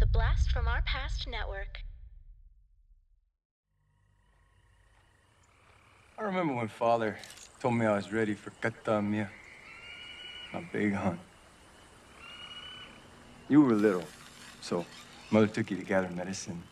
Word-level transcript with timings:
The 0.00 0.06
Blast 0.06 0.50
from 0.50 0.66
Our 0.66 0.80
Past 0.86 1.28
Network. 1.28 1.82
I 6.18 6.22
remember 6.22 6.54
when 6.54 6.68
father 6.68 7.18
told 7.60 7.74
me 7.74 7.84
I 7.84 7.96
was 7.96 8.10
ready 8.10 8.32
for 8.32 8.48
Katamia, 8.62 9.28
my 10.54 10.60
big 10.72 10.94
hunt. 10.94 11.20
You 13.50 13.60
were 13.60 13.74
little, 13.74 14.04
so 14.62 14.86
mother 15.30 15.46
took 15.46 15.70
you 15.70 15.76
to 15.76 15.84
gather 15.84 16.08
medicine. 16.08 16.62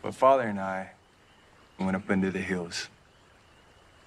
But 0.00 0.14
father 0.14 0.44
and 0.44 0.60
I 0.60 0.92
went 1.76 1.96
up 1.96 2.08
into 2.08 2.30
the 2.30 2.38
hills. 2.38 2.88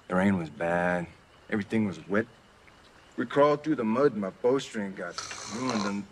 The 0.08 0.14
rain 0.14 0.38
was 0.38 0.48
bad, 0.48 1.06
everything 1.50 1.86
was 1.86 1.98
wet. 2.08 2.24
We 3.18 3.26
crawled 3.26 3.62
through 3.62 3.76
the 3.76 3.84
mud, 3.84 4.12
and 4.12 4.22
my 4.22 4.30
bowstring 4.30 4.94
got 4.94 5.22
ruined, 5.54 5.84
and 5.84 6.04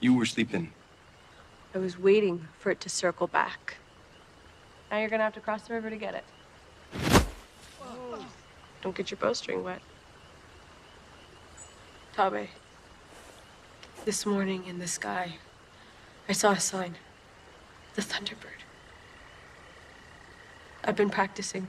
you 0.00 0.14
were 0.14 0.26
sleeping. 0.26 0.72
I 1.74 1.78
was 1.78 1.98
waiting 1.98 2.48
for 2.58 2.70
it 2.70 2.80
to 2.80 2.88
circle 2.88 3.26
back. 3.26 3.76
Now 4.90 4.98
you're 4.98 5.08
gonna 5.08 5.24
have 5.24 5.34
to 5.34 5.40
cross 5.40 5.62
the 5.62 5.74
river 5.74 5.90
to 5.90 5.96
get 5.96 6.14
it. 6.14 6.24
Oh. 7.82 8.24
Don't 8.82 8.96
get 8.96 9.10
your 9.10 9.18
bowstring 9.18 9.64
wet. 9.64 9.80
Tabe, 12.14 12.48
this 14.04 14.24
morning 14.24 14.64
in 14.66 14.78
the 14.78 14.86
sky, 14.86 15.36
I 16.28 16.32
saw 16.32 16.52
a 16.52 16.60
sign. 16.60 16.96
The 17.94 18.02
Thunderbird. 18.02 18.62
I've 20.84 20.96
been 20.96 21.10
practicing. 21.10 21.66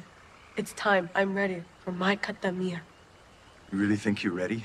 It's 0.55 0.73
time. 0.73 1.09
I'm 1.15 1.35
ready 1.35 1.63
for 1.79 1.91
my 1.91 2.15
katamia. 2.15 2.81
You 3.71 3.77
really 3.77 3.95
think 3.95 4.23
you're 4.23 4.33
ready? 4.33 4.63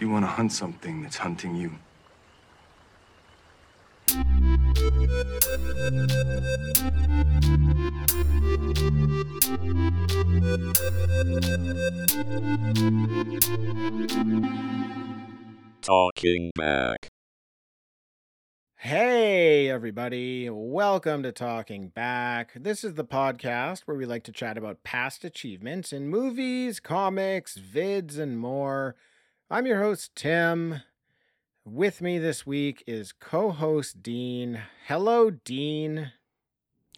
You 0.00 0.08
want 0.08 0.24
to 0.24 0.28
hunt 0.28 0.52
something 0.52 1.02
that's 1.02 1.16
hunting 1.16 1.56
you. 1.56 1.72
Talking 15.82 16.52
back. 16.54 17.08
Hey, 18.76 19.68
everybody. 19.68 20.48
Welcome 20.48 21.24
to 21.24 21.32
Talking 21.32 21.88
Back. 21.88 22.52
This 22.54 22.84
is 22.84 22.94
the 22.94 23.04
podcast 23.04 23.80
where 23.80 23.96
we 23.96 24.06
like 24.06 24.22
to 24.22 24.32
chat 24.32 24.56
about 24.56 24.84
past 24.84 25.24
achievements 25.24 25.92
in 25.92 26.08
movies, 26.08 26.78
comics, 26.78 27.58
vids, 27.58 28.16
and 28.16 28.38
more. 28.38 28.94
I'm 29.50 29.66
your 29.66 29.80
host, 29.82 30.14
Tim. 30.14 30.82
With 31.64 32.02
me 32.02 32.18
this 32.18 32.46
week 32.46 32.84
is 32.86 33.12
co 33.12 33.50
host 33.50 34.02
Dean. 34.02 34.60
Hello, 34.86 35.30
Dean. 35.30 36.12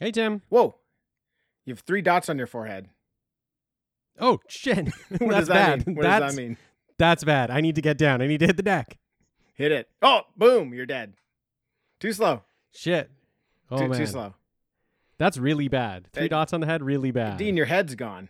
Hey, 0.01 0.11
Tim. 0.11 0.43
Whoa. 0.49 0.77
You 1.65 1.75
have 1.75 1.81
three 1.81 2.03
dots 2.03 2.29
on 2.29 2.39
your 2.39 2.47
forehead. 2.49 2.89
Oh, 4.19 4.41
shit. 4.49 4.89
What 5.09 5.21
That's 5.21 5.31
does 5.31 5.49
that 5.49 5.55
bad. 5.55 5.87
mean? 5.87 5.97
What 5.97 6.03
that's, 6.03 6.25
does 6.25 6.35
that 6.35 6.43
mean? 6.43 6.57
That's 6.99 7.25
bad. 7.25 7.51
I 7.51 7.61
need 7.61 7.77
to 7.77 7.83
get 7.83 7.99
down. 7.99 8.21
I 8.21 8.27
need 8.27 8.41
to 8.41 8.47
hit 8.47 8.57
the 8.57 8.63
deck. 8.65 8.99
Hit 9.55 9.71
it. 9.73 9.89
Oh, 10.03 10.23
boom. 10.37 10.75
You're 10.75 10.87
dead. 10.87 11.15
Too 12.01 12.13
slow. 12.13 12.43
Shit. 12.73 13.11
Oh, 13.71 13.79
too, 13.79 13.89
man. 13.89 13.99
too 13.99 14.07
slow. 14.07 14.35
That's 15.19 15.39
really 15.39 15.69
bad. 15.69 16.09
Three 16.13 16.25
Hey, 16.25 16.29
dots 16.29 16.53
on 16.53 16.61
the 16.61 16.67
head, 16.67 16.83
really 16.83 17.11
bad. 17.13 17.37
Dean, 17.37 17.57
your 17.57 17.67
head's 17.67 17.95
gone. 17.95 18.29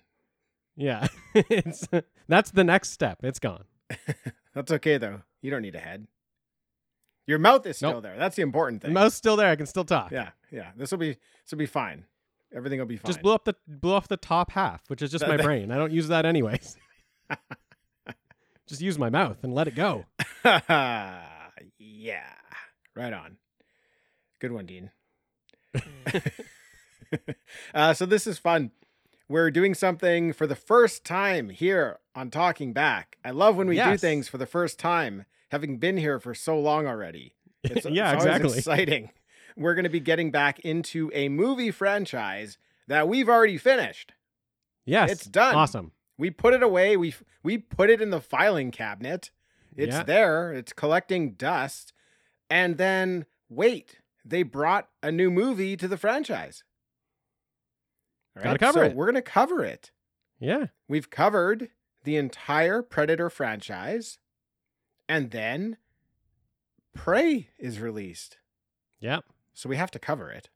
Yeah. 0.77 1.07
it's, 1.35 1.89
that's 2.29 2.51
the 2.51 2.65
next 2.65 2.91
step. 2.91 3.21
It's 3.23 3.39
gone. 3.39 3.65
That's 4.55 4.71
okay, 4.73 4.99
though. 4.99 5.23
You 5.43 5.51
don't 5.51 5.63
need 5.63 5.75
a 5.75 5.81
head. 5.81 6.07
Your 7.27 7.39
mouth 7.39 7.65
is 7.67 7.77
still 7.77 7.93
Nope. 7.95 8.03
there. 8.03 8.17
That's 8.19 8.37
the 8.37 8.43
important 8.43 8.83
The 8.83 8.89
thing. 8.89 8.95
mouth's 8.95 9.15
still 9.15 9.37
there. 9.37 9.51
I 9.51 9.57
can 9.57 9.67
still 9.67 9.85
talk. 9.85 10.11
Yeah, 10.11 10.31
yeah. 10.51 10.71
This 10.77 10.91
will 10.91 10.99
be 10.99 11.11
this 11.13 11.51
will 11.53 11.59
be 11.59 11.67
fine. 11.67 12.05
Everything 12.53 12.79
will 12.81 12.87
be 12.87 12.97
fine. 12.97 13.09
Just 13.09 13.23
blew 13.23 13.33
up 13.35 13.45
the 13.45 13.55
blew 13.69 13.93
off 13.95 14.09
the 14.09 14.17
top 14.17 14.51
half, 14.51 14.83
which 14.89 15.03
is 15.03 15.11
just 15.13 15.27
my 15.29 15.37
brain. 15.43 15.71
I 15.71 15.77
don't 15.77 15.93
use 15.93 16.09
that 16.09 16.27
anyways. 16.27 16.77
just 18.67 18.81
use 18.81 18.99
my 18.99 19.11
mouth 19.11 19.45
and 19.45 19.55
let 19.55 19.69
it 19.69 19.75
go. 19.77 20.07
yeah. 21.79 22.25
Right 22.97 23.13
on. 23.13 23.37
Good 24.41 24.51
one, 24.53 24.67
Dean. 24.67 24.91
uh, 27.75 27.95
so 27.95 28.07
this 28.07 28.27
is 28.27 28.39
fun. 28.39 28.71
We're 29.31 29.53
doing 29.53 29.75
something 29.75 30.33
for 30.33 30.49
the 30.49 30.57
first 30.57 31.05
time 31.05 31.51
here 31.51 32.01
on 32.17 32.31
Talking 32.33 32.73
Back. 32.73 33.17
I 33.25 33.31
love 33.31 33.55
when 33.57 33.69
we 33.69 33.77
do 33.81 33.97
things 33.97 34.29
for 34.29 34.39
the 34.39 34.45
first 34.47 34.77
time, 34.77 35.25
having 35.53 35.79
been 35.79 35.97
here 35.99 36.19
for 36.19 36.35
so 36.35 36.59
long 36.59 36.89
already. 36.89 37.35
It's, 37.63 37.87
yeah, 37.87 38.15
it's 38.15 38.25
exactly. 38.25 38.57
exciting. 38.59 39.11
We're 39.57 39.75
going 39.75 39.85
to 39.85 39.89
be 39.91 40.01
getting 40.01 40.33
back 40.33 40.59
into 40.61 41.13
a 41.15 41.29
movie 41.29 41.71
franchise 41.71 42.59
that 42.89 43.07
we've 43.07 43.29
already 43.29 43.57
finished. 43.57 44.15
Yes. 44.85 45.13
It's 45.13 45.27
done. 45.27 45.55
Awesome. 45.55 45.93
We 46.19 46.31
put 46.31 46.55
it 46.55 46.63
away. 46.65 46.97
We 46.97 47.15
we 47.45 47.59
put 47.59 47.89
it 47.91 48.01
in 48.01 48.11
the 48.11 48.21
filing 48.21 48.73
cabinet. 48.73 49.31
It's 49.77 49.95
Yeah. 49.95 50.03
there. 50.03 50.53
It's 50.55 50.73
collecting 50.73 51.35
dust. 51.35 51.93
And 52.49 52.79
then 52.79 53.27
wait, 53.49 54.01
they 54.25 54.43
brought 54.43 54.89
a 55.05 55.13
new 55.13 55.31
movie 55.31 55.77
to 55.77 55.87
the 55.87 55.99
franchise. 55.99 56.65
All 58.37 58.43
Gotta 58.43 58.59
cover 58.59 58.79
so 58.81 58.85
it. 58.87 58.95
We're 58.97 59.07
gonna 59.07 59.23
cover 59.23 59.65
it. 59.65 59.91
Yeah. 60.39 60.67
We've 60.89 61.11
covered 61.11 61.71
the 62.05 62.17
entire 62.17 62.83
Predator 62.83 63.29
franchise, 63.31 64.19
and 65.09 65.31
then 65.31 65.77
Prey 66.95 67.51
is 67.59 67.79
released. 67.81 68.39
Yep. 69.01 69.25
So 69.55 69.69
we 69.69 69.77
have 69.77 69.91
to 69.93 69.99
cover 69.99 70.31
it. 70.31 70.49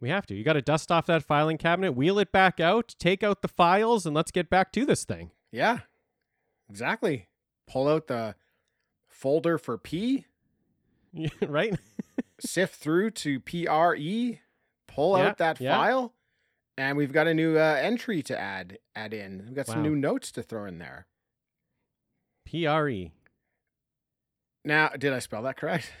We 0.00 0.08
have 0.10 0.26
to. 0.26 0.34
You 0.34 0.44
got 0.44 0.52
to 0.52 0.62
dust 0.62 0.92
off 0.92 1.06
that 1.06 1.24
filing 1.24 1.58
cabinet, 1.58 1.92
wheel 1.92 2.18
it 2.20 2.30
back 2.30 2.60
out, 2.60 2.94
take 3.00 3.22
out 3.24 3.42
the 3.42 3.48
files, 3.48 4.06
and 4.06 4.14
let's 4.14 4.30
get 4.30 4.48
back 4.48 4.70
to 4.72 4.84
this 4.86 5.04
thing. 5.04 5.32
Yeah, 5.50 5.80
exactly. 6.70 7.28
Pull 7.66 7.88
out 7.88 8.06
the 8.06 8.36
folder 9.08 9.58
for 9.58 9.76
P, 9.76 10.26
Yeah, 11.12 11.30
right? 11.48 11.76
sift 12.40 12.76
through 12.76 13.10
to 13.12 13.40
PRE, 13.40 14.38
pull 14.86 15.18
Yeah, 15.18 15.26
out 15.26 15.38
that 15.38 15.60
yeah. 15.60 15.76
file, 15.76 16.14
and 16.78 16.96
we've 16.96 17.12
got 17.12 17.26
a 17.26 17.34
new 17.34 17.58
uh, 17.58 17.76
entry 17.80 18.22
to 18.22 18.38
add 18.38 18.78
add 18.94 19.12
in. 19.12 19.42
We've 19.46 19.54
got 19.54 19.66
some 19.66 19.82
new 19.82 19.96
notes 19.96 20.30
to 20.32 20.42
throw 20.42 20.64
in 20.64 20.78
there. 20.78 21.06
PRE. 22.46 23.10
Now, 24.64 24.88
did 24.90 25.12
I 25.12 25.18
spell 25.18 25.42
that 25.42 25.56
correct? 25.56 25.92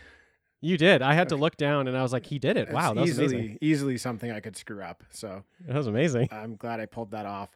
You 0.60 0.76
did. 0.76 1.02
I 1.02 1.14
had 1.14 1.28
to 1.28 1.36
look 1.36 1.56
down 1.56 1.86
and 1.86 1.96
I 1.96 2.02
was 2.02 2.12
like, 2.12 2.26
he 2.26 2.38
did 2.40 2.56
it. 2.56 2.70
Wow, 2.72 2.92
That's 2.94 3.08
easily 3.10 3.26
amazing. 3.26 3.58
easily 3.60 3.98
something 3.98 4.30
I 4.32 4.40
could 4.40 4.56
screw 4.56 4.82
up. 4.82 5.04
So 5.10 5.44
That 5.66 5.76
was 5.76 5.86
amazing. 5.86 6.28
I'm 6.32 6.56
glad 6.56 6.80
I 6.80 6.86
pulled 6.86 7.12
that 7.12 7.26
off. 7.26 7.50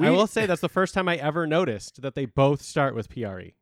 I 0.00 0.08
will 0.08 0.26
say 0.26 0.46
that's 0.46 0.62
the 0.62 0.70
first 0.70 0.94
time 0.94 1.08
I 1.08 1.16
ever 1.16 1.46
noticed 1.46 2.00
that 2.00 2.14
they 2.14 2.24
both 2.24 2.62
start 2.62 2.94
with 2.94 3.10
PRE. 3.10 3.52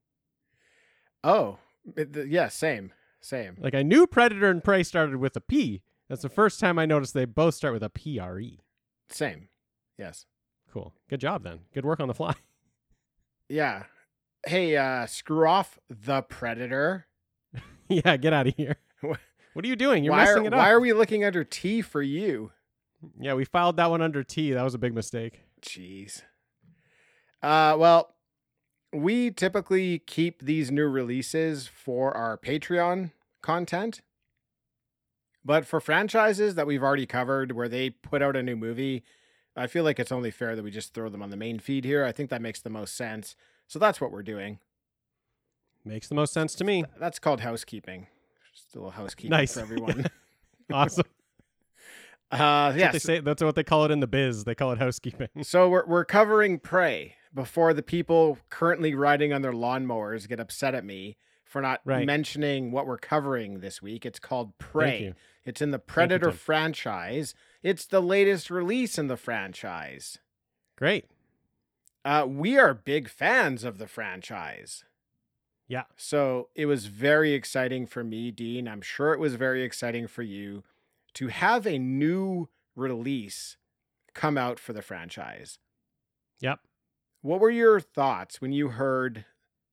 Oh, 1.25 1.59
yeah, 1.97 2.47
same, 2.47 2.93
same. 3.21 3.57
Like 3.59 3.75
I 3.75 3.83
knew 3.83 4.07
Predator 4.07 4.49
and 4.49 4.63
Prey 4.63 4.85
started 4.85 5.17
with 5.17 5.35
a 5.35 5.41
P. 5.41 5.83
That's 6.09 6.23
the 6.23 6.29
first 6.29 6.61
time 6.61 6.79
I 6.79 6.87
noticed 6.87 7.13
they 7.13 7.25
both 7.25 7.55
start 7.55 7.75
with 7.75 7.83
a 7.83 7.91
PRE. 7.91 8.61
Same. 9.11 9.49
Yes. 9.99 10.27
Cool. 10.73 10.95
Good 11.09 11.21
job 11.21 11.43
then. 11.43 11.61
Good 11.75 11.85
work 11.85 12.01
on 12.01 12.09
the 12.09 12.15
fly. 12.15 12.35
Yeah. 13.53 13.87
Hey, 14.47 14.77
uh, 14.77 15.07
screw 15.07 15.49
off 15.49 15.77
the 15.89 16.23
Predator. 16.23 17.09
yeah, 17.89 18.17
get 18.17 18.33
out 18.33 18.47
of 18.47 18.55
here. 18.55 18.77
What 19.53 19.65
are 19.65 19.69
you 19.69 19.75
doing? 19.75 20.05
You're 20.05 20.13
why 20.13 20.27
messing 20.27 20.45
are, 20.45 20.47
it 20.47 20.55
up. 20.55 20.59
Why 20.61 20.71
are 20.71 20.79
we 20.79 20.93
looking 20.93 21.25
under 21.25 21.43
T 21.43 21.83
for 21.83 22.01
you? 22.01 22.53
Yeah, 23.19 23.35
we 23.35 23.45
filed 23.45 23.77
that 23.79 23.91
one 23.91 24.01
under 24.01 24.23
T. 24.23 24.53
That 24.53 24.63
was 24.63 24.75
a 24.75 24.79
big 24.79 24.95
mistake. 24.95 25.41
Jeez. 25.61 26.23
Uh, 27.43 27.75
well, 27.77 28.15
we 28.93 29.33
typically 29.33 29.99
keep 29.99 30.43
these 30.43 30.71
new 30.71 30.87
releases 30.87 31.67
for 31.67 32.17
our 32.17 32.39
Patreon 32.39 33.11
content. 33.43 34.03
But 35.45 35.65
for 35.67 35.81
franchises 35.81 36.55
that 36.55 36.67
we've 36.67 36.83
already 36.83 37.07
covered 37.07 37.53
where 37.53 37.69
they 37.69 37.91
put 37.91 38.23
out 38.23 38.37
a 38.37 38.43
new 38.43 38.57
movie, 38.57 39.03
I 39.57 39.67
feel 39.67 39.85
like 39.85 39.99
it's 39.99 40.13
only 40.13 40.31
fair 40.31 40.55
that 40.55 40.63
we 40.63 40.71
just 40.71 40.93
throw 40.95 41.09
them 41.09 41.23
on 41.23 41.31
the 41.31 41.37
main 41.37 41.59
feed 41.59 41.85
here. 41.85 42.05
I 42.05 42.13
think 42.13 42.31
that 42.31 42.43
makes 42.43 42.61
the 42.61 42.71
most 42.71 42.95
sense. 42.97 43.37
So 43.67 43.79
that's 43.79 44.01
what 44.01 44.13
we're 44.13 44.23
doing. 44.23 44.59
Makes 45.85 46.09
the 46.09 46.15
most 46.15 46.33
sense 46.35 46.55
to 46.57 46.65
me. 46.65 46.85
That's 46.99 47.19
called 47.19 47.41
housekeeping. 47.41 48.07
Just 48.53 48.75
a 48.75 48.79
little 48.79 48.91
housekeeping 48.91 49.31
Nice. 49.31 49.55
for 49.55 49.61
everyone. 49.61 50.07
Awesome. 50.71 51.05
uh, 52.31 52.37
That's 52.39 52.75
what 52.75 52.79
yes. 52.79 52.93
they 52.93 52.99
say 52.99 53.21
that's 53.21 53.43
what 53.43 53.55
they 53.55 53.65
call 53.65 53.85
it 53.87 53.91
in 53.91 54.01
the 54.01 54.07
biz. 54.07 54.45
They 54.45 54.55
call 54.55 54.73
it 54.73 54.79
housekeeping. 54.79 55.29
So 55.43 55.69
we're 55.69 55.87
we're 55.87 56.05
covering 56.05 56.59
Prey 56.59 57.15
before 57.33 57.73
the 57.73 57.83
people 57.83 58.39
currently 58.51 58.95
riding 58.95 59.33
on 59.33 59.41
their 59.43 59.53
lawnmowers 59.53 60.29
get 60.29 60.39
upset 60.39 60.75
at 60.75 60.85
me 60.85 61.17
for 61.51 61.61
not 61.61 61.81
Right. 61.85 62.07
mentioning 62.07 62.71
what 62.71 62.87
we're 62.87 62.97
covering 62.97 63.59
this 63.59 63.83
week. 63.83 64.07
It's 64.07 64.21
called 64.21 64.57
Prey. 64.59 65.15
It's 65.45 65.61
in 65.61 65.73
the 65.73 65.81
Predator 65.81 66.29
Tim. 66.29 66.37
franchise. 66.37 67.35
It's 67.61 67.85
the 67.87 68.01
latest 68.01 68.51
release 68.51 68.99
in 68.99 69.09
the 69.09 69.17
franchise. 69.17 70.19
Great. 70.77 71.11
Uh, 72.05 72.25
we 72.29 72.57
are 72.57 72.73
big 72.73 73.09
fans 73.09 73.65
of 73.65 73.79
the 73.79 73.89
franchise. 73.89 74.85
Yeah. 75.67 75.85
So 75.97 76.51
it 76.55 76.67
was 76.67 76.87
very 76.87 77.33
exciting 77.33 77.85
for 77.87 78.05
me, 78.05 78.31
Dean. 78.31 78.69
I'm 78.69 78.81
sure 78.81 79.13
it 79.13 79.19
was 79.21 79.35
very 79.35 79.65
exciting 79.65 80.07
for 80.07 80.23
you 80.23 80.63
to 81.15 81.27
have 81.29 81.67
a 81.67 81.79
new 81.81 82.49
release 82.77 83.57
come 84.15 84.39
out 84.39 84.61
for 84.61 84.73
the 84.73 84.83
franchise. 84.83 85.59
Yep. 86.39 86.61
What 87.23 87.41
were 87.41 87.51
your 87.51 87.81
thoughts 87.81 88.41
when 88.41 88.53
you 88.53 88.69
heard 88.69 89.25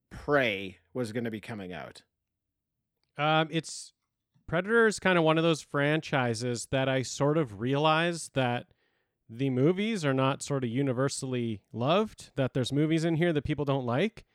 Prey 0.10 0.78
was 0.94 1.12
going 1.12 1.24
to 1.24 1.32
be 1.32 1.42
coming 1.42 1.74
out? 1.74 2.04
Um, 3.18 3.48
it's 3.52 3.94
Predator 4.48 4.88
is 4.88 5.00
kind 5.00 5.18
of 5.18 5.24
one 5.24 5.38
of 5.38 5.44
those 5.44 5.62
franchises 5.62 6.68
that 6.72 6.88
I 6.88 7.02
sort 7.02 7.38
of 7.38 7.60
realized 7.60 8.32
that 8.34 8.68
the 9.30 9.50
movies 9.50 10.06
are 10.06 10.14
not 10.14 10.42
sort 10.42 10.64
of 10.64 10.70
universally 10.70 11.62
loved, 11.74 12.32
that 12.36 12.54
there's 12.54 12.72
movies 12.72 13.04
in 13.04 13.16
here 13.16 13.34
that 13.34 13.44
people 13.44 13.66
don't 13.66 13.86
like. 13.86 14.26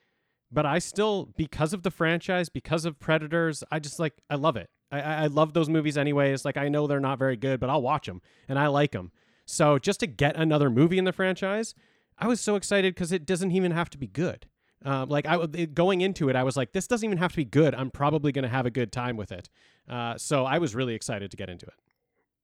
But 0.50 0.66
I 0.66 0.80
still, 0.80 1.30
because 1.36 1.72
of 1.72 1.82
the 1.82 1.90
franchise, 1.90 2.50
because 2.50 2.84
of 2.84 3.00
Predators, 3.00 3.64
I 3.72 3.78
just 3.78 3.98
like, 3.98 4.20
I 4.28 4.34
love 4.34 4.56
it. 4.56 4.68
I, 4.90 5.00
I 5.00 5.26
love 5.28 5.54
those 5.54 5.70
movies 5.70 5.96
anyways. 5.96 6.44
Like, 6.44 6.58
I 6.58 6.68
know 6.68 6.86
they're 6.86 7.00
not 7.00 7.18
very 7.18 7.36
good, 7.36 7.58
but 7.58 7.70
I'll 7.70 7.80
watch 7.80 8.06
them 8.06 8.20
and 8.48 8.58
I 8.58 8.66
like 8.66 8.92
them. 8.92 9.12
So 9.46 9.78
just 9.78 10.00
to 10.00 10.06
get 10.06 10.36
another 10.36 10.68
movie 10.68 10.98
in 10.98 11.04
the 11.04 11.12
franchise, 11.12 11.74
I 12.18 12.26
was 12.26 12.40
so 12.40 12.56
excited 12.56 12.94
because 12.94 13.12
it 13.12 13.24
doesn't 13.24 13.52
even 13.52 13.72
have 13.72 13.88
to 13.90 13.98
be 13.98 14.06
good. 14.06 14.46
Um, 14.84 15.08
like 15.08 15.26
I 15.26 15.46
going 15.66 16.00
into 16.00 16.28
it, 16.28 16.36
I 16.36 16.42
was 16.42 16.56
like, 16.56 16.72
this 16.72 16.86
doesn't 16.86 17.04
even 17.04 17.18
have 17.18 17.32
to 17.32 17.36
be 17.36 17.44
good. 17.44 17.74
I'm 17.74 17.90
probably 17.90 18.32
going 18.32 18.42
to 18.42 18.48
have 18.48 18.66
a 18.66 18.70
good 18.70 18.92
time 18.92 19.16
with 19.16 19.30
it. 19.32 19.48
Uh, 19.88 20.16
so 20.18 20.44
I 20.44 20.58
was 20.58 20.74
really 20.74 20.94
excited 20.94 21.30
to 21.30 21.36
get 21.36 21.48
into 21.48 21.66
it. 21.66 21.74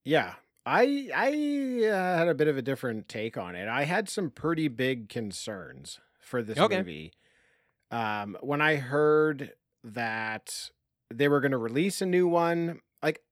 Yeah, 0.04 0.34
I 0.64 1.10
I 1.14 1.86
uh, 1.88 2.18
had 2.18 2.28
a 2.28 2.34
bit 2.34 2.48
of 2.48 2.56
a 2.56 2.62
different 2.62 3.08
take 3.08 3.36
on 3.36 3.54
it. 3.54 3.68
I 3.68 3.84
had 3.84 4.08
some 4.08 4.30
pretty 4.30 4.68
big 4.68 5.08
concerns 5.08 6.00
for 6.20 6.42
this 6.42 6.58
Okay. 6.58 6.78
movie. 6.78 7.12
Um, 7.90 8.36
when 8.42 8.60
I 8.60 8.76
heard 8.76 9.54
that 9.84 10.70
they 11.12 11.28
were 11.28 11.40
going 11.40 11.52
to 11.52 11.58
release 11.58 12.02
a 12.02 12.06
new 12.06 12.28
one, 12.28 12.80
like 13.02 13.22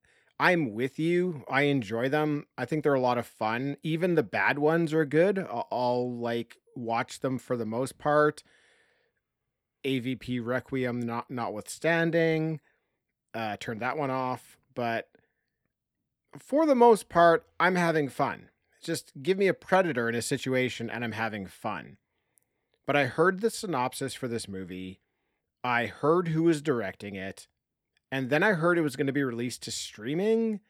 I'm 0.41 0.75
with 0.75 0.99
you. 0.99 1.44
I 1.50 1.62
enjoy 1.62 2.09
them. 2.09 2.47
I 2.59 2.64
think 2.64 2.82
they're 2.82 2.94
a 2.94 3.00
lot 3.00 3.19
of 3.19 3.26
fun. 3.26 3.76
Even 3.82 4.14
the 4.14 4.23
bad 4.23 4.59
ones 4.59 4.93
are 4.94 5.05
good. 5.05 5.38
I'll, 5.38 5.69
I'll 5.70 6.19
like 6.19 6.59
watch 6.75 7.20
them 7.20 7.38
for 7.38 7.56
the 7.56 7.67
most 7.67 7.99
part. 7.99 8.43
AVP 9.87 10.44
Requiem 10.44 11.00
not 11.00 11.31
notwithstanding, 11.31 12.61
uh, 13.35 13.56
turned 13.59 13.81
that 13.81 13.97
one 13.97 14.11
off. 14.11 14.59
But 14.75 15.09
for 16.38 16.67
the 16.67 16.75
most 16.75 17.09
part, 17.09 17.47
I'm 17.59 17.77
having 17.77 18.09
fun. 18.09 18.50
Just 18.83 19.12
give 19.23 19.38
me 19.38 19.49
a 19.49 19.55
predator 19.55 20.09
in 20.09 20.15
a 20.15 20.23
situation 20.23 20.91
and 20.91 21.05
I'm 21.05 21.12
having 21.12 21.47
fun. 21.47 21.97
But 22.87 22.97
I 22.97 23.06
heard 23.06 23.41
the 23.41 23.50
synopsis 23.50 24.15
for 24.15 24.29
this 24.29 24.49
movie. 24.49 25.00
I 25.65 25.87
heard 25.87 26.29
who 26.29 26.44
was 26.44 26.62
directing 26.62 27.15
it. 27.15 27.49
And 28.12 28.31
then 28.31 28.43
I 28.43 28.53
heard 28.53 28.79
it 28.79 28.83
was 28.83 28.94
going 28.94 29.09
to 29.09 29.12
be 29.12 29.25
released 29.25 29.62
to 29.65 29.71
streaming. 29.73 30.61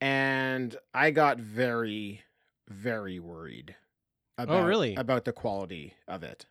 And 0.00 0.76
I 0.92 1.10
got 1.10 1.38
very, 1.38 2.22
very 2.68 3.18
worried 3.18 3.74
about, 4.38 4.66
really? 4.66 4.94
about 4.94 5.24
the 5.24 5.32
quality 5.32 5.94
of 6.06 6.22
it. 6.22 6.46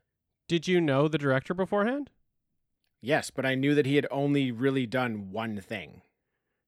Did 0.53 0.67
you 0.67 0.79
know 0.79 1.07
the 1.07 1.17
director 1.17 1.55
beforehand? 1.55 2.11
Yes, 3.01 3.31
but 3.31 3.43
I 3.43 3.55
knew 3.55 3.73
that 3.73 3.87
he 3.87 3.95
had 3.95 4.05
only 4.11 4.51
really 4.51 4.85
done 4.85 5.31
one 5.31 5.59
thing. 5.59 6.03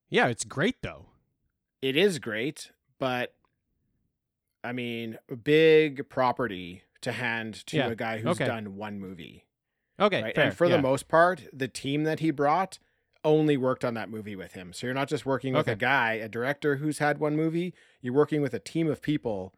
Yeah, 0.08 0.26
it's 0.26 0.42
great 0.42 0.82
though. 0.82 1.06
it 1.80 1.96
is 1.96 2.18
great, 2.18 2.72
but 2.98 3.34
I 4.64 4.72
mean, 4.72 5.18
big 5.44 6.08
property 6.08 6.82
to 7.02 7.12
hand 7.12 7.64
to 7.66 7.76
Yeah, 7.76 7.86
a 7.86 7.94
guy 7.94 8.18
who's 8.18 8.40
okay. 8.40 8.46
done 8.46 8.74
one 8.74 8.98
movie. 8.98 9.46
Okay, 10.00 10.20
right? 10.20 10.34
fair. 10.34 10.46
and 10.46 10.56
for 10.56 10.66
yeah. 10.66 10.78
the 10.78 10.82
most 10.82 11.06
part, 11.06 11.44
the 11.52 11.68
team 11.68 12.02
that 12.02 12.18
he 12.18 12.32
brought 12.32 12.80
only 13.22 13.56
worked 13.56 13.84
on 13.84 13.94
that 13.94 14.10
movie 14.10 14.34
with 14.34 14.54
him. 14.54 14.72
So 14.72 14.88
you're 14.88 14.94
not 14.94 15.06
just 15.06 15.24
working 15.24 15.54
with 15.54 15.68
a 15.68 15.76
guy, 15.76 16.14
a 16.14 16.28
director 16.28 16.78
who's 16.78 16.98
had 16.98 17.18
one 17.18 17.36
movie, 17.36 17.72
you're 18.00 18.12
working 18.12 18.42
with 18.42 18.52
a 18.52 18.58
team 18.58 18.90
of 18.90 19.00
people 19.00 19.54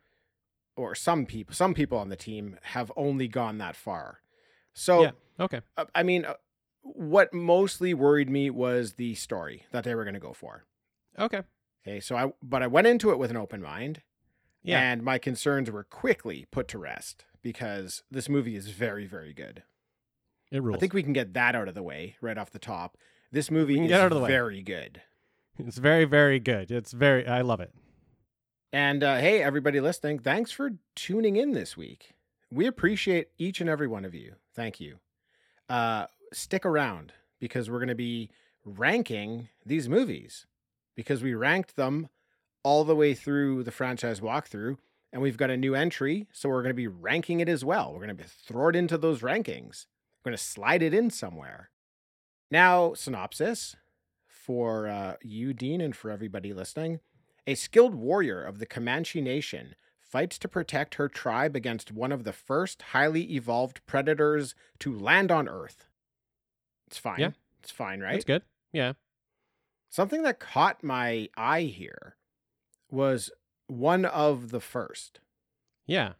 or 0.78 0.94
some 0.94 1.26
people, 1.26 1.54
some 1.54 1.74
people 1.74 1.98
on 1.98 2.08
the 2.08 2.16
team 2.16 2.56
have 2.62 2.90
only 2.96 3.28
gone 3.28 3.58
that 3.58 3.76
far. 3.76 4.20
So 4.72 5.02
Yeah. 5.02 5.10
Okay. 5.40 5.60
uh, 5.76 5.84
I 5.94 6.02
mean, 6.02 6.24
uh, 6.24 6.34
what 6.82 7.34
mostly 7.34 7.92
worried 7.94 8.30
me 8.30 8.48
was 8.50 8.94
the 8.94 9.14
story 9.14 9.64
that 9.72 9.84
they 9.84 9.94
were 9.94 10.04
going 10.04 10.14
to 10.14 10.20
go 10.20 10.32
for. 10.32 10.64
Okay. 11.18 11.42
Okay, 11.86 12.00
so 12.00 12.16
I 12.16 12.32
but 12.42 12.62
I 12.62 12.66
went 12.66 12.86
into 12.86 13.10
it 13.10 13.18
with 13.18 13.30
an 13.30 13.36
open 13.36 13.62
mind. 13.62 14.02
Yeah. 14.62 14.80
And 14.80 15.02
my 15.02 15.18
concerns 15.18 15.70
were 15.70 15.84
quickly 15.84 16.46
put 16.50 16.68
to 16.68 16.78
rest 16.78 17.24
because 17.42 18.02
this 18.10 18.28
movie 18.28 18.56
is 18.56 18.68
very, 18.68 19.06
very 19.06 19.32
good. 19.32 19.62
It 20.50 20.62
rules. 20.62 20.76
I 20.76 20.80
think 20.80 20.92
we 20.94 21.02
can 21.02 21.12
get 21.12 21.34
that 21.34 21.54
out 21.54 21.68
of 21.68 21.74
the 21.74 21.82
way 21.82 22.16
right 22.20 22.36
off 22.38 22.50
the 22.50 22.58
top. 22.58 22.96
This 23.30 23.50
movie 23.50 23.80
is 23.80 23.88
get 23.88 24.00
out 24.00 24.12
of 24.12 24.18
the 24.18 24.24
way. 24.24 24.28
very 24.28 24.62
good. 24.62 25.02
it's 25.58 25.78
very, 25.78 26.04
very 26.04 26.40
good. 26.40 26.70
It's 26.70 26.92
very. 26.92 27.26
I 27.26 27.42
love 27.42 27.60
it. 27.60 27.72
And 28.72 29.02
uh, 29.02 29.16
hey, 29.16 29.42
everybody 29.42 29.80
listening, 29.80 30.18
thanks 30.18 30.50
for 30.50 30.72
tuning 30.94 31.36
in 31.36 31.52
this 31.52 31.76
week. 31.76 32.14
We 32.50 32.66
appreciate 32.66 33.28
each 33.38 33.60
and 33.60 33.70
every 33.70 33.88
one 33.88 34.04
of 34.04 34.14
you. 34.14 34.34
Thank 34.54 34.78
you. 34.78 34.98
Uh, 35.68 36.06
stick 36.32 36.66
around 36.66 37.12
because 37.40 37.70
we're 37.70 37.78
going 37.78 37.88
to 37.88 37.94
be 37.94 38.30
ranking 38.64 39.48
these 39.64 39.88
movies 39.88 40.46
because 40.96 41.22
we 41.22 41.32
ranked 41.32 41.76
them 41.76 42.08
all 42.62 42.84
the 42.84 42.96
way 42.96 43.14
through 43.14 43.62
the 43.62 43.70
franchise 43.70 44.20
walkthrough. 44.20 44.76
And 45.12 45.22
we've 45.22 45.38
got 45.38 45.48
a 45.48 45.56
new 45.56 45.74
entry, 45.74 46.26
so 46.32 46.50
we're 46.50 46.62
going 46.62 46.68
to 46.68 46.74
be 46.74 46.86
ranking 46.86 47.40
it 47.40 47.48
as 47.48 47.64
well. 47.64 47.92
We're 47.94 48.04
going 48.04 48.18
to 48.18 48.24
throw 48.24 48.68
it 48.68 48.76
into 48.76 48.98
those 48.98 49.22
rankings. 49.22 49.86
We're 50.22 50.32
going 50.32 50.36
to 50.36 50.42
slide 50.42 50.82
it 50.82 50.92
in 50.92 51.08
somewhere. 51.08 51.70
Now, 52.50 52.92
synopsis 52.92 53.76
for 54.26 54.86
uh, 54.86 55.14
you, 55.22 55.54
Dean, 55.54 55.80
and 55.80 55.96
for 55.96 56.10
everybody 56.10 56.52
listening. 56.52 57.00
A 57.48 57.54
skilled 57.54 57.94
warrior 57.94 58.44
of 58.44 58.58
the 58.58 58.66
Comanche 58.66 59.22
Nation 59.22 59.74
fights 59.98 60.38
to 60.40 60.48
protect 60.48 60.96
her 60.96 61.08
tribe 61.08 61.56
against 61.56 61.90
one 61.90 62.12
of 62.12 62.24
the 62.24 62.32
first 62.34 62.82
highly 62.82 63.32
evolved 63.34 63.80
predators 63.86 64.54
to 64.80 64.94
land 64.94 65.30
on 65.32 65.48
Earth. 65.48 65.86
It's 66.86 66.98
fine. 66.98 67.20
Yeah. 67.20 67.30
It's 67.62 67.70
fine, 67.70 68.00
right? 68.00 68.16
It's 68.16 68.24
good. 68.26 68.42
Yeah. 68.70 68.92
Something 69.88 70.24
that 70.24 70.38
caught 70.40 70.84
my 70.84 71.30
eye 71.38 71.62
here 71.62 72.16
was 72.90 73.30
one 73.66 74.04
of 74.04 74.50
the 74.50 74.60
first. 74.60 75.20
Yeah. 75.86 76.12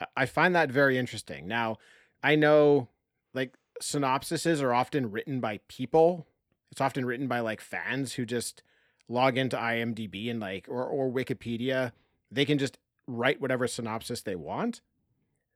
I- 0.00 0.06
I 0.16 0.26
find 0.26 0.56
that 0.56 0.72
very 0.72 0.98
interesting. 0.98 1.46
Now, 1.46 1.78
I 2.20 2.34
know 2.34 2.88
like 3.32 3.54
synopsises 3.80 4.60
are 4.60 4.74
often 4.74 5.12
written 5.12 5.38
by 5.38 5.60
people. 5.68 6.26
It's 6.72 6.80
often 6.80 7.04
written 7.04 7.28
by 7.28 7.38
like 7.38 7.60
fans 7.60 8.14
who 8.14 8.26
just 8.26 8.64
log 9.08 9.38
into 9.38 9.56
IMDb 9.56 10.30
and 10.30 10.40
like 10.40 10.66
or 10.68 10.84
or 10.84 11.10
Wikipedia. 11.10 11.92
They 12.30 12.44
can 12.44 12.58
just 12.58 12.78
write 13.06 13.40
whatever 13.40 13.66
synopsis 13.66 14.20
they 14.22 14.36
want. 14.36 14.80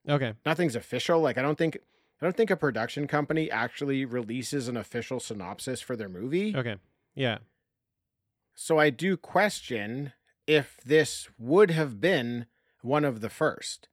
Okay. 0.08 0.34
Nothing's 0.46 0.74
official. 0.76 1.20
Like 1.20 1.38
I 1.38 1.42
don't 1.42 1.58
think 1.58 1.78
I 2.20 2.24
don't 2.26 2.36
think 2.36 2.50
a 2.50 2.56
production 2.56 3.06
company 3.06 3.50
actually 3.50 4.04
releases 4.04 4.68
an 4.68 4.76
official 4.76 5.20
synopsis 5.20 5.80
for 5.80 5.96
their 5.96 6.08
movie. 6.08 6.54
Okay. 6.56 6.76
Yeah. 7.14 7.38
So 8.54 8.78
I 8.78 8.90
do 8.90 9.16
question 9.16 10.12
if 10.46 10.78
this 10.84 11.28
would 11.38 11.70
have 11.70 12.00
been 12.00 12.46
one 12.82 13.04
of 13.04 13.20
the 13.20 13.28
first, 13.30 13.88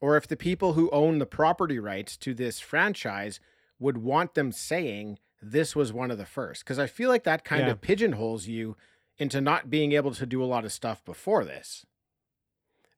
or 0.00 0.16
if 0.16 0.26
the 0.26 0.36
people 0.36 0.74
who 0.74 0.88
own 0.90 1.18
the 1.18 1.26
property 1.26 1.78
rights 1.78 2.16
to 2.18 2.32
this 2.32 2.60
franchise 2.60 3.40
would 3.78 3.98
want 3.98 4.34
them 4.34 4.52
saying 4.52 5.18
this 5.42 5.74
was 5.74 5.92
one 5.92 6.10
of 6.10 6.18
the 6.18 6.26
first. 6.26 6.64
Because 6.64 6.78
I 6.78 6.86
feel 6.86 7.08
like 7.08 7.24
that 7.24 7.44
kind 7.44 7.66
Yeah. 7.66 7.72
of 7.72 7.80
pigeonholes 7.80 8.46
you 8.46 8.76
into 9.20 9.40
not 9.40 9.70
being 9.70 9.92
able 9.92 10.12
to 10.14 10.26
do 10.26 10.42
a 10.42 10.46
lot 10.46 10.64
of 10.64 10.72
stuff 10.72 11.04
before 11.04 11.44
this. 11.44 11.86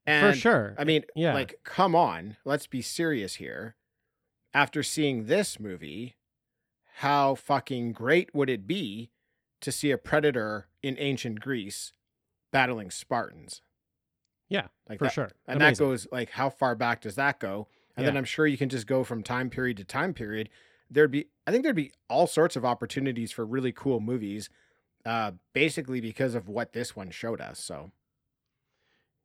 And 0.07 0.35
For 0.35 0.39
sure. 0.41 0.75
I 0.79 0.85
mean, 0.85 1.05
Yeah. 1.15 1.35
like, 1.35 1.61
come 1.65 1.95
on, 1.95 2.37
let's 2.45 2.67
be 2.67 2.81
serious 2.83 3.35
here. 3.37 3.77
After 4.55 4.83
seeing 4.83 5.27
this 5.27 5.61
movie, 5.61 6.17
how 6.97 7.35
fucking 7.35 7.93
great 7.93 8.35
would 8.35 8.51
it 8.51 8.67
be 8.67 9.11
to 9.61 9.71
see 9.73 9.91
a 9.91 9.99
predator 9.99 10.69
in 10.83 10.97
ancient 10.99 11.41
Greece 11.41 11.93
battling 12.51 12.91
Spartans? 12.91 13.63
Yeah, 14.49 14.69
like 14.89 14.99
for 14.99 15.05
that- 15.05 15.13
sure. 15.13 15.31
And 15.47 15.61
that 15.61 15.79
goes 15.79 16.07
like, 16.13 16.31
how 16.31 16.51
far 16.51 16.75
back 16.75 17.01
does 17.01 17.15
that 17.17 17.39
go? 17.41 17.69
And 17.97 18.07
then 18.07 18.17
I'm 18.17 18.25
sure 18.25 18.47
you 18.47 18.57
can 18.59 18.69
just 18.71 18.87
go 18.87 19.05
from 19.05 19.23
time 19.23 19.51
period 19.51 19.77
to 19.79 19.85
time 19.85 20.15
period. 20.15 20.49
There'd 20.91 21.11
be, 21.11 21.29
I 21.47 21.51
think 21.51 21.63
there'd 21.63 21.77
be 21.77 21.93
all 22.09 22.27
sorts 22.27 22.57
of 22.57 22.65
opportunities 22.65 23.33
for 23.33 23.47
really 23.47 23.73
cool 23.73 24.01
movies, 24.01 24.51
uh, 25.05 25.33
basically 25.53 26.01
because 26.01 26.35
of 26.35 26.49
what 26.49 26.73
this 26.73 26.95
one 26.97 27.11
showed 27.11 27.41
us. 27.41 27.59
So 27.59 27.91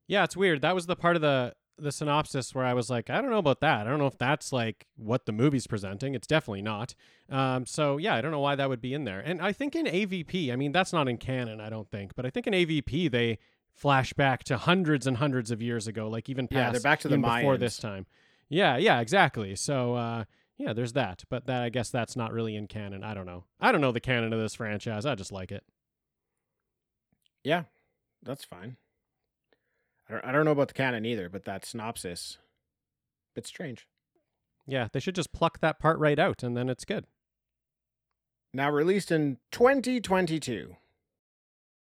Yeah, 0.07 0.24
it's 0.24 0.38
weird. 0.38 0.62
That 0.62 0.75
was 0.75 0.86
the 0.86 0.96
part 0.96 1.15
of 1.15 1.22
the 1.22 1.53
the 1.79 1.91
synopsis 1.91 2.55
where 2.55 2.65
I 2.65 2.74
was 2.74 2.89
like, 2.89 3.12
I 3.12 3.22
don't 3.22 3.29
know 3.29 3.38
about 3.38 3.60
that. 3.60 3.86
I 3.86 3.89
don't 3.91 4.00
know 4.00 4.07
if 4.07 4.17
that's 4.17 4.51
like 4.51 4.88
what 4.96 5.27
the 5.27 5.31
movie's 5.31 5.67
presenting. 5.67 6.15
It's 6.15 6.25
definitely 6.25 6.63
not. 6.63 6.96
Um, 7.29 7.67
so 7.67 7.98
yeah, 7.98 8.15
I 8.15 8.22
don't 8.22 8.31
know 8.31 8.39
why 8.39 8.55
that 8.55 8.67
would 8.67 8.81
be 8.81 8.96
in 8.96 9.03
there. 9.03 9.19
And 9.19 9.39
I 9.41 9.51
think 9.51 9.75
in 9.75 9.86
AVP, 9.86 10.51
I 10.51 10.55
mean, 10.55 10.72
that's 10.72 10.91
not 10.91 11.07
in 11.07 11.17
canon, 11.17 11.62
I 11.62 11.69
don't 11.69 11.88
think, 11.91 12.15
but 12.15 12.25
I 12.25 12.31
think 12.31 12.48
in 12.48 12.53
AVP 12.53 13.12
they 13.12 13.38
flash 13.75 14.12
back 14.13 14.43
to 14.46 14.57
hundreds 14.57 15.05
and 15.05 15.17
hundreds 15.17 15.51
of 15.51 15.62
years 15.62 15.88
ago, 15.88 16.10
like 16.10 16.29
even 16.29 16.48
Yeah, 16.50 16.63
past 16.63 16.72
they're 16.74 16.81
back 16.91 17.00
to 17.01 17.10
the 17.10 17.13
even 17.13 17.22
before 17.22 17.57
this 17.57 17.77
time. 17.77 18.07
Yeah, 18.50 18.77
yeah, 18.77 19.00
exactly. 19.00 19.55
So 19.55 19.93
uh, 19.93 20.24
yeah, 20.57 20.73
there's 20.73 20.93
that. 20.93 21.23
But 21.29 21.45
that 21.45 21.61
I 21.63 21.69
guess 21.69 21.89
that's 21.89 22.15
not 22.15 22.33
really 22.33 22.55
in 22.55 22.67
canon. 22.67 23.03
I 23.03 23.13
don't 23.13 23.25
know. 23.25 23.43
I 23.59 23.71
don't 23.71 23.81
know 23.81 23.91
the 23.91 23.99
canon 23.99 24.33
of 24.33 24.39
this 24.39 24.55
franchise. 24.55 25.05
I 25.05 25.15
just 25.15 25.31
like 25.31 25.51
it. 25.51 25.63
Yeah, 27.43 27.63
that's 28.23 28.43
fine. 28.43 28.77
I 30.09 30.13
don't, 30.13 30.25
I 30.25 30.31
don't 30.31 30.45
know 30.45 30.51
about 30.51 30.69
the 30.69 30.73
canon 30.73 31.05
either, 31.05 31.29
but 31.29 31.45
that 31.45 31.65
synopsis, 31.65 32.37
bit 33.35 33.45
strange. 33.45 33.87
Yeah, 34.65 34.87
they 34.91 34.99
should 34.99 35.15
just 35.15 35.31
pluck 35.33 35.59
that 35.59 35.79
part 35.79 35.97
right 35.99 36.19
out, 36.19 36.43
and 36.43 36.57
then 36.57 36.69
it's 36.69 36.85
good. 36.85 37.05
Now 38.53 38.69
released 38.71 39.11
in 39.11 39.37
2022. 39.51 40.75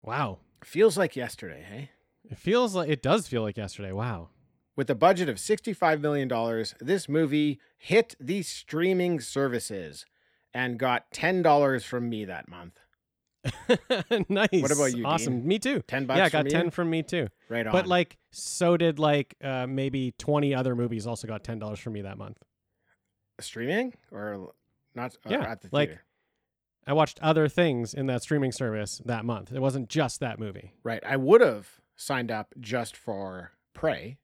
Wow, 0.03 0.39
Feels 0.63 0.96
like 0.98 1.15
yesterday, 1.15 1.65
hey? 1.68 1.89
it 2.30 2.38
feels 2.38 2.75
like 2.75 2.88
it 2.89 3.01
does 3.01 3.27
feel 3.27 3.41
like 3.41 3.58
yesterday. 3.58 3.91
Wow. 3.91 4.30
With 4.75 4.90
a 4.90 4.96
budget 4.96 5.28
of 5.30 5.36
$65 5.38 6.00
million, 6.01 6.66
this 6.80 7.10
movie 7.10 7.60
hit 7.78 8.16
the 8.20 8.42
streaming 8.42 9.20
services 9.20 10.06
and 10.54 10.80
got 10.80 11.12
$10 11.12 11.84
from 11.84 12.10
me 12.10 12.25
that 12.25 12.48
month. 12.50 12.80
nice. 14.30 14.50
What 14.51 14.72
about 14.72 14.96
you, 14.96 15.06
Awesome. 15.06 15.40
Dean? 15.40 15.48
Me 15.48 15.60
too. 15.60 15.82
10 15.88 16.06
bucks 16.06 16.18
Yeah, 16.18 16.25
I 16.25 16.30
from 16.30 16.44
got 16.44 16.46
you? 16.46 16.51
ten 16.51 16.70
from 16.70 16.90
me 16.92 17.01
too. 17.04 17.28
Right 17.50 17.66
on. 17.66 17.72
But 17.74 17.88
like, 17.88 18.18
so 18.32 18.78
did 18.78 19.00
like 19.00 19.34
uh, 19.44 19.66
maybe 19.68 20.13
twenty 20.20 20.54
other 20.54 20.75
movies 20.75 21.08
also 21.08 21.28
got 21.28 21.44
ten 21.44 21.58
dollars 21.58 21.80
from 21.80 21.94
me 21.94 22.01
that 22.04 22.20
month. 22.20 22.38
streaming 23.40 23.96
or 24.12 24.51
not 24.94 25.16
or 25.25 25.32
Yeah, 25.32 25.42
at 25.51 25.62
the 25.62 25.70
like- 25.72 25.90
theater? 25.90 26.04
I 26.86 26.94
watched 26.94 27.20
other 27.22 27.48
things 27.48 27.94
in 27.96 28.06
that 28.08 28.22
streaming 28.24 28.51
service 28.51 29.01
that 29.06 29.24
month. 29.25 29.51
It 29.51 29.60
wasn't 29.60 29.88
just 29.90 30.20
that 30.20 30.40
movie. 30.40 30.74
Right. 30.84 31.04
I 31.06 31.16
would 31.16 31.42
have 31.42 31.80
signed 31.96 32.32
up 32.32 32.54
just 32.60 32.96
for 32.98 33.51
Prey. 33.74 34.18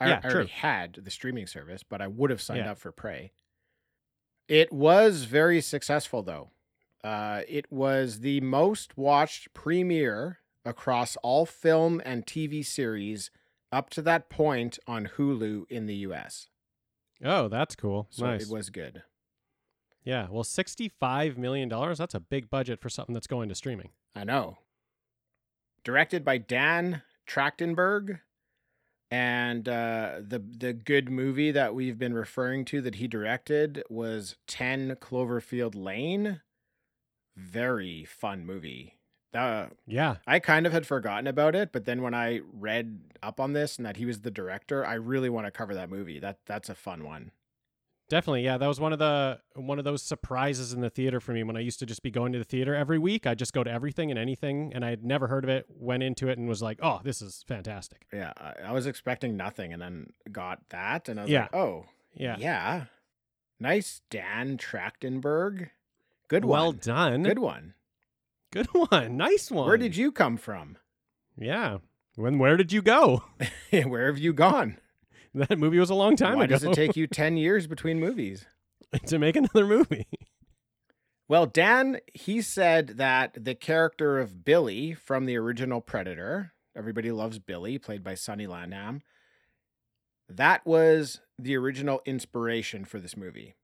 I, 0.00 0.08
Yeah, 0.08 0.20
I 0.22 0.28
already 0.28 0.48
had 0.50 0.94
the 1.02 1.10
streaming 1.10 1.46
service, 1.46 1.82
but 1.82 2.00
I 2.00 2.06
would 2.06 2.30
have 2.30 2.40
signed 2.40 2.60
Yeah. 2.64 2.72
up 2.72 2.78
for 2.78 2.92
Prey. 2.92 3.32
It 4.48 4.72
was 4.72 5.24
very 5.24 5.60
successful, 5.60 6.22
though. 6.22 6.50
Uh, 7.04 7.42
it 7.48 7.70
was 7.70 8.20
the 8.20 8.40
most 8.40 8.96
watched 8.96 9.52
premiere 9.54 10.38
across 10.64 11.16
all 11.16 11.46
film 11.46 12.00
and 12.04 12.26
TV 12.26 12.64
series 12.64 13.30
up 13.70 13.90
to 13.90 14.02
that 14.02 14.28
point 14.30 14.78
on 14.86 15.06
Hulu 15.16 15.64
in 15.70 15.86
the 15.86 15.94
US. 15.96 16.48
Oh, 17.22 17.48
that's 17.48 17.76
cool. 17.76 18.06
So 18.10 18.26
nice. 18.26 18.42
it 18.44 18.52
was 18.52 18.70
good. 18.70 19.02
yeah. 20.04 20.28
Well, 20.30 20.44
sixty-five 20.44 21.36
million 21.36 21.68
dollars—that's 21.68 22.14
a 22.14 22.20
big 22.20 22.48
budget 22.48 22.80
for 22.80 22.88
something 22.88 23.12
that's 23.12 23.26
going 23.26 23.48
to 23.50 23.54
streaming. 23.54 23.90
I 24.14 24.24
know. 24.24 24.58
Directed 25.84 26.24
by 26.24 26.38
Dan 26.38 27.02
Trachtenberg. 27.26 28.20
And 29.10 29.68
uh, 29.68 30.16
the 30.20 30.38
the 30.38 30.72
good 30.74 31.08
movie 31.10 31.50
that 31.50 31.74
we've 31.74 31.98
been 31.98 32.12
referring 32.14 32.64
to 32.66 32.82
that 32.82 32.96
he 32.96 33.08
directed 33.08 33.82
was 33.88 34.36
10 34.46 34.96
Cloverfield 34.96 35.74
Lane. 35.74 36.42
Very 37.36 38.04
fun 38.04 38.44
movie. 38.44 38.98
Uh, 39.32 39.68
Yeah. 39.86 40.16
I 40.26 40.38
kind 40.40 40.66
of 40.66 40.72
had 40.72 40.86
forgotten 40.86 41.26
about 41.26 41.54
it, 41.54 41.70
but 41.72 41.84
then 41.84 42.02
when 42.02 42.14
I 42.14 42.40
read 42.52 42.98
up 43.22 43.40
on 43.40 43.52
this 43.52 43.76
and 43.76 43.86
that 43.86 43.96
he 43.96 44.04
was 44.04 44.20
the 44.20 44.30
director, 44.30 44.84
I 44.84 44.94
really 44.94 45.28
want 45.28 45.46
to 45.46 45.50
cover 45.50 45.74
that 45.74 45.90
movie. 45.90 46.18
That 46.18 46.38
that's 46.46 46.68
a 46.68 46.74
fun 46.74 47.04
one. 47.04 47.30
Definitely, 48.08 48.42
yeah. 48.44 48.56
That 48.56 48.66
was 48.68 48.80
one 48.80 48.94
of 48.94 48.98
the 48.98 49.38
one 49.54 49.78
of 49.78 49.84
those 49.84 50.02
surprises 50.02 50.72
in 50.72 50.80
the 50.80 50.88
theater 50.88 51.20
for 51.20 51.32
me 51.32 51.42
when 51.42 51.56
I 51.56 51.60
used 51.60 51.78
to 51.80 51.86
just 51.86 52.02
be 52.02 52.10
going 52.10 52.32
to 52.32 52.38
the 52.38 52.44
theater 52.44 52.74
every 52.74 52.98
week. 52.98 53.26
I 53.26 53.34
just 53.34 53.52
go 53.52 53.62
to 53.62 53.70
everything 53.70 54.10
and 54.10 54.18
anything, 54.18 54.72
and 54.74 54.82
I 54.84 54.88
had 54.90 55.04
never 55.04 55.26
heard 55.26 55.44
of 55.44 55.50
it. 55.50 55.66
Went 55.68 56.02
into 56.02 56.28
it 56.28 56.38
and 56.38 56.48
was 56.48 56.62
like, 56.62 56.78
"Oh, 56.82 57.00
this 57.04 57.20
is 57.20 57.44
fantastic." 57.46 58.06
Yeah, 58.12 58.32
I, 58.38 58.68
I 58.68 58.72
was 58.72 58.86
expecting 58.86 59.36
nothing 59.36 59.74
and 59.74 59.82
then 59.82 60.06
got 60.32 60.60
that, 60.70 61.08
and 61.10 61.20
I 61.20 61.24
was 61.24 61.30
Yeah. 61.30 61.42
like, 61.42 61.54
oh, 61.54 61.84
Yeah, 62.14 62.36
Yeah. 62.38 62.84
Nice 63.60 64.00
Dan 64.08 64.56
Trachtenberg. 64.56 65.70
Good 66.28 66.44
well 66.44 66.72
done. 66.72 67.24
Good 67.24 67.38
one. 67.40 67.74
Good 68.52 68.66
one. 68.72 69.16
Nice 69.18 69.50
one. 69.50 69.66
Where 69.66 69.76
did 69.76 69.96
you 69.96 70.12
come 70.12 70.36
from? 70.38 70.78
Yeah. 71.36 71.78
When? 72.16 72.38
Where 72.38 72.56
did 72.56 72.72
you 72.72 72.80
go? 72.82 73.24
Where 73.70 74.06
have 74.06 74.18
you 74.18 74.32
gone? 74.32 74.78
that 75.34 75.58
movie 75.58 75.78
was 75.78 75.90
a 75.90 75.94
long 75.94 76.16
time 76.16 76.38
Why 76.38 76.44
ago. 76.44 76.54
does 76.54 76.64
it 76.64 76.72
take 76.72 76.96
you 76.96 77.06
10 77.08 77.36
years 77.36 77.66
between 77.66 78.00
movies? 78.00 78.46
to 79.06 79.18
make 79.18 79.36
another 79.36 79.66
movie? 79.66 80.06
Well, 81.28 81.44
Dan, 81.44 81.98
he 82.14 82.40
said 82.40 82.96
that 82.96 83.36
the 83.44 83.54
character 83.54 84.18
of 84.18 84.44
Billy 84.44 84.94
from 84.94 85.26
the 85.26 85.36
original 85.36 85.82
Predator, 85.82 86.52
everybody 86.74 87.12
loves 87.12 87.38
Billy, 87.38 87.76
played 87.76 88.02
by 88.02 88.14
Sonny 88.14 88.46
Landham, 88.46 89.02
that 90.28 90.64
was 90.66 91.20
the 91.38 91.56
original 91.56 92.00
inspiration 92.06 92.84
for 92.86 92.98
this 92.98 93.16
movie. 93.16 93.54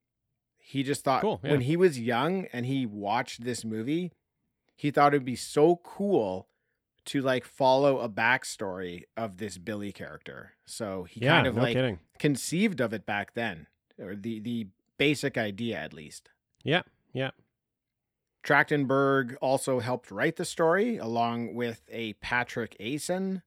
He 0.59 0.83
just 0.83 1.05
thought 1.05 1.23
Cool, 1.23 1.39
when 1.43 1.63
he 1.63 1.77
was 1.77 1.99
young 1.99 2.47
and 2.53 2.67
he 2.67 2.85
watched 2.85 3.45
this 3.45 3.65
movie, 3.65 4.13
he 4.77 4.91
thought 4.91 5.15
it'd 5.15 5.25
be 5.25 5.37
so 5.37 5.81
cool 5.85 6.49
to 7.07 7.21
like 7.21 7.45
follow 7.45 7.99
a 8.01 8.09
backstory 8.09 9.03
of 9.17 9.37
this 9.39 9.59
Billy 9.59 9.93
character. 9.93 10.53
So 10.67 11.05
he 11.05 11.21
yeah, 11.21 11.33
kind 11.37 11.47
of 11.47 11.57
no 11.57 11.63
like 11.63 11.75
kidding. 11.75 11.99
conceived 12.19 12.81
of 12.81 12.93
it 12.93 13.05
back 13.07 13.35
then, 13.35 13.67
or 13.99 14.15
the 14.17 14.41
the 14.41 14.69
basic 14.99 15.37
idea 15.37 15.77
at 15.79 15.93
least. 15.93 16.31
Yeah, 16.63 16.83
yeah. 17.13 17.31
Trachtenberg 18.45 19.37
also 19.41 19.81
helped 19.81 20.11
write 20.11 20.37
the 20.37 20.45
story 20.45 20.99
along 20.99 21.55
with 21.55 21.83
a 21.91 22.13
Patrick 22.15 22.77
Aison. 22.79 23.43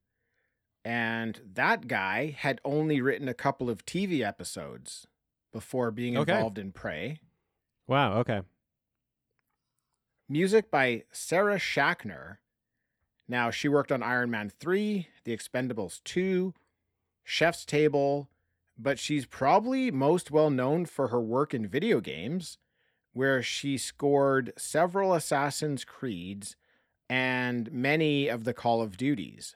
And 0.84 1.42
that 1.54 1.88
guy 1.88 2.36
had 2.38 2.62
only 2.64 3.02
written 3.02 3.28
a 3.28 3.34
couple 3.34 3.70
of 3.70 3.86
TV 3.86 4.22
episodes 4.26 5.06
before 5.52 5.92
being 5.92 6.18
Okay. 6.18 6.32
involved 6.34 6.58
in 6.58 6.72
Prey. 6.72 7.20
Wow. 7.88 8.14
Okay. 8.20 8.42
Music 10.30 10.72
by 10.72 11.04
Sarah 11.12 11.58
Schachner. 11.58 12.38
Now, 13.28 13.50
she 13.52 13.68
worked 13.68 13.92
on 13.92 14.02
Iron 14.04 14.32
Man 14.32 14.50
3, 14.50 15.08
The 15.26 15.36
Expendables 15.36 16.02
2, 16.06 16.54
Chef's 17.24 17.66
Table, 17.66 18.30
but 18.78 19.00
she's 19.00 19.26
probably 19.26 19.92
most 19.92 20.32
well 20.32 20.50
known 20.50 20.86
for 20.86 21.10
her 21.10 21.20
work 21.20 21.54
in 21.54 21.68
video 21.68 22.00
games, 22.00 22.58
where 23.14 23.44
she 23.44 23.78
scored 23.78 24.54
several 24.58 25.14
Assassin's 25.14 25.84
Creeds 25.84 26.56
and 27.10 27.72
many 27.72 28.28
of 28.28 28.44
the 28.44 28.54
Call 28.54 28.82
of 28.82 28.96
Duties. 28.98 29.56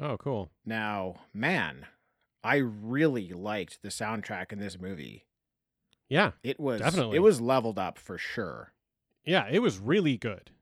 Oh, 0.00 0.16
cool. 0.16 0.50
Now, 0.64 1.16
man, 1.34 1.86
I 2.44 2.56
really 2.56 3.32
liked 3.32 3.82
the 3.82 3.88
soundtrack 3.88 4.52
in 4.52 4.60
this 4.60 4.78
movie. 4.80 5.26
Yeah, 6.08 6.30
It 6.42 6.58
was 6.58 6.80
Definitely. 6.80 7.16
it 7.16 7.20
was 7.20 7.40
leveled 7.40 7.78
up 7.78 7.98
for 7.98 8.16
sure. 8.16 8.72
yeah. 9.26 9.46
It 9.50 9.58
was 9.58 9.78
really 9.78 10.16
good. 10.16 10.52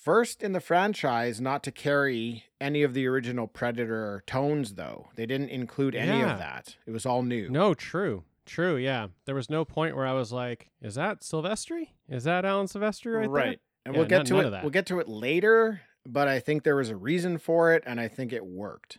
First 0.00 0.42
in 0.42 0.52
the 0.52 0.60
franchise 0.60 1.42
not 1.42 1.62
to 1.64 1.70
carry 1.70 2.44
any 2.58 2.82
of 2.82 2.94
the 2.94 3.06
original 3.06 3.46
Predator 3.46 4.22
tones, 4.26 4.74
though. 4.74 5.10
They 5.14 5.26
didn't 5.26 5.50
include 5.50 5.94
any 5.94 6.20
Yeah. 6.20 6.32
of 6.32 6.38
that. 6.38 6.76
It 6.86 6.90
was 6.92 7.04
all 7.04 7.22
new. 7.22 7.50
No, 7.50 7.74
true, 7.74 8.24
true. 8.46 8.76
Yeah, 8.76 9.08
there 9.26 9.34
was 9.34 9.50
no 9.50 9.66
point 9.66 9.94
where 9.96 10.06
I 10.06 10.14
was 10.14 10.32
like, 10.32 10.70
"Is 10.80 10.94
that 10.94 11.20
Silvestri? 11.20 11.90
Is 12.08 12.24
that 12.24 12.46
Alan 12.46 12.66
Silvestri 12.66 13.14
right, 13.14 13.28
right. 13.28 13.60
And 13.84 13.94
Yeah, 13.94 14.00
we'll 14.00 14.08
get 14.08 14.16
none- 14.18 14.24
to 14.26 14.34
none 14.36 14.46
it. 14.46 14.50
that. 14.50 14.62
We'll 14.62 14.70
get 14.70 14.86
to 14.86 15.00
it 15.00 15.08
later, 15.08 15.82
but 16.06 16.28
I 16.28 16.40
think 16.40 16.62
there 16.64 16.76
was 16.76 16.88
a 16.88 16.96
reason 16.96 17.36
for 17.36 17.74
it, 17.74 17.82
and 17.86 18.00
I 18.00 18.08
think 18.08 18.32
it 18.32 18.46
worked. 18.46 18.98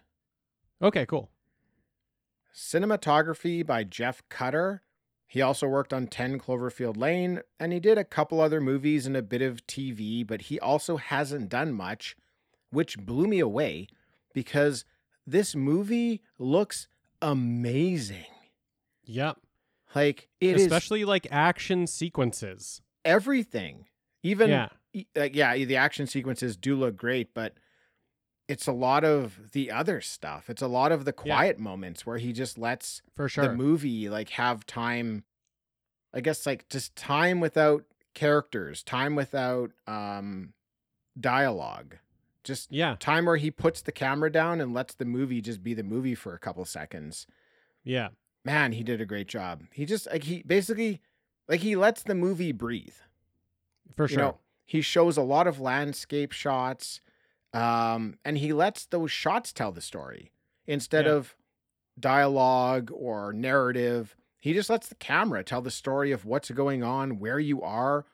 Okay, 0.83 1.07
cool. 1.07 1.31
Cinematography 2.53 3.65
by 3.65 3.83
Jeff 3.83 4.21
Cutter. 4.29 4.83
He 5.31 5.41
also 5.41 5.65
worked 5.65 5.93
on 5.93 6.07
10 6.07 6.39
Cloverfield 6.39 6.97
Lane, 6.97 7.39
and 7.57 7.71
he 7.71 7.79
did 7.79 7.97
a 7.97 8.03
couple 8.03 8.41
other 8.41 8.59
movies 8.59 9.05
and 9.05 9.15
a 9.15 9.21
bit 9.21 9.41
of 9.41 9.65
TV, 9.65 10.27
but 10.27 10.41
he 10.41 10.59
also 10.59 10.97
hasn't 10.97 11.47
done 11.47 11.71
much, 11.71 12.17
which 12.69 12.97
blew 12.99 13.27
me 13.27 13.39
away 13.39 13.87
because 14.33 14.83
this 15.25 15.55
movie 15.55 16.21
looks 16.37 16.89
amazing. 17.21 18.25
Yep. 19.05 19.37
Like 19.95 20.27
it 20.41 20.57
is 20.57 20.63
Especially 20.63 21.05
like 21.05 21.27
action 21.31 21.87
sequences. 21.87 22.81
everything. 23.05 23.85
Even 24.23 24.49
yeah. 24.49 24.67
e- 24.91 25.05
like 25.15 25.33
yeah, 25.33 25.55
the 25.55 25.77
action 25.77 26.07
sequences 26.07 26.57
do 26.57 26.75
look 26.75 26.97
great, 26.97 27.33
but 27.33 27.53
it's 28.51 28.67
a 28.67 28.71
lot 28.71 29.03
of 29.03 29.51
the 29.53 29.71
other 29.71 30.01
stuff. 30.01 30.49
It's 30.49 30.61
a 30.61 30.67
lot 30.67 30.91
of 30.91 31.05
the 31.05 31.13
Yeah. 31.17 31.23
quiet 31.23 31.59
moments 31.59 32.05
where 32.05 32.17
he 32.17 32.33
just 32.33 32.57
lets 32.57 33.01
For 33.15 33.29
sure. 33.29 33.47
the 33.47 33.53
movie 33.55 34.09
like 34.09 34.29
have 34.31 34.65
time 34.65 35.23
i 36.13 36.19
guess 36.19 36.45
like 36.45 36.67
just 36.67 36.93
time 36.95 37.39
without 37.39 37.85
characters 38.13 38.83
time 38.83 39.15
without 39.15 39.71
um 39.87 40.51
dialogue 41.19 41.97
just 42.43 42.71
yeah. 42.71 42.95
time 42.99 43.25
where 43.25 43.37
he 43.37 43.51
puts 43.51 43.81
the 43.81 43.91
camera 43.91 44.31
down 44.31 44.59
and 44.59 44.73
lets 44.73 44.93
the 44.95 45.05
movie 45.05 45.41
just 45.41 45.61
be 45.63 45.73
the 45.73 45.83
movie 45.83 46.15
for 46.15 46.33
a 46.33 46.39
couple 46.39 46.65
seconds 46.65 47.27
Yeah. 47.83 48.09
man 48.43 48.71
he 48.73 48.83
did 48.83 48.99
a 49.01 49.05
great 49.05 49.27
job 49.27 49.63
he 49.71 49.85
just 49.85 50.07
like 50.11 50.23
he 50.23 50.43
basically 50.43 50.99
like 51.47 51.61
he 51.61 51.75
lets 51.75 52.03
the 52.03 52.15
movie 52.15 52.51
breathe 52.51 52.95
For 53.95 54.03
you 54.05 54.07
sure. 54.15 54.17
know 54.19 54.37
he 54.65 54.81
shows 54.81 55.15
a 55.17 55.21
lot 55.21 55.47
of 55.47 55.59
landscape 55.59 56.31
shots 56.31 56.99
Um, 57.53 58.17
and 58.23 58.37
he 58.37 58.53
lets 58.53 58.85
those 58.85 59.11
shots 59.11 59.51
tell 59.51 59.71
the 59.71 59.81
story 59.81 60.31
instead 60.67 61.05
Yeah. 61.05 61.13
of 61.13 61.35
dialogue 61.99 62.91
or 62.93 63.33
narrative. 63.33 64.15
He 64.39 64.53
just 64.53 64.69
lets 64.69 64.87
the 64.87 64.95
camera 64.95 65.43
tell 65.43 65.61
the 65.61 65.71
story 65.71 66.11
of 66.11 66.25
what's 66.25 66.49
going 66.49 66.83
on, 66.83 67.19
where 67.19 67.39
you 67.39 67.61
are, 67.61 68.05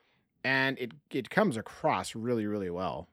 and 0.44 0.78
it 0.80 0.92
it 1.12 1.30
comes 1.30 1.56
across 1.58 2.16
really, 2.16 2.46
really 2.46 2.70
well. 2.70 3.08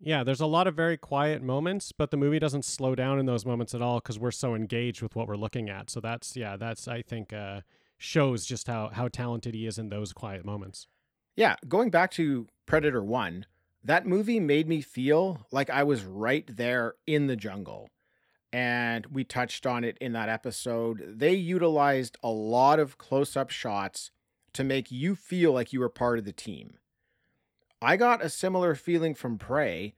Yeah, 0.00 0.22
there's 0.22 0.40
a 0.40 0.46
lot 0.46 0.68
of 0.68 0.74
very 0.76 0.96
quiet 0.96 1.42
moments, 1.42 1.90
but 1.92 2.10
the 2.12 2.16
movie 2.16 2.38
doesn't 2.38 2.64
slow 2.64 2.94
down 2.94 3.18
in 3.18 3.26
those 3.26 3.44
moments 3.44 3.74
at 3.74 3.82
all 3.82 3.98
because 3.98 4.18
we're 4.18 4.30
so 4.30 4.54
engaged 4.54 5.02
with 5.02 5.16
what 5.16 5.26
we're 5.26 5.36
looking 5.36 5.68
at. 5.68 5.90
So 5.90 6.00
that's 6.00 6.36
yeah, 6.36 6.56
that's 6.56 6.86
I 6.88 7.02
think 7.02 7.32
uh, 7.32 7.62
shows 7.98 8.46
just 8.46 8.68
how 8.68 8.88
how 8.90 9.08
talented 9.08 9.54
he 9.54 9.66
is 9.66 9.76
in 9.78 9.88
those 9.88 10.12
quiet 10.12 10.44
moments. 10.44 10.86
Yeah, 11.36 11.56
going 11.68 11.90
back 11.90 12.10
to 12.12 12.46
Predator 12.66 13.02
1, 13.04 13.44
that 13.84 14.06
movie 14.06 14.40
made 14.40 14.68
me 14.68 14.80
feel 14.80 15.46
like 15.50 15.70
I 15.70 15.82
was 15.84 16.04
right 16.04 16.44
there 16.48 16.94
in 17.06 17.26
the 17.26 17.36
jungle. 17.36 17.88
And 18.52 19.06
we 19.06 19.24
touched 19.24 19.66
on 19.66 19.84
it 19.84 19.98
in 20.00 20.12
that 20.14 20.28
episode. 20.30 21.18
They 21.18 21.34
utilized 21.34 22.16
a 22.22 22.30
lot 22.30 22.78
of 22.78 22.96
close 22.98 23.36
up 23.36 23.50
shots 23.50 24.10
to 24.54 24.64
make 24.64 24.90
you 24.90 25.14
feel 25.14 25.52
like 25.52 25.72
you 25.72 25.80
were 25.80 25.90
part 25.90 26.18
of 26.18 26.24
the 26.24 26.32
team. 26.32 26.78
I 27.82 27.96
got 27.96 28.24
a 28.24 28.30
similar 28.30 28.74
feeling 28.74 29.14
from 29.14 29.38
Prey, 29.38 29.94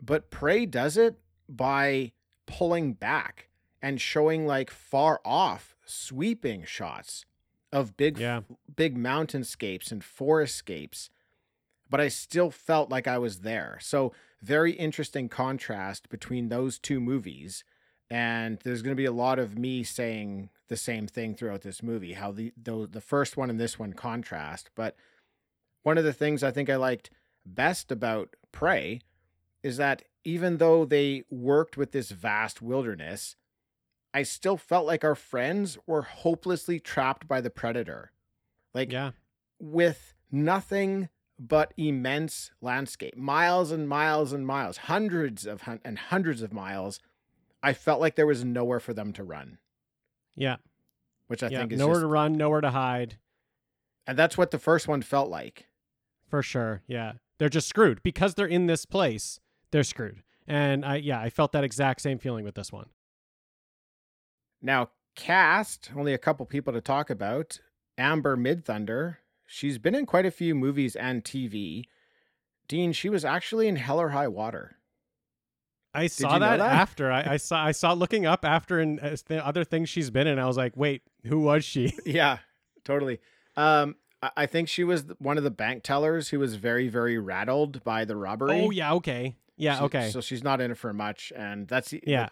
but 0.00 0.30
Prey 0.30 0.64
does 0.66 0.96
it 0.96 1.18
by 1.48 2.12
pulling 2.46 2.94
back 2.94 3.48
and 3.82 4.00
showing 4.00 4.46
like 4.46 4.70
far 4.70 5.20
off 5.24 5.76
sweeping 5.84 6.64
shots 6.64 7.24
of 7.72 7.96
big 7.96 8.18
Yeah. 8.18 8.40
big 8.74 8.96
mountainscapes 8.96 9.92
and 9.92 10.02
forestscapes 10.02 11.10
but 11.92 12.00
I 12.00 12.08
still 12.08 12.50
felt 12.50 12.88
like 12.88 13.06
I 13.06 13.18
was 13.18 13.40
there. 13.40 13.76
So 13.82 14.14
very 14.40 14.72
interesting 14.72 15.28
contrast 15.28 16.08
between 16.08 16.48
those 16.48 16.78
two 16.78 17.00
movies. 17.00 17.64
And 18.10 18.58
there's 18.64 18.80
going 18.80 18.96
to 18.96 19.00
be 19.00 19.04
a 19.04 19.12
lot 19.12 19.38
of 19.38 19.58
me 19.58 19.84
saying 19.84 20.48
the 20.68 20.76
same 20.78 21.06
thing 21.06 21.34
throughout 21.34 21.60
this 21.60 21.82
movie, 21.82 22.14
how 22.14 22.32
the 22.32 22.54
the, 22.60 22.88
the 22.90 23.02
first 23.02 23.36
one 23.36 23.50
and 23.50 23.60
this 23.60 23.78
one 23.78 23.92
contrast. 23.92 24.70
But 24.74 24.96
one 25.82 25.98
of 25.98 26.04
the 26.04 26.14
things 26.14 26.42
I 26.42 26.50
think 26.50 26.70
I 26.70 26.76
liked 26.76 27.10
best 27.44 27.92
about 27.92 28.36
Prey 28.52 29.00
is 29.62 29.76
that 29.76 30.02
even 30.24 30.56
though 30.56 30.86
they 30.86 31.24
worked 31.30 31.76
with 31.76 31.92
this 31.92 32.10
vast 32.10 32.62
wilderness, 32.62 33.36
I 34.14 34.22
still 34.22 34.56
felt 34.56 34.86
like 34.86 35.04
our 35.04 35.14
friends 35.14 35.76
were 35.86 36.02
hopelessly 36.02 36.80
trapped 36.80 37.28
by 37.28 37.42
the 37.42 37.50
predator. 37.50 38.12
Like 38.72 38.92
Yeah, 38.92 39.10
with 39.60 40.14
nothing 40.30 41.10
but 41.48 41.74
immense 41.76 42.52
landscape, 42.60 43.16
miles 43.16 43.72
and 43.72 43.88
miles 43.88 44.32
and 44.32 44.46
miles, 44.46 44.76
hundreds 44.76 45.44
of 45.46 45.62
hun- 45.62 45.80
and 45.84 45.98
hundreds 45.98 46.40
of 46.42 46.52
miles. 46.52 47.00
I 47.62 47.72
felt 47.72 48.00
like 48.00 48.14
there 48.16 48.26
was 48.26 48.44
nowhere 48.44 48.80
for 48.80 48.94
them 48.94 49.12
to 49.14 49.24
run, 49.24 49.58
yeah, 50.36 50.56
which 51.26 51.42
I 51.42 51.48
yeah. 51.48 51.58
think 51.60 51.72
is 51.72 51.78
Nowhere 51.78 51.96
just, 51.96 52.02
to 52.02 52.06
run, 52.08 52.32
nowhere 52.34 52.60
to 52.60 52.70
hide, 52.70 53.18
and 54.06 54.16
that's 54.18 54.38
what 54.38 54.50
the 54.52 54.58
first 54.58 54.86
one 54.88 55.02
felt 55.02 55.30
like. 55.30 55.66
for 56.28 56.42
sure. 56.42 56.82
Yeah, 56.86 57.14
they're 57.38 57.48
just 57.48 57.68
screwed 57.68 58.02
because 58.02 58.34
they're 58.34 58.46
in 58.46 58.66
this 58.66 58.84
place. 58.86 59.40
They're 59.70 59.82
screwed, 59.84 60.22
and 60.46 60.84
I 60.84 60.96
yeah, 60.96 61.20
I 61.20 61.30
felt 61.30 61.52
that 61.52 61.64
exact 61.64 62.00
same 62.02 62.18
feeling 62.18 62.44
with 62.44 62.54
this 62.54 62.70
one. 62.72 62.88
Now, 64.60 64.90
cast 65.16 65.90
only 65.96 66.14
a 66.14 66.18
couple 66.18 66.46
people 66.46 66.72
to 66.72 66.80
talk 66.80 67.10
about. 67.10 67.60
Amber 67.98 68.36
Midthunder. 68.36 69.16
She's 69.46 69.78
been 69.78 69.94
in 69.94 70.06
quite 70.06 70.26
a 70.26 70.30
few 70.30 70.54
movies 70.54 70.96
and 70.96 71.24
TV. 71.24 71.84
Dean, 72.68 72.92
she 72.92 73.08
was 73.08 73.24
actually 73.24 73.68
in 73.68 73.76
Hell 73.76 74.00
or 74.00 74.10
High 74.10 74.28
Water. 74.28 74.76
I 75.94 76.06
saw 76.06 76.38
that, 76.38 76.56
that? 76.56 76.72
after 76.72 77.12
I, 77.12 77.32
I 77.34 77.36
saw 77.38 77.62
I 77.62 77.72
saw 77.72 77.92
looking 77.92 78.24
up 78.24 78.44
after 78.44 78.78
and 78.80 78.98
uh, 79.00 79.16
the 79.26 79.44
other 79.46 79.64
things 79.64 79.88
she's 79.90 80.10
been 80.10 80.26
in. 80.26 80.38
I 80.38 80.46
was 80.46 80.56
like, 80.56 80.76
wait, 80.76 81.02
who 81.26 81.40
was 81.40 81.64
she? 81.64 81.92
Yeah, 82.06 82.38
totally. 82.84 83.18
Um, 83.56 83.96
I- 84.22 84.30
I 84.38 84.46
think 84.46 84.68
she 84.68 84.84
was 84.84 85.04
one 85.18 85.36
of 85.36 85.44
the 85.44 85.50
bank 85.50 85.82
tellers 85.82 86.28
who 86.28 86.38
was 86.38 86.54
very, 86.54 86.88
very 86.88 87.18
rattled 87.18 87.84
by 87.84 88.04
the 88.06 88.16
robbery. 88.16 88.62
Oh 88.62 88.70
yeah, 88.70 88.94
okay, 88.94 89.36
yeah, 89.56 89.78
So- 89.80 89.84
okay, 89.86 90.08
So 90.10 90.20
she's 90.22 90.42
not 90.42 90.60
in 90.62 90.70
it 90.70 90.78
for 90.78 90.92
much, 90.94 91.32
and 91.36 91.68
that's 91.68 91.92
yeah, 92.06 92.22
like, 92.22 92.30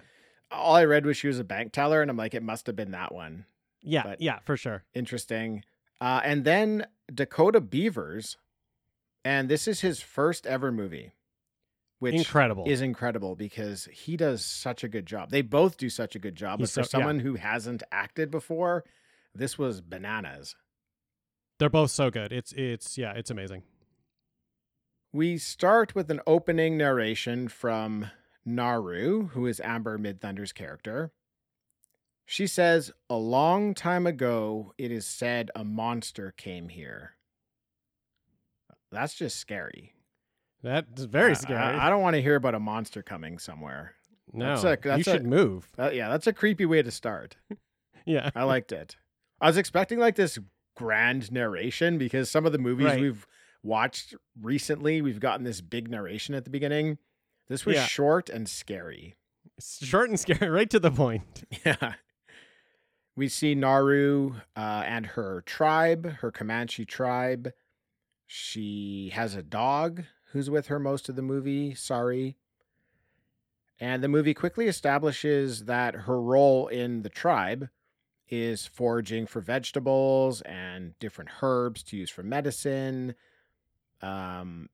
all 0.52 0.76
I 0.76 0.84
read 0.84 1.04
was 1.04 1.16
she 1.18 1.26
was 1.26 1.38
a 1.38 1.44
bank 1.44 1.72
teller, 1.72 2.00
and 2.00 2.10
I'm 2.10 2.16
like, 2.16 2.32
it 2.34 2.42
must 2.42 2.66
have 2.66 2.76
been 2.76 2.92
that 2.92 3.12
one. 3.14 3.44
yeah, 3.82 4.04
but- 4.04 4.20
yeah, 4.22 4.38
for 4.38 4.56
sure. 4.56 4.84
Interesting. 4.94 5.64
Uh, 6.00 6.20
and 6.24 6.44
then 6.44 6.86
Dakota 7.12 7.60
Beavers, 7.60 8.36
and 9.24 9.48
this 9.48 9.68
is 9.68 9.80
his 9.80 10.00
first 10.00 10.46
ever 10.46 10.72
movie, 10.72 11.12
which 11.98 12.14
Incredible. 12.14 12.64
is 12.66 12.80
incredible 12.80 13.36
because 13.36 13.84
he 13.92 14.16
does 14.16 14.44
such 14.44 14.82
a 14.82 14.88
good 14.88 15.04
job. 15.06 15.30
They 15.30 15.42
both 15.42 15.76
do 15.76 15.90
such 15.90 16.16
a 16.16 16.18
good 16.18 16.34
job, 16.36 16.60
He's 16.60 16.74
but 16.74 16.82
for 16.84 16.88
so- 16.88 16.98
yeah. 16.98 17.02
someone 17.02 17.20
who 17.20 17.34
hasn't 17.34 17.82
acted 17.92 18.30
before, 18.30 18.84
this 19.34 19.58
was 19.58 19.80
bananas. 19.80 20.56
They're 21.58 21.68
both 21.68 21.90
so 21.90 22.10
good. 22.10 22.32
It's 22.32 22.52
it's 22.52 22.96
yeah, 22.96 23.12
it's 23.12 23.30
amazing. 23.30 23.62
We 25.12 25.36
start 25.38 25.94
with 25.94 26.10
an 26.10 26.20
opening 26.26 26.78
narration 26.78 27.48
from 27.48 28.06
Naru, 28.46 29.26
who 29.28 29.46
is 29.46 29.60
Amber 29.60 29.98
Midthunder's 29.98 30.52
character. 30.52 31.12
She 32.32 32.46
says, 32.46 32.92
A 33.10 33.16
long 33.16 33.74
time 33.74 34.06
ago, 34.06 34.72
it 34.78 34.92
is 34.92 35.04
said 35.04 35.50
a 35.56 35.64
monster 35.64 36.32
came 36.36 36.68
here. 36.68 37.16
That's 38.92 39.14
just 39.14 39.36
scary. 39.38 39.94
That's 40.62 41.02
very 41.02 41.34
scary. 41.34 41.58
I, 41.58 41.86
I 41.86 41.90
don't 41.90 42.02
want 42.02 42.14
to 42.14 42.22
hear 42.22 42.36
about 42.36 42.54
a 42.54 42.60
monster 42.60 43.02
coming 43.02 43.38
somewhere. 43.38 43.94
no, 44.32 44.46
that's 44.46 44.62
a- 44.64 44.70
you 44.70 44.76
that's 44.96 45.06
a- 45.08 45.10
should 45.12 45.26
move. 45.26 45.68
Uh, 45.76 45.90
yeah, 45.92 46.08
that's 46.08 46.28
a 46.28 46.32
creepy 46.32 46.66
way 46.66 46.82
to 46.82 46.90
start. 46.90 47.36
Yeah, 48.06 48.30
I 48.34 48.44
liked 48.44 48.72
it. 48.72 48.96
I 49.42 49.46
was 49.48 49.58
expecting 49.58 49.98
like 49.98 50.14
this 50.16 50.38
grand 50.76 51.30
narration 51.30 51.98
because 51.98 52.30
some 52.30 52.46
of 52.46 52.52
the 52.52 52.58
movies 52.58 52.86
Right. 52.86 53.00
we've 53.00 53.26
watched 53.62 54.14
recently, 54.40 55.02
we've 55.02 55.20
gotten 55.20 55.44
this 55.44 55.60
big 55.60 55.90
narration 55.90 56.34
at 56.34 56.44
the 56.44 56.50
beginning. 56.50 56.96
This 57.48 57.66
was 57.66 57.74
Yeah. 57.76 57.84
short 57.86 58.30
and 58.30 58.48
scary. 58.48 59.16
It's 59.58 59.84
short 59.84 60.08
and 60.08 60.18
scary, 60.18 60.48
right 60.48 60.70
to 60.70 60.78
the 60.80 60.90
point. 60.90 61.44
Yeah. 61.64 61.94
We 63.20 63.28
see 63.28 63.54
Naru 63.54 64.36
uh, 64.56 64.82
and 64.86 65.04
her 65.04 65.42
tribe, 65.44 66.10
her 66.20 66.30
Comanche 66.30 66.86
tribe. 66.86 67.52
She 68.26 69.12
has 69.12 69.34
a 69.34 69.42
dog 69.42 70.04
who's 70.32 70.48
with 70.48 70.68
her 70.68 70.78
most 70.78 71.10
of 71.10 71.16
the 71.16 71.22
movie, 71.22 71.74
Sorry. 71.74 72.38
And 73.78 74.02
the 74.02 74.08
movie 74.08 74.32
quickly 74.32 74.68
establishes 74.68 75.66
that 75.66 75.94
her 75.94 76.18
role 76.18 76.68
in 76.68 77.02
the 77.02 77.10
tribe 77.10 77.68
is 78.30 78.66
foraging 78.66 79.26
for 79.26 79.42
vegetables 79.42 80.40
and 80.40 80.98
different 80.98 81.30
herbs 81.42 81.82
to 81.82 81.98
use 81.98 82.08
for 82.08 82.22
medicine. 82.22 83.14
Um, 84.00 84.70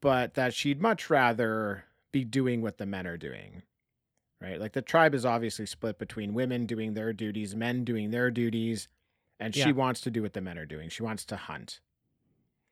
but 0.00 0.32
that 0.32 0.54
she'd 0.54 0.80
much 0.80 1.10
rather 1.10 1.84
be 2.10 2.24
doing 2.24 2.62
what 2.62 2.78
the 2.78 2.86
men 2.86 3.06
are 3.06 3.18
doing 3.18 3.64
right? 4.42 4.60
Like 4.60 4.72
the 4.72 4.82
tribe 4.82 5.14
is 5.14 5.24
obviously 5.24 5.66
split 5.66 5.98
between 5.98 6.34
women 6.34 6.66
doing 6.66 6.94
their 6.94 7.12
duties, 7.12 7.54
men 7.54 7.84
doing 7.84 8.10
their 8.10 8.30
duties, 8.30 8.88
and 9.40 9.54
Yeah. 9.56 9.64
she 9.64 9.72
wants 9.72 10.00
to 10.02 10.10
do 10.10 10.22
what 10.22 10.32
the 10.34 10.40
men 10.40 10.58
are 10.58 10.66
doing. 10.66 10.88
She 10.88 11.02
wants 11.02 11.24
to 11.26 11.36
hunt. 11.36 11.80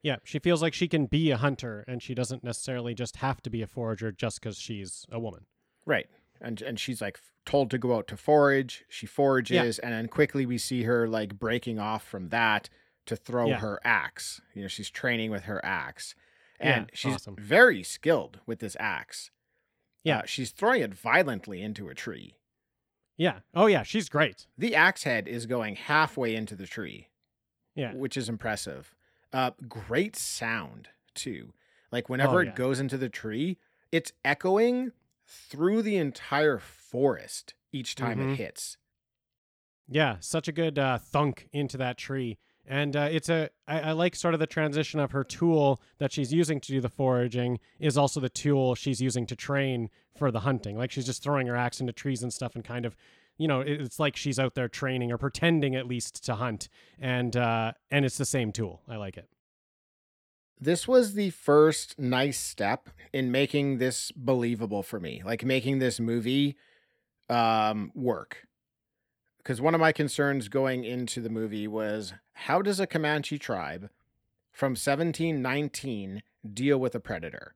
Yeah, 0.03 0.17
she 0.25 0.39
feels 0.39 0.63
like 0.63 0.73
she 0.73 0.89
can 0.89 1.07
be 1.07 1.31
a 1.31 1.37
hunter, 1.37 1.85
and 1.87 2.03
she 2.03 2.15
doesn't 2.15 2.43
necessarily 2.43 2.95
just 2.95 3.17
have 3.17 3.43
to 3.43 3.51
be 3.51 3.61
a 3.63 3.67
forager 3.67 4.11
just 4.11 4.41
because 4.41 4.57
she's 4.59 5.05
a 5.11 5.21
woman. 5.21 5.47
Right. 5.85 6.09
And 6.41 6.63
and 6.63 6.81
she's 6.81 7.03
like 7.03 7.19
told 7.45 7.71
to 7.71 7.79
go 7.79 7.97
out 7.97 8.07
to 8.09 8.17
forage. 8.17 8.85
She 8.89 9.07
forages 9.07 9.79
and 9.79 9.93
then 9.93 10.09
quickly 10.09 10.47
we 10.47 10.57
see 10.59 10.85
her 10.85 11.07
like 11.09 11.39
breaking 11.39 11.79
off 11.79 12.03
from 12.07 12.29
that 12.31 12.71
to 13.07 13.17
throw 13.17 13.49
Yeah. 13.49 13.59
her 13.61 13.79
axe. 13.85 14.41
You 14.55 14.63
know, 14.63 14.69
she's 14.69 14.89
training 14.91 15.31
with 15.31 15.43
her 15.45 15.63
axe. 15.65 16.15
Yeah, 16.61 16.77
And 16.79 16.91
she's 16.95 17.15
awesome. 17.15 17.37
very 17.37 17.83
skilled 17.83 18.41
with 18.47 18.61
this 18.61 18.77
axe. 18.81 19.31
Yeah. 20.05 20.19
Uh, 20.21 20.23
she's 20.27 20.51
throwing 20.51 20.83
it 20.83 20.95
violently 20.95 21.63
into 21.63 21.89
a 21.89 21.95
tree. 21.95 22.37
Yeah. 23.17 23.41
Oh 23.55 23.67
yeah, 23.67 23.83
she's 23.83 24.09
great. 24.09 24.47
The 24.57 24.75
axe 24.75 25.03
head 25.05 25.29
is 25.29 25.47
going 25.47 25.77
halfway 25.77 26.35
into 26.35 26.55
the 26.55 26.67
tree. 26.67 27.09
Yeah. 27.77 27.95
which 27.95 28.17
is 28.17 28.29
impressive. 28.29 28.95
Uh, 29.33 29.53
great 29.69 30.17
sound 30.17 30.89
too. 31.15 31.53
Like 31.93 32.09
whenever 32.09 32.37
Oh, 32.37 32.39
it 32.39 32.57
goes 32.57 32.81
into 32.81 32.99
the 32.99 33.09
tree, 33.09 33.59
it's 33.93 34.13
echoing 34.25 34.93
through 35.25 35.83
the 35.83 35.97
entire 35.97 36.59
forest 36.59 37.55
each 37.73 37.95
time 37.95 38.19
Mhm. 38.19 38.33
it 38.33 38.37
hits. 38.37 38.77
Yeah, 39.89 40.17
such 40.21 40.49
a 40.49 40.53
good 40.53 40.79
uh, 40.79 40.99
thunk 40.99 41.49
into 41.53 41.77
that 41.79 41.97
tree. 41.97 42.39
And 42.71 42.95
uh, 42.95 43.09
it's 43.11 43.29
a 43.29 43.51
I, 43.67 43.81
I 43.81 43.93
like 43.93 44.15
sort 44.15 44.33
of 44.33 44.39
the 44.39 44.47
transition 44.47 45.01
of 45.01 45.11
her 45.11 45.25
tool 45.25 45.81
that 45.99 46.13
she's 46.13 46.33
using 46.33 46.61
to 46.61 46.73
do 46.73 46.81
the 46.81 46.89
foraging 46.89 47.59
is 47.81 47.99
also 47.99 48.21
the 48.21 48.29
tool 48.29 48.77
she's 48.77 49.01
using 49.01 49.27
to 49.27 49.35
train 49.35 49.91
for 50.17 50.31
the 50.31 50.41
hunting. 50.41 50.79
Like 50.79 50.93
she's 50.93 51.07
just 51.07 51.21
throwing 51.21 51.49
her 51.49 51.57
axe 51.57 51.81
into 51.81 51.93
trees 51.93 52.23
and 52.23 52.33
stuff, 52.33 52.55
and 52.55 52.65
kind 52.65 52.87
of, 52.87 52.95
you 53.39 53.49
know, 53.49 53.61
it's 53.61 53.99
like 53.99 54.15
she's 54.15 54.39
out 54.39 54.55
there 54.55 54.69
training 54.69 55.11
or 55.11 55.19
pretending 55.19 55.75
at 55.75 55.87
least 55.89 56.25
to 56.27 56.37
hunt. 56.37 56.69
And 57.01 57.37
uh, 57.37 57.73
and 57.91 58.05
it's 58.05 58.19
the 58.19 58.25
same 58.25 58.53
tool. 58.53 58.83
I 58.89 58.97
like 58.97 59.17
it. 59.17 59.29
this 60.61 60.87
was 60.87 61.15
the 61.15 61.31
first 61.31 61.99
nice 61.99 62.39
step 62.39 62.91
in 63.13 63.33
making 63.33 63.79
this 63.79 64.13
believable 64.13 64.83
for 64.83 65.01
me, 65.01 65.23
like 65.25 65.45
making 65.45 65.79
this 65.79 65.99
movie 65.99 66.57
um, 67.29 67.91
work. 67.95 68.47
Because 69.39 69.61
one 69.61 69.75
of 69.75 69.81
my 69.81 69.91
concerns 69.93 70.49
going 70.49 70.85
into 70.85 71.21
the 71.23 71.31
movie 71.31 71.67
was 71.67 72.13
how 72.45 72.63
does 72.63 72.81
a 72.81 72.87
Comanche 72.87 73.39
tribe 73.39 73.91
from 74.51 74.71
1719 74.71 76.23
deal 76.55 76.79
with 76.79 76.95
a 76.95 77.01
predator? 77.01 77.55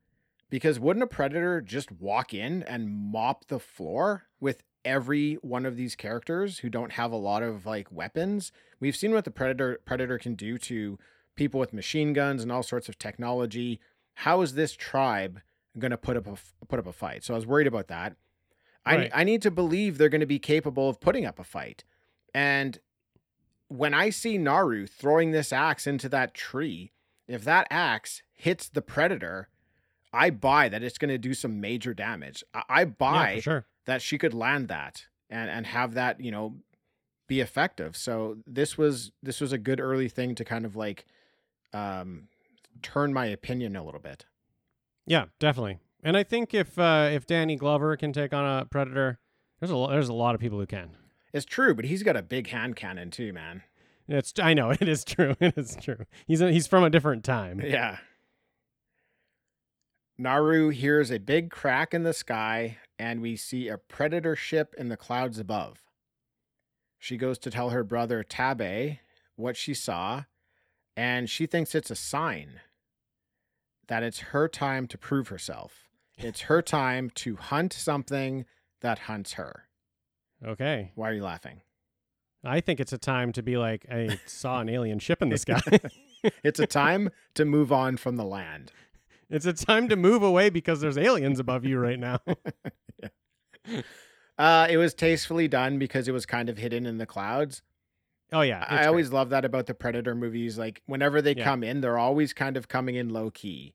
Because 0.50 0.78
wouldn't 0.78 1.02
a 1.02 1.06
predator 1.06 1.62
just 1.62 1.90
walk 1.90 2.34
in 2.34 2.62
and 2.64 2.90
mop 2.90 3.46
the 3.46 3.58
floor 3.58 4.24
with 4.40 4.62
every 4.84 5.34
one 5.36 5.64
of 5.64 5.76
these 5.76 5.96
characters 5.96 6.58
who 6.58 6.68
don't 6.68 6.92
have 6.92 7.12
a 7.12 7.16
lot 7.16 7.42
of 7.42 7.64
like 7.64 7.90
weapons? 7.90 8.52
We've 8.78 8.94
seen 8.94 9.12
what 9.12 9.24
the 9.24 9.30
predator 9.30 9.80
predator 9.86 10.18
can 10.18 10.34
do 10.34 10.58
to 10.58 10.98
people 11.34 11.58
with 11.58 11.72
machine 11.72 12.12
guns 12.12 12.42
and 12.42 12.52
all 12.52 12.62
sorts 12.62 12.88
of 12.88 12.98
technology. 12.98 13.80
How 14.12 14.42
is 14.42 14.52
this 14.52 14.74
tribe 14.74 15.40
going 15.78 15.92
to 15.92 15.96
put 15.96 16.18
up 16.18 16.26
a 16.26 16.36
put 16.66 16.78
up 16.78 16.86
a 16.86 16.92
fight? 16.92 17.24
So 17.24 17.32
I 17.32 17.38
was 17.38 17.46
worried 17.46 17.66
about 17.66 17.88
that. 17.88 18.16
Right. 18.86 19.10
I 19.14 19.22
I 19.22 19.24
need 19.24 19.40
to 19.42 19.50
believe 19.50 19.96
they're 19.96 20.10
going 20.10 20.20
to 20.20 20.26
be 20.26 20.38
capable 20.38 20.90
of 20.90 21.00
putting 21.00 21.24
up 21.24 21.38
a 21.38 21.44
fight. 21.44 21.84
And 22.34 22.78
when 23.76 23.94
I 23.94 24.10
see 24.10 24.38
Naru 24.38 24.86
throwing 24.86 25.30
this 25.30 25.52
axe 25.52 25.86
into 25.86 26.08
that 26.10 26.34
tree, 26.34 26.92
if 27.26 27.44
that 27.44 27.66
axe 27.70 28.22
hits 28.32 28.68
the 28.68 28.82
predator, 28.82 29.48
I 30.12 30.30
buy 30.30 30.68
that 30.68 30.82
it's 30.82 30.98
going 30.98 31.10
to 31.10 31.18
do 31.18 31.34
some 31.34 31.60
major 31.60 31.94
damage. 31.94 32.44
I, 32.52 32.62
I 32.68 32.84
buy 32.84 33.36
for 33.36 33.42
sure. 33.42 33.66
that 33.86 34.02
she 34.02 34.18
could 34.18 34.34
land 34.34 34.68
that 34.68 35.06
and 35.30 35.50
and 35.50 35.66
have 35.66 35.94
that 35.94 36.20
you 36.20 36.30
know 36.30 36.56
be 37.26 37.40
effective 37.40 37.96
so 37.96 38.36
this 38.46 38.76
was 38.76 39.10
this 39.22 39.40
was 39.40 39.52
a 39.52 39.58
good 39.58 39.80
early 39.80 40.08
thing 40.08 40.34
to 40.34 40.44
kind 40.44 40.66
of 40.66 40.76
like 40.76 41.06
um 41.72 42.28
turn 42.82 43.14
my 43.14 43.24
opinion 43.24 43.74
a 43.74 43.82
little 43.82 44.00
bit 44.00 44.26
Yeah, 45.06 45.26
definitely. 45.38 45.78
And 46.02 46.16
I 46.16 46.22
think 46.22 46.54
if 46.54 46.78
uh, 46.78 47.08
if 47.12 47.26
Danny 47.26 47.56
Glover 47.56 47.96
can 47.96 48.12
take 48.12 48.32
on 48.32 48.44
a 48.44 48.64
predator, 48.66 49.18
there's 49.60 49.70
a 49.70 49.86
there's 49.90 50.08
a 50.08 50.14
lot 50.14 50.34
of 50.34 50.40
people 50.40 50.58
who 50.58 50.66
can. 50.66 50.96
It's 51.34 51.44
true 51.44 51.74
but 51.74 51.84
he's 51.84 52.02
got 52.02 52.16
a 52.16 52.22
big 52.22 52.48
hand 52.48 52.74
cannon 52.76 53.10
too 53.10 53.32
man 53.32 53.62
It's 54.08 54.32
I 54.40 54.54
know 54.54 54.70
it 54.80 54.88
is 54.88 55.04
true. 55.04 55.34
It 55.40 55.58
is 55.58 55.76
true. 55.80 56.06
He's 56.26 56.40
a, 56.40 56.50
he's 56.50 56.66
from 56.66 56.82
a 56.84 56.90
different 56.90 57.24
time. 57.24 57.60
yeah 57.60 57.98
naru 60.16 60.68
hears 60.70 61.10
a 61.10 61.18
big 61.18 61.50
crack 61.50 61.92
in 61.92 62.04
the 62.04 62.12
sky 62.12 62.78
and 62.98 63.20
we 63.20 63.34
see 63.36 63.68
a 63.68 63.76
predator 63.76 64.36
ship 64.36 64.74
in 64.78 64.88
the 64.88 64.96
clouds 64.96 65.38
above 65.38 65.82
she 66.98 67.16
goes 67.16 67.38
to 67.38 67.50
tell 67.50 67.70
her 67.70 67.82
brother 67.84 68.22
tabe 68.22 68.98
what 69.36 69.56
she 69.56 69.74
saw 69.74 70.22
and 70.96 71.28
she 71.28 71.46
thinks 71.46 71.74
it's 71.74 71.90
a 71.90 71.96
sign 71.96 72.60
that 73.88 74.02
it's 74.04 74.20
her 74.32 74.48
time 74.48 74.86
to 74.86 74.96
prove 74.96 75.28
herself. 75.28 75.88
It's 76.16 76.42
her 76.42 76.62
time 76.62 77.10
to 77.16 77.36
hunt 77.36 77.72
something 77.72 78.46
that 78.80 79.00
hunts 79.00 79.32
her. 79.34 79.64
Okay. 80.44 80.92
Why 80.94 81.10
are 81.10 81.14
you 81.14 81.22
laughing? 81.24 81.60
I 82.44 82.60
think 82.60 82.78
it's 82.80 82.92
a 82.92 82.98
time 82.98 83.32
to 83.32 83.42
be 83.42 83.56
like, 83.56 83.86
I 83.90 84.18
saw 84.26 84.60
an 84.60 84.68
alien 84.68 84.98
ship 84.98 85.22
in 85.22 85.28
the 85.30 85.38
sky. 85.38 85.60
It's 86.42 86.58
a 86.58 86.66
time 86.66 87.10
to 87.34 87.44
move 87.44 87.70
on 87.70 87.98
from 87.98 88.16
the 88.16 88.24
land. 88.24 88.72
it's 89.30 89.44
a 89.44 89.52
time 89.52 89.90
to 89.90 89.96
move 89.96 90.22
away 90.22 90.48
because 90.48 90.80
there's 90.80 90.96
aliens 90.96 91.38
above 91.38 91.66
you 91.66 91.78
right 91.78 91.98
now. 91.98 92.18
Uh, 94.38 94.66
it 94.70 94.78
was 94.78 94.94
tastefully 94.94 95.46
done 95.48 95.78
because 95.78 96.08
it 96.08 96.12
was 96.12 96.26
kind 96.26 96.48
of 96.48 96.56
hidden 96.58 96.86
in 96.86 96.96
the 96.98 97.04
clouds. 97.06 97.60
oh 98.32 98.40
yeah. 98.40 98.64
I 98.68 98.78
it's 98.78 98.86
always 98.86 99.12
love 99.12 99.28
that 99.30 99.44
about 99.44 99.66
the 99.66 99.74
Predator 99.74 100.14
movies. 100.14 100.56
Like 100.58 100.82
whenever 100.86 101.20
they 101.22 101.34
Yeah. 101.36 101.44
come 101.44 101.62
in, 101.62 101.82
they're 101.82 101.98
always 101.98 102.32
kind 102.32 102.56
of 102.56 102.68
coming 102.68 102.94
in 102.96 103.10
low 103.10 103.30
key. 103.30 103.74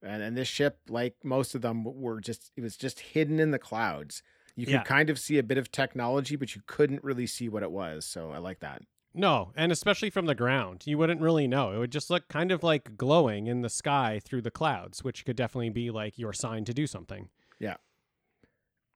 And, 0.00 0.22
and 0.22 0.36
this 0.36 0.48
ship, 0.48 0.78
like 0.88 1.16
most 1.24 1.54
of 1.56 1.62
them, 1.62 1.82
were 1.84 2.20
just 2.20 2.52
it 2.56 2.60
was 2.62 2.76
just 2.76 3.00
hidden 3.00 3.38
in 3.40 3.50
the 3.50 3.58
clouds. 3.58 4.22
You 4.58 4.66
could 4.66 4.72
Yeah. 4.72 4.82
kind 4.82 5.08
of 5.08 5.20
see 5.20 5.38
a 5.38 5.42
bit 5.44 5.56
of 5.56 5.70
technology, 5.70 6.34
but 6.34 6.56
you 6.56 6.62
couldn't 6.66 7.04
really 7.04 7.28
see 7.28 7.48
what 7.48 7.62
it 7.62 7.70
was. 7.70 8.04
So 8.04 8.32
I 8.32 8.38
like 8.38 8.58
that. 8.58 8.82
No, 9.14 9.52
and 9.54 9.70
especially 9.70 10.10
from 10.10 10.26
the 10.26 10.34
ground, 10.34 10.82
you 10.84 10.98
wouldn't 10.98 11.20
really 11.20 11.46
know. 11.46 11.72
It 11.72 11.78
would 11.78 11.92
just 11.92 12.10
look 12.10 12.26
kind 12.26 12.50
of 12.50 12.64
like 12.64 12.96
glowing 12.96 13.46
in 13.46 13.62
the 13.62 13.68
sky 13.68 14.20
through 14.24 14.42
the 14.42 14.50
clouds, 14.50 15.04
which 15.04 15.24
could 15.24 15.36
definitely 15.36 15.70
be 15.70 15.90
like 15.90 16.18
your 16.18 16.32
sign 16.32 16.64
to 16.64 16.74
do 16.74 16.88
something. 16.88 17.28
Yeah. 17.60 17.76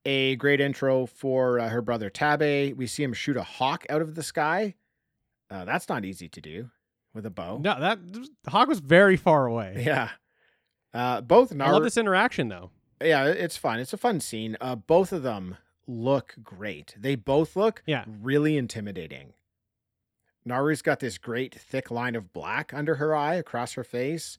A 0.05 0.35
great 0.35 0.61
intro 0.61 1.07
for 1.07 1.61
uh, 1.61 1.68
her 1.68 1.81
brother 1.81 2.11
Tabe. 2.11 2.77
We 2.77 2.88
see 2.88 3.05
him 3.05 3.12
shoot 3.12 3.37
a 3.37 3.44
hawk 3.44 3.87
out 3.88 4.03
of 4.03 4.16
the 4.16 4.22
sky. 4.25 4.75
Uh, 5.48 5.64
that's 5.64 5.88
not 5.88 6.05
easy 6.05 6.29
to 6.29 6.40
do 6.40 6.70
with 7.14 7.25
a 7.25 7.31
bow. 7.31 7.59
No, 7.59 7.79
that 7.79 8.01
the 8.42 8.51
hawk 8.51 8.66
was 8.68 8.81
very 8.81 9.16
far 9.16 9.46
away. 9.46 9.85
Yeah. 9.87 10.11
Uh, 10.92 11.20
both 11.20 11.53
I 11.59 11.70
love 11.70 11.85
this 11.85 11.96
interaction 11.96 12.48
though. 12.48 12.70
Yeah, 13.05 13.27
it's 13.27 13.57
fun. 13.57 13.79
It's 13.81 13.93
a 13.93 13.97
fun 13.99 14.21
scene. 14.21 14.57
Uh, 14.61 14.77
both 14.77 15.12
of 15.12 15.23
them 15.23 15.57
look 15.87 16.35
great. 16.43 16.95
They 16.99 17.15
both 17.17 17.57
look 17.57 17.83
Yeah. 17.87 18.05
really 18.07 18.57
intimidating. 18.57 19.35
Naru's 20.47 20.83
got 20.83 21.01
this 21.01 21.19
great 21.19 21.55
thick 21.55 21.91
line 21.91 22.17
of 22.17 22.33
black 22.33 22.75
under 22.75 22.97
her 22.97 23.15
eye 23.15 23.35
across 23.35 23.75
her 23.75 23.85
face, 23.85 24.38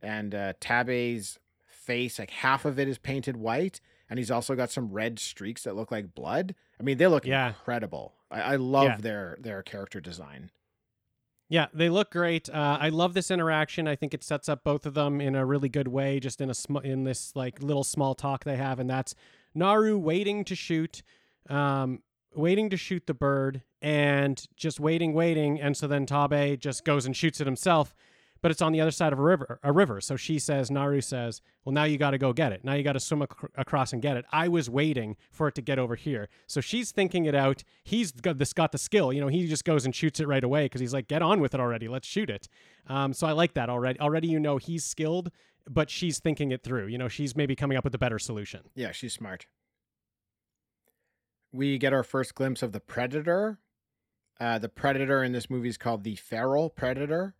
and 0.00 0.34
uh, 0.34 0.54
Tabe's 0.60 1.38
face, 1.66 2.18
like 2.18 2.30
half 2.30 2.64
of 2.64 2.78
it 2.78 2.88
is 2.88 2.98
painted 2.98 3.36
white, 3.36 3.80
and 4.08 4.18
he's 4.18 4.30
also 4.30 4.54
got 4.54 4.70
some 4.70 4.90
red 4.92 5.18
streaks 5.18 5.64
that 5.64 5.76
look 5.76 5.90
like 5.90 6.14
blood. 6.14 6.54
I 6.80 6.82
mean, 6.82 6.96
they 6.98 7.06
look 7.06 7.26
Yeah. 7.26 7.48
incredible. 7.48 8.14
I, 8.30 8.40
I 8.40 8.56
love 8.56 8.84
Yeah. 8.84 8.96
their 8.98 9.36
their 9.40 9.62
character 9.62 10.00
design. 10.00 10.50
Yeah, 11.52 11.66
they 11.74 11.90
look 11.90 12.10
great. 12.10 12.48
Uh, 12.48 12.78
I 12.80 12.88
love 12.88 13.12
this 13.12 13.30
interaction. 13.30 13.86
I 13.86 13.94
think 13.94 14.14
it 14.14 14.24
sets 14.24 14.48
up 14.48 14.64
both 14.64 14.86
of 14.86 14.94
them 14.94 15.20
in 15.20 15.34
a 15.34 15.44
really 15.44 15.68
good 15.68 15.86
way, 15.86 16.18
just 16.18 16.40
in 16.40 16.48
a 16.48 16.54
sm- 16.54 16.78
in 16.78 17.04
this 17.04 17.36
like 17.36 17.62
little 17.62 17.84
small 17.84 18.14
talk 18.14 18.44
they 18.44 18.56
have, 18.56 18.78
and 18.78 18.88
that's 18.88 19.14
Naru 19.54 19.98
waiting 19.98 20.46
to 20.46 20.54
shoot, 20.54 21.02
um, 21.50 22.00
waiting 22.34 22.70
to 22.70 22.78
shoot 22.78 23.06
the 23.06 23.12
bird, 23.12 23.60
and 23.82 24.46
just 24.56 24.80
waiting, 24.80 25.12
waiting, 25.12 25.60
and 25.60 25.76
so 25.76 25.86
then 25.86 26.06
Tabe 26.06 26.58
just 26.58 26.86
goes 26.86 27.04
and 27.04 27.14
shoots 27.14 27.38
it 27.38 27.46
himself, 27.46 27.94
but 28.42 28.50
it's 28.50 28.60
on 28.60 28.72
the 28.72 28.80
other 28.80 28.90
side 28.90 29.12
of 29.12 29.18
a 29.18 29.22
river. 29.22 29.60
A 29.62 29.72
river. 29.72 30.00
So 30.00 30.16
she 30.16 30.38
says, 30.38 30.70
Naru 30.70 31.00
says, 31.00 31.40
"Well, 31.64 31.72
now 31.72 31.84
you 31.84 31.96
got 31.96 32.10
to 32.10 32.18
go 32.18 32.32
get 32.32 32.52
it. 32.52 32.64
Now 32.64 32.74
you 32.74 32.82
got 32.82 32.92
to 32.92 33.00
swim 33.00 33.22
ac- 33.22 33.48
across 33.56 33.92
and 33.92 34.02
get 34.02 34.16
it. 34.16 34.24
I 34.32 34.48
was 34.48 34.68
waiting 34.68 35.16
for 35.30 35.48
it 35.48 35.54
to 35.54 35.62
get 35.62 35.78
over 35.78 35.94
here." 35.94 36.28
So 36.46 36.60
she's 36.60 36.90
thinking 36.92 37.24
it 37.24 37.34
out. 37.34 37.62
He's 37.84 38.12
got 38.12 38.38
this 38.38 38.52
got 38.52 38.72
the 38.72 38.78
skill. 38.78 39.12
You 39.12 39.20
know, 39.20 39.28
he 39.28 39.46
just 39.46 39.64
goes 39.64 39.84
and 39.84 39.94
shoots 39.94 40.20
it 40.20 40.26
right 40.26 40.44
away 40.44 40.66
because 40.66 40.80
he's 40.80 40.92
like, 40.92 41.08
"Get 41.08 41.22
on 41.22 41.40
with 41.40 41.54
it 41.54 41.60
already. 41.60 41.88
Let's 41.88 42.06
shoot 42.06 42.28
it." 42.28 42.48
Um, 42.88 43.12
so 43.12 43.26
I 43.26 43.32
like 43.32 43.54
that 43.54 43.70
already. 43.70 44.00
Already, 44.00 44.28
you 44.28 44.40
know, 44.40 44.56
he's 44.56 44.84
skilled, 44.84 45.30
but 45.70 45.88
she's 45.88 46.18
thinking 46.18 46.50
it 46.50 46.62
through. 46.64 46.88
You 46.88 46.98
know, 46.98 47.08
she's 47.08 47.36
maybe 47.36 47.54
coming 47.54 47.78
up 47.78 47.84
with 47.84 47.94
a 47.94 47.98
better 47.98 48.18
solution. 48.18 48.62
Yeah, 48.74 48.90
she's 48.92 49.12
smart. 49.12 49.46
We 51.52 51.78
get 51.78 51.92
our 51.92 52.02
first 52.02 52.34
glimpse 52.34 52.62
of 52.62 52.72
the 52.72 52.80
predator. 52.80 53.58
Uh, 54.40 54.58
the 54.58 54.68
predator 54.68 55.22
in 55.22 55.32
this 55.32 55.48
movie 55.48 55.68
is 55.68 55.76
called 55.76 56.02
the 56.02 56.16
feral 56.16 56.70
predator. 56.70 57.34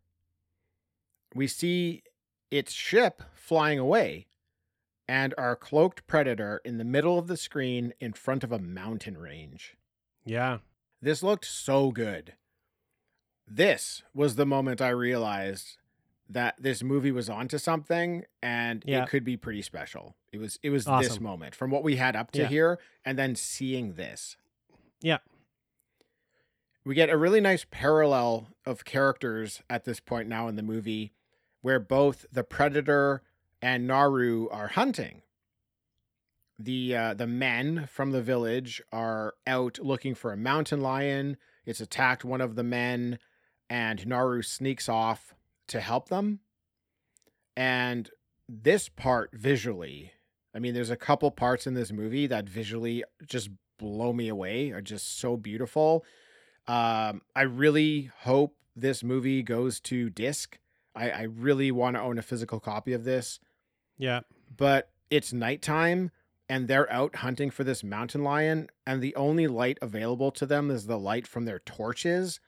We 1.35 1.47
see 1.47 2.03
its 2.51 2.73
ship 2.73 3.23
flying 3.35 3.79
away, 3.79 4.27
and 5.09 5.35
our 5.38 5.57
cloaked 5.57 6.07
predator 6.07 6.61
in 6.64 6.79
the 6.79 6.85
middle 6.85 7.18
of 7.18 7.27
the 7.27 7.37
screen 7.37 7.92
in 8.01 8.12
front 8.12 8.45
of 8.45 8.53
a 8.53 8.59
mountain 8.59 9.16
range. 9.18 9.77
Yeah. 10.25 10.59
This 11.01 11.23
looked 11.23 11.45
so 11.47 11.90
good. 11.90 12.35
This 13.47 14.03
was 14.14 14.37
the 14.37 14.47
moment 14.47 14.81
I 14.81 14.90
realized 14.90 15.77
that 16.29 16.55
this 16.59 16.83
movie 16.83 17.11
was 17.12 17.29
onto 17.29 17.59
something 17.59 18.25
and 18.42 18.83
Yeah. 18.87 19.03
it 19.03 19.09
could 19.11 19.25
be 19.25 19.37
pretty 19.37 19.61
special. 19.62 20.16
It 20.31 20.38
was 20.38 20.59
it 20.62 20.71
was 20.71 20.85
this 20.87 21.21
moment 21.21 21.55
from 21.55 21.71
what 21.71 21.83
we 21.83 21.97
had 21.97 22.14
up 22.16 22.31
to 22.33 22.42
Yeah. 22.42 22.47
here 22.49 22.79
and 23.05 23.18
then 23.18 23.35
seeing 23.35 23.95
this. 23.95 24.37
Yeah. 25.01 25.18
We 26.85 26.95
get 26.95 27.11
a 27.11 27.16
really 27.18 27.40
nice 27.40 27.66
parallel 27.71 28.49
of 28.64 28.85
characters 28.85 29.62
at 29.68 29.85
this 29.85 30.01
point 30.01 30.29
now 30.29 30.49
in 30.49 30.57
the 30.57 30.62
movie 30.62 31.12
where 31.62 31.81
both 31.81 32.27
the 32.31 32.44
predator 32.44 33.22
and 33.62 33.87
Naru 33.87 34.48
are 34.51 34.68
hunting. 34.68 35.22
The 36.59 36.94
uh, 36.94 37.14
the 37.14 37.27
men 37.27 37.88
from 37.90 38.12
the 38.12 38.22
village 38.22 38.83
are 38.92 39.35
out 39.46 39.79
looking 39.81 40.14
for 40.14 40.33
a 40.33 40.37
mountain 40.37 40.81
lion. 40.81 41.37
It's 41.64 41.81
attacked 41.81 42.25
one 42.25 42.40
of 42.40 42.55
the 42.55 42.62
men, 42.62 43.18
and 43.70 44.07
Naru 44.07 44.42
sneaks 44.42 44.88
off 44.88 45.35
to 45.68 45.81
help 45.81 46.09
them. 46.09 46.40
And 47.57 48.11
this 48.48 48.88
part 48.88 49.31
visually, 49.33 50.12
I 50.55 50.59
mean, 50.59 50.75
there's 50.75 50.90
a 50.90 50.96
couple 50.96 51.31
parts 51.31 51.66
in 51.66 51.75
this 51.75 51.92
movie 51.92 52.27
that 52.27 52.48
visually 52.48 53.05
just 53.27 53.51
blow 53.79 54.12
me 54.12 54.29
away, 54.29 54.70
are 54.70 54.83
just 54.83 55.18
so 55.18 55.37
beautiful. 55.37 56.05
Um, 56.66 57.22
I 57.35 57.42
really 57.42 58.11
hope 58.20 58.57
this 58.77 59.03
movie 59.03 59.42
goes 59.42 59.81
to 59.81 60.11
disc. 60.11 60.59
I, 60.95 61.11
I 61.11 61.23
really 61.23 61.71
want 61.71 61.97
to 61.97 62.03
own 62.03 62.19
a 62.19 62.23
physical 62.23 62.61
copy 62.61 62.93
of 62.93 63.05
this 63.05 63.39
Yeah. 63.99 64.21
but 64.57 64.91
it's 65.11 65.33
nighttime 65.33 66.11
and 66.49 66.69
they're 66.69 66.91
out 66.93 67.17
hunting 67.17 67.51
for 67.51 67.65
this 67.65 67.83
mountain 67.83 68.23
lion 68.23 68.69
and 68.87 69.01
the 69.03 69.15
only 69.17 69.47
light 69.47 69.79
available 69.81 70.31
to 70.33 70.45
them 70.47 70.71
is 70.71 70.87
the 70.87 70.99
light 70.99 71.27
from 71.27 71.45
their 71.45 71.59
torches 71.61 72.41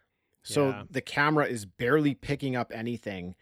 so 0.43 0.69
Yeah. 0.69 0.83
the 0.91 1.01
camera 1.01 1.47
is 1.47 1.65
barely 1.67 2.15
picking 2.15 2.55
up 2.57 2.71
anything 2.75 3.35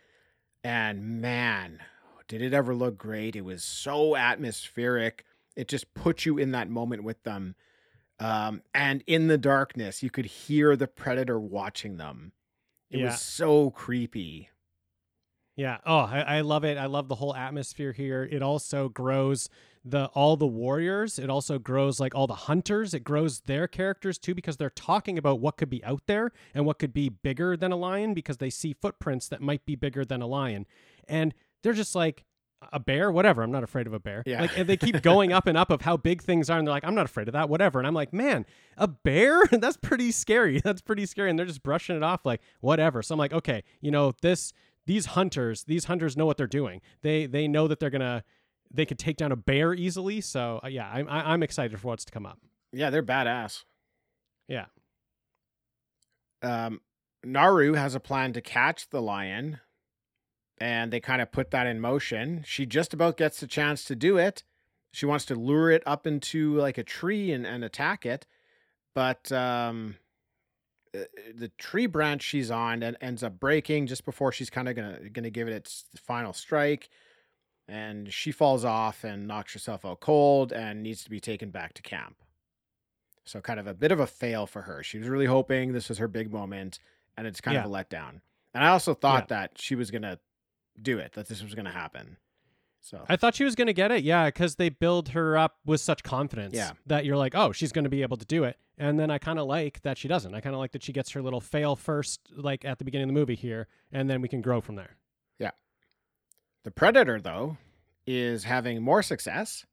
And 0.64 1.20
man, 1.20 1.80
did 2.28 2.40
it 2.40 2.52
ever 2.54 2.72
look 2.72 2.96
great? 2.96 3.34
It 3.34 3.40
was 3.44 3.64
so 3.64 4.14
atmospheric. 4.14 5.24
It 5.56 5.66
just 5.66 5.92
put 5.92 6.24
you 6.24 6.38
in 6.38 6.52
that 6.52 6.70
moment 6.70 7.02
with 7.02 7.20
them. 7.24 7.56
Um, 8.20 8.62
and 8.72 9.02
in 9.08 9.26
the 9.26 9.36
darkness, 9.38 10.04
you 10.04 10.08
could 10.10 10.26
hear 10.26 10.76
the 10.76 10.86
predator 10.86 11.40
watching 11.40 11.96
them. 11.96 12.32
It 12.90 13.00
Yeah. 13.00 13.06
was 13.06 13.20
so 13.20 13.70
creepy. 13.70 14.50
Yeah. 15.56 15.78
Oh, 15.84 15.98
I, 15.98 16.20
I 16.20 16.40
love 16.40 16.64
it. 16.64 16.78
I 16.78 16.86
love 16.86 17.08
the 17.08 17.16
whole 17.16 17.34
atmosphere 17.34 17.92
here. 17.92 18.28
It 18.30 18.42
also 18.42 18.88
grows 18.88 19.50
the 19.84 20.06
all 20.14 20.36
the 20.36 20.46
warriors. 20.46 21.18
It 21.18 21.28
also 21.28 21.58
grows 21.58 22.00
like 22.00 22.14
all 22.14 22.26
the 22.26 22.34
hunters. 22.34 22.94
It 22.94 23.04
grows 23.04 23.40
their 23.40 23.66
characters 23.66 24.18
too 24.18 24.34
because 24.34 24.56
they're 24.56 24.70
talking 24.70 25.18
about 25.18 25.40
what 25.40 25.56
could 25.56 25.70
be 25.70 25.84
out 25.84 26.02
there 26.06 26.32
and 26.54 26.64
what 26.64 26.78
could 26.78 26.94
be 26.94 27.08
bigger 27.08 27.56
than 27.56 27.72
a 27.72 27.76
lion 27.76 28.14
because 28.14 28.38
they 28.38 28.50
see 28.50 28.72
footprints 28.72 29.28
that 29.28 29.42
might 29.42 29.66
be 29.66 29.76
bigger 29.76 30.04
than 30.04 30.22
a 30.22 30.26
lion. 30.26 30.66
And 31.08 31.34
they're 31.62 31.72
just 31.72 31.94
like 31.94 32.24
a 32.72 32.78
bear, 32.78 33.10
whatever. 33.10 33.42
I'm 33.42 33.50
not 33.50 33.64
afraid 33.64 33.86
of 33.86 33.92
a 33.92 33.98
bear. 33.98 34.22
Yeah. 34.24 34.42
Like 34.42 34.56
and 34.56 34.68
they 34.68 34.76
keep 34.76 35.02
going 35.02 35.32
up 35.32 35.46
and 35.46 35.58
up 35.58 35.70
of 35.70 35.82
how 35.82 35.96
big 35.96 36.22
things 36.22 36.48
are, 36.48 36.58
and 36.58 36.66
they're 36.66 36.72
like, 36.74 36.84
I'm 36.84 36.94
not 36.94 37.06
afraid 37.06 37.28
of 37.28 37.32
that, 37.32 37.48
whatever. 37.48 37.78
And 37.80 37.86
I'm 37.86 37.94
like, 37.94 38.12
man, 38.12 38.46
a 38.76 38.86
bear? 38.86 39.44
That's 39.50 39.76
pretty 39.76 40.12
scary. 40.12 40.60
That's 40.60 40.80
pretty 40.80 41.06
scary. 41.06 41.30
And 41.30 41.38
they're 41.38 41.46
just 41.46 41.62
brushing 41.62 41.96
it 41.96 42.02
off 42.02 42.24
like 42.24 42.40
whatever. 42.60 43.02
So 43.02 43.14
I'm 43.14 43.18
like, 43.18 43.32
okay, 43.32 43.64
you 43.80 43.90
know, 43.90 44.12
this 44.22 44.52
these 44.86 45.06
hunters, 45.06 45.64
these 45.64 45.84
hunters 45.86 46.16
know 46.16 46.26
what 46.26 46.36
they're 46.36 46.46
doing. 46.46 46.80
They 47.02 47.26
they 47.26 47.46
know 47.48 47.68
that 47.68 47.78
they're 47.80 47.90
gonna 47.90 48.24
they 48.74 48.86
could 48.86 48.98
take 48.98 49.16
down 49.16 49.32
a 49.32 49.36
bear 49.36 49.74
easily. 49.74 50.20
So 50.20 50.60
uh, 50.64 50.68
yeah, 50.68 50.88
I'm 50.92 51.08
I- 51.08 51.32
I'm 51.32 51.42
excited 51.42 51.78
for 51.80 51.88
what's 51.88 52.04
to 52.06 52.12
come 52.12 52.26
up. 52.26 52.38
Yeah, 52.72 52.90
they're 52.90 53.02
badass. 53.02 53.64
Yeah. 54.48 54.66
Um, 56.42 56.80
Naru 57.24 57.74
has 57.74 57.94
a 57.94 58.00
plan 58.00 58.32
to 58.32 58.40
catch 58.40 58.90
the 58.90 59.00
lion, 59.00 59.60
and 60.58 60.92
they 60.92 61.00
kind 61.00 61.22
of 61.22 61.30
put 61.30 61.50
that 61.52 61.66
in 61.66 61.80
motion. 61.80 62.42
She 62.44 62.66
just 62.66 62.92
about 62.92 63.16
gets 63.16 63.40
the 63.40 63.46
chance 63.46 63.84
to 63.84 63.94
do 63.94 64.16
it. 64.18 64.42
She 64.92 65.06
wants 65.06 65.24
to 65.26 65.34
lure 65.34 65.70
it 65.70 65.82
up 65.86 66.06
into 66.06 66.54
like 66.56 66.78
a 66.78 66.82
tree 66.82 67.32
and, 67.32 67.46
and 67.46 67.64
attack 67.64 68.04
it, 68.04 68.26
but 68.94 69.30
um, 69.32 69.96
Uh, 70.94 71.00
uh, 71.00 71.04
the 71.34 71.48
tree 71.58 71.86
branch 71.86 72.22
she's 72.22 72.50
on 72.50 72.82
and 72.82 72.96
ends 73.00 73.22
up 73.22 73.38
breaking 73.40 73.86
just 73.86 74.04
before 74.04 74.32
she's 74.32 74.50
kind 74.50 74.68
of 74.68 74.76
gonna 74.76 75.08
gonna 75.10 75.30
give 75.30 75.48
it 75.48 75.54
its 75.54 75.84
final 75.96 76.32
strike, 76.32 76.88
and 77.68 78.12
she 78.12 78.32
falls 78.32 78.64
off 78.64 79.04
and 79.04 79.26
knocks 79.26 79.52
herself 79.52 79.84
out 79.84 80.00
cold 80.00 80.52
and 80.52 80.82
needs 80.82 81.04
to 81.04 81.10
be 81.10 81.20
taken 81.20 81.50
back 81.50 81.72
to 81.74 81.82
camp. 81.82 82.16
So 83.24 83.40
kind 83.40 83.60
of 83.60 83.66
a 83.66 83.74
bit 83.74 83.92
of 83.92 84.00
a 84.00 84.06
fail 84.06 84.46
for 84.46 84.62
her. 84.62 84.82
She 84.82 84.98
was 84.98 85.08
really 85.08 85.26
hoping 85.26 85.72
this 85.72 85.88
was 85.88 85.98
her 85.98 86.08
big 86.08 86.32
moment, 86.32 86.78
and 87.16 87.26
it's 87.26 87.40
kind 87.40 87.56
of 87.56 87.64
a 87.72 87.74
letdown. 87.74 88.20
And 88.54 88.64
I 88.64 88.68
also 88.68 88.94
thought 88.94 89.28
that 89.28 89.52
she 89.56 89.74
was 89.74 89.90
gonna 89.90 90.18
do 90.80 90.98
it, 90.98 91.12
that 91.12 91.28
this 91.28 91.42
was 91.42 91.54
gonna 91.54 91.70
happen. 91.72 92.16
So 92.84 93.04
I 93.08 93.14
thought 93.16 93.34
she 93.36 93.44
was 93.44 93.54
gonna 93.54 93.72
get 93.72 93.90
it, 93.92 94.02
yeah, 94.02 94.26
because 94.26 94.56
they 94.56 94.68
build 94.68 95.10
her 95.10 95.38
up 95.38 95.58
with 95.64 95.80
such 95.80 96.02
confidence 96.02 96.54
Yeah. 96.54 96.72
that 96.86 97.04
you're 97.04 97.16
like, 97.16 97.34
oh, 97.34 97.52
she's 97.52 97.70
gonna 97.72 97.88
be 97.88 98.02
able 98.02 98.16
to 98.16 98.24
do 98.26 98.42
it. 98.44 98.58
And 98.76 98.98
then 98.98 99.08
I 99.10 99.18
kind 99.18 99.38
of 99.38 99.46
like 99.46 99.80
that 99.82 99.96
she 99.98 100.08
doesn't. 100.08 100.34
I 100.34 100.40
kind 100.40 100.54
of 100.54 100.58
like 100.58 100.72
that 100.72 100.82
she 100.82 100.92
gets 100.92 101.10
her 101.12 101.22
little 101.22 101.40
fail 101.40 101.76
first, 101.76 102.20
like 102.34 102.64
at 102.64 102.78
the 102.78 102.84
beginning 102.84 103.04
of 103.08 103.14
the 103.14 103.20
movie 103.20 103.36
here, 103.36 103.68
and 103.92 104.10
then 104.10 104.20
we 104.20 104.28
can 104.28 104.40
grow 104.42 104.60
from 104.60 104.74
there. 104.74 104.96
Yeah. 105.38 105.52
The 106.64 106.72
predator, 106.72 107.20
though, 107.20 107.56
is 108.06 108.44
having 108.44 108.82
more 108.82 109.02
success 109.02 109.64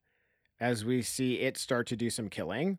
as 0.59 0.85
we 0.85 1.01
see 1.01 1.39
it 1.39 1.57
start 1.57 1.87
to 1.87 1.95
do 1.95 2.09
some 2.11 2.29
killing. 2.29 2.77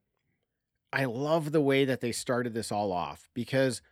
I 0.92 1.06
love 1.06 1.50
the 1.50 1.60
way 1.60 1.84
that 1.84 2.00
they 2.00 2.12
started 2.12 2.54
this 2.54 2.70
all 2.70 2.92
off 2.92 3.28
because 3.34 3.82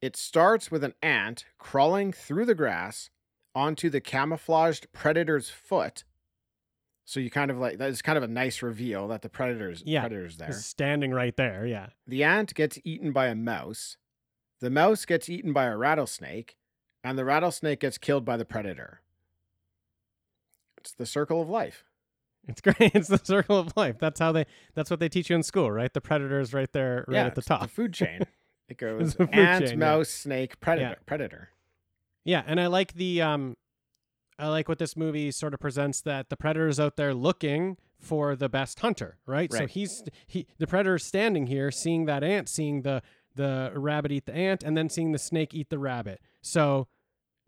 it 0.00 0.14
starts 0.16 0.70
with 0.70 0.84
an 0.84 0.94
ant 1.02 1.44
crawling 1.58 2.12
through 2.12 2.44
the 2.44 2.54
grass 2.54 3.10
onto 3.58 3.90
the 3.90 4.00
camouflaged 4.00 4.86
predator's 4.92 5.50
foot. 5.50 6.04
So 7.04 7.18
you 7.18 7.28
kind 7.30 7.50
of 7.50 7.58
like 7.58 7.78
that 7.78 7.90
is 7.90 8.02
kind 8.02 8.16
of 8.16 8.22
a 8.22 8.28
nice 8.28 8.62
reveal 8.62 9.08
that 9.08 9.22
the 9.22 9.28
predator's 9.28 9.82
Yeah, 9.84 10.02
predator's 10.02 10.36
there. 10.36 10.52
Standing 10.52 11.10
right 11.10 11.36
there, 11.36 11.66
yeah. 11.66 11.88
The 12.06 12.22
ant 12.22 12.54
gets 12.54 12.78
eaten 12.84 13.12
by 13.12 13.26
a 13.26 13.34
mouse. 13.34 13.96
The 14.60 14.70
mouse 14.70 15.04
gets 15.04 15.28
eaten 15.28 15.52
by 15.52 15.64
a 15.64 15.76
rattlesnake, 15.76 16.56
and 17.02 17.18
the 17.18 17.24
rattlesnake 17.24 17.80
gets 17.80 17.98
killed 17.98 18.24
by 18.24 18.36
the 18.36 18.44
predator. 18.44 19.00
It's 20.76 20.92
the 20.92 21.06
circle 21.06 21.42
of 21.42 21.48
life. 21.48 21.84
It's 22.46 22.60
great. 22.68 22.94
It's 22.94 23.08
the 23.08 23.18
circle 23.18 23.58
of 23.58 23.76
life. 23.76 23.96
That's 23.98 24.20
how 24.20 24.30
they. 24.32 24.46
That's 24.74 24.90
what 24.90 25.00
they 25.00 25.08
teach 25.08 25.30
you 25.30 25.36
in 25.36 25.42
school, 25.42 25.70
right? 25.70 25.92
The 25.92 26.00
predator 26.00 26.38
is 26.40 26.54
right 26.54 26.72
there, 26.72 27.04
right 27.08 27.16
yeah, 27.16 27.26
at 27.26 27.34
the 27.34 27.40
it's 27.40 27.48
top. 27.48 27.62
The 27.62 27.68
food 27.68 27.92
chain. 27.92 28.20
It 28.68 28.76
goes 28.78 29.16
ant, 29.16 29.64
chain, 29.64 29.70
yeah. 29.70 29.76
mouse, 29.76 30.10
snake, 30.10 30.60
predator. 30.60 30.90
Yeah. 30.90 31.04
Predator. 31.06 31.48
Yeah, 32.28 32.42
and 32.46 32.60
I 32.60 32.66
like 32.66 32.92
the 32.92 33.22
um 33.22 33.56
I 34.38 34.48
like 34.48 34.68
what 34.68 34.78
this 34.78 34.96
movie 34.98 35.30
sort 35.30 35.54
of 35.54 35.60
presents 35.60 36.02
that 36.02 36.28
the 36.28 36.36
predator's 36.36 36.78
out 36.78 36.96
there 36.96 37.14
looking 37.14 37.78
for 37.98 38.36
the 38.36 38.50
best 38.50 38.80
hunter, 38.80 39.16
right? 39.26 39.50
right. 39.50 39.60
So 39.60 39.66
he's 39.66 40.04
he 40.26 40.46
the 40.58 40.66
predator's 40.66 41.06
standing 41.06 41.46
here 41.46 41.70
seeing 41.70 42.04
that 42.04 42.22
ant, 42.22 42.50
seeing 42.50 42.82
the 42.82 43.00
the 43.34 43.72
rabbit 43.74 44.12
eat 44.12 44.26
the 44.26 44.34
ant 44.34 44.62
and 44.62 44.76
then 44.76 44.90
seeing 44.90 45.12
the 45.12 45.18
snake 45.18 45.54
eat 45.54 45.70
the 45.70 45.78
rabbit. 45.78 46.20
So 46.42 46.86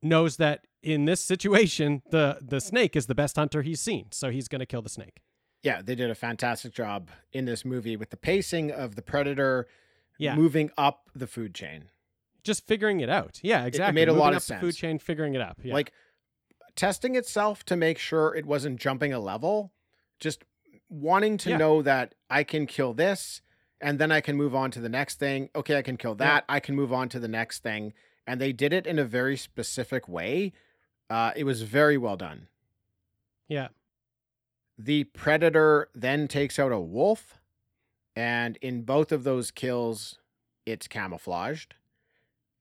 knows 0.02 0.38
that 0.38 0.66
in 0.82 1.04
this 1.04 1.22
situation 1.22 2.00
the 2.10 2.38
the 2.40 2.58
snake 2.58 2.96
is 2.96 3.04
the 3.04 3.14
best 3.14 3.36
hunter 3.36 3.60
he's 3.60 3.82
seen. 3.82 4.06
So 4.12 4.30
he's 4.30 4.48
going 4.48 4.60
to 4.60 4.66
kill 4.66 4.80
the 4.82 4.88
snake. 4.88 5.20
Yeah, 5.62 5.82
they 5.82 5.94
did 5.94 6.08
a 6.10 6.14
fantastic 6.14 6.72
job 6.72 7.10
in 7.34 7.44
this 7.44 7.66
movie 7.66 7.98
with 7.98 8.08
the 8.08 8.16
pacing 8.16 8.70
of 8.70 8.96
the 8.96 9.02
predator 9.02 9.68
Yeah. 10.18 10.34
moving 10.36 10.70
up 10.78 11.10
the 11.14 11.26
food 11.26 11.54
chain. 11.54 11.90
Just 12.44 12.66
figuring 12.66 13.00
it 13.00 13.08
out. 13.10 13.38
Yeah, 13.42 13.64
exactly. 13.66 13.94
made 13.94 14.08
a 14.08 14.12
Moving 14.12 14.20
lot 14.24 14.34
of 14.34 14.46
the 14.46 14.56
food 14.56 14.74
chain, 14.74 14.98
figuring 14.98 15.34
it 15.34 15.40
up. 15.40 15.58
Yeah. 15.62 15.74
Like 15.74 15.92
testing 16.76 17.14
itself 17.16 17.64
to 17.66 17.76
make 17.76 17.98
sure 17.98 18.34
it 18.34 18.46
wasn't 18.46 18.80
jumping 18.80 19.12
a 19.12 19.18
level, 19.20 19.72
just 20.18 20.44
wanting 20.88 21.36
to 21.38 21.50
Yeah. 21.50 21.56
know 21.58 21.82
that 21.82 22.14
I 22.30 22.44
can 22.44 22.66
kill 22.66 22.94
this 22.94 23.42
and 23.80 23.98
then 23.98 24.10
I 24.12 24.20
can 24.20 24.36
move 24.36 24.54
on 24.54 24.70
to 24.72 24.80
the 24.80 24.88
next 24.88 25.18
thing. 25.18 25.50
Okay, 25.54 25.76
I 25.76 25.82
can 25.82 25.96
kill 25.96 26.12
Yeah. 26.12 26.24
that. 26.26 26.44
I 26.48 26.60
can 26.60 26.74
move 26.74 26.92
on 26.92 27.08
to 27.10 27.18
the 27.20 27.28
next 27.28 27.62
thing. 27.62 27.92
And 28.26 28.40
they 28.40 28.52
did 28.52 28.72
it 28.72 28.86
in 28.86 28.98
a 28.98 29.04
very 29.04 29.36
specific 29.36 30.08
way. 30.08 30.52
Uh, 31.08 31.32
it 31.34 31.44
was 31.44 31.62
very 31.62 31.98
well 31.98 32.16
done. 32.16 32.48
yeah. 33.48 33.68
The 34.78 35.04
predator 35.04 35.88
then 35.94 36.26
takes 36.26 36.58
out 36.58 36.72
a 36.72 36.80
wolf, 36.80 37.38
and 38.16 38.56
in 38.62 38.82
both 38.82 39.12
of 39.12 39.24
those 39.24 39.50
kills, 39.50 40.18
it's 40.64 40.88
camouflaged, 40.88 41.74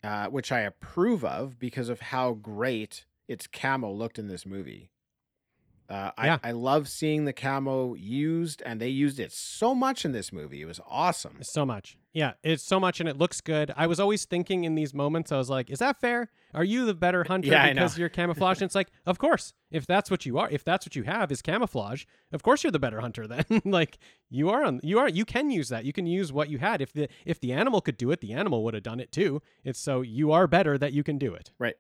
uh, 0.04 0.28
which 0.28 0.52
I 0.52 0.62
approve 0.62 1.26
of 1.26 1.60
because 1.60 1.90
of 1.90 2.00
how 2.00 2.34
great 2.34 3.06
its 3.28 3.48
camo 3.48 3.92
looked 3.92 4.20
in 4.20 4.28
this 4.28 4.46
movie. 4.46 4.90
Uh, 5.90 6.12
Yeah. 6.24 6.38
I, 6.44 6.50
I 6.50 6.52
love 6.52 6.88
seeing 6.88 7.26
the 7.26 7.34
camo 7.34 7.96
used, 7.96 8.62
and 8.66 8.80
they 8.80 8.90
used 8.90 9.20
it 9.20 9.32
so 9.32 9.74
much 9.74 10.06
in 10.06 10.12
this 10.12 10.32
movie. 10.32 10.62
It 10.62 10.66
was 10.66 10.80
awesome. 10.88 11.40
So 11.42 11.66
much. 11.66 11.98
Yeah, 12.12 12.34
it's 12.44 12.64
so 12.64 12.80
much 12.80 13.00
and 13.00 13.08
it 13.08 13.18
looks 13.18 13.40
good. 13.40 13.72
I 13.78 13.86
was 13.86 14.00
always 14.00 14.26
thinking 14.26 14.64
in 14.64 14.74
these 14.74 14.96
moments, 14.96 15.32
I 15.32 15.38
was 15.38 15.50
like, 15.50 15.70
is 15.70 15.78
that 15.80 16.02
fair? 16.02 16.32
Are 16.56 16.64
you 16.64 16.86
the 16.86 16.96
better 16.96 17.24
hunter 17.28 17.50
Yeah, 17.50 17.72
because 17.72 17.98
you're 18.00 18.10
camouflaged? 18.20 18.62
and 18.64 18.68
it's 18.68 18.74
like, 18.76 18.90
of 19.06 19.20
course. 19.20 19.54
If 19.72 19.86
that's 19.86 20.10
what 20.10 20.26
you 20.26 20.40
are, 20.40 20.50
if 20.50 20.64
that's 20.64 20.88
what 20.88 20.96
you 20.96 21.04
have 21.04 21.32
is 21.32 21.44
camouflage, 21.44 22.06
of 22.34 22.42
course 22.42 22.64
you're 22.64 22.72
the 22.72 22.80
better 22.80 23.00
hunter 23.02 23.28
then. 23.28 23.46
like 23.66 24.00
you 24.30 24.50
are 24.50 24.64
on 24.64 24.80
you 24.82 24.98
are 24.98 25.08
you 25.08 25.24
can 25.26 25.52
use 25.52 25.70
that. 25.70 25.86
You 25.86 25.94
can 25.94 26.08
use 26.08 26.34
what 26.34 26.50
you 26.50 26.58
had. 26.58 26.82
If 26.82 26.94
the 26.94 27.08
if 27.26 27.40
the 27.40 27.54
animal 27.54 27.80
could 27.80 27.96
do 27.98 28.10
it, 28.10 28.20
the 28.22 28.34
animal 28.34 28.64
would 28.64 28.74
have 28.74 28.82
done 28.84 29.00
it 29.00 29.12
too. 29.12 29.44
It's 29.64 29.80
so 29.80 30.02
you 30.02 30.32
are 30.32 30.48
better 30.48 30.80
that 30.80 30.94
you 30.94 31.04
can 31.04 31.20
do 31.20 31.36
it. 31.36 31.52
Right. 31.60 31.76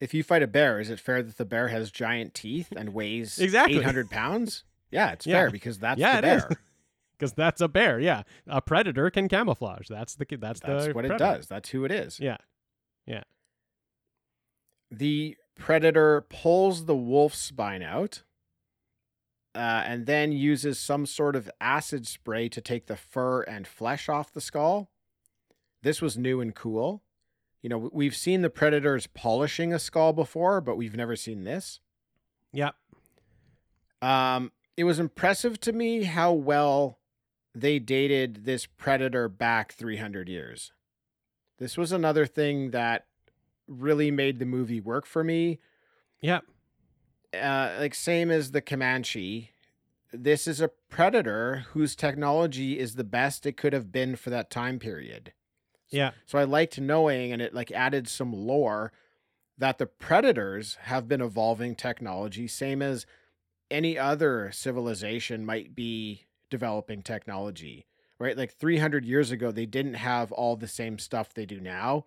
If 0.00 0.14
you 0.14 0.22
fight 0.22 0.42
a 0.42 0.46
bear, 0.46 0.80
is 0.80 0.88
it 0.90 0.98
fair 0.98 1.22
that 1.22 1.36
the 1.36 1.44
bear 1.44 1.68
has 1.68 1.90
giant 1.90 2.32
teeth 2.34 2.72
and 2.74 2.94
weighs 2.94 3.38
Exactly. 3.38 3.78
800 3.78 4.10
pounds? 4.10 4.64
Yeah, 4.90 5.12
it's 5.12 5.26
Yeah. 5.26 5.34
fair 5.42 5.50
because 5.50 5.78
that's 5.78 6.00
Yeah, 6.00 6.20
the 6.20 6.26
it 6.28 6.36
is. 6.36 6.44
bear. 6.48 6.56
Because 7.18 7.32
that's 7.34 7.60
a 7.60 7.68
bear. 7.68 8.00
Yeah. 8.00 8.22
A 8.46 8.62
predator 8.62 9.10
can 9.10 9.28
camouflage. 9.28 9.88
That's 9.88 10.14
the 10.14 10.24
that's, 10.40 10.60
That's 10.60 10.86
the 10.86 10.92
what 10.94 11.04
it 11.04 11.18
does. 11.18 11.46
That's 11.48 11.68
who 11.68 11.84
it 11.84 11.92
is. 11.92 12.18
Yeah, 12.18 12.38
yeah. 13.06 13.24
the 14.90 15.36
predator 15.54 16.22
pulls 16.30 16.86
the 16.86 16.96
wolf's 16.96 17.38
spine 17.38 17.82
out 17.82 18.22
uh, 19.54 19.58
and 19.84 20.06
then 20.06 20.32
uses 20.32 20.78
some 20.78 21.04
sort 21.04 21.36
of 21.36 21.50
acid 21.60 22.06
spray 22.06 22.48
to 22.48 22.60
take 22.62 22.86
the 22.86 22.96
fur 22.96 23.42
and 23.42 23.66
flesh 23.66 24.08
off 24.08 24.32
the 24.32 24.40
skull. 24.40 24.90
This 25.82 26.00
was 26.00 26.16
new 26.16 26.40
and 26.40 26.54
cool. 26.54 27.02
You 27.62 27.68
know, 27.68 27.90
we've 27.92 28.16
seen 28.16 28.42
the 28.42 28.50
predators 28.50 29.06
polishing 29.06 29.72
a 29.72 29.78
skull 29.78 30.12
before, 30.12 30.60
but 30.60 30.76
we've 30.76 30.96
never 30.96 31.16
seen 31.16 31.44
this. 31.44 31.80
Yep. 32.52 32.74
Um, 34.00 34.52
it 34.76 34.84
was 34.84 34.98
impressive 34.98 35.60
to 35.60 35.72
me 35.72 36.04
how 36.04 36.32
well 36.32 36.98
they 37.54 37.78
dated 37.78 38.44
this 38.44 38.64
predator 38.66 39.28
back 39.28 39.72
300 39.72 40.28
years. 40.28 40.72
This 41.58 41.76
was 41.76 41.92
another 41.92 42.24
thing 42.24 42.70
that 42.70 43.06
really 43.68 44.10
made 44.10 44.38
the 44.38 44.46
movie 44.46 44.80
work 44.80 45.04
for 45.04 45.22
me. 45.22 45.58
Yep. 46.22 46.44
Uh, 47.34 47.76
like 47.78 47.94
same 47.94 48.30
as 48.30 48.52
the 48.52 48.60
Comanche, 48.60 49.52
this 50.12 50.48
is 50.48 50.60
a 50.60 50.70
predator 50.88 51.66
whose 51.72 51.94
technology 51.94 52.78
is 52.78 52.94
the 52.94 53.04
best 53.04 53.46
it 53.46 53.56
could 53.56 53.72
have 53.72 53.92
been 53.92 54.16
for 54.16 54.30
that 54.30 54.50
time 54.50 54.78
period. 54.78 55.32
Yeah. 55.90 56.12
So 56.26 56.38
I 56.38 56.44
liked 56.44 56.80
knowing, 56.80 57.32
and 57.32 57.42
it 57.42 57.54
like 57.54 57.70
added 57.72 58.08
some 58.08 58.32
lore 58.32 58.92
that 59.58 59.78
the 59.78 59.86
predators 59.86 60.76
have 60.82 61.08
been 61.08 61.20
evolving 61.20 61.74
technology, 61.74 62.46
same 62.46 62.80
as 62.80 63.06
any 63.70 63.98
other 63.98 64.50
civilization 64.52 65.44
might 65.44 65.74
be 65.74 66.26
developing 66.48 67.02
technology, 67.02 67.86
right? 68.18 68.36
Like 68.36 68.52
300 68.52 69.04
years 69.04 69.30
ago, 69.30 69.52
they 69.52 69.66
didn't 69.66 69.94
have 69.94 70.32
all 70.32 70.56
the 70.56 70.68
same 70.68 70.98
stuff 70.98 71.34
they 71.34 71.46
do 71.46 71.60
now. 71.60 72.04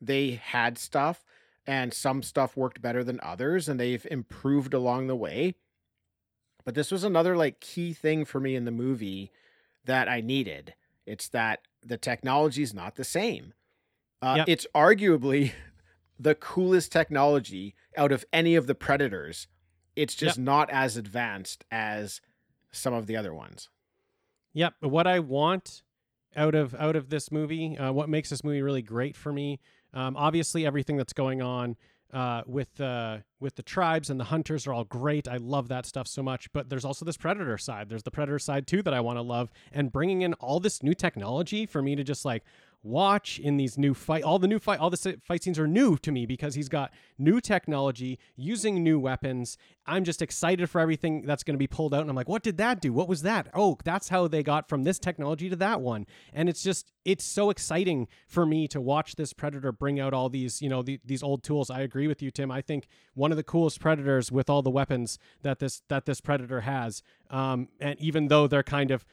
They 0.00 0.40
had 0.42 0.78
stuff, 0.78 1.24
and 1.66 1.92
some 1.92 2.22
stuff 2.22 2.56
worked 2.56 2.82
better 2.82 3.04
than 3.04 3.20
others, 3.22 3.68
and 3.68 3.78
they've 3.78 4.06
improved 4.10 4.74
along 4.74 5.06
the 5.06 5.16
way. 5.16 5.54
But 6.64 6.74
this 6.74 6.90
was 6.90 7.04
another 7.04 7.36
like 7.36 7.60
key 7.60 7.92
thing 7.92 8.24
for 8.24 8.40
me 8.40 8.56
in 8.56 8.64
the 8.64 8.70
movie 8.70 9.30
that 9.84 10.08
I 10.08 10.20
needed. 10.20 10.74
It's 11.06 11.28
that 11.28 11.60
the 11.84 11.96
technology 11.96 12.62
is 12.62 12.74
not 12.74 12.96
the 12.96 13.04
same. 13.04 13.54
Uh, 14.22 14.34
Yep. 14.38 14.48
It's 14.48 14.66
arguably 14.74 15.52
the 16.18 16.34
coolest 16.34 16.92
technology 16.92 17.74
out 17.96 18.12
of 18.12 18.24
any 18.32 18.54
of 18.54 18.66
the 18.66 18.74
predators. 18.74 19.48
It's 19.96 20.14
just 20.14 20.38
not 20.38 20.70
as 20.70 20.96
advanced 20.96 21.64
as 21.70 22.20
some 22.72 22.94
of 22.94 23.06
the 23.06 23.16
other 23.16 23.32
ones. 23.32 23.68
Yep. 24.54 24.74
What 24.80 25.06
I 25.06 25.20
want 25.20 25.82
out 26.36 26.54
of 26.54 26.74
out 26.74 26.96
of 26.96 27.10
this 27.10 27.30
movie, 27.30 27.78
uh, 27.78 27.92
what 27.92 28.08
makes 28.08 28.30
this 28.30 28.42
movie 28.42 28.62
really 28.62 28.82
great 28.82 29.16
for 29.16 29.32
me, 29.32 29.60
um, 29.92 30.16
obviously 30.16 30.66
everything 30.66 30.96
that's 30.96 31.12
going 31.12 31.42
on 31.42 31.76
uh, 32.14 32.42
with 32.46 32.80
uh, 32.80 33.18
with 33.40 33.56
the 33.56 33.62
tribes 33.62 34.08
and 34.08 34.18
the 34.18 34.24
hunters 34.24 34.66
are 34.66 34.72
all 34.72 34.84
great. 34.84 35.26
I 35.28 35.36
love 35.36 35.68
that 35.68 35.84
stuff 35.84 36.06
so 36.06 36.22
much. 36.22 36.50
But 36.52 36.70
there's 36.70 36.84
also 36.84 37.04
this 37.04 37.16
predator 37.16 37.58
side. 37.58 37.88
There's 37.88 38.04
the 38.04 38.10
predator 38.10 38.38
side 38.38 38.66
too 38.66 38.82
that 38.82 38.94
I 38.94 39.00
want 39.00 39.18
to 39.18 39.22
love, 39.22 39.50
and 39.72 39.92
bringing 39.92 40.22
in 40.22 40.32
all 40.34 40.60
this 40.60 40.82
new 40.82 40.94
technology 40.94 41.66
for 41.66 41.82
me 41.82 41.96
to 41.96 42.04
just 42.04 42.24
like 42.24 42.44
watch 42.84 43.38
in 43.38 43.56
these 43.56 43.78
new 43.78 43.94
fight 43.94 44.22
all 44.22 44.38
the 44.38 44.46
new 44.46 44.58
fight 44.58 44.78
all 44.78 44.90
the 44.90 45.16
fight 45.24 45.42
scenes 45.42 45.58
are 45.58 45.66
new 45.66 45.96
to 45.96 46.12
me 46.12 46.26
because 46.26 46.54
he's 46.54 46.68
got 46.68 46.92
new 47.18 47.40
technology 47.40 48.18
using 48.36 48.82
new 48.82 49.00
weapons. 49.00 49.56
I'm 49.86 50.04
just 50.04 50.20
excited 50.20 50.68
for 50.68 50.80
everything 50.80 51.22
that's 51.22 51.42
going 51.42 51.54
to 51.54 51.58
be 51.58 51.66
pulled 51.66 51.94
out 51.94 52.02
and 52.02 52.10
i'm 52.10 52.16
like 52.16 52.28
what 52.28 52.42
did 52.42 52.58
that 52.58 52.80
do? 52.80 52.92
What 52.92 53.08
was 53.08 53.22
that? 53.22 53.48
Oh 53.54 53.78
that's 53.84 54.10
how 54.10 54.28
they 54.28 54.42
got 54.42 54.68
from 54.68 54.84
this 54.84 54.98
technology 54.98 55.48
to 55.48 55.56
that 55.56 55.80
one. 55.80 56.06
And 56.32 56.48
it's 56.48 56.62
just 56.62 56.92
it's 57.06 57.24
so 57.24 57.48
exciting 57.48 58.06
for 58.28 58.44
me 58.44 58.68
to 58.68 58.80
watch 58.80 59.16
this 59.16 59.32
predator 59.32 59.72
bring 59.72 59.98
out 59.98 60.12
all 60.12 60.28
these 60.28 60.60
you 60.60 60.68
know 60.68 60.82
the, 60.82 61.00
these 61.04 61.22
old 61.22 61.42
tools. 61.42 61.70
I 61.70 61.80
agree 61.80 62.06
with 62.06 62.20
you 62.20 62.30
tim. 62.30 62.50
I 62.50 62.60
think 62.60 62.86
one 63.14 63.30
of 63.30 63.38
the 63.38 63.42
coolest 63.42 63.80
predators 63.80 64.30
with 64.30 64.50
all 64.50 64.60
the 64.60 64.70
weapons 64.70 65.18
that 65.42 65.58
this 65.58 65.82
that 65.88 66.04
this 66.04 66.20
predator 66.20 66.60
has 66.60 67.02
um, 67.30 67.68
and 67.80 67.98
even 67.98 68.28
though 68.28 68.46
they're 68.46 68.62
kind 68.62 68.90
of 68.90 69.06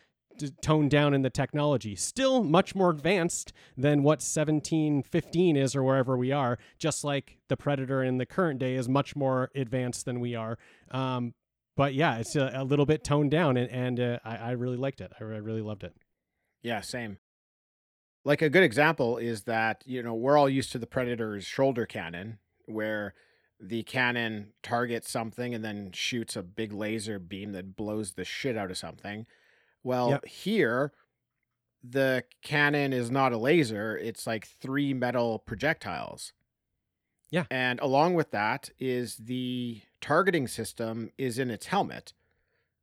toned 0.62 0.92
down 0.92 1.14
in 1.14 1.22
the 1.22 1.30
technology. 1.30 1.96
Still 1.96 2.44
much 2.44 2.76
more 2.76 2.90
advanced 2.90 3.54
than 3.78 4.04
what 4.04 4.22
1715 4.22 5.56
is 5.56 5.76
or 5.76 5.84
wherever 5.84 6.18
we 6.18 6.32
are, 6.32 6.58
just 6.78 7.04
like 7.04 7.38
the 7.48 7.58
Predator 7.58 8.04
in 8.04 8.18
the 8.18 8.26
current 8.26 8.60
day 8.60 8.76
is 8.76 8.88
much 8.88 9.16
more 9.16 9.50
advanced 9.56 10.06
than 10.06 10.20
we 10.20 10.36
are. 10.36 10.58
Um, 10.92 11.34
but 11.76 11.94
yeah, 11.94 12.18
it's 12.18 12.36
a, 12.36 12.52
a 12.54 12.64
little 12.64 12.86
bit 12.86 13.04
toned 13.04 13.32
down, 13.32 13.58
and, 13.58 13.72
and 13.72 14.00
uh, 14.00 14.20
I, 14.24 14.38
I 14.38 14.52
really 14.52 14.78
liked 14.78 15.02
it. 15.02 15.12
I, 15.20 15.24
I 15.24 15.38
really 15.38 15.62
loved 15.62 15.84
it. 15.84 15.96
Yeah, 16.62 16.82
same. 16.82 17.18
Like 18.24 18.42
a 18.42 18.50
good 18.50 18.64
example 18.64 19.18
is 19.18 19.44
that, 19.44 19.84
you 19.86 20.04
know, 20.04 20.14
we're 20.14 20.38
all 20.38 20.50
used 20.50 20.72
to 20.74 20.78
the 20.78 20.86
Predator's 20.86 21.46
shoulder 21.46 21.86
cannon, 21.86 22.38
where 22.66 23.16
the 23.60 23.84
cannon 23.84 24.54
targets 24.64 25.10
something 25.10 25.54
and 25.54 25.64
then 25.64 25.92
shoots 25.94 26.36
a 26.36 26.44
big 26.44 26.74
laser 26.74 27.20
beam 27.20 27.52
that 27.52 27.76
blows 27.76 28.14
the 28.14 28.26
shit 28.26 28.58
out 28.58 28.72
of 28.72 28.78
something. 28.78 29.26
Well, 29.84 30.10
Yep. 30.12 30.26
here, 30.26 30.92
the 31.84 32.24
cannon 32.44 32.94
is 32.94 33.10
not 33.10 33.34
a 33.34 33.38
laser, 33.38 33.98
it's 33.98 34.28
like 34.28 34.46
three 34.46 34.94
metal 34.94 35.40
projectiles. 35.40 36.34
Yeah. 37.32 37.46
And 37.50 37.80
along 37.80 38.14
with 38.16 38.32
that 38.32 38.70
is 38.78 39.16
the 39.18 39.82
targeting 40.02 40.48
system 40.48 41.12
is 41.18 41.40
in 41.40 41.50
its 41.50 41.68
helmet. 41.68 42.14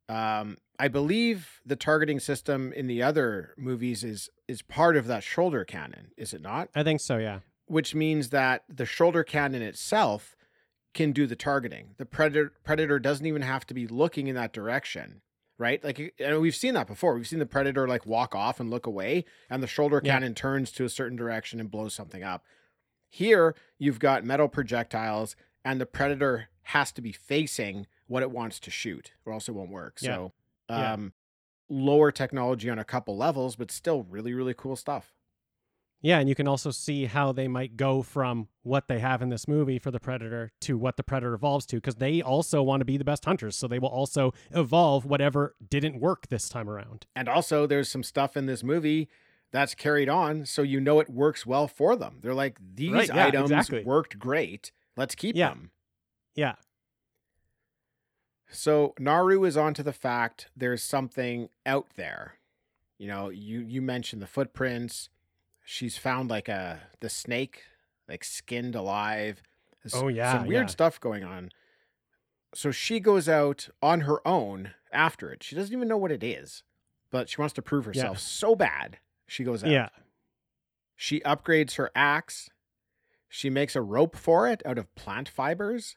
Um, 0.09 0.57
I 0.79 0.89
believe 0.89 1.61
the 1.67 1.77
targeting 1.77 2.19
system 2.19 2.73
in 2.73 2.87
the 2.87 3.03
other 3.03 3.53
movies 3.59 4.03
is 4.05 4.31
is 4.49 4.63
part 4.63 4.97
of 4.97 5.07
that 5.07 5.23
shoulder 5.23 5.65
cannon, 5.65 6.13
is 6.17 6.33
it 6.33 6.41
not? 6.41 6.71
I 6.75 6.83
think 6.83 7.01
so. 7.01 7.19
Yeah. 7.19 7.41
Which 7.67 7.95
means 7.95 8.31
that 8.31 8.65
the 8.71 8.87
shoulder 8.87 9.23
cannon 9.23 9.61
itself 9.61 10.35
can 10.95 11.13
do 11.13 11.27
the 11.27 11.37
targeting. 11.37 11.95
The 11.99 12.07
predator 12.07 12.53
predator 12.65 12.99
doesn't 12.99 13.27
even 13.27 13.43
have 13.43 13.67
to 13.67 13.75
be 13.75 13.87
looking 13.87 14.29
in 14.29 14.35
that 14.37 14.55
direction, 14.55 15.21
right? 15.59 15.83
Like 15.83 16.15
and 16.19 16.41
we've 16.41 16.55
seen 16.57 16.75
that 16.75 16.87
before. 16.87 17.15
We've 17.15 17.27
seen 17.29 17.39
the 17.41 17.47
predator 17.47 17.87
like 17.89 18.07
walk 18.07 18.35
off 18.35 18.61
and 18.61 18.71
look 18.71 18.87
away, 18.87 19.25
and 19.51 19.63
the 19.63 19.67
shoulder 19.67 20.01
Yeah. 20.03 20.13
cannon 20.15 20.35
turns 20.35 20.71
to 20.73 20.85
a 20.85 20.89
certain 20.89 21.17
direction 21.17 21.61
and 21.61 21.71
blows 21.71 21.95
something 21.95 22.23
up. 22.23 22.45
Here, 23.11 23.55
you've 23.79 23.99
got 23.99 24.25
metal 24.25 24.49
projectiles, 24.49 25.35
and 25.65 25.81
the 25.81 25.87
predator 25.87 26.49
has 26.63 26.93
to 26.93 27.01
be 27.03 27.13
facing 27.13 27.87
what 28.07 28.23
it 28.23 28.31
wants 28.31 28.61
to 28.61 28.71
shoot, 28.71 29.13
or 29.25 29.33
else 29.33 29.49
it 29.49 29.53
won't 29.53 29.71
work. 29.71 29.99
Yeah. 30.01 30.15
So, 30.15 30.33
Yeah. 30.71 30.93
um, 30.93 31.13
lower 31.71 32.11
technology 32.13 32.69
on 32.71 32.79
a 32.79 32.85
couple 32.85 33.17
levels, 33.17 33.57
but 33.57 33.71
still 33.71 34.03
really, 34.05 34.33
really 34.35 34.55
cool 34.55 34.77
stuff. 34.77 35.15
Yeah, 36.01 36.21
and 36.21 36.29
you 36.29 36.37
can 36.37 36.47
also 36.47 36.71
see 36.71 37.07
how 37.07 37.33
they 37.33 37.49
might 37.49 37.77
go 37.77 38.03
from 38.03 38.47
what 38.63 38.87
they 38.87 39.01
have 39.01 39.21
in 39.21 39.31
this 39.31 39.49
movie 39.49 39.81
for 39.81 39.91
the 39.91 39.99
predator 39.99 40.53
to 40.61 40.79
what 40.79 40.97
the 40.97 41.03
predator 41.03 41.35
evolves 41.35 41.67
to 41.67 41.77
because 41.77 41.97
they 41.97 42.23
also 42.23 42.63
want 42.63 42.81
to 42.81 42.85
be 42.85 42.97
the 42.97 43.05
best 43.05 43.25
hunters, 43.25 43.57
so 43.57 43.67
they 43.67 43.81
will 43.81 43.89
also 43.89 44.33
evolve 44.53 45.05
whatever 45.05 45.57
didn't 45.69 45.99
work 46.01 46.29
this 46.29 46.49
time 46.49 46.71
around. 46.71 47.07
And 47.17 47.29
also, 47.29 47.67
there's 47.67 47.89
some 47.89 48.05
stuff 48.05 48.37
in 48.37 48.47
this 48.47 48.63
movie 48.63 49.09
that's 49.51 49.75
carried 49.75 50.09
on, 50.09 50.47
so 50.47 50.63
you 50.63 50.79
know 50.79 51.01
it 51.01 51.11
works 51.11 51.45
well 51.45 51.67
for 51.67 51.97
them. 51.97 52.19
They're 52.23 52.35
like, 52.35 52.59
these 52.75 52.93
Right, 52.93 53.09
yeah, 53.09 53.27
items 53.27 53.51
exactly. 53.51 53.83
worked 53.83 54.19
great. 54.21 54.71
Let's 54.97 55.15
keep 55.17 55.35
Yeah. 55.35 55.49
them. 55.49 55.71
Yeah. 56.37 56.55
So 58.51 58.95
Naru 58.99 59.45
is 59.45 59.57
onto 59.57 59.83
the 59.83 59.93
fact 59.93 60.49
there's 60.57 60.83
something 60.83 61.49
out 61.67 61.89
there. 61.97 62.35
You 62.99 63.09
know, 63.09 63.29
you 63.29 63.61
you 63.61 63.83
mentioned 63.83 64.23
the 64.23 64.27
footprints. 64.27 65.09
She's 65.71 65.99
found 65.99 66.31
like 66.31 66.49
a 66.49 66.81
the 67.01 67.11
snake, 67.11 67.63
like 68.09 68.25
skinned 68.25 68.75
alive. 68.75 69.43
There's 69.83 69.95
Oh, 69.95 70.09
yeah, 70.09 70.39
some 70.39 70.47
weird 70.47 70.63
yeah. 70.69 70.73
stuff 70.73 70.99
going 70.99 71.25
on. 71.25 71.51
So 72.55 72.71
she 72.71 73.01
goes 73.01 73.29
out 73.29 73.69
on 73.83 74.01
her 74.01 74.27
own 74.27 74.71
after 74.91 75.31
it. 75.31 75.43
She 75.43 75.55
doesn't 75.55 75.75
even 75.75 75.87
know 75.87 75.99
what 75.99 76.11
it 76.11 76.25
is, 76.25 76.63
but 77.11 77.29
she 77.29 77.37
wants 77.39 77.53
to 77.53 77.61
prove 77.63 77.85
herself 77.85 78.19
so 78.19 78.57
bad. 78.57 78.97
She 79.27 79.45
goes 79.45 79.63
out. 79.63 79.69
Yeah. 79.69 79.91
She 80.97 81.21
upgrades 81.21 81.75
her 81.77 81.91
axe. 81.95 82.49
She 83.29 83.51
makes 83.51 83.77
a 83.77 83.83
rope 83.83 84.17
for 84.17 84.49
it 84.49 84.63
out 84.65 84.79
of 84.79 84.93
plant 84.95 85.29
fibers. 85.29 85.97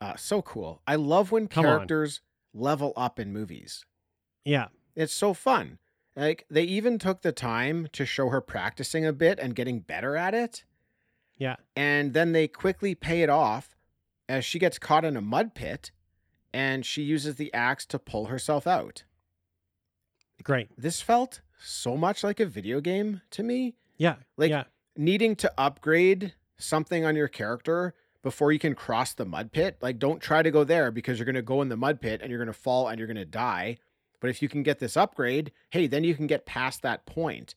Uh, 0.00 0.16
so 0.16 0.40
cool. 0.40 0.80
I 0.86 0.94
love 0.94 1.30
when 1.32 1.48
Come 1.48 1.66
on. 1.66 1.70
characters 1.72 2.22
level 2.54 2.94
up 2.96 3.20
in 3.20 3.30
movies. 3.30 3.84
Yeah. 4.46 4.68
It's 4.96 5.12
so 5.12 5.34
fun. 5.34 5.78
Like 6.18 6.46
they 6.50 6.64
even 6.64 6.98
took 6.98 7.22
the 7.22 7.30
time 7.30 7.88
to 7.92 8.04
show 8.04 8.28
her 8.30 8.40
practicing 8.40 9.06
a 9.06 9.12
bit 9.12 9.38
and 9.38 9.54
getting 9.54 9.80
better 9.80 10.16
at 10.16 10.34
it. 10.34 10.64
Yeah. 11.36 11.56
And 11.76 12.12
then 12.12 12.32
they 12.32 12.48
quickly 12.48 12.96
pay 12.96 13.22
it 13.22 13.30
off 13.30 13.76
as 14.28 14.44
she 14.44 14.58
gets 14.58 14.78
caught 14.78 15.04
in 15.04 15.16
a 15.16 15.20
mud 15.20 15.54
pit 15.54 15.92
and 16.52 16.84
she 16.84 17.02
uses 17.02 17.36
the 17.36 17.54
axe 17.54 17.86
to 17.86 18.00
pull 18.00 18.26
herself 18.26 18.66
out. 18.66 19.04
Great. 20.42 20.68
This 20.76 21.00
felt 21.00 21.40
so 21.56 21.96
much 21.96 22.24
like 22.24 22.40
a 22.40 22.46
video 22.46 22.80
game 22.80 23.20
to 23.30 23.44
me. 23.44 23.76
Yeah. 23.96 24.16
Like 24.36 24.50
yeah. 24.50 24.64
needing 24.96 25.36
to 25.36 25.52
upgrade 25.56 26.34
something 26.58 27.04
on 27.04 27.14
your 27.14 27.28
character 27.28 27.94
before 28.22 28.50
you 28.50 28.58
can 28.58 28.74
cross 28.74 29.14
the 29.14 29.24
mud 29.24 29.52
pit. 29.52 29.78
Like, 29.80 29.98
don't 29.98 30.20
try 30.20 30.42
to 30.42 30.50
go 30.50 30.64
there 30.64 30.90
because 30.90 31.18
you're 31.18 31.26
going 31.26 31.36
to 31.36 31.42
go 31.42 31.62
in 31.62 31.68
the 31.68 31.76
mud 31.76 32.00
pit 32.00 32.20
and 32.20 32.30
you're 32.30 32.38
going 32.44 32.52
to 32.52 32.60
fall 32.60 32.88
and 32.88 32.98
you're 32.98 33.06
going 33.06 33.16
to 33.16 33.24
die. 33.24 33.78
But 34.20 34.30
if 34.30 34.42
you 34.42 34.48
can 34.48 34.62
get 34.62 34.78
this 34.78 34.96
upgrade, 34.96 35.52
hey, 35.70 35.86
then 35.86 36.04
you 36.04 36.14
can 36.14 36.26
get 36.26 36.46
past 36.46 36.82
that 36.82 37.06
point. 37.06 37.54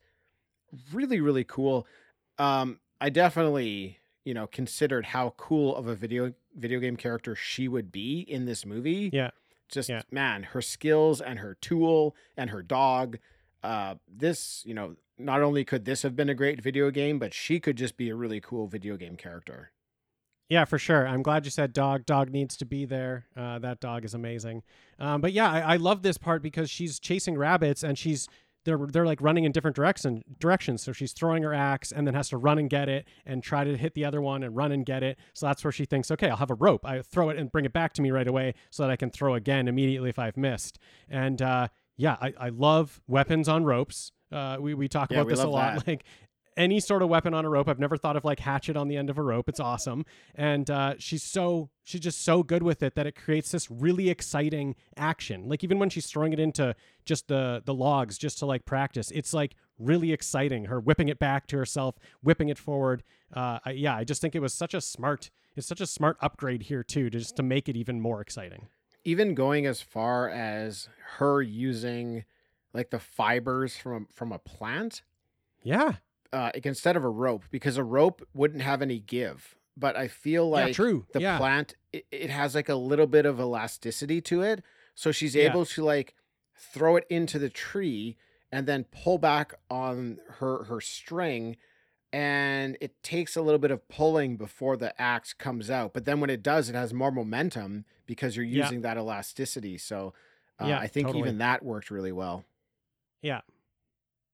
Really, 0.94 1.20
really 1.20 1.44
cool. 1.44 1.88
Um, 2.38 2.80
I 3.00 3.10
definitely, 3.10 4.00
you 4.24 4.34
know, 4.34 4.48
considered 4.48 5.08
how 5.08 5.34
cool 5.38 5.76
of 5.76 5.88
a 5.88 5.96
video 5.96 6.34
video 6.56 6.80
game 6.80 6.98
character 6.98 7.36
she 7.36 7.68
would 7.68 7.92
be 7.92 8.22
in 8.22 8.46
this 8.46 8.66
movie. 8.66 9.10
Yeah. 9.12 9.32
Just 9.70 9.90
Yeah. 9.90 10.02
man, 10.12 10.44
her 10.44 10.62
skills 10.62 11.22
and 11.22 11.40
her 11.40 11.56
tool 11.62 12.16
and 12.38 12.50
her 12.50 12.62
dog. 12.62 13.18
Uh, 13.64 13.96
this, 14.08 14.64
you 14.66 14.74
know, 14.74 14.96
not 15.18 15.42
only 15.42 15.64
could 15.64 15.86
this 15.86 16.02
have 16.02 16.16
been 16.16 16.30
a 16.30 16.36
great 16.36 16.62
video 16.62 16.90
game, 16.92 17.20
but 17.20 17.34
she 17.34 17.60
could 17.60 17.78
just 17.78 17.96
be 17.96 18.10
a 18.10 18.16
really 18.16 18.42
cool 18.42 18.68
video 18.68 18.98
game 18.98 19.16
character. 19.16 19.72
Yeah, 20.52 20.66
for 20.66 20.78
sure. 20.78 21.08
I'm 21.08 21.24
glad 21.24 21.46
you 21.46 21.50
said 21.50 21.72
dog. 21.72 22.06
Dog 22.06 22.30
needs 22.30 22.58
to 22.58 22.66
be 22.66 22.84
there. 22.84 23.26
Uh, 23.38 23.58
that 23.60 23.80
dog 23.80 24.04
is 24.04 24.14
amazing. 24.14 24.64
Um, 25.00 25.22
but 25.22 25.32
yeah, 25.32 25.50
I, 25.50 25.62
I 25.62 25.76
love 25.78 26.02
this 26.02 26.18
part 26.18 26.42
because 26.42 26.70
she's 26.70 27.00
chasing 27.00 27.38
rabbits 27.38 27.84
and 27.84 27.98
she's 27.98 28.28
they're 28.66 28.78
they're 28.78 29.06
like 29.06 29.22
running 29.22 29.46
in 29.46 29.54
different 29.54 29.78
direction 29.78 30.26
directions. 30.40 30.84
So 30.84 30.92
she's 30.92 31.14
throwing 31.14 31.44
her 31.44 31.54
axe 31.54 31.94
and 31.94 32.06
then 32.06 32.16
has 32.16 32.28
to 32.30 32.38
run 32.38 32.60
and 32.60 32.70
get 32.70 32.90
it 32.90 33.08
and 33.26 33.42
try 33.42 33.64
to 33.64 33.78
hit 33.78 33.94
the 33.94 34.04
other 34.04 34.22
one 34.22 34.44
and 34.44 34.54
run 34.54 34.74
and 34.74 34.86
get 34.86 35.04
it. 35.04 35.18
So 35.34 35.46
that's 35.46 35.64
where 35.64 35.72
she 35.72 35.86
thinks, 35.86 36.12
okay, 36.12 36.30
I'll 36.30 36.36
have 36.36 36.52
a 36.52 36.56
rope. 36.56 36.86
I 36.86 37.02
throw 37.02 37.30
it 37.30 37.38
and 37.38 37.50
bring 37.50 37.64
it 37.64 37.72
back 37.72 37.94
to 37.94 38.02
me 38.02 38.12
right 38.12 38.28
away 38.28 38.54
so 38.72 38.84
that 38.84 38.92
I 38.92 38.98
can 38.98 39.10
throw 39.10 39.36
again 39.36 39.70
immediately 39.70 40.10
if 40.10 40.20
I've 40.20 40.36
missed. 40.36 40.80
And 41.10 41.42
uh, 41.42 41.70
yeah, 41.96 42.18
I, 42.22 42.34
I 42.38 42.50
love 42.50 43.00
weapons 43.08 43.48
on 43.48 43.64
ropes. 43.64 44.12
Uh, 44.34 44.58
we 44.60 44.74
we 44.74 44.90
talk 44.90 45.12
Yeah, 45.12 45.20
about 45.20 45.28
we 45.28 45.32
this 45.34 45.44
a 45.44 45.48
lot. 45.48 45.76
that. 45.86 45.88
Like 45.88 46.04
any 46.58 46.80
sort 46.80 47.02
of 47.02 47.10
weapon 47.10 47.34
on 47.34 47.46
a 47.46 47.50
rope. 47.50 47.68
I've 47.68 47.80
never 47.80 47.98
thought 47.98 48.16
of 48.16 48.26
like 48.26 48.40
hatchet 48.40 48.76
on 48.76 48.88
the 48.88 48.98
end 48.98 49.10
of 49.10 49.18
a 49.18 49.24
rope. 49.24 49.48
It's 49.50 49.60
awesome, 49.60 50.06
and 50.36 50.70
uh, 50.70 50.96
she's 50.98 51.24
so 51.24 51.70
she's 51.84 52.02
just 52.02 52.24
so 52.24 52.44
good 52.44 52.64
with 52.64 52.84
it 52.84 52.96
that 52.96 53.08
it 53.08 53.16
creates 53.16 53.52
this 53.52 53.70
really 53.72 54.10
exciting 54.10 54.76
action. 54.98 55.48
Like 55.48 55.64
even 55.64 55.80
when 55.80 55.90
she's 55.90 56.08
throwing 56.08 56.34
it 56.34 56.40
into 56.40 56.76
just 57.06 57.28
the 57.28 57.62
the 57.66 57.74
logs 57.74 58.18
just 58.18 58.40
to 58.40 58.46
like 58.46 58.66
practice, 58.66 59.12
it's 59.12 59.34
like 59.34 59.56
really 59.80 60.12
exciting. 60.12 60.66
Her 60.66 60.80
whipping 60.80 61.10
it 61.10 61.20
back 61.20 61.48
to 61.48 61.58
herself, 61.58 61.96
whipping 62.22 62.50
it 62.50 62.58
forward. 62.58 63.04
Uh, 63.34 63.60
I, 63.66 63.72
yeah, 63.72 63.96
I 63.96 64.04
just 64.04 64.22
think 64.22 64.36
it 64.36 64.42
was 64.42 64.54
such 64.54 64.74
a 64.74 64.82
smart. 64.82 65.30
It's 65.56 65.68
such 65.68 65.82
a 65.82 65.88
smart 65.88 66.18
upgrade 66.22 66.64
here 66.64 66.84
too, 66.84 67.10
to 67.10 67.20
just 67.20 67.36
to 67.38 67.44
make 67.44 67.68
it 67.68 67.76
even 67.76 68.00
more 68.00 68.22
exciting. 68.22 68.68
Even 69.04 69.34
going 69.34 69.66
as 69.66 69.82
far 69.82 70.30
as 70.30 70.88
her 71.18 71.42
using 71.42 72.24
like 72.74 72.90
the 72.90 73.00
fibers 73.00 73.76
from 73.76 74.08
from 74.14 74.32
a 74.32 74.40
plant 74.40 75.02
Yeah, 75.64 75.94
uh, 76.34 76.52
instead 76.64 76.96
of 76.96 77.04
a 77.04 77.10
rope 77.10 77.44
because 77.52 77.78
a 77.78 77.84
rope 77.84 78.26
wouldn't 78.34 78.62
have 78.62 78.82
any 78.82 79.00
give. 79.00 79.56
But 79.78 79.96
I 79.96 80.08
feel 80.08 80.50
like 80.50 80.68
yeah, 80.68 80.74
true. 80.74 81.06
the 81.14 81.22
yeah. 81.22 81.38
plant 81.38 81.76
it, 81.94 82.06
it 82.12 82.30
has 82.30 82.56
like 82.56 82.70
a 82.70 82.76
little 82.76 83.08
bit 83.08 83.26
of 83.26 83.40
elasticity 83.40 84.22
to 84.22 84.42
it, 84.42 84.64
so 84.96 85.12
she's 85.12 85.36
Yeah. 85.36 85.50
able 85.50 85.66
to 85.66 85.84
like 85.84 86.14
throw 86.58 86.96
it 86.98 87.06
into 87.10 87.40
the 87.40 87.50
tree 87.50 88.18
and 88.52 88.68
then 88.68 88.84
pull 88.92 89.18
back 89.18 89.54
on 89.70 90.20
her 90.40 90.66
her 90.66 90.80
string 90.82 91.56
and 92.14 92.78
it 92.82 93.02
takes 93.04 93.36
a 93.38 93.42
little 93.42 93.58
bit 93.60 93.72
of 93.72 93.88
pulling 93.88 94.36
before 94.36 94.76
the 94.76 95.00
axe 95.02 95.34
comes 95.34 95.70
out 95.72 95.94
but 95.94 96.04
then 96.06 96.20
when 96.20 96.30
it 96.30 96.44
does 96.44 96.70
it 96.70 96.76
has 96.76 96.94
more 96.94 97.10
momentum 97.12 97.86
because 98.06 98.36
you're 98.36 98.46
Yeah. 98.46 98.64
using 98.66 98.82
that 98.82 98.98
elasticity 98.98 99.78
so 99.78 100.14
uh, 100.60 100.66
Yeah, 100.68 100.80
i 100.80 100.88
think 100.88 101.08
totally. 101.08 101.22
even 101.24 101.38
that 101.40 101.64
worked 101.64 101.90
really 101.90 102.12
well 102.12 102.44
Yeah. 103.22 103.42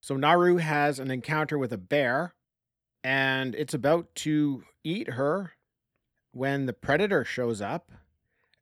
So 0.02 0.16
Naru 0.16 0.58
has 0.58 1.00
an 1.00 1.12
encounter 1.12 1.58
with 1.58 1.74
a 1.74 1.78
bear, 1.78 2.34
and 3.04 3.56
it's 3.56 3.74
about 3.74 4.14
to 4.16 4.64
eat 4.84 5.12
her 5.12 5.54
when 6.32 6.66
the 6.66 6.74
predator 6.74 7.24
shows 7.26 7.62
up 7.62 7.92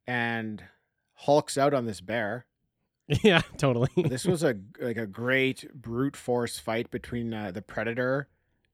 and 0.07 0.63
hulks 1.13 1.57
out 1.57 1.73
on 1.73 1.85
this 1.85 2.01
bear. 2.01 2.45
Yeah, 3.21 3.41
totally. 3.57 3.89
This 3.95 4.25
was 4.25 4.41
a 4.43 4.55
like 4.79 4.97
a 4.97 5.05
great 5.05 5.71
brute 5.79 6.15
force 6.15 6.57
fight 6.57 6.89
between 6.89 7.35
uh, 7.35 7.51
the 7.51 7.61
predator 7.61 8.27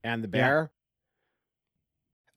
and 0.05 0.23
the 0.23 0.29
Yeah. 0.29 0.31
bear. 0.31 0.71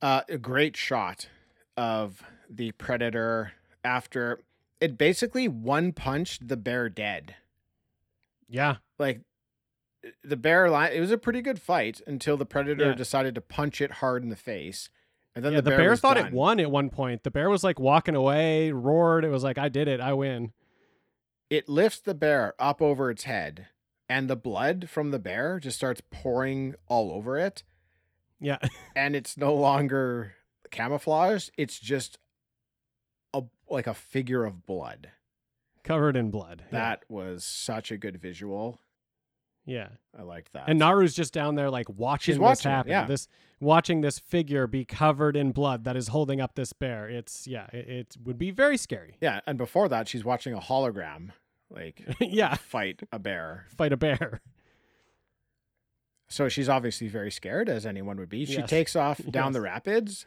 Uh, 0.01 0.21
a 0.27 0.37
great 0.37 0.75
shot 0.75 1.29
of 1.77 2.21
the 2.49 2.71
predator 2.73 3.53
after 3.85 4.41
it 4.81 4.97
basically 4.97 5.47
one 5.47 5.93
punched 5.93 6.47
the 6.49 6.57
bear 6.57 6.89
dead 6.89 7.35
yeah. 8.49 8.75
like 8.99 9.21
the 10.23 10.37
bear 10.37 10.69
line 10.69 10.91
it 10.93 10.99
was 10.99 11.11
a 11.11 11.17
pretty 11.17 11.41
good 11.41 11.59
fight 11.61 12.01
until 12.05 12.37
the 12.37 12.45
predator 12.45 12.89
Yeah. 12.89 12.93
decided 12.95 13.35
to 13.35 13.41
punch 13.41 13.81
it 13.81 13.91
hard 13.93 14.23
in 14.23 14.29
the 14.29 14.35
face 14.35 14.89
and 15.35 15.43
then 15.43 15.51
yeah, 15.53 15.57
the 15.59 15.63
the 15.63 15.69
bear, 15.71 15.77
bear, 15.79 15.95
thought 15.97 16.13
done. 16.15 16.27
it 16.27 16.33
won 16.33 16.59
at 16.61 16.71
one 16.71 16.89
point. 16.89 17.23
The 17.23 17.31
bear 17.31 17.49
was 17.49 17.61
like 17.63 17.77
walking 17.77 18.15
away, 18.15 18.71
roared. 18.71 19.25
It 19.25 19.29
was 19.29 19.43
like, 19.43 19.57
I 19.57 19.67
did 19.67 19.89
it. 19.89 19.99
I 19.99 20.13
win. 20.13 20.53
it 21.49 21.67
lifts 21.67 21.99
the 21.99 22.13
bear 22.15 22.53
up 22.57 22.81
over 22.81 23.11
its 23.11 23.23
head 23.25 23.67
and 24.07 24.29
the 24.29 24.35
blood 24.37 24.89
from 24.89 25.11
the 25.11 25.19
bear 25.19 25.59
just 25.59 25.75
starts 25.77 26.01
pouring 26.09 26.75
all 26.87 27.11
over 27.11 27.37
it 27.37 27.63
Yeah. 28.39 28.59
and 28.95 29.13
it's 29.15 29.35
no 29.37 29.53
longer 29.53 30.35
camouflaged 30.71 31.51
it's 31.57 31.79
just 31.79 32.17
a 33.33 33.43
like 33.69 33.87
a 33.87 33.93
figure 33.93 34.45
of 34.45 34.65
blood 34.65 35.11
Covered 35.83 36.15
in 36.15 36.31
blood. 36.31 36.63
Yeah. 36.71 36.79
that 36.79 37.03
was 37.09 37.43
such 37.43 37.91
a 37.91 37.97
good 37.97 38.17
visual 38.21 38.79
Yeah. 39.65 39.87
i 40.17 40.21
liked 40.21 40.53
that 40.53 40.65
And 40.67 40.79
Naru's 40.79 41.13
just 41.15 41.33
down 41.33 41.55
there 41.55 41.69
like 41.69 41.89
watching 41.89 42.35
She's 42.35 42.41
this 42.41 42.63
happen. 42.63 42.91
yeah. 42.91 43.05
This 43.05 43.27
watching 43.59 44.01
this 44.01 44.19
figure 44.19 44.67
be 44.67 44.85
covered 44.85 45.35
in 45.35 45.51
blood 45.51 45.83
that 45.85 45.95
is 45.97 46.09
holding 46.09 46.39
up 46.41 46.55
this 46.55 46.71
bear. 46.73 47.07
It's 47.09 47.47
yeah, 47.47 47.67
it, 47.73 47.87
it 47.89 48.15
would 48.23 48.37
be 48.37 48.51
very 48.51 48.77
scary. 48.77 49.17
yeah 49.21 49.39
and 49.47 49.57
before 49.57 49.89
that 49.89 50.07
she's 50.07 50.23
watching 50.23 50.53
a 50.53 50.59
hologram 50.59 51.31
like 51.69 52.01
yeah. 52.19 52.55
fight 52.55 53.01
a 53.11 53.17
bear 53.19 53.65
Fight 53.75 53.91
a 53.93 53.97
bear. 53.97 54.41
So 56.27 56.49
she's 56.49 56.69
obviously 56.69 57.07
very 57.07 57.29
scared, 57.31 57.69
as 57.69 57.85
anyone 57.85 58.17
would 58.17 58.29
be. 58.29 58.45
She 58.45 58.53
Yes. 58.57 58.69
takes 58.69 58.95
off 58.95 59.17
down 59.29 59.47
Yes. 59.47 59.53
the 59.53 59.61
rapids 59.61 60.25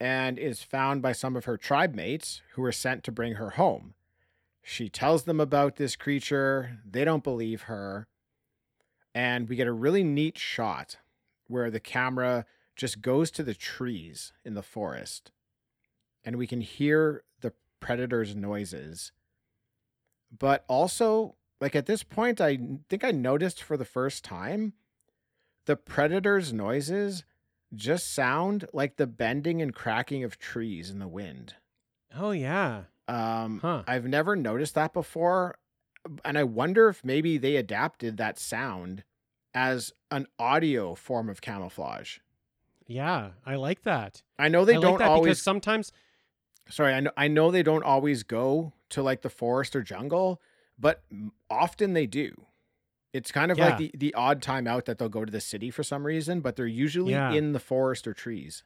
and 0.00 0.38
is 0.38 0.62
found 0.62 1.02
by 1.02 1.12
some 1.12 1.34
of 1.34 1.46
her 1.46 1.56
tribe 1.56 1.94
mates 1.94 2.42
who 2.52 2.62
are 2.62 2.72
sent 2.72 3.04
to 3.04 3.12
bring 3.12 3.34
her 3.34 3.50
home. 3.50 3.94
She 4.62 4.88
tells 4.90 5.24
them 5.24 5.40
about 5.40 5.76
this 5.76 5.96
creature. 5.96 6.78
They 6.88 7.04
don't 7.04 7.24
believe 7.24 7.62
her. 7.62 8.06
And 9.18 9.48
we 9.48 9.56
get 9.56 9.66
a 9.66 9.72
really 9.72 10.04
neat 10.04 10.38
shot 10.38 10.98
where 11.48 11.72
the 11.72 11.80
camera 11.80 12.46
just 12.76 13.02
goes 13.02 13.32
to 13.32 13.42
the 13.42 13.52
trees 13.52 14.32
in 14.44 14.54
the 14.54 14.62
forest. 14.62 15.32
And 16.24 16.36
we 16.36 16.46
can 16.46 16.60
hear 16.60 17.24
the 17.40 17.52
predator's 17.80 18.36
noises. 18.36 19.10
But 20.30 20.64
also, 20.68 21.34
like 21.60 21.74
at 21.74 21.86
this 21.86 22.04
point, 22.04 22.40
I 22.40 22.60
think 22.88 23.02
I 23.02 23.10
noticed 23.10 23.60
for 23.60 23.76
the 23.76 23.84
first 23.84 24.22
time 24.22 24.74
the 25.66 25.74
predator's 25.74 26.52
noises 26.52 27.24
just 27.74 28.14
sound 28.14 28.66
like 28.72 28.98
the 28.98 29.08
bending 29.08 29.60
and 29.60 29.74
cracking 29.74 30.22
of 30.22 30.38
trees 30.38 30.90
in 30.90 31.00
the 31.00 31.08
wind. 31.08 31.56
Oh 32.14 32.30
yeah. 32.30 32.84
Um, 33.08 33.58
Huh. 33.62 33.82
I've 33.84 34.06
never 34.06 34.36
noticed 34.36 34.76
that 34.76 34.92
before, 34.92 35.58
and 36.24 36.38
I 36.38 36.44
wonder 36.44 36.88
if 36.88 37.04
maybe 37.04 37.36
they 37.36 37.56
adapted 37.56 38.16
that 38.18 38.38
sound 38.38 39.02
as 39.58 39.92
an 40.12 40.26
audio 40.38 40.94
form 40.94 41.28
of 41.28 41.40
camouflage. 41.40 42.18
Yeah. 42.86 43.30
I 43.44 43.56
like 43.56 43.82
that. 43.82 44.22
I 44.38 44.48
know 44.48 44.64
they 44.64 44.76
I 44.76 44.80
don't 44.80 44.98
that 44.98 45.08
always. 45.08 45.24
because 45.30 45.42
sometimes 45.42 45.92
sorry, 46.70 46.94
I 46.94 47.00
know 47.00 47.10
I 47.16 47.26
know 47.28 47.50
they 47.50 47.64
don't 47.64 47.82
always 47.82 48.22
go 48.22 48.72
to 48.90 49.02
like 49.02 49.22
the 49.22 49.28
forest 49.30 49.74
or 49.74 49.82
jungle, 49.82 50.40
but 50.78 51.02
often 51.50 51.92
they 51.92 52.06
do. 52.06 52.46
It's 53.12 53.32
kind 53.32 53.50
of 53.50 53.58
Yeah. 53.58 53.70
like 53.70 53.78
the, 53.78 53.90
the 53.94 54.14
odd 54.14 54.40
time 54.42 54.66
out 54.68 54.84
that 54.84 54.98
they'll 54.98 55.08
go 55.08 55.24
to 55.24 55.32
the 55.32 55.40
city 55.40 55.70
for 55.70 55.82
some 55.82 56.06
reason, 56.06 56.40
but 56.40 56.54
they're 56.56 56.66
usually 56.66 57.12
Yeah. 57.12 57.32
in 57.32 57.52
the 57.52 57.58
forest 57.60 58.06
or 58.06 58.14
trees. 58.14 58.62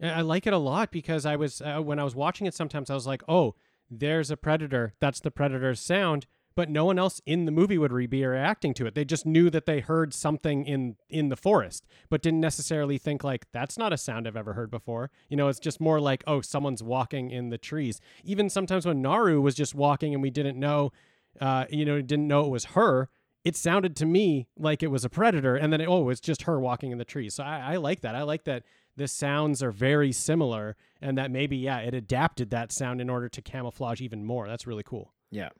I 0.00 0.08
I 0.08 0.20
like 0.20 0.46
it 0.46 0.52
a 0.52 0.58
lot 0.58 0.90
because 0.92 1.26
I 1.26 1.34
was 1.36 1.60
uh, 1.60 1.80
when 1.80 1.98
I 1.98 2.04
was 2.04 2.14
watching 2.14 2.46
it. 2.46 2.54
Sometimes 2.54 2.90
I 2.90 2.94
was 2.94 3.06
like, 3.08 3.22
"Oh, 3.28 3.54
there's 3.90 4.30
a 4.30 4.36
predator. 4.36 4.92
That's 5.00 5.20
the 5.20 5.30
predator's 5.32 5.80
sound." 5.80 6.26
But 6.56 6.70
no 6.70 6.84
one 6.86 6.98
else 6.98 7.20
in 7.26 7.44
the 7.44 7.52
movie 7.52 7.78
would 7.78 7.92
be 8.10 8.24
reacting 8.24 8.74
to 8.74 8.86
it. 8.86 8.94
They 8.94 9.04
just 9.04 9.26
knew 9.26 9.50
that 9.50 9.66
they 9.66 9.80
heard 9.80 10.12
something 10.12 10.64
in 10.64 10.96
in 11.08 11.28
the 11.28 11.36
forest, 11.36 11.86
but 12.10 12.22
didn't 12.22 12.40
necessarily 12.40 12.98
think 12.98 13.22
like 13.22 13.46
that's 13.52 13.78
not 13.78 13.92
a 13.92 13.96
sound 13.96 14.26
I've 14.26 14.36
ever 14.36 14.54
heard 14.54 14.70
before. 14.70 15.10
You 15.28 15.36
know, 15.36 15.48
it's 15.48 15.60
just 15.60 15.80
more 15.80 16.00
like, 16.00 16.24
"Oh, 16.26 16.40
someone's 16.40 16.82
walking 16.82 17.30
in 17.30 17.50
the 17.50 17.58
trees." 17.58 18.00
Even 18.24 18.50
sometimes 18.50 18.86
when 18.86 19.02
Naru 19.02 19.40
was 19.40 19.54
just 19.54 19.74
walking 19.74 20.14
and 20.14 20.22
we 20.22 20.30
didn't 20.30 20.58
know, 20.58 20.92
uh, 21.40 21.66
you 21.70 21.84
know, 21.84 22.00
didn't 22.00 22.26
know 22.26 22.46
it 22.46 22.50
was 22.50 22.64
her. 22.66 23.08
It 23.44 23.54
sounded 23.54 23.94
to 23.96 24.06
me 24.06 24.48
like 24.58 24.82
it 24.82 24.90
was 24.90 25.04
a 25.04 25.10
predator, 25.10 25.54
and 25.54 25.72
then 25.72 25.80
it, 25.80 25.86
oh, 25.86 26.08
it's 26.08 26.20
just 26.20 26.42
her 26.42 26.58
walking 26.58 26.90
in 26.90 26.98
the 26.98 27.04
trees. 27.04 27.34
So 27.34 27.44
I, 27.44 27.74
I 27.74 27.76
like 27.76 28.00
that. 28.00 28.16
I 28.16 28.22
like 28.22 28.44
that 28.44 28.64
the 28.96 29.06
sounds 29.06 29.62
are 29.62 29.70
very 29.70 30.10
similar 30.10 30.74
and 31.00 31.18
that 31.18 31.30
maybe 31.30 31.56
yeah 31.56 31.78
it 31.78 31.94
adapted 31.94 32.50
that 32.50 32.72
sound 32.72 33.00
in 33.00 33.10
order 33.10 33.28
to 33.28 33.42
camouflage 33.42 34.00
even 34.00 34.24
more 34.24 34.48
that's 34.48 34.66
really 34.66 34.82
cool 34.82 35.12
Yeah. 35.30 35.50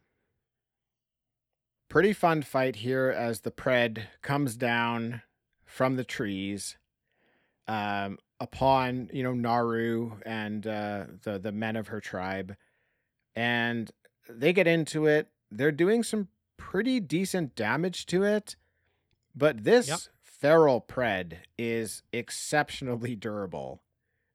Pretty 1.89 2.13
fun 2.13 2.43
fight 2.43 2.77
here 2.77 3.09
as 3.17 3.41
the 3.41 3.51
pred 3.51 4.03
comes 4.23 4.57
down 4.57 5.23
from 5.65 5.97
the 5.97 6.05
trees 6.05 6.77
um, 7.69 8.19
upon, 8.41 9.09
you 9.13 9.23
know, 9.23 9.33
Naru 9.35 10.13
and 10.25 10.67
uh, 10.67 11.05
the, 11.23 11.39
the 11.39 11.53
men 11.53 11.77
of 11.77 11.89
her 11.89 12.01
tribe. 12.01 12.57
And 13.35 13.91
they 14.29 14.53
get 14.53 14.67
into 14.67 15.07
it. 15.07 15.29
They're 15.51 15.73
doing 15.73 16.03
some 16.03 16.29
pretty 16.57 16.99
decent 17.01 17.55
damage 17.55 18.07
to 18.07 18.25
it. 18.25 18.57
But 19.35 19.63
this 19.65 19.89
Yep. 19.89 19.99
feral 20.23 20.81
pred 20.87 21.35
is 21.59 22.03
exceptionally 22.13 23.15
durable. 23.15 23.83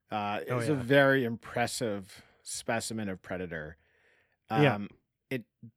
Uh, 0.10 0.40
Oh, 0.50 0.60
it's 0.60 0.70
a 0.70 0.76
very 0.76 1.26
impressive 1.26 2.22
specimen 2.44 3.10
of 3.10 3.22
predator. 3.22 3.78
Um, 4.50 4.64
Yeah. 4.64 4.78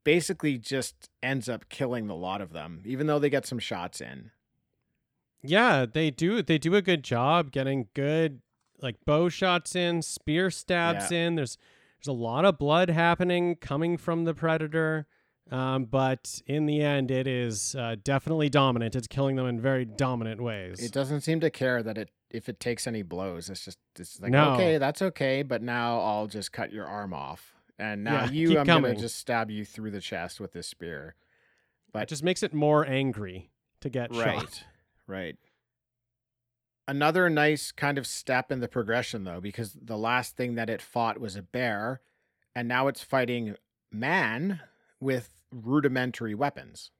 Basically 0.04 0.56
just 0.58 1.10
ends 1.22 1.48
up 1.48 1.68
killing 1.68 2.06
the 2.06 2.14
lot 2.14 2.40
of 2.40 2.52
them, 2.52 2.82
even 2.86 3.06
though 3.06 3.18
they 3.18 3.28
get 3.30 3.46
some 3.46 3.58
shots 3.58 4.00
in. 4.00 4.30
yeah 5.42 5.84
they 5.84 6.10
do 6.10 6.42
they 6.42 6.56
do 6.58 6.74
a 6.74 6.82
good 6.82 7.02
job 7.04 7.50
getting 7.50 7.88
good 7.94 8.40
like 8.80 8.96
bow 9.04 9.28
shots 9.28 9.76
in 9.76 10.00
spear 10.00 10.50
stabs 10.50 11.12
in 11.12 11.34
there's 11.34 11.58
there's 11.98 12.08
a 12.08 12.12
lot 12.18 12.44
of 12.46 12.58
blood 12.58 12.88
happening 12.88 13.54
coming 13.56 13.96
from 13.98 14.24
the 14.24 14.32
predator 14.34 15.06
um, 15.50 15.84
but 15.84 16.40
in 16.46 16.64
the 16.64 16.80
end 16.82 17.10
it 17.10 17.26
is 17.26 17.74
uh, 17.74 17.94
definitely 18.02 18.48
dominant 18.48 18.96
it's 18.96 19.06
killing 19.06 19.36
them 19.36 19.46
in 19.46 19.60
very 19.60 19.84
dominant 19.84 20.42
ways 20.42 20.80
It 20.80 20.92
doesn't 20.92 21.20
seem 21.20 21.40
to 21.40 21.50
care 21.50 21.82
that 21.82 21.98
it 21.98 22.08
if 22.30 22.48
it 22.48 22.58
takes 22.58 22.86
any 22.88 23.02
blows. 23.02 23.48
It's 23.48 23.64
just 23.64 23.78
it's 23.98 24.18
like 24.20 24.32
No. 24.32 24.54
okay, 24.54 24.78
that's 24.78 25.00
okay, 25.02 25.42
but 25.42 25.62
now 25.62 26.00
I'll 26.00 26.26
just 26.26 26.50
cut 26.52 26.72
your 26.72 26.84
arm 26.86 27.12
off, 27.14 27.53
and 27.78 28.04
now 28.04 28.24
Yeah, 28.24 28.30
you 28.30 28.58
I'm 28.58 28.66
coming. 28.66 28.92
gonna 28.92 29.00
just 29.02 29.16
stab 29.16 29.50
you 29.50 29.64
through 29.64 29.90
the 29.90 30.00
chest 30.00 30.40
with 30.40 30.52
this 30.52 30.66
spear. 30.68 31.14
But 31.92 32.04
it 32.04 32.08
just 32.08 32.22
makes 32.24 32.42
it 32.42 32.52
more 32.52 32.84
angry 32.86 33.50
to 33.80 33.88
get 33.88 34.10
Right, 34.10 34.40
shot 34.40 34.64
right. 35.06 35.36
Another 36.86 37.30
nice 37.30 37.72
kind 37.72 37.96
of 37.96 38.06
step 38.06 38.52
in 38.52 38.60
the 38.60 38.68
progression, 38.68 39.24
though, 39.24 39.40
because 39.40 39.72
the 39.72 39.96
last 39.96 40.36
thing 40.36 40.54
that 40.56 40.68
it 40.68 40.82
fought 40.82 41.18
was 41.18 41.34
a 41.34 41.42
bear, 41.42 42.02
and 42.54 42.68
now 42.68 42.88
it's 42.88 43.02
fighting 43.02 43.56
man 43.90 44.60
with 45.00 45.30
rudimentary 45.50 46.34
weapons. 46.34 46.90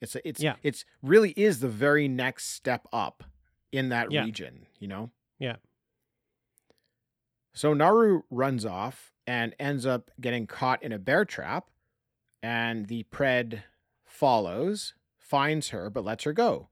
It's 0.00 0.14
a, 0.16 0.26
it's 0.26 0.40
Yeah. 0.42 0.56
it's 0.62 0.84
really 1.02 1.30
is 1.36 1.60
the 1.60 1.68
very 1.68 2.08
next 2.08 2.46
step 2.46 2.86
up 2.92 3.24
in 3.72 3.88
that 3.90 4.10
Yeah. 4.10 4.24
region, 4.24 4.66
you 4.78 4.88
know. 4.88 5.10
Yeah. 5.38 5.56
So 7.52 7.74
Naru 7.74 8.22
runs 8.30 8.64
off 8.64 9.12
and 9.26 9.54
ends 9.58 9.86
up 9.86 10.10
getting 10.20 10.46
caught 10.46 10.82
in 10.82 10.92
a 10.92 10.98
bear 10.98 11.24
trap, 11.24 11.70
and 12.42 12.86
the 12.86 13.04
pred 13.12 13.62
follows, 14.04 14.94
finds 15.18 15.70
her, 15.70 15.88
but 15.90 16.04
lets 16.04 16.24
her 16.24 16.32
go 16.32 16.68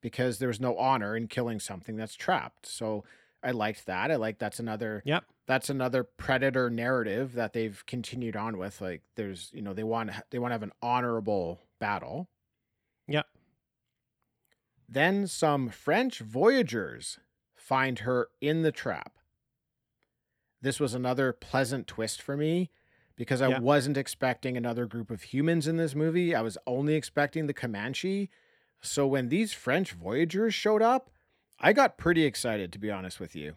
because 0.00 0.38
there's 0.38 0.60
no 0.60 0.76
honor 0.78 1.14
in 1.14 1.28
killing 1.28 1.60
something 1.60 1.96
that's 1.96 2.14
trapped. 2.14 2.66
So 2.66 3.04
I 3.42 3.50
liked 3.50 3.86
that. 3.86 4.10
I 4.10 4.16
like 4.16 4.38
that's 4.38 4.58
another 4.58 5.02
Yep. 5.04 5.24
that's 5.46 5.68
another 5.70 6.04
predator 6.04 6.70
narrative 6.70 7.34
that 7.34 7.52
they've 7.52 7.84
continued 7.86 8.36
on 8.36 8.56
with. 8.58 8.80
Like 8.80 9.02
there's 9.16 9.50
you 9.52 9.62
know 9.62 9.74
they 9.74 9.84
want 9.84 10.10
they 10.30 10.38
want 10.38 10.50
to 10.50 10.54
have 10.54 10.62
an 10.62 10.72
honorable 10.82 11.60
battle. 11.78 12.28
Yep. 13.08 13.26
Then 14.88 15.26
some 15.26 15.68
French 15.68 16.18
voyagers 16.18 17.18
find 17.54 18.00
her 18.00 18.28
in 18.40 18.62
the 18.62 18.72
trap. 18.72 19.12
This 20.62 20.78
was 20.80 20.94
another 20.94 21.32
pleasant 21.32 21.86
twist 21.86 22.20
for 22.20 22.36
me 22.36 22.70
because 23.16 23.40
I 23.42 23.48
Yeah. 23.48 23.58
wasn't 23.60 23.96
expecting 23.96 24.56
another 24.56 24.86
group 24.86 25.10
of 25.10 25.22
humans 25.22 25.66
in 25.66 25.76
this 25.76 25.94
movie. 25.94 26.34
I 26.34 26.42
was 26.42 26.58
only 26.66 26.94
expecting 26.94 27.46
the 27.46 27.54
Comanche. 27.54 28.30
So 28.80 29.06
when 29.06 29.28
these 29.28 29.52
French 29.52 29.92
voyagers 29.92 30.54
showed 30.54 30.82
up, 30.82 31.10
I 31.58 31.72
got 31.72 31.98
pretty 31.98 32.24
excited 32.24 32.72
to 32.72 32.78
be 32.78 32.90
honest 32.90 33.20
with 33.20 33.36
you. 33.36 33.56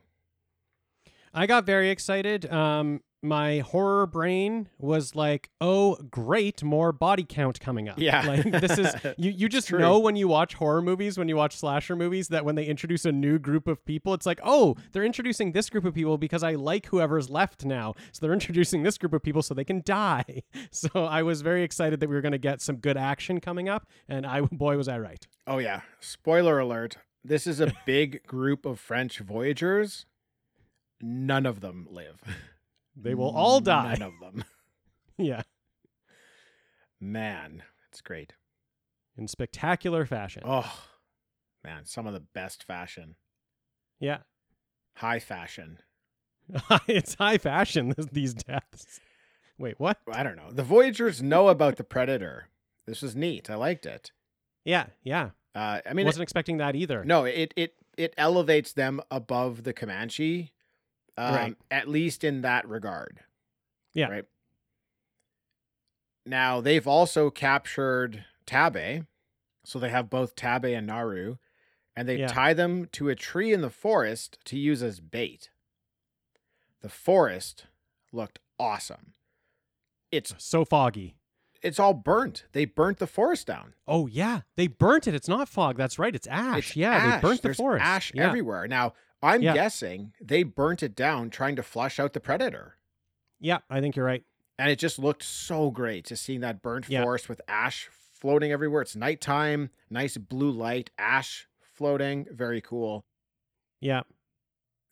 I 1.34 1.48
got 1.48 1.66
very 1.66 1.90
excited. 1.90 2.46
Um, 2.52 3.02
my 3.24 3.60
horror 3.60 4.06
brain 4.06 4.70
was 4.78 5.16
like, 5.16 5.50
"Oh, 5.62 5.96
great, 6.12 6.64
more 6.64 6.92
body 6.92 7.26
count 7.28 7.60
coming 7.60 7.88
up." 7.88 7.98
Yeah. 7.98 8.28
like 8.28 8.44
this 8.44 8.78
is 8.78 8.94
you. 9.18 9.32
You 9.32 9.50
just 9.50 9.72
know 9.72 9.98
when 10.00 10.16
you 10.16 10.28
watch 10.28 10.56
horror 10.56 10.82
movies, 10.82 11.18
when 11.18 11.30
you 11.30 11.36
watch 11.36 11.56
slasher 11.58 11.96
movies, 11.96 12.28
that 12.28 12.44
when 12.46 12.56
they 12.56 12.66
introduce 12.66 13.06
a 13.06 13.12
new 13.12 13.40
group 13.40 13.68
of 13.68 13.84
people, 13.86 14.14
it's 14.14 14.26
like, 14.26 14.40
"Oh, 14.44 14.76
they're 14.92 15.06
introducing 15.06 15.54
this 15.54 15.70
group 15.70 15.86
of 15.86 15.94
people 15.94 16.18
because 16.18 16.44
I 16.44 16.56
like 16.56 16.88
whoever's 16.88 17.30
left 17.30 17.66
now." 17.66 17.96
So 18.12 18.20
they're 18.22 18.34
introducing 18.34 18.84
this 18.84 18.98
group 18.98 19.14
of 19.14 19.24
people 19.24 19.42
so 19.42 19.54
they 19.54 19.64
can 19.64 19.82
die. 19.86 20.44
So 20.72 20.90
I 21.06 21.24
was 21.24 21.42
very 21.42 21.64
excited 21.64 22.00
that 22.00 22.10
we 22.10 22.16
were 22.16 22.22
going 22.22 22.32
to 22.32 22.38
get 22.38 22.62
some 22.62 22.78
good 22.78 22.98
action 22.98 23.40
coming 23.40 23.70
up, 23.70 23.88
and 24.08 24.26
I 24.26 24.42
boy 24.52 24.76
was 24.76 24.88
I 24.88 24.98
right. 25.00 25.26
Oh 25.48 25.60
yeah. 25.60 25.82
Spoiler 26.00 26.60
alert. 26.60 26.98
This 27.24 27.48
is 27.48 27.60
a 27.62 27.72
big 27.86 28.26
group 28.26 28.66
of 28.66 28.80
French 28.80 29.20
voyagers. 29.20 30.06
None 31.02 31.46
of 31.46 31.62
them 31.62 31.88
live. 31.90 32.22
They 32.96 33.14
will 33.16 33.36
all 33.36 33.60
die. 33.60 33.96
None 33.98 34.02
of 34.02 34.14
them. 34.22 34.44
yeah, 35.18 35.42
Man, 37.00 37.64
it's 37.90 38.02
great. 38.02 38.34
in 39.18 39.28
spectacular 39.28 40.06
fashion. 40.06 40.44
Oh, 40.46 40.72
man, 41.64 41.86
some 41.86 42.08
of 42.08 42.14
the 42.14 42.20
best 42.34 42.64
fashion. 42.64 43.16
Yeah, 44.00 44.20
High 44.98 45.20
fashion. 45.20 45.80
it's 46.88 47.16
high 47.16 47.38
fashion. 47.40 47.94
These 48.12 48.36
deaths. 48.36 49.00
Wait, 49.58 49.80
what? 49.80 49.98
I 50.12 50.22
don't 50.24 50.36
know. 50.36 50.52
The 50.52 50.62
Voyagers 50.64 51.22
know 51.22 51.48
about 51.48 51.78
the 51.78 51.84
Predator. 51.84 52.50
This 52.86 53.02
was 53.02 53.16
neat. 53.16 53.50
I 53.50 53.56
liked 53.56 53.86
it. 53.88 54.12
Yeah, 54.66 54.88
yeah. 55.04 55.32
Uh, 55.56 55.80
I 55.90 55.94
mean, 55.94 56.06
I 56.06 56.10
wasn't 56.10 56.24
expecting 56.24 56.58
that 56.58 56.76
either. 56.76 57.04
no, 57.06 57.26
it 57.26 57.54
it 57.56 57.74
it 57.98 58.14
elevates 58.18 58.74
them 58.74 59.02
above 59.10 59.64
the 59.64 59.74
Comanche, 59.74 60.52
um, 61.18 61.36
Right. 61.36 61.58
at 61.72 61.88
least 61.88 62.24
in 62.24 62.42
that 62.42 62.68
regard. 62.68 63.20
Yeah. 63.94 64.08
Right. 64.10 64.26
Now 66.26 66.62
they've 66.62 66.88
also 66.88 67.30
captured 67.30 68.26
Tabe, 68.46 69.06
so 69.64 69.80
they 69.80 69.90
have 69.90 70.10
both 70.10 70.36
Tabe 70.36 70.66
and 70.66 70.88
Naru, 70.88 71.38
and 71.96 72.08
they 72.08 72.18
Yeah. 72.18 72.28
tie 72.28 72.54
them 72.54 72.88
to 72.94 73.10
a 73.10 73.16
tree 73.16 73.54
in 73.54 73.62
the 73.62 73.70
forest 73.70 74.40
to 74.46 74.58
use 74.58 74.82
as 74.82 75.00
bait. 75.00 75.50
The 76.82 76.90
forest 76.90 77.68
looked 78.12 78.40
awesome. 78.60 79.14
It's 80.12 80.34
So 80.38 80.64
foggy. 80.66 81.16
it's 81.62 81.80
all 81.80 81.94
burnt. 81.94 82.46
They 82.52 82.66
burnt 82.66 83.00
the 83.00 83.08
forest 83.08 83.48
down. 83.48 83.74
Oh 83.88 84.08
yeah, 84.08 84.42
they 84.56 84.68
burnt 84.68 85.08
it. 85.08 85.16
It's 85.16 85.28
not 85.30 85.50
fog. 85.50 85.78
That's 85.78 85.98
right. 86.00 86.14
It's 86.16 86.28
ash. 86.28 86.70
It's 86.70 86.76
yeah, 86.76 86.92
ash. 86.92 87.16
they 87.22 87.28
burnt 87.28 87.42
the 87.42 87.48
There's 87.50 87.58
forest. 87.58 87.84
Ash 87.86 88.12
yeah. 88.14 88.28
everywhere. 88.28 88.68
Now, 88.68 88.94
I'm 89.24 89.42
Yeah. 89.42 89.54
guessing 89.54 90.14
they 90.22 90.44
burnt 90.44 90.84
it 90.84 90.96
down 90.96 91.32
trying 91.32 91.56
to 91.56 91.64
flush 91.64 92.00
out 92.00 92.14
the 92.14 92.20
predator. 92.20 92.78
Yeah, 93.40 93.60
I 93.70 93.80
think 93.82 93.96
you're 93.96 94.06
right. 94.06 94.24
And 94.60 94.70
it 94.70 94.78
just 94.80 95.00
looked 95.00 95.24
so 95.24 95.72
great 95.72 96.06
to 96.06 96.16
see 96.16 96.38
that 96.38 96.62
burnt 96.62 96.88
Yeah. 96.90 97.04
forest 97.04 97.28
with 97.30 97.42
ash 97.48 97.90
floating 97.92 98.52
everywhere. 98.52 98.82
It's 98.84 98.96
nighttime, 98.96 99.72
nice 99.90 100.18
blue 100.18 100.52
light, 100.52 100.92
ash 100.98 101.48
floating, 101.62 102.28
very 102.32 102.62
cool. 102.62 103.04
Yeah, 103.82 104.04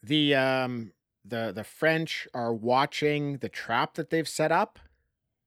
The 0.03 0.35
um 0.35 0.93
the 1.23 1.51
the 1.51 1.63
French 1.63 2.27
are 2.33 2.53
watching 2.53 3.37
the 3.37 3.49
trap 3.49 3.93
that 3.95 4.09
they've 4.09 4.27
set 4.27 4.51
up 4.51 4.79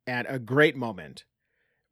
at 0.06 0.26
a 0.28 0.38
great 0.38 0.76
moment 0.76 1.24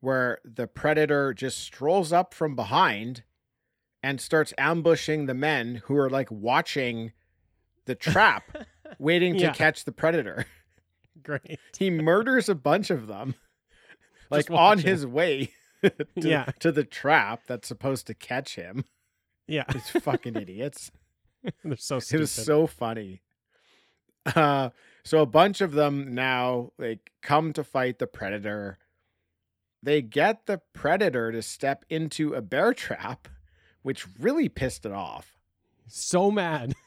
where 0.01 0.41
the 0.45 0.67
predator 0.69 1.35
just 1.35 1.59
strolls 1.59 2.13
up 2.13 2.35
from 2.35 2.55
behind 2.57 3.25
and 4.03 4.21
starts 4.21 4.53
ambushing 4.59 5.27
the 5.27 5.35
men 5.35 5.77
who 5.85 5.97
are 5.97 6.11
like 6.11 6.31
watching 6.31 7.13
the 7.87 7.95
trap 7.95 8.57
waiting 8.99 9.35
to 9.35 9.41
Yeah. 9.41 9.53
catch 9.53 9.85
the 9.85 9.93
predator. 9.93 10.47
great. 11.23 11.59
he 11.79 11.91
murders 11.91 12.49
a 12.49 12.55
bunch 12.55 12.91
of 12.91 13.07
them 13.07 13.35
like 14.31 14.51
on 14.51 14.79
his 14.79 15.07
way 15.07 15.53
to, 15.83 15.95
Yeah. 16.17 16.47
to 16.61 16.73
the 16.73 16.85
trap 16.85 17.43
that's 17.47 17.69
supposed 17.69 18.07
to 18.09 18.15
catch 18.15 18.55
him. 18.57 18.85
Yeah, 19.47 19.65
These 19.73 19.91
fucking 20.03 20.37
idiots. 20.37 20.91
they're 21.65 21.77
so 21.77 21.97
It 21.99 22.13
was 22.19 22.31
so 22.31 22.67
funny. 22.67 23.23
Uh, 24.25 24.71
so 25.05 25.21
a 25.21 25.27
bunch 25.27 25.61
of 25.61 25.73
them 25.73 26.15
now 26.15 26.71
like 26.79 27.11
come 27.23 27.53
to 27.55 27.65
fight 27.65 27.99
the 27.99 28.07
predator. 28.07 28.79
They 29.83 30.01
get 30.01 30.47
the 30.47 30.61
predator 30.73 31.33
to 31.33 31.43
step 31.43 31.85
into 31.91 32.35
a 32.35 32.41
bear 32.41 32.73
trap, 32.73 33.27
which 33.83 34.07
really 34.19 34.49
pissed 34.49 34.85
it 34.87 34.93
off. 34.93 35.37
so 35.87 36.31
mad. 36.31 36.75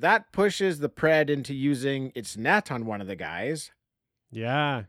That 0.00 0.30
pushes 0.30 0.78
the 0.78 0.88
pred 0.88 1.28
into 1.28 1.52
using 1.52 2.12
its 2.14 2.36
net 2.36 2.70
on 2.70 2.86
one 2.86 3.00
of 3.00 3.08
the 3.08 3.16
guys. 3.16 3.72
Yeah, 4.30 4.84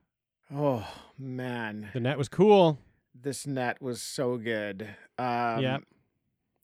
Oh 0.53 0.87
man, 1.17 1.89
the 1.93 1.99
net 1.99 2.15
was 2.15 2.29
cool. 2.29 2.77
this 3.19 3.47
net 3.47 3.81
was 3.81 4.03
so 4.03 4.37
good. 4.37 4.87
Um, 5.17 5.61
Yep. 5.63 5.83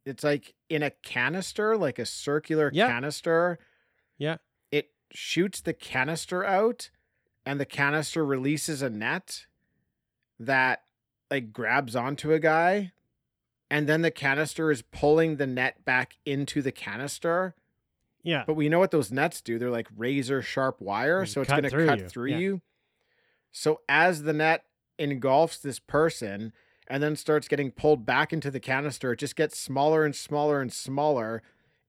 It's 0.06 0.24
like 0.24 0.54
in 0.70 0.84
a 0.84 0.92
canister, 0.92 1.76
like 1.76 1.98
a 1.98 2.06
circular 2.06 2.70
Yep. 2.72 2.88
canister. 2.88 3.58
Yeah. 4.20 4.38
It 4.72 4.92
shoots 5.12 5.60
the 5.62 5.74
canister 5.74 6.46
out, 6.46 6.92
and 7.48 7.60
the 7.60 7.66
canister 7.66 8.24
releases 8.24 8.84
a 8.84 8.92
net 8.92 9.48
that 10.40 10.84
like 11.32 11.52
grabs 11.52 11.96
onto 11.96 12.32
a 12.32 12.40
guy, 12.40 12.92
and 13.70 13.88
then 13.88 14.02
the 14.02 14.12
canister 14.12 14.72
is 14.72 14.82
pulling 14.82 15.38
the 15.38 15.48
net 15.48 15.84
back 15.86 16.18
into 16.26 16.62
the 16.62 16.72
canister. 16.72 17.56
Yeah, 18.24 18.44
But 18.48 18.56
we 18.56 18.70
know 18.70 18.80
what 18.80 18.90
those 18.92 19.12
nets 19.12 19.40
do. 19.42 19.60
They're 19.60 19.70
like 19.70 19.88
razor 19.96 20.42
sharp 20.42 20.82
wire, 20.82 21.26
so 21.28 21.42
it's 21.42 21.50
going 21.52 21.64
to 21.64 21.86
cut 21.86 22.00
you. 22.00 22.08
through 22.10 22.30
Yeah. 22.32 22.38
you. 22.38 22.62
So 23.52 23.82
as 23.88 24.24
the 24.24 24.34
net 24.34 24.66
engulfs 24.98 25.60
this 25.60 25.78
person 25.80 26.52
and 26.88 27.04
then 27.04 27.16
starts 27.16 27.48
getting 27.48 27.70
pulled 27.72 28.04
back 28.06 28.34
into 28.34 28.50
the 28.50 28.60
canister, 28.60 29.12
it 29.14 29.20
just 29.20 29.36
gets 29.36 29.60
smaller 29.60 30.04
and 30.06 30.16
smaller 30.16 30.60
and 30.60 30.74
smaller 30.74 31.44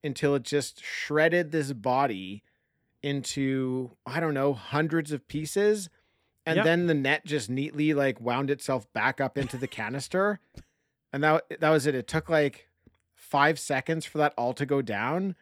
until 0.04 0.34
it 0.34 0.42
just 0.42 0.84
shredded 0.84 1.52
this 1.52 1.72
body 1.72 2.42
into 3.02 3.92
I 4.06 4.20
don't 4.20 4.34
know, 4.34 4.52
hundreds 4.52 5.12
of 5.12 5.26
pieces. 5.28 5.88
And 6.44 6.56
Yep. 6.56 6.64
then 6.64 6.86
the 6.86 6.94
net 6.94 7.24
just 7.24 7.50
neatly 7.50 7.92
like 7.94 8.20
wound 8.20 8.50
itself 8.50 8.92
back 8.92 9.20
up 9.20 9.36
into 9.36 9.56
the 9.56 9.66
canister. 9.66 10.38
And 11.12 11.22
that 11.24 11.44
that 11.60 11.70
was 11.70 11.86
it. 11.86 11.94
It 11.94 12.06
took 12.06 12.28
like 12.28 12.68
5 13.14 13.58
seconds 13.58 14.04
for 14.04 14.18
that 14.18 14.34
all 14.36 14.52
to 14.54 14.66
go 14.66 14.82
down 14.82 15.34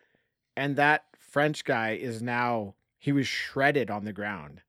and 0.57 0.77
that 0.77 1.05
French 1.19 1.65
guy 1.65 1.93
is 1.93 2.23
now 2.23 2.75
he 2.99 3.13
was 3.13 3.27
shredded 3.27 3.91
on 3.91 4.05
the 4.05 4.13
ground. 4.13 4.63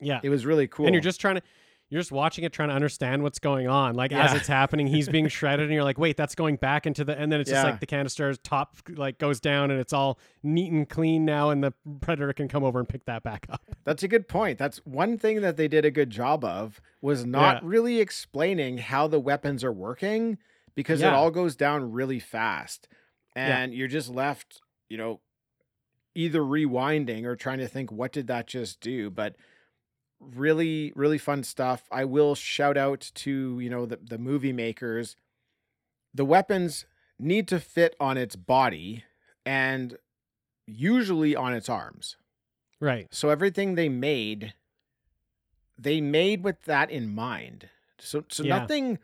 yeah. 0.00 0.20
It 0.22 0.28
was 0.28 0.44
really 0.44 0.68
cool. 0.68 0.86
And 0.86 0.94
you're 0.94 1.02
just 1.02 1.20
trying 1.20 1.36
to, 1.36 1.42
you're 1.88 2.00
just 2.00 2.10
watching 2.10 2.44
it, 2.44 2.52
trying 2.52 2.68
to 2.70 2.74
understand 2.74 3.22
what's 3.22 3.38
going 3.38 3.68
on. 3.68 3.94
Like 3.94 4.10
as 4.12 4.34
it's 4.34 4.48
happening, 4.48 4.86
he's 4.88 5.08
being 5.08 5.28
shredded, 5.28 5.66
and 5.66 5.72
you're 5.74 5.84
like, 5.84 5.98
wait, 5.98 6.16
that's 6.16 6.34
going 6.34 6.56
back 6.56 6.86
into 6.86 7.04
the, 7.04 7.16
and 7.16 7.30
then 7.30 7.40
it's 7.40 7.50
just 7.50 7.64
like 7.64 7.78
the 7.80 7.86
canister's 7.86 8.38
top 8.38 8.74
like 8.88 9.18
goes 9.18 9.38
down, 9.40 9.70
and 9.70 9.78
it's 9.80 9.92
all 9.92 10.18
neat 10.42 10.72
and 10.72 10.88
clean 10.88 11.24
now, 11.24 11.50
and 11.50 11.62
the 11.62 11.72
predator 12.00 12.32
can 12.32 12.48
come 12.48 12.64
over 12.64 12.78
and 12.80 12.88
pick 12.88 13.04
that 13.04 13.22
back 13.22 13.46
up. 13.50 13.62
That's 13.84 14.02
a 14.02 14.08
good 14.08 14.26
point. 14.28 14.58
That's 14.58 14.78
one 14.84 15.16
thing 15.16 15.40
that 15.42 15.56
they 15.56 15.68
did 15.68 15.84
a 15.84 15.90
good 15.90 16.10
job 16.10 16.44
of 16.44 16.80
was 17.00 17.24
not 17.24 17.62
Yeah. 17.62 17.68
really 17.68 18.00
explaining 18.00 18.78
how 18.78 19.06
the 19.06 19.20
weapons 19.20 19.62
are 19.62 19.72
working 19.72 20.38
because 20.74 21.00
it 21.02 21.06
all 21.12 21.30
goes 21.30 21.54
down 21.56 21.92
really 21.92 22.18
fast. 22.18 22.88
Yeah. 23.36 23.58
and 23.58 23.74
you're 23.74 23.86
just 23.86 24.08
left, 24.08 24.62
you 24.88 24.96
know, 24.96 25.20
either 26.14 26.40
rewinding 26.40 27.24
or 27.26 27.36
trying 27.36 27.58
to 27.58 27.68
think 27.68 27.92
what 27.92 28.10
did 28.12 28.26
that 28.28 28.46
just 28.46 28.80
do, 28.80 29.10
but 29.10 29.36
really 30.34 30.92
really 30.94 31.18
fun 31.18 31.42
stuff. 31.44 31.84
I 31.90 32.04
will 32.04 32.34
shout 32.34 32.76
out 32.76 33.10
to, 33.16 33.60
you 33.60 33.70
know, 33.70 33.86
the 33.86 33.96
the 33.96 34.18
movie 34.18 34.52
makers. 34.52 35.16
The 36.14 36.24
weapons 36.24 36.86
need 37.18 37.48
to 37.48 37.60
fit 37.60 37.94
on 38.00 38.16
its 38.16 38.36
body 38.36 39.04
and 39.44 39.98
usually 40.66 41.36
on 41.36 41.54
its 41.54 41.68
arms. 41.68 42.16
Right. 42.80 43.08
So 43.12 43.30
everything 43.30 43.74
they 43.74 43.88
made, 43.88 44.54
they 45.78 46.00
made 46.00 46.42
with 46.44 46.62
that 46.62 46.90
in 46.90 47.14
mind. 47.14 47.68
So 47.98 48.24
so 48.30 48.42
Yeah. 48.42 48.60
nothing 48.60 48.98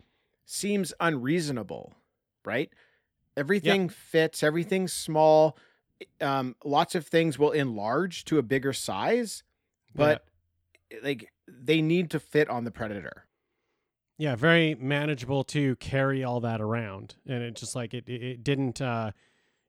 seems 0.45 0.93
unreasonable, 1.01 1.95
right? 2.45 2.71
Everything 3.37 3.89
fits. 3.89 4.43
Everything's 4.43 4.93
small. 4.93 5.57
Um, 6.21 6.57
lots 6.65 6.95
of 6.95 7.07
things 7.07 7.39
will 7.39 7.53
enlarge 7.53 8.25
to 8.27 8.39
a 8.39 8.43
bigger 8.43 8.73
size, 8.73 9.45
but 9.95 10.25
like 11.03 11.33
they 11.49 11.81
need 11.83 12.11
to 12.11 12.21
fit 12.21 12.49
on 12.49 12.65
the 12.65 12.71
predator. 12.71 13.27
Yeah, 14.19 14.37
very 14.37 14.75
manageable 14.75 15.43
to 15.45 15.77
carry 15.77 16.23
all 16.23 16.41
that 16.41 16.61
around, 16.61 17.17
and 17.27 17.43
it 17.43 17.55
just 17.57 17.75
like 17.75 17.95
it 17.95 18.09
it, 18.09 18.45
didn't. 18.45 18.81
uh 18.81 19.13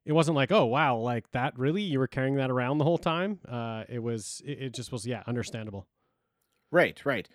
It 0.06 0.12
wasn't 0.12 0.36
like 0.36 0.52
oh 0.52 0.66
wow 0.66 0.98
like 0.98 1.32
that 1.32 1.58
really 1.58 1.82
you 1.82 1.98
were 2.00 2.08
carrying 2.08 2.36
that 2.36 2.52
around 2.52 2.78
the 2.78 2.84
whole 2.84 2.98
time. 2.98 3.40
Uh, 3.48 3.84
it 3.90 4.00
was 4.00 4.42
it, 4.46 4.62
it 4.64 4.74
just 4.74 4.92
was 4.92 5.06
yeah 5.08 5.24
understandable. 5.28 5.88
Right, 6.72 7.00
right. 7.06 7.28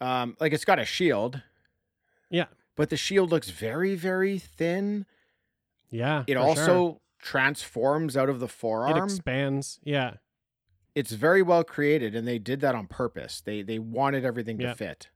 Um, 0.00 0.36
like 0.40 0.52
it's 0.52 0.64
got 0.64 0.78
a 0.78 0.84
shield. 0.84 1.42
Yeah. 2.30 2.46
But 2.76 2.90
the 2.90 2.96
shield 2.96 3.30
looks 3.30 3.50
very, 3.50 3.94
very 3.96 4.38
thin. 4.38 5.04
Yeah, 5.90 6.24
It 6.26 6.36
also 6.36 6.64
sure. 6.66 7.00
transforms 7.20 8.16
out 8.16 8.28
of 8.28 8.40
the 8.40 8.48
forearm. 8.48 8.96
it 8.96 9.02
expands. 9.02 9.80
Yeah, 9.82 10.14
it's 10.98 11.12
very 11.12 11.42
well 11.42 11.62
created 11.64 12.14
and 12.14 12.26
they 12.26 12.38
did 12.38 12.60
that 12.60 12.74
on 12.74 12.86
purpose. 12.86 13.40
They 13.40 13.62
they 13.62 13.78
wanted 13.78 14.24
everything 14.24 14.60
Yeah. 14.60 14.70
to 14.70 14.74
fit. 14.74 15.08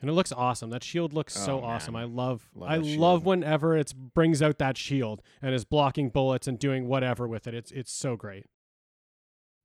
and 0.00 0.10
it 0.10 0.12
looks 0.12 0.32
awesome. 0.32 0.68
That 0.70 0.84
shield 0.84 1.12
looks 1.14 1.36
oh, 1.38 1.46
so 1.46 1.60
Oh, 1.60 1.64
awesome. 1.64 1.96
I 1.96 2.04
love, 2.04 2.48
Love 2.54 2.70
I 2.70 2.76
love 2.76 3.24
whenever 3.24 3.76
it 3.76 3.94
brings 4.14 4.42
out 4.42 4.58
that 4.58 4.76
shield 4.76 5.22
and 5.40 5.54
is 5.54 5.64
blocking 5.64 6.10
bullets 6.10 6.46
and 6.46 6.58
doing 6.58 6.86
whatever 6.86 7.26
with 7.26 7.46
it. 7.46 7.54
It's 7.54 7.70
it's 7.72 7.92
so 7.92 8.16
great. 8.16 8.44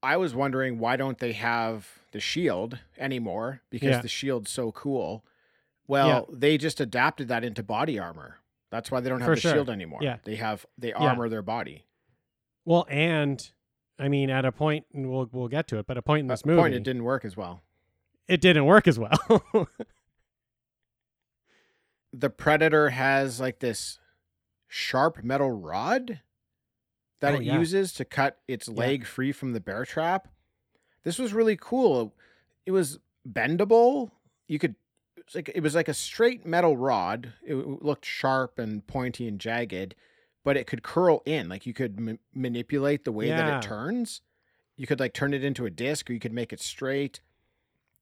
I 0.04 0.18
was 0.18 0.34
wondering 0.34 0.80
why 0.80 0.96
don't 0.96 1.20
they 1.20 1.34
have 1.34 1.88
the 2.12 2.20
shield 2.20 2.80
anymore 2.98 3.62
because 3.70 3.90
Yeah. 3.98 4.02
the 4.02 4.08
shield's 4.08 4.50
so 4.52 4.72
cool. 4.72 5.24
Well, 5.88 6.28
they 6.32 6.58
just 6.58 6.80
adapted 6.80 7.28
that 7.28 7.44
into 7.44 7.62
body 7.64 8.00
armor. 8.00 8.38
That's 8.70 8.90
why 8.90 9.02
they 9.02 9.10
don't 9.10 9.20
have 9.20 9.28
For 9.28 9.36
the 9.36 9.42
sure. 9.42 9.54
shield 9.54 9.70
anymore. 9.70 10.00
Yeah. 10.02 10.18
They 10.24 10.38
have 10.38 10.66
they 10.78 10.94
armor 10.94 11.28
their 11.28 11.42
body. 11.42 11.86
Well, 12.64 12.86
and 12.90 13.52
I 14.02 14.10
mean, 14.10 14.30
at 14.32 14.44
a 14.46 14.52
point, 14.52 14.86
and 14.94 15.10
we'll 15.10 15.30
we'll 15.32 15.48
get 15.48 15.68
to 15.70 15.78
it, 15.78 15.86
but 15.88 15.98
a 15.98 16.02
point 16.02 16.22
in 16.22 16.28
this 16.28 16.44
movie, 16.46 16.60
point 16.60 16.74
it 16.74 16.84
didn't 16.84 17.04
work 17.04 17.24
as 17.24 17.38
well. 17.38 17.62
it 18.28 18.42
didn't 18.42 18.66
work 18.66 18.88
as 18.88 18.98
well. 19.00 19.18
The 22.14 22.30
predator 22.30 22.90
has 22.90 23.40
like 23.40 23.60
this 23.60 24.00
sharp 24.68 25.24
metal 25.24 25.50
rod 25.52 26.20
that 27.22 27.34
Oh, 27.34 27.38
it 27.38 27.44
yeah. 27.44 27.58
uses 27.58 27.94
to 27.94 28.06
cut 28.06 28.40
its 28.48 28.68
leg 28.68 29.06
free 29.06 29.32
from 29.32 29.54
the 29.54 29.62
bear 29.62 29.86
trap. 29.86 30.28
This 31.04 31.18
was 31.18 31.34
really 31.34 31.56
cool. 31.56 32.14
It 32.66 32.72
was 32.72 33.00
bendable. 33.28 34.12
You 34.48 34.60
could 34.60 34.76
it 35.16 35.26
was 35.26 35.36
like 35.36 35.52
it 35.56 35.62
was 35.62 35.74
like 35.76 35.88
a 35.88 35.94
straight 35.94 36.46
metal 36.46 36.76
rod. 36.76 37.32
It 37.46 37.56
looked 37.56 38.06
sharp 38.06 38.60
and 38.60 38.86
pointy 38.86 39.26
and 39.28 39.40
jagged, 39.40 39.96
but 40.44 40.58
it 40.58 40.68
could 40.68 40.84
curl 40.84 41.22
in. 41.26 41.50
Like 41.50 41.66
you 41.66 41.74
could 41.74 42.00
ma- 42.00 42.14
manipulate 42.34 43.06
the 43.06 43.12
way 43.12 43.30
that 43.30 43.58
it 43.64 43.68
turns. 43.68 44.22
You 44.78 44.88
could 44.88 45.00
like 45.00 45.14
turn 45.14 45.34
it 45.34 45.44
into 45.44 45.66
a 45.66 45.70
disc, 45.70 46.10
or 46.10 46.14
you 46.14 46.20
could 46.20 46.34
make 46.34 46.52
it 46.54 46.60
straight. 46.60 47.22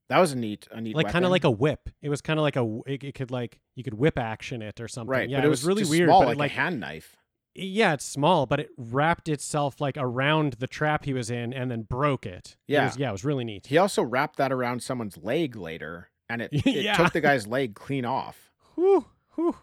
That 0.08 0.20
was 0.20 0.32
a 0.32 0.36
neat, 0.38 0.68
a 0.72 0.82
neat, 0.82 0.96
like 0.96 1.10
kind 1.10 1.24
of 1.26 1.30
like 1.32 1.44
a 1.44 1.52
whip. 1.52 1.90
It 2.02 2.10
was 2.10 2.20
kind 2.22 2.40
of 2.40 2.44
like 2.44 2.56
a, 2.56 2.80
it, 2.88 3.04
it 3.04 3.14
could 3.16 3.30
like 3.30 3.60
you 3.76 3.84
could 3.84 3.94
whip 3.94 4.18
action 4.18 4.62
it 4.64 4.80
or 4.82 4.88
something. 4.88 5.12
right. 5.12 5.30
Yeah, 5.30 5.38
but 5.38 5.46
it 5.46 5.50
was, 5.50 5.64
really 5.64 5.82
just 5.84 5.92
weird. 5.92 6.08
small, 6.08 6.22
but 6.22 6.30
like, 6.30 6.38
like 6.38 6.52
a 6.52 6.56
hand 6.56 6.80
knife. 6.80 7.16
yeah, 7.54 7.94
it's 7.94 8.06
small, 8.06 8.46
but 8.48 8.60
it 8.60 8.70
wrapped 8.78 9.30
itself 9.30 9.80
like 9.80 9.98
around 9.98 10.54
the 10.54 10.66
trap 10.68 11.06
he 11.06 11.14
was 11.14 11.30
in 11.30 11.54
and 11.54 11.70
then 11.70 11.84
broke 11.84 12.26
it. 12.26 12.56
It 12.68 12.74
Yeah. 12.74 12.86
was, 12.86 12.98
yeah, 12.98 13.10
it 13.10 13.12
was 13.12 13.24
really 13.24 13.44
neat. 13.44 13.68
He 13.68 13.78
also 13.78 14.02
wrapped 14.02 14.38
that 14.38 14.52
around 14.52 14.82
someone's 14.82 15.18
leg 15.18 15.56
later, 15.56 16.10
and 16.28 16.42
it, 16.42 16.50
it 16.54 16.66
Yeah. 16.66 16.96
took 16.98 17.14
the 17.14 17.22
guy's 17.22 17.46
leg 17.46 17.76
clean 17.76 18.06
off. 18.06 18.50
Whew, 18.76 19.06
whew. 19.36 19.56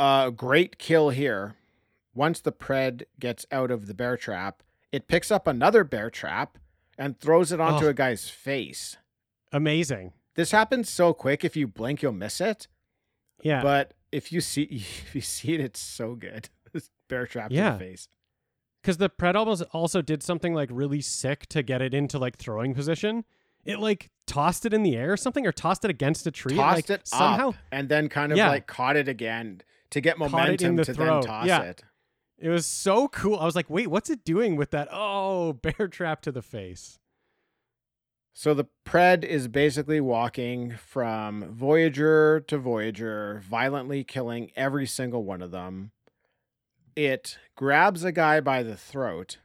Uh, 0.00 0.30
great 0.30 0.78
kill 0.78 1.10
here. 1.10 1.56
Once 2.14 2.40
the 2.40 2.52
pred 2.52 3.02
gets 3.18 3.44
out 3.52 3.70
of 3.70 3.86
the 3.86 3.94
bear 3.94 4.16
trap, 4.16 4.62
it 4.90 5.06
picks 5.08 5.30
up 5.30 5.46
another 5.46 5.84
bear 5.84 6.10
trap 6.10 6.56
and 6.98 7.20
throws 7.20 7.52
it 7.52 7.60
onto 7.60 7.86
Oh. 7.86 7.90
a 7.90 7.94
guy's 7.94 8.28
face. 8.28 8.96
Amazing. 9.52 10.12
This 10.36 10.52
happens 10.52 10.88
so 10.88 11.12
quick. 11.12 11.44
If 11.44 11.54
you 11.56 11.66
blink, 11.66 12.02
you'll 12.02 12.12
miss 12.12 12.40
it. 12.40 12.66
Yeah. 13.42 13.62
But 13.62 13.94
if 14.10 14.32
you 14.32 14.40
see 14.40 14.62
if 15.06 15.14
you 15.14 15.20
see 15.20 15.52
it, 15.54 15.60
it's 15.60 15.80
so 15.80 16.14
good. 16.14 16.48
This 16.72 16.88
bear 17.08 17.26
trap 17.26 17.50
Yeah. 17.50 17.72
in 17.74 17.78
the 17.80 17.84
face. 17.84 18.08
Because 18.80 18.96
the 18.98 19.10
Pred 19.10 19.34
almost 19.34 19.64
also 19.72 20.00
did 20.02 20.22
something 20.22 20.54
like 20.54 20.68
really 20.72 21.00
sick 21.00 21.46
to 21.48 21.62
get 21.64 21.82
it 21.82 21.92
into 21.92 22.16
like 22.18 22.36
throwing 22.38 22.74
position. 22.74 23.24
It 23.64 23.80
like 23.80 24.08
tossed 24.26 24.64
it 24.64 24.72
in 24.72 24.82
the 24.84 24.96
air 24.96 25.12
or 25.12 25.16
something, 25.18 25.46
or 25.46 25.52
tossed 25.52 25.84
it 25.84 25.90
against 25.90 26.26
a 26.26 26.30
tree. 26.30 26.54
Tossed 26.56 26.88
like, 26.88 27.00
it 27.00 27.06
somehow. 27.08 27.48
up 27.50 27.54
and 27.70 27.88
then 27.90 28.08
kind 28.08 28.32
of 28.32 28.38
Yeah. 28.38 28.48
like 28.48 28.66
caught 28.66 28.96
it 28.96 29.08
again 29.08 29.60
to 29.90 30.00
get 30.00 30.16
Caught 30.16 30.24
it 30.24 30.26
in 30.26 30.32
momentum 30.32 30.76
the 30.76 30.84
to 30.84 30.94
throat. 30.94 31.20
then 31.22 31.28
toss 31.28 31.46
Yeah. 31.46 31.62
it. 31.62 31.84
It 32.38 32.48
was 32.48 32.64
so 32.66 33.08
cool. 33.08 33.38
I 33.38 33.44
was 33.44 33.54
like, 33.54 33.68
wait, 33.68 33.88
what's 33.88 34.08
it 34.08 34.24
doing 34.24 34.56
with 34.56 34.70
that? 34.70 34.88
Oh, 34.90 35.52
bear 35.62 35.88
trap 35.88 36.22
to 36.22 36.32
the 36.32 36.42
face. 36.42 36.98
So 38.32 38.54
the 38.54 38.66
Pred 38.86 39.24
is 39.24 39.48
basically 39.48 40.00
walking 40.00 40.76
from 40.76 41.52
Voyager 41.52 42.40
to 42.46 42.56
Voyager, 42.58 43.42
violently 43.44 44.04
killing 44.04 44.50
every 44.56 44.86
single 44.86 45.24
one 45.24 45.42
of 45.42 45.50
them. 45.50 45.90
It 46.96 47.38
grabs 47.56 48.04
a 48.04 48.12
guy 48.12 48.40
by 48.40 48.62
the 48.62 48.76
throat, 48.76 49.38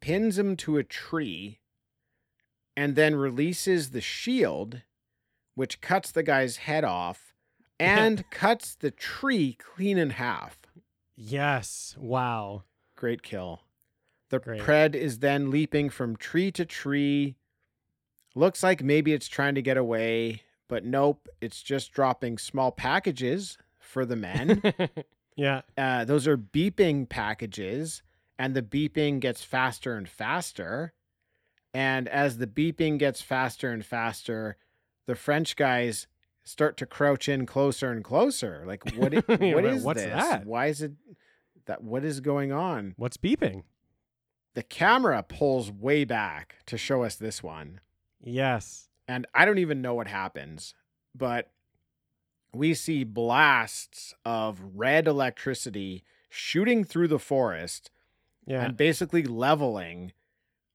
pins 0.00 0.38
him 0.38 0.56
to 0.58 0.76
a 0.78 0.84
tree, 0.84 1.60
and 2.76 2.96
then 2.96 3.14
releases 3.14 3.90
the 3.90 4.00
shield, 4.00 4.82
which 5.54 5.80
cuts 5.80 6.10
the 6.10 6.22
guy's 6.22 6.58
head 6.58 6.84
off 6.84 7.31
and 7.82 8.30
cuts 8.30 8.74
the 8.74 8.90
tree 8.90 9.56
clean 9.58 9.98
in 9.98 10.10
half. 10.10 10.58
Yes. 11.16 11.96
Wow. 11.98 12.64
Great 12.96 13.22
kill. 13.22 13.62
The 14.30 14.38
Great. 14.38 14.62
pred 14.62 14.94
is 14.94 15.18
then 15.18 15.50
leaping 15.50 15.90
from 15.90 16.16
tree 16.16 16.50
to 16.52 16.64
tree. 16.64 17.36
Looks 18.34 18.62
like 18.62 18.82
maybe 18.82 19.12
it's 19.12 19.28
trying 19.28 19.54
to 19.56 19.62
get 19.62 19.76
away, 19.76 20.42
but 20.68 20.84
nope, 20.84 21.28
it's 21.40 21.62
just 21.62 21.92
dropping 21.92 22.38
small 22.38 22.72
packages 22.72 23.58
for 23.78 24.06
the 24.06 24.16
men. 24.16 24.62
yeah. 25.36 25.62
uh, 25.76 26.04
those 26.06 26.26
are 26.26 26.38
beeping 26.38 27.08
packages, 27.08 28.02
and 28.38 28.54
the 28.54 28.62
beeping 28.62 29.20
gets 29.20 29.44
faster 29.44 29.96
and 29.96 30.08
faster. 30.08 30.94
And 31.74 32.08
as 32.08 32.38
the 32.38 32.46
beeping 32.46 32.98
gets 32.98 33.20
faster 33.20 33.70
and 33.70 33.84
faster, 33.84 34.56
the 35.06 35.14
French 35.14 35.56
guys 35.56 36.06
start 36.44 36.76
to 36.78 36.86
crouch 36.86 37.28
in 37.28 37.46
closer 37.46 37.90
and 37.90 38.02
closer. 38.04 38.64
Like, 38.66 38.84
what? 38.96 39.12
what 39.28 39.64
is 39.64 39.82
what's 39.82 40.02
this? 40.02 40.12
that? 40.12 40.46
Why 40.46 40.66
is 40.66 40.82
it 40.82 40.92
that? 41.66 41.82
What 41.82 42.04
is 42.04 42.20
going 42.20 42.52
on? 42.52 42.94
What's 42.96 43.16
beeping? 43.16 43.62
The 44.54 44.62
camera 44.62 45.22
pulls 45.22 45.70
way 45.70 46.04
back 46.04 46.56
to 46.66 46.76
show 46.76 47.04
us 47.04 47.16
this 47.16 47.42
one, 47.42 47.80
Yes. 48.20 48.88
and 49.08 49.26
I 49.34 49.46
don't 49.46 49.56
even 49.58 49.80
know 49.80 49.94
what 49.94 50.08
happens, 50.08 50.74
but 51.14 51.50
we 52.54 52.74
see 52.74 53.02
blasts 53.02 54.12
of 54.26 54.60
red 54.74 55.08
electricity 55.08 56.04
shooting 56.28 56.84
through 56.84 57.08
the 57.08 57.18
forest 57.18 57.90
Yeah. 58.46 58.62
and 58.62 58.76
basically 58.76 59.22
leveling 59.22 60.12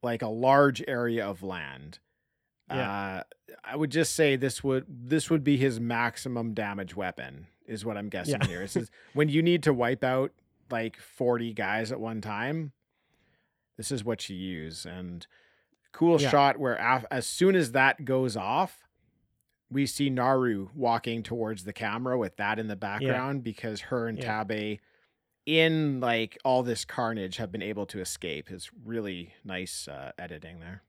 like 0.01 0.23
a 0.23 0.27
large 0.27 0.83
area 0.87 1.23
of 1.27 1.43
land. 1.43 1.99
Yeah. 2.69 2.91
Uh, 2.91 3.23
I 3.63 3.75
would 3.75 3.91
just 3.91 4.15
say 4.15 4.35
this 4.35 4.63
would 4.63 4.85
this 4.89 5.29
would 5.29 5.43
be 5.43 5.57
his 5.57 5.79
maximum 5.79 6.53
damage 6.53 6.95
weapon 6.95 7.47
is 7.65 7.83
what 7.85 7.97
I'm 7.97 8.09
guessing 8.09 8.39
Yeah. 8.41 8.47
here. 8.47 8.59
This 8.61 8.75
is 8.75 8.91
when 9.13 9.29
you 9.29 9.41
need 9.41 9.63
to 9.63 9.73
wipe 9.73 10.03
out 10.03 10.31
like 10.69 10.97
40 10.97 11.53
guys 11.53 11.91
at 11.91 11.99
one 11.99 12.21
time. 12.21 12.71
This 13.77 13.91
is 13.91 14.03
what 14.03 14.27
you 14.29 14.35
use 14.35 14.85
and 14.85 15.25
cool 15.91 16.19
Yeah. 16.21 16.29
shot 16.29 16.59
where 16.59 16.75
af- 16.75 17.05
as 17.11 17.25
soon 17.25 17.55
as 17.55 17.71
that 17.73 18.03
goes 18.05 18.35
off, 18.35 18.83
we 19.69 19.85
see 19.85 20.09
Naru 20.09 20.69
walking 20.75 21.23
towards 21.23 21.63
the 21.63 21.73
camera 21.73 22.17
with 22.17 22.37
that 22.37 22.57
in 22.59 22.67
the 22.67 22.75
background 22.75 23.43
because 23.43 23.81
her 23.81 24.07
and 24.07 24.17
Yeah. 24.17 24.43
Tabe 24.43 24.79
in 25.45 25.99
like 26.01 26.37
all 26.43 26.63
this 26.63 26.83
carnage 26.85 27.37
have 27.37 27.51
been 27.51 27.61
able 27.61 27.85
to 27.87 27.99
escape 28.01 28.51
is 28.51 28.69
really 28.85 29.33
nice 29.45 29.87
uh, 29.87 30.11
editing 30.17 30.59
there. 30.59 30.83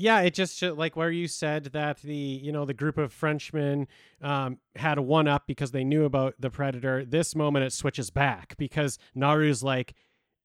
Yeah, 0.00 0.20
it 0.20 0.32
just 0.32 0.62
like 0.62 0.96
where 0.96 1.10
you 1.10 1.28
said 1.28 1.64
that 1.74 2.00
the 2.00 2.14
you 2.14 2.52
know 2.52 2.64
the 2.64 2.72
group 2.72 2.96
of 2.96 3.12
Frenchmen 3.12 3.86
um, 4.22 4.56
had 4.74 4.96
a 4.96 5.02
one 5.02 5.28
up 5.28 5.46
because 5.46 5.72
they 5.72 5.84
knew 5.84 6.06
about 6.06 6.36
the 6.38 6.48
predator. 6.48 7.04
This 7.04 7.36
moment 7.36 7.66
it 7.66 7.72
switches 7.74 8.08
back 8.08 8.56
because 8.56 8.98
Naru's 9.14 9.62
like 9.62 9.94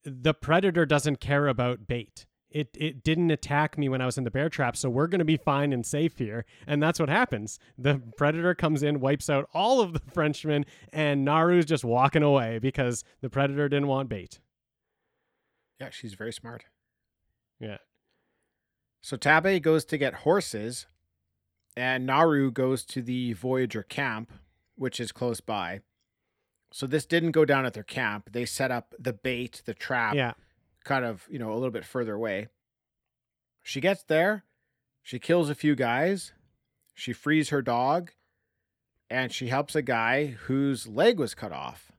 the 0.04 0.34
predator 0.34 0.86
doesn't 0.86 1.22
care 1.22 1.48
about 1.48 1.88
bait. 1.88 2.26
It 2.50 2.68
it 2.78 3.02
didn't 3.02 3.32
attack 3.32 3.78
me 3.78 3.88
when 3.88 4.02
I 4.02 4.06
was 4.06 4.18
in 4.18 4.26
the 4.26 4.30
bear 4.32 4.50
trap, 4.50 4.76
so 4.76 4.90
we're 4.90 5.08
gonna 5.08 5.24
be 5.24 5.38
fine 5.38 5.72
and 5.72 5.86
safe 5.86 6.18
here. 6.18 6.44
And 6.68 6.84
that's 6.84 7.00
what 7.00 7.08
happens. 7.08 7.58
The 7.78 8.02
predator 8.18 8.56
comes 8.56 8.84
in, 8.84 9.00
wipes 9.00 9.30
out 9.30 9.48
all 9.54 9.80
of 9.80 9.94
the 9.94 10.02
Frenchmen, 10.14 10.66
and 10.92 11.26
Naru's 11.26 11.66
just 11.66 11.86
walking 11.86 12.24
away 12.24 12.60
because 12.60 13.06
the 13.22 13.30
predator 13.30 13.70
didn't 13.70 13.88
want 13.88 14.10
bait. 14.10 14.42
Yeah, 15.80 15.92
she's 15.92 16.14
very 16.14 16.34
smart. 16.34 16.66
Yeah. 17.58 17.78
So 19.06 19.18
Tabe 19.18 19.62
goes 19.62 19.86
to 19.86 20.00
get 20.00 20.16
horses, 20.26 20.88
and 21.78 22.08
Naru 22.08 22.50
goes 22.50 22.84
to 22.86 23.04
the 23.04 23.34
Voyager 23.34 23.84
camp, 23.84 24.32
which 24.74 25.00
is 25.00 25.12
close 25.12 25.42
by. 25.42 25.82
So 26.72 26.88
this 26.88 27.06
didn't 27.06 27.34
go 27.34 27.46
down 27.46 27.68
at 27.68 27.76
their 27.76 27.84
camp. 27.84 28.32
They 28.32 28.46
set 28.48 28.72
up 28.72 28.96
the 28.98 29.14
bait, 29.14 29.62
the 29.66 29.76
trap, 29.76 30.16
Yeah. 30.16 30.34
kind 30.86 31.06
of, 31.06 31.28
you 31.30 31.38
know, 31.38 31.52
a 31.52 31.54
little 31.54 31.70
bit 31.70 31.86
further 31.86 32.16
away. 32.16 32.48
She 33.62 33.80
gets 33.80 34.02
there, 34.02 34.44
she 35.04 35.20
kills 35.20 35.52
a 35.52 35.56
few 35.56 35.76
guys, 35.76 36.34
she 36.96 37.14
frees 37.14 37.50
her 37.50 37.62
dog, 37.62 38.12
and 39.08 39.32
she 39.32 39.50
helps 39.50 39.76
a 39.76 39.84
guy 39.84 40.30
whose 40.48 40.88
leg 40.88 41.20
was 41.20 41.36
cut 41.36 41.52
off. 41.52 41.92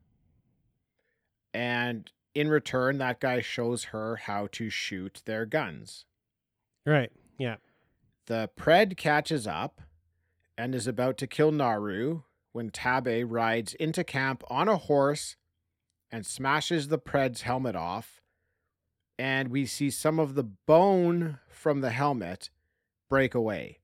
And 1.55 2.11
in 2.35 2.49
return, 2.49 2.99
that 2.99 3.21
guy 3.21 3.43
shows 3.43 3.85
her 3.95 4.17
how 4.17 4.49
to 4.49 4.71
shoot 4.71 5.23
their 5.25 5.47
guns. 5.47 6.05
Right. 6.87 7.11
Yeah. 7.39 7.57
The 8.27 8.49
Pred 8.57 8.97
catches 8.97 9.47
up 9.47 9.83
and 10.57 10.75
is 10.75 10.87
about 10.87 11.19
to 11.19 11.27
kill 11.27 11.53
Naru 11.53 12.23
when 12.53 12.71
Tabe 12.71 13.31
rides 13.31 13.75
into 13.75 14.03
camp 14.05 14.43
on 14.49 14.69
a 14.69 14.77
horse 14.77 15.37
and 16.11 16.25
smashes 16.25 16.89
the 16.89 16.99
Pred's 16.99 17.43
helmet 17.43 17.77
off. 17.77 18.23
And 19.19 19.49
we 19.51 19.67
see 19.67 19.91
some 19.91 20.19
of 20.19 20.35
the 20.35 20.45
bone 20.45 21.39
from 21.49 21.81
the 21.81 21.91
helmet 21.91 22.51
break 23.09 23.35
away. 23.35 23.79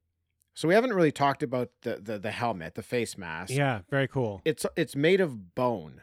So 0.54 0.68
we 0.68 0.74
haven't 0.74 0.92
really 0.92 1.12
talked 1.12 1.42
about 1.42 1.70
the, 1.82 1.98
the, 2.02 2.18
the 2.18 2.30
helmet, 2.30 2.74
the 2.74 2.82
face 2.82 3.16
mask. 3.16 3.52
Yeah. 3.52 3.80
Very 3.90 4.06
cool. 4.08 4.42
It's 4.44 4.66
it's 4.76 4.94
made 4.94 5.20
of 5.20 5.54
bone. 5.54 6.02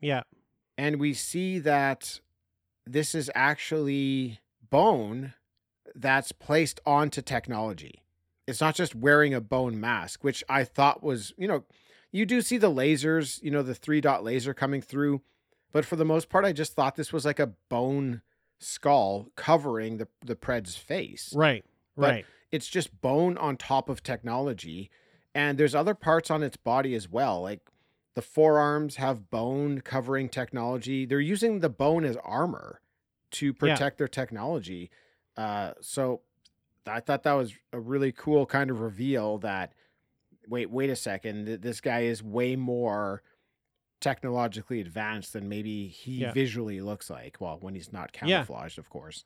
Yeah. 0.00 0.22
and 0.76 0.98
we 0.98 1.14
see 1.14 1.58
that 1.60 2.20
this 2.86 3.14
is 3.14 3.30
actually 3.36 4.40
bone 4.68 5.34
that's 5.94 6.32
placed 6.32 6.80
onto 6.86 7.22
technology. 7.22 8.02
It's 8.46 8.60
not 8.60 8.74
just 8.74 8.94
wearing 8.94 9.34
a 9.34 9.40
bone 9.40 9.78
mask, 9.80 10.24
which 10.24 10.42
I 10.48 10.64
thought 10.64 11.02
was, 11.02 11.32
you 11.36 11.46
know, 11.46 11.64
you 12.10 12.26
do 12.26 12.40
see 12.42 12.58
the 12.58 12.70
lasers, 12.70 13.42
you 13.42 13.50
know, 13.50 13.62
the 13.62 13.74
three 13.74 14.00
dot 14.00 14.24
laser 14.24 14.52
coming 14.54 14.82
through, 14.82 15.22
but 15.72 15.84
for 15.84 15.96
the 15.96 16.04
most 16.04 16.28
part, 16.28 16.44
I 16.44 16.52
just 16.52 16.74
thought 16.74 16.96
this 16.96 17.12
was 17.12 17.24
like 17.24 17.38
a 17.38 17.46
bone 17.68 18.22
skull 18.58 19.28
covering 19.36 19.96
the 19.98 20.08
the 20.24 20.36
Pred's 20.36 20.76
face. 20.76 21.32
Right. 21.34 21.64
But- 21.96 22.10
Right. 22.10 22.26
It's 22.50 22.68
just 22.68 23.00
bone 23.00 23.38
on 23.38 23.56
top 23.56 23.88
of 23.88 24.02
technology, 24.02 24.90
and 25.34 25.56
there's 25.56 25.74
other 25.74 25.94
parts 25.94 26.30
on 26.30 26.42
its 26.42 26.58
body 26.58 26.94
as 26.94 27.08
well, 27.08 27.40
like 27.40 27.60
the 28.14 28.20
forearms 28.20 28.96
have 28.96 29.30
bone 29.30 29.80
covering 29.80 30.28
technology. 30.28 31.06
They're 31.06 31.18
using 31.20 31.60
the 31.60 31.70
bone 31.70 32.04
as 32.04 32.16
armor 32.22 32.82
to 33.32 33.54
protect 33.54 33.96
their 33.96 34.08
technology. 34.08 34.90
Uh, 35.36 35.72
so 35.80 36.22
I 36.86 37.00
thought 37.00 37.22
that 37.24 37.32
was 37.34 37.54
a 37.72 37.80
really 37.80 38.12
cool 38.12 38.44
kind 38.46 38.70
of 38.70 38.80
reveal 38.80 39.38
that 39.38 39.72
wait, 40.48 40.70
wait 40.70 40.90
a 40.90 40.96
second, 40.96 41.62
this 41.62 41.80
guy 41.80 42.00
is 42.00 42.22
way 42.22 42.56
more 42.56 43.22
technologically 44.00 44.80
advanced 44.80 45.32
than 45.32 45.48
maybe 45.48 45.86
he 45.86 46.22
Yeah. 46.22 46.32
visually 46.32 46.80
looks 46.80 47.08
like. 47.08 47.40
Well, 47.40 47.58
when 47.60 47.74
he's 47.74 47.92
not 47.92 48.10
Yeah. 48.14 48.20
camouflaged, 48.44 48.78
of 48.78 48.90
course. 48.90 49.24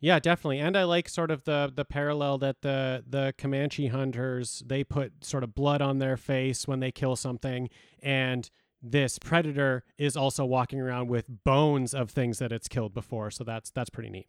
Yeah, 0.00 0.18
definitely. 0.18 0.58
And 0.58 0.76
I 0.76 0.84
like 0.84 1.08
sort 1.08 1.30
of 1.30 1.44
the 1.44 1.70
the 1.74 1.84
parallel 1.84 2.38
that 2.38 2.62
the 2.62 3.04
the 3.06 3.34
Comanche 3.38 3.88
hunters 3.88 4.62
they 4.66 4.82
put 4.82 5.24
sort 5.24 5.44
of 5.44 5.54
blood 5.54 5.80
on 5.82 5.98
their 5.98 6.16
face 6.16 6.66
when 6.66 6.80
they 6.80 6.90
kill 6.90 7.16
something 7.16 7.68
and 8.02 8.50
this 8.82 9.18
predator 9.18 9.84
is 9.98 10.16
also 10.16 10.44
walking 10.46 10.80
around 10.80 11.08
with 11.08 11.26
bones 11.44 11.92
of 11.92 12.10
things 12.10 12.38
that 12.38 12.50
it's 12.50 12.66
killed 12.66 12.94
before. 12.94 13.30
So 13.30 13.44
that's 13.44 13.70
that's 13.70 13.90
pretty 13.90 14.08
neat. 14.08 14.26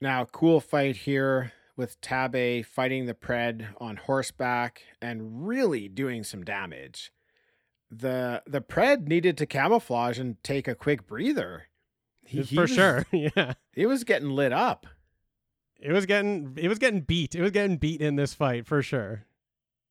Now, 0.00 0.24
cool 0.26 0.60
fight 0.60 0.96
here 0.96 1.52
with 1.76 2.00
Tabe 2.00 2.64
fighting 2.64 3.06
the 3.06 3.14
Pred 3.14 3.68
on 3.80 3.96
horseback 3.96 4.82
and 5.00 5.46
really 5.46 5.88
doing 5.88 6.22
some 6.24 6.44
damage. 6.44 7.12
The 7.90 8.42
the 8.46 8.60
Pred 8.60 9.06
needed 9.06 9.36
to 9.38 9.46
camouflage 9.46 10.18
and 10.18 10.42
take 10.42 10.66
a 10.68 10.74
quick 10.74 11.06
breather. 11.06 11.68
He- 12.24 12.42
he 12.42 12.54
For 12.56 12.62
was- 12.62 12.70
sure. 12.72 13.06
yeah. 13.12 13.54
He 13.72 13.86
was 13.86 14.04
getting 14.04 14.30
lit 14.30 14.52
up. 14.52 14.86
It 15.78 15.92
was 15.92 16.06
getting 16.06 16.56
it 16.60 16.68
was 16.68 16.78
getting 16.78 17.00
beat. 17.02 17.34
It 17.34 17.42
was 17.42 17.50
getting 17.52 17.76
beat 17.76 18.00
in 18.00 18.16
this 18.16 18.34
fight 18.34 18.66
for 18.66 18.82
sure. 18.82 19.24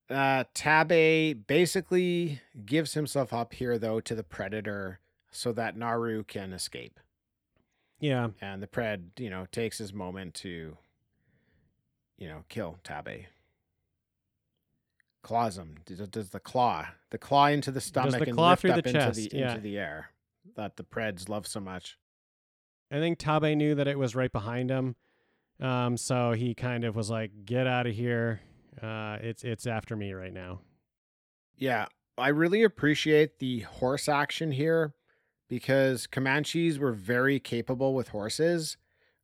Uh, 0.09 0.43
Tabe 0.53 1.47
basically 1.47 2.41
gives 2.63 2.93
himself 2.93 3.33
up 3.33 3.53
here, 3.53 3.79
though, 3.79 3.99
to 4.01 4.13
the 4.13 4.23
Predator 4.23 4.99
so 5.31 5.51
that 5.53 5.75
Naru 5.75 6.23
can 6.23 6.53
escape. 6.53 6.99
Yeah. 8.05 8.29
And 8.39 8.61
the 8.61 8.67
Pred, 8.67 9.19
you 9.19 9.31
know, 9.31 9.47
takes 9.51 9.79
his 9.79 9.93
moment 9.93 10.35
to, 10.35 10.77
you 12.17 12.27
know, 12.27 12.43
kill 12.49 12.77
Tabe. 12.83 13.25
Claws 15.23 15.57
him. 15.57 15.77
Does, 15.85 16.07
does 16.09 16.29
the 16.29 16.39
claw, 16.39 16.85
the 17.09 17.17
claw 17.17 17.47
into 17.47 17.71
the 17.71 17.81
stomach 17.81 18.19
the 18.19 18.29
and 18.29 18.37
lift 18.37 18.65
up 18.65 18.83
the 18.83 18.89
into 18.89 18.91
chest, 18.91 19.31
the 19.31 19.37
yeah. 19.37 19.49
into 19.49 19.61
the 19.61 19.79
air 19.79 20.11
that 20.55 20.77
the 20.77 20.83
Preds 20.83 21.27
love 21.27 21.47
so 21.47 21.59
much. 21.59 21.97
I 22.91 22.99
think 22.99 23.17
Tabe 23.17 23.57
knew 23.57 23.73
that 23.73 23.87
it 23.87 23.97
was 23.97 24.15
right 24.15 24.31
behind 24.31 24.69
him. 24.69 24.95
Um, 25.59 25.97
so 25.97 26.33
he 26.33 26.53
kind 26.53 26.83
of 26.83 26.95
was 26.95 27.09
like, 27.09 27.31
"Get 27.43 27.65
out 27.65 27.87
of 27.87 27.95
here! 27.95 28.41
Uh, 28.79 29.17
it's 29.21 29.43
it's 29.43 29.65
after 29.65 29.95
me 29.95 30.13
right 30.13 30.33
now." 30.33 30.59
Yeah, 31.57 31.87
I 32.19 32.27
really 32.27 32.61
appreciate 32.61 33.39
the 33.39 33.61
horse 33.61 34.07
action 34.07 34.51
here 34.51 34.93
because 35.47 36.07
Comanches 36.07 36.79
were 36.79 36.91
very 36.93 37.39
capable 37.39 37.93
with 37.93 38.09
horses. 38.09 38.77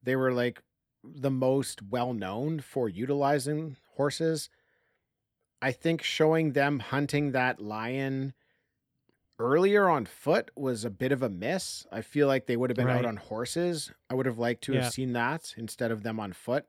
They 0.03 0.15
were 0.15 0.31
like 0.33 0.61
the 1.03 1.31
most 1.31 1.81
well 1.81 2.13
known 2.13 2.59
for 2.59 2.87
utilizing 2.87 3.77
horses. 3.95 4.49
I 5.61 5.71
think 5.71 6.01
showing 6.01 6.53
them 6.53 6.79
hunting 6.79 7.31
that 7.31 7.59
lion 7.61 8.33
earlier 9.39 9.89
on 9.89 10.05
foot 10.05 10.51
was 10.55 10.85
a 10.85 10.89
bit 10.89 11.11
of 11.11 11.23
a 11.23 11.29
miss. 11.29 11.85
I 11.91 12.01
feel 12.01 12.27
like 12.27 12.45
they 12.45 12.57
would 12.57 12.69
have 12.69 12.77
been 12.77 12.89
out 12.89 13.05
on 13.05 13.17
horses. 13.17 13.91
I 14.09 14.13
would 14.15 14.25
have 14.27 14.37
liked 14.37 14.63
to 14.65 14.73
Yeah. 14.73 14.83
have 14.83 14.93
seen 14.93 15.13
that 15.13 15.53
instead 15.57 15.91
of 15.91 16.03
them 16.03 16.19
on 16.19 16.33
foot. 16.33 16.65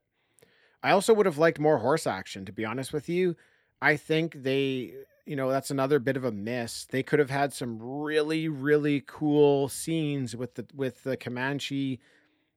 I 0.82 0.90
also 0.90 1.14
would 1.14 1.26
have 1.26 1.38
liked 1.38 1.58
more 1.60 1.78
horse 1.78 2.06
action, 2.06 2.44
to 2.46 2.52
be 2.52 2.64
honest 2.64 2.92
with 2.92 3.08
you. 3.08 3.36
I 3.80 3.96
think 3.96 4.42
they, 4.42 4.94
you 5.26 5.36
know, 5.36 5.50
that's 5.50 5.70
another 5.70 5.98
bit 5.98 6.16
of 6.16 6.24
a 6.24 6.32
miss. 6.32 6.84
They 6.84 7.02
could 7.02 7.18
have 7.18 7.30
had 7.30 7.52
some 7.52 7.78
really, 7.80 8.48
really 8.48 9.02
cool 9.06 9.68
scenes 9.68 10.34
with 10.34 10.54
the 10.54 10.66
with 10.74 11.04
the 11.04 11.16
Comanche, 11.16 12.00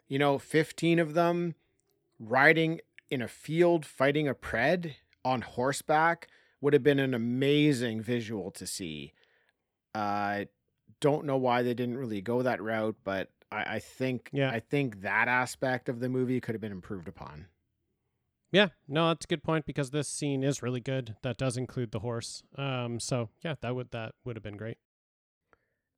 you 0.08 0.20
know, 0.20 0.38
15 0.40 1.00
of 1.00 1.14
them 1.14 1.56
riding 2.20 2.82
in 3.10 3.22
a 3.22 3.28
field 3.28 3.86
fighting 3.86 4.28
a 4.28 4.34
pred 4.34 4.96
on 5.24 5.42
horseback 5.42 6.28
would 6.62 6.74
have 6.74 6.84
been 6.84 7.00
an 7.00 7.14
amazing 7.14 8.02
visual 8.02 8.50
to 8.52 8.66
see. 8.66 9.14
I 9.94 10.48
don't 11.00 11.26
know 11.26 11.38
why 11.38 11.62
they 11.62 11.74
didn't 11.74 11.98
really 11.98 12.22
go 12.22 12.42
that 12.42 12.62
route, 12.62 12.96
but 13.04 13.30
I, 13.52 13.76
I 13.76 13.80
think 13.80 14.30
Yeah. 14.34 14.50
I 14.50 14.60
think 14.60 15.02
that 15.02 15.28
aspect 15.28 15.90
of 15.90 16.00
the 16.00 16.10
movie 16.10 16.40
could 16.42 16.56
have 16.56 16.62
been 16.62 16.72
improved 16.72 17.08
upon. 17.08 17.48
Yeah, 18.56 18.70
no, 18.88 19.10
that's 19.10 19.26
a 19.26 19.28
good 19.28 19.44
point 19.44 19.66
because 19.66 19.92
this 19.92 20.08
scene 20.08 20.42
is 20.42 20.64
really 20.64 20.80
good. 20.80 21.18
That 21.24 21.36
does 21.36 21.58
include 21.58 21.92
the 21.92 22.00
horse. 22.00 22.42
Um, 22.58 23.02
so 23.02 23.28
yeah, 23.44 23.56
that 23.60 23.76
would 23.76 23.92
that 23.92 24.16
would 24.24 24.38
have 24.38 24.44
been 24.44 24.56
great. 24.56 24.78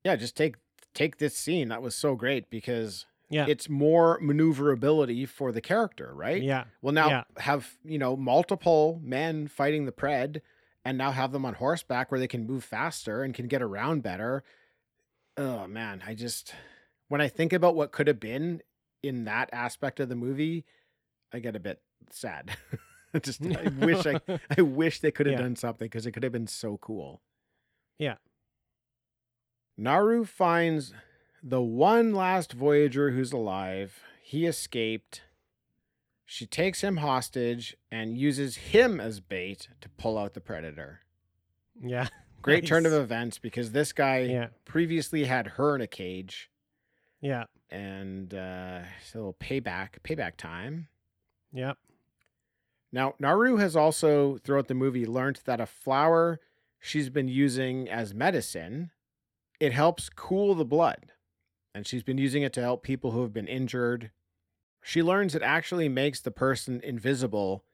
Yeah, 0.03 0.15
just 0.15 0.35
take 0.35 0.55
take 0.95 1.17
this 1.17 1.35
scene. 1.35 1.69
That 1.69 1.83
was 1.83 1.95
so 1.95 2.15
great 2.15 2.49
because 2.49 3.05
Yeah, 3.29 3.45
it's 3.47 3.69
more 3.69 4.17
maneuverability 4.21 5.27
for 5.27 5.51
the 5.51 5.61
character, 5.61 6.13
right? 6.15 6.41
yeah, 6.41 6.63
Well, 6.81 6.93
now 6.93 7.09
Yeah. 7.09 7.23
have 7.37 7.77
you 7.83 7.99
know 7.99 8.15
multiple 8.17 8.99
men 9.03 9.47
fighting 9.47 9.85
the 9.85 9.91
pred, 9.91 10.41
and 10.83 10.97
now 10.97 11.11
have 11.11 11.31
them 11.33 11.45
on 11.45 11.53
horseback 11.55 12.09
where 12.11 12.19
they 12.19 12.27
can 12.27 12.47
move 12.47 12.63
faster 12.63 13.21
and 13.21 13.35
can 13.35 13.47
get 13.47 13.61
around 13.61 14.01
better. 14.01 14.43
Oh 15.37 15.67
man, 15.67 16.01
I 16.05 16.15
just 16.15 16.55
when 17.09 17.21
I 17.21 17.27
think 17.27 17.53
about 17.53 17.75
what 17.75 17.91
could 17.91 18.07
have 18.07 18.19
been 18.19 18.61
in 19.03 19.25
that 19.25 19.49
aspect 19.53 19.99
of 19.99 20.09
the 20.09 20.15
movie, 20.15 20.65
I 21.33 21.39
get 21.39 21.55
a 21.55 21.59
bit 21.59 21.81
sad. 22.09 22.57
just 23.21 23.41
I 23.45 23.67
wish 23.79 24.05
I 24.05 24.19
I 24.57 24.61
wish 24.61 24.99
they 24.99 25.11
could 25.11 25.25
have 25.25 25.33
Yeah. 25.35 25.41
done 25.41 25.55
something 25.55 25.85
because 25.85 26.05
it 26.05 26.11
could 26.11 26.23
have 26.23 26.31
been 26.31 26.47
so 26.47 26.77
cool. 26.77 27.21
Yeah. 27.97 28.15
Naru 29.77 30.25
finds 30.25 30.93
the 31.43 31.61
one 31.61 32.13
last 32.13 32.53
Voyager 32.53 33.11
who's 33.11 33.31
alive. 33.31 33.99
He 34.21 34.45
escaped. 34.45 35.21
She 36.25 36.45
takes 36.45 36.81
him 36.81 36.97
hostage 36.97 37.77
and 37.91 38.17
uses 38.17 38.55
him 38.57 38.99
as 38.99 39.19
bait 39.21 39.69
to 39.81 39.89
pull 39.89 40.17
out 40.17 40.33
the 40.33 40.41
predator. 40.41 41.01
Yeah. 41.81 42.07
Great 42.41 42.65
turn 42.65 42.85
of 42.85 42.93
events 42.93 43.39
because 43.39 43.71
this 43.71 43.93
guy 43.93 44.19
Yeah. 44.21 44.47
previously 44.65 45.25
had 45.25 45.47
her 45.47 45.75
in 45.75 45.81
a 45.81 45.87
cage 45.87 46.49
Yeah. 47.21 47.45
and 47.69 48.33
uh, 48.33 48.81
little 49.13 49.33
payback, 49.33 49.99
payback 50.03 50.37
time. 50.37 50.87
Yeah. 51.53 51.73
Now, 52.91 53.15
Naru 53.19 53.57
has 53.57 53.75
also, 53.75 54.37
throughout 54.37 54.67
the 54.67 54.73
movie, 54.73 55.05
learned 55.05 55.41
that 55.45 55.59
a 55.59 55.65
flower 55.65 56.39
she's 56.79 57.09
been 57.09 57.27
using 57.27 57.89
as 57.89 58.13
medicine, 58.13 58.91
it 59.59 59.73
helps 59.73 60.09
cool 60.09 60.55
the 60.55 60.65
blood. 60.65 61.11
And 61.75 61.85
she's 61.85 62.03
been 62.03 62.17
using 62.17 62.43
it 62.43 62.53
to 62.53 62.61
help 62.61 62.83
people 62.83 63.11
who 63.11 63.21
have 63.21 63.33
been 63.33 63.47
injured. 63.47 64.11
She 64.81 65.03
learns 65.03 65.35
it 65.35 65.43
actually 65.43 65.89
makes 65.89 66.21
the 66.21 66.31
person 66.31 66.81
invisible 66.83 67.65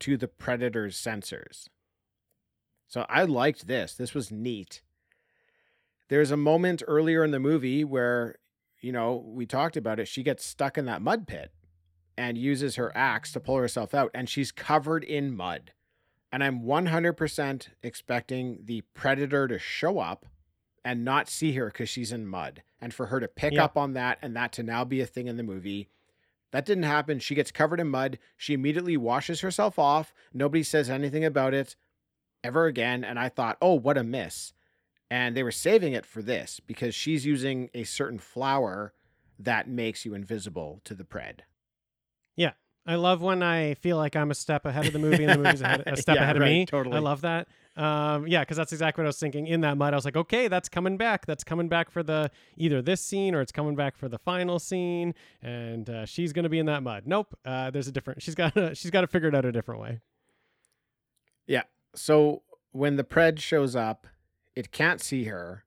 to 0.00 0.16
the 0.16 0.28
predator's 0.28 0.96
sensors. 0.96 1.68
So 2.86 3.04
I 3.08 3.24
liked 3.24 3.66
this. 3.66 3.94
This 3.94 4.14
was 4.14 4.30
neat. 4.30 4.82
There's 6.08 6.30
a 6.30 6.36
moment 6.36 6.82
earlier 6.86 7.24
in 7.24 7.32
the 7.32 7.40
movie 7.40 7.84
where, 7.84 8.36
you 8.80 8.92
know, 8.92 9.24
we 9.26 9.44
talked 9.44 9.76
about 9.76 9.98
it. 9.98 10.08
She 10.08 10.22
gets 10.22 10.44
stuck 10.44 10.78
in 10.78 10.84
that 10.86 11.02
mud 11.02 11.26
pit 11.26 11.52
and 12.18 12.36
uses 12.36 12.74
her 12.76 12.94
axe 12.96 13.32
to 13.32 13.40
pull 13.40 13.56
herself 13.56 13.94
out, 13.94 14.10
and 14.12 14.28
she's 14.28 14.50
covered 14.52 15.04
in 15.04 15.34
mud. 15.34 15.72
And 16.32 16.44
I'm 16.44 16.62
100% 16.64 17.68
expecting 17.82 18.58
the 18.64 18.82
predator 18.92 19.48
to 19.48 19.58
show 19.58 20.00
up 20.00 20.26
and 20.84 21.04
not 21.04 21.28
see 21.28 21.52
her 21.52 21.66
because 21.66 21.88
she's 21.88 22.12
in 22.12 22.26
mud, 22.26 22.62
and 22.80 22.92
for 22.92 23.06
her 23.06 23.20
to 23.20 23.28
pick 23.28 23.54
Yeah. 23.54 23.64
up 23.64 23.76
on 23.76 23.92
that 23.94 24.18
and 24.20 24.34
that 24.36 24.52
to 24.54 24.62
now 24.62 24.84
be 24.84 25.00
a 25.00 25.06
thing 25.06 25.28
in 25.28 25.36
the 25.36 25.42
movie. 25.42 25.88
That 26.50 26.64
didn't 26.66 26.84
happen. 26.84 27.18
She 27.18 27.34
gets 27.34 27.52
covered 27.52 27.78
in 27.80 27.88
mud. 27.88 28.18
She 28.36 28.52
immediately 28.54 28.96
washes 28.96 29.40
herself 29.40 29.78
off. 29.78 30.12
Nobody 30.32 30.62
says 30.62 30.90
anything 30.90 31.24
about 31.24 31.54
it 31.54 31.76
ever 32.42 32.66
again. 32.66 33.04
And 33.04 33.18
I 33.18 33.28
thought, 33.28 33.58
oh, 33.60 33.74
what 33.74 33.98
a 33.98 34.02
miss. 34.04 34.54
And 35.10 35.36
they 35.36 35.42
were 35.42 35.50
saving 35.52 35.92
it 35.92 36.06
for 36.06 36.22
this 36.22 36.58
because 36.60 36.94
she's 36.94 37.26
using 37.26 37.70
a 37.74 37.84
certain 37.84 38.18
flower 38.18 38.92
that 39.38 39.68
makes 39.68 40.04
you 40.04 40.14
invisible 40.14 40.80
to 40.84 40.94
the 40.94 41.04
pred. 41.04 41.40
I 42.88 42.94
love 42.96 43.20
when 43.22 43.42
I 43.42 43.74
feel 43.74 43.96
like 43.98 44.16
I'm 44.16 44.30
a 44.30 44.34
step 44.34 44.64
ahead 44.64 44.86
of 44.86 44.92
the 44.92 44.98
movie 44.98 45.24
and 45.24 45.34
the 45.34 45.44
movie's 45.44 45.60
ahead, 45.60 45.82
a 45.86 45.96
step 46.00 46.16
Yeah, 46.16 46.22
ahead 46.22 46.36
of 46.36 46.42
me. 46.42 46.64
totally. 46.66 46.96
I 46.96 47.00
love 47.00 47.20
that. 47.20 47.46
Um, 47.76 48.26
yeah, 48.26 48.40
because 48.40 48.56
that's 48.56 48.72
exactly 48.72 49.02
what 49.02 49.06
I 49.06 49.10
was 49.10 49.18
thinking. 49.20 49.46
In 49.46 49.60
that 49.60 49.76
mud, 49.76 49.92
I 49.92 49.96
was 49.96 50.04
like, 50.04 50.16
okay, 50.16 50.48
that's 50.48 50.68
coming 50.68 50.96
back. 50.96 51.26
That's 51.26 51.44
coming 51.44 51.68
back 51.68 51.90
for 51.90 52.02
the 52.02 52.30
either 52.56 52.82
this 52.82 53.00
scene 53.00 53.34
or 53.34 53.40
it's 53.40 53.52
coming 53.52 53.76
back 53.76 53.96
for 53.96 54.08
the 54.08 54.18
final 54.18 54.58
scene, 54.58 55.14
and 55.42 55.88
uh, 55.88 56.04
she's 56.06 56.32
gonna 56.32 56.48
be 56.48 56.58
in 56.58 56.66
that 56.66 56.82
mud. 56.82 57.04
Nope. 57.06 57.38
Uh, 57.44 57.70
there's 57.70 57.86
a 57.86 57.92
different. 57.92 58.20
She's 58.22 58.34
got. 58.34 58.54
to 58.54 58.74
She's 58.74 58.90
got 58.90 59.02
to 59.02 59.06
figure 59.06 59.28
it 59.28 59.34
out 59.34 59.44
a 59.44 59.52
different 59.52 59.80
way. 59.80 60.00
Yeah. 61.46 61.62
So 61.94 62.42
when 62.72 62.96
the 62.96 63.04
pred 63.04 63.38
shows 63.38 63.76
up, 63.76 64.06
it 64.56 64.72
can't 64.72 65.00
see 65.00 65.24
her. 65.24 65.64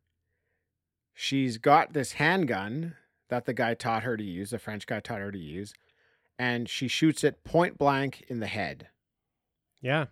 She's 1.14 1.58
got 1.58 1.94
this 1.94 2.14
handgun 2.14 2.96
that 3.30 3.46
the 3.46 3.54
guy 3.54 3.74
taught 3.74 4.04
her 4.04 4.18
to 4.18 4.24
use, 4.24 4.50
the 4.50 4.60
French 4.60 4.86
guy 4.86 5.00
taught 5.00 5.20
her 5.20 5.32
to 5.32 5.38
use, 5.40 5.74
and 6.42 6.68
she 6.68 6.88
shoots 6.88 7.24
it 7.24 7.44
point 7.44 7.78
blank 7.78 8.26
in 8.28 8.40
the 8.40 8.48
head. 8.48 8.88
Yeah. 9.80 10.08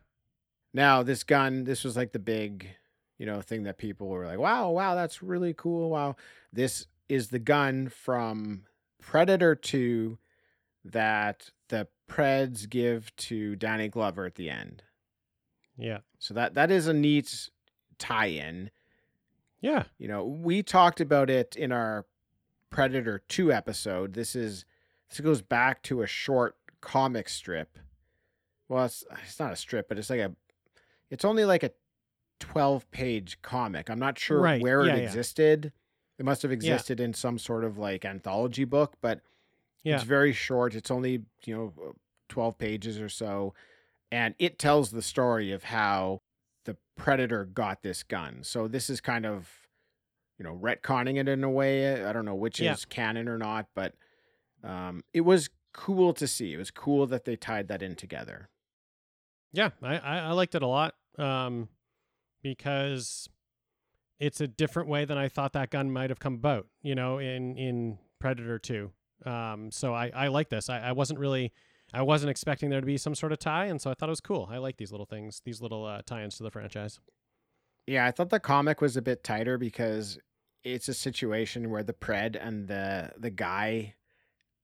Now, 0.76 1.02
this 1.02 1.24
gun, 1.24 1.64
this 1.64 1.84
was 1.84 1.98
like 1.98 2.12
the 2.12 2.20
big, 2.20 2.68
you 3.18 3.26
know, 3.26 3.42
thing 3.42 3.64
that 3.64 3.80
people 3.80 4.10
were 4.10 4.28
like, 4.28 4.38
wow, 4.38 4.70
wow, 4.70 4.94
that's 4.94 5.24
really 5.24 5.56
cool. 5.56 5.90
Wow. 5.90 6.18
This 6.54 6.86
is 7.08 7.30
the 7.30 7.40
gun 7.40 7.90
from 7.90 8.66
Predator 9.02 9.56
2 9.56 10.20
that 10.86 11.50
the 11.70 11.88
Preds 12.08 12.70
give 12.70 13.16
to 13.16 13.56
Danny 13.56 13.88
Glover 13.88 14.28
at 14.28 14.36
the 14.36 14.52
end. 14.52 14.84
Yeah. 15.80 16.02
So 16.20 16.36
that 16.36 16.54
that 16.54 16.70
is 16.70 16.86
a 16.86 16.94
neat 16.94 17.50
tie-in. 17.98 18.70
Yeah. 19.62 19.86
You 19.98 20.08
know, 20.08 20.26
we 20.26 20.62
talked 20.62 21.02
about 21.02 21.32
it 21.32 21.56
in 21.56 21.72
our 21.72 22.06
Predator 22.70 23.24
2 23.30 23.52
episode. 23.52 24.14
This 24.14 24.36
is 24.36 24.64
this 25.10 25.20
goes 25.20 25.42
back 25.42 25.82
to 25.84 26.02
a 26.02 26.08
short 26.08 26.56
comic 26.82 27.30
strip. 27.30 27.78
Well, 28.68 28.86
it's 28.86 29.04
it's 29.24 29.40
not 29.40 29.52
a 29.54 29.56
strip, 29.56 29.88
but 29.90 29.98
it's 29.98 30.10
like 30.10 30.20
a 30.20 30.36
it's 31.10 31.26
only 31.26 31.44
like 31.46 31.64
a 31.64 31.72
12-page 32.40 33.42
comic. 33.42 33.90
I'm 33.90 34.00
not 34.00 34.18
sure 34.18 34.40
Right. 34.42 34.62
where 34.62 34.86
Yeah, 34.86 34.96
it 34.96 35.00
yeah. 35.00 35.04
existed. 35.06 35.74
It 36.18 36.26
must 36.26 36.42
have 36.42 36.52
existed 36.52 37.00
in 37.00 37.14
some 37.14 37.38
sort 37.38 37.64
of 37.64 37.78
like 37.78 38.06
anthology 38.06 38.64
book, 38.66 38.96
but 39.02 39.22
Yeah. 39.84 39.96
it's 39.96 40.04
very 40.04 40.34
short. 40.34 40.76
It's 40.76 40.92
only, 40.92 41.24
you 41.46 41.56
know, 41.56 41.94
12 42.30 42.58
pages 42.58 43.00
or 43.00 43.10
so. 43.10 43.54
And 44.12 44.36
it 44.40 44.60
tells 44.60 44.92
the 44.92 45.02
story 45.02 45.52
of 45.52 45.64
how 45.66 46.22
the 46.66 46.78
Predator 46.96 47.46
got 47.46 47.82
this 47.84 48.04
gun. 48.04 48.44
So 48.44 48.68
this 48.68 48.90
is 48.90 49.02
kind 49.02 49.26
of, 49.26 49.68
you 50.38 50.44
know, 50.44 50.56
retconning 50.56 51.18
it 51.18 51.28
in 51.28 51.44
a 51.44 51.50
way. 51.50 52.04
I 52.04 52.12
don't 52.14 52.26
know 52.26 52.36
which 52.36 52.60
Yeah. 52.60 52.74
is 52.74 52.86
canon 52.86 53.28
or 53.28 53.38
not, 53.38 53.68
but 53.74 53.96
um, 54.64 55.04
it 55.14 55.22
was 55.22 55.50
cool 55.74 56.14
to 56.14 56.28
see. 56.28 56.54
It 56.54 56.58
was 56.58 56.72
cool 56.72 57.08
that 57.08 57.26
they 57.26 57.36
tied 57.36 57.68
that 57.68 57.82
in 57.82 57.96
together. 57.96 58.50
Yeah, 59.52 59.70
I, 59.82 59.98
I, 59.98 60.18
I 60.20 60.32
liked 60.32 60.56
it 60.56 60.62
a 60.62 60.68
lot 60.68 60.96
um, 61.18 61.70
because 62.44 63.30
it's 64.20 64.42
a 64.42 64.48
different 64.48 64.90
way 64.90 65.06
than 65.06 65.18
I 65.18 65.28
thought 65.28 65.54
that 65.54 65.72
gun 65.72 65.92
might 65.92 66.10
have 66.10 66.20
come 66.20 66.36
about, 66.36 66.68
you 66.82 66.96
know, 66.96 67.18
in, 67.18 67.58
in 67.58 67.98
Predator 68.20 68.60
2. 68.60 68.92
Um, 69.26 69.72
so 69.72 69.94
I, 69.94 70.12
I 70.14 70.28
like 70.28 70.50
this. 70.50 70.70
I, 70.70 70.80
I 70.80 70.92
wasn't 70.92 71.20
really, 71.20 71.52
I 71.94 72.02
wasn't 72.04 72.30
expecting 72.30 72.70
there 72.70 72.80
to 72.80 72.86
be 72.86 72.98
some 72.98 73.16
sort 73.16 73.32
of 73.32 73.40
tie. 73.40 73.66
And 73.66 73.82
so 73.82 73.90
I 73.90 73.94
thought 73.94 74.10
it 74.10 74.12
was 74.12 74.22
cool. 74.22 74.48
I 74.52 74.58
like 74.58 74.78
these 74.78 74.92
little 74.92 75.06
things, 75.06 75.42
these 75.44 75.62
little 75.62 75.86
uh, 75.86 76.02
tie 76.06 76.24
ins 76.24 76.38
to 76.38 76.44
the 76.44 76.52
franchise. 76.52 77.00
Yeah, 77.88 78.06
I 78.06 78.12
thought 78.12 78.30
the 78.30 78.40
comic 78.40 78.82
was 78.82 78.96
a 78.98 79.02
bit 79.02 79.24
tighter 79.24 79.58
because 79.58 80.20
it's 80.64 80.88
a 80.90 80.94
situation 80.94 81.70
where 81.70 81.84
the 81.84 81.94
Pred 81.94 82.38
and 82.40 82.68
the 82.68 83.14
the 83.18 83.30
guy 83.30 83.96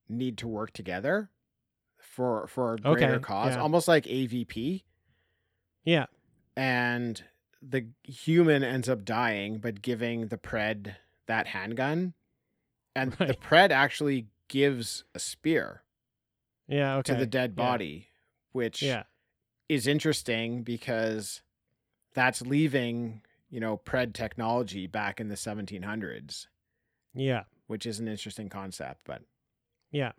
need 0.08 0.38
to 0.38 0.48
work 0.48 0.72
together 0.72 1.30
for 1.98 2.46
for 2.46 2.74
a 2.74 2.76
greater 2.78 3.14
Okay, 3.14 3.18
cause, 3.22 3.54
yeah. 3.54 3.60
almost 3.60 3.88
like 3.88 4.04
AVP. 4.04 4.84
Yeah. 5.84 6.06
and 6.56 7.22
the 7.62 7.86
human 8.04 8.62
ends 8.64 8.88
up 8.88 9.04
dying 9.04 9.58
but 9.58 9.82
giving 9.82 10.28
the 10.28 10.36
pred 10.38 10.96
that 11.26 11.46
handgun 11.48 12.14
and 12.94 13.12
the 13.14 13.34
pred 13.34 13.70
actually 13.70 14.28
gives 14.48 15.04
a 15.14 15.18
spear 15.18 15.82
Yeah. 16.68 16.96
Okay. 16.96 17.12
to 17.14 17.18
the 17.18 17.26
dead 17.26 17.50
Yeah. 17.56 17.64
body 17.64 18.08
which 18.52 18.82
Yeah. 18.82 19.04
is 19.68 19.86
interesting 19.86 20.62
because 20.62 21.42
that's 22.14 22.40
leaving 22.42 23.22
you 23.50 23.60
know 23.60 23.76
pred 23.78 24.12
technology 24.14 24.86
back 24.86 25.20
in 25.20 25.28
the 25.28 25.36
1700s 25.36 26.46
Yeah. 27.14 27.44
which 27.66 27.86
is 27.86 28.00
an 28.00 28.08
interesting 28.08 28.48
concept 28.48 29.02
but 29.04 29.22
Yeah. 29.90 30.12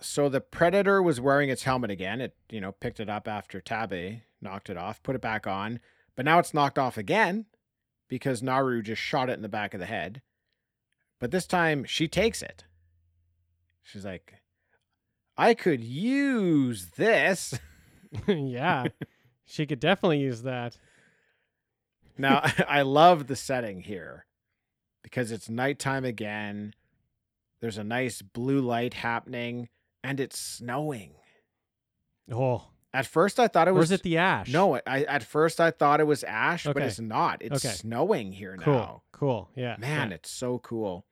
so 0.00 0.28
the 0.28 0.40
predator 0.40 1.02
was 1.02 1.20
wearing 1.20 1.48
its 1.48 1.62
helmet 1.62 1.90
again 1.90 2.20
it 2.20 2.34
you 2.50 2.60
know 2.60 2.72
picked 2.72 3.00
it 3.00 3.08
up 3.08 3.28
after 3.28 3.60
tabe 3.60 4.20
knocked 4.40 4.68
it 4.68 4.76
off 4.76 5.02
put 5.02 5.14
it 5.16 5.22
back 5.22 5.46
on 5.46 5.80
but 6.16 6.24
now 6.24 6.38
it's 6.38 6.52
knocked 6.54 6.78
off 6.78 6.96
again 6.98 7.46
because 8.08 8.42
naru 8.42 8.82
just 8.82 9.00
shot 9.00 9.30
it 9.30 9.34
in 9.34 9.42
the 9.42 9.48
back 9.48 9.74
of 9.74 9.80
the 9.80 9.86
head 9.86 10.22
but 11.20 11.30
this 11.30 11.46
time 11.46 11.84
she 11.84 12.08
takes 12.08 12.42
it 12.42 12.64
she's 13.82 14.04
like 14.04 14.34
i 15.36 15.54
could 15.54 15.82
use 15.82 16.88
this 16.96 17.58
yeah. 18.26 18.86
she 19.44 19.66
could 19.66 19.80
definitely 19.80 20.18
use 20.20 20.42
that. 20.42 20.76
now 22.18 22.42
i 22.68 22.82
love 22.82 23.26
the 23.26 23.36
setting 23.36 23.80
here 23.80 24.26
because 25.02 25.30
it's 25.32 25.48
nighttime 25.48 26.04
again 26.04 26.74
there's 27.66 27.78
a 27.78 27.82
nice 27.84 28.22
blue 28.22 28.60
light 28.60 28.94
happening 28.94 29.68
and 30.04 30.20
it's 30.20 30.38
snowing 30.38 31.10
Oh, 32.32 32.68
at 32.94 33.06
first 33.06 33.40
i 33.40 33.48
thought 33.48 33.66
it 33.66 33.72
or 33.72 33.74
was 33.74 33.90
is 33.90 33.98
it 33.98 34.02
the 34.04 34.18
ash? 34.18 34.52
No, 34.52 34.76
I 34.86 35.02
at 35.02 35.24
first 35.24 35.60
I 35.60 35.72
thought 35.72 35.98
it 35.98 36.06
was 36.06 36.22
ash, 36.22 36.62
but 36.64 36.78
it's 36.78 37.00
not. 37.00 37.42
It's 37.42 37.64
Okay. 37.64 37.74
snowing 37.74 38.30
here 38.32 38.56
Cool. 38.56 38.72
now. 38.74 39.02
Cool. 39.10 39.50
Yeah. 39.56 39.74
Man, 39.80 40.10
yeah. 40.10 40.14
it's 40.14 40.30
so 40.30 40.58
cool. 40.60 41.06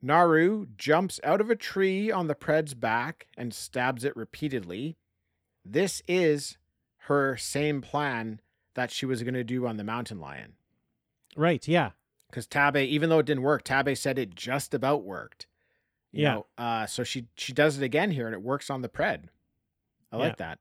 Naru 0.00 0.66
jumps 0.76 1.20
out 1.22 1.40
of 1.42 1.50
a 1.50 1.56
tree 1.56 2.10
on 2.10 2.26
the 2.28 2.34
Pred's 2.34 2.72
back 2.74 3.26
and 3.36 3.52
stabs 3.54 4.04
it 4.04 4.16
repeatedly. 4.16 4.96
This 5.64 6.02
is 6.08 6.56
her 7.08 7.36
same 7.36 7.80
plan 7.82 8.40
that 8.74 8.90
she 8.90 9.04
was 9.06 9.22
going 9.22 9.34
to 9.34 9.44
do 9.44 9.66
on 9.66 9.76
the 9.76 9.84
mountain 9.84 10.18
lion. 10.18 10.54
Right. 11.36 11.66
Yeah. 11.68 11.90
Because 12.32 12.46
Tabe, 12.46 12.76
even 12.78 13.10
though 13.10 13.18
it 13.18 13.26
didn't 13.26 13.42
work, 13.42 13.62
Tabe 13.62 13.94
said 13.94 14.18
it 14.18 14.34
just 14.34 14.72
about 14.72 15.04
worked. 15.04 15.46
You 16.12 16.22
Yeah. 16.22 16.32
know, 16.32 16.46
uh, 16.56 16.86
so 16.86 17.04
she 17.04 17.28
she 17.36 17.52
does 17.52 17.76
it 17.78 17.84
again 17.84 18.10
here, 18.10 18.26
and 18.26 18.34
it 18.34 18.40
works 18.40 18.70
on 18.70 18.80
the 18.80 18.88
Pred. 18.88 19.28
I 20.10 20.16
like 20.16 20.38
that. 20.38 20.58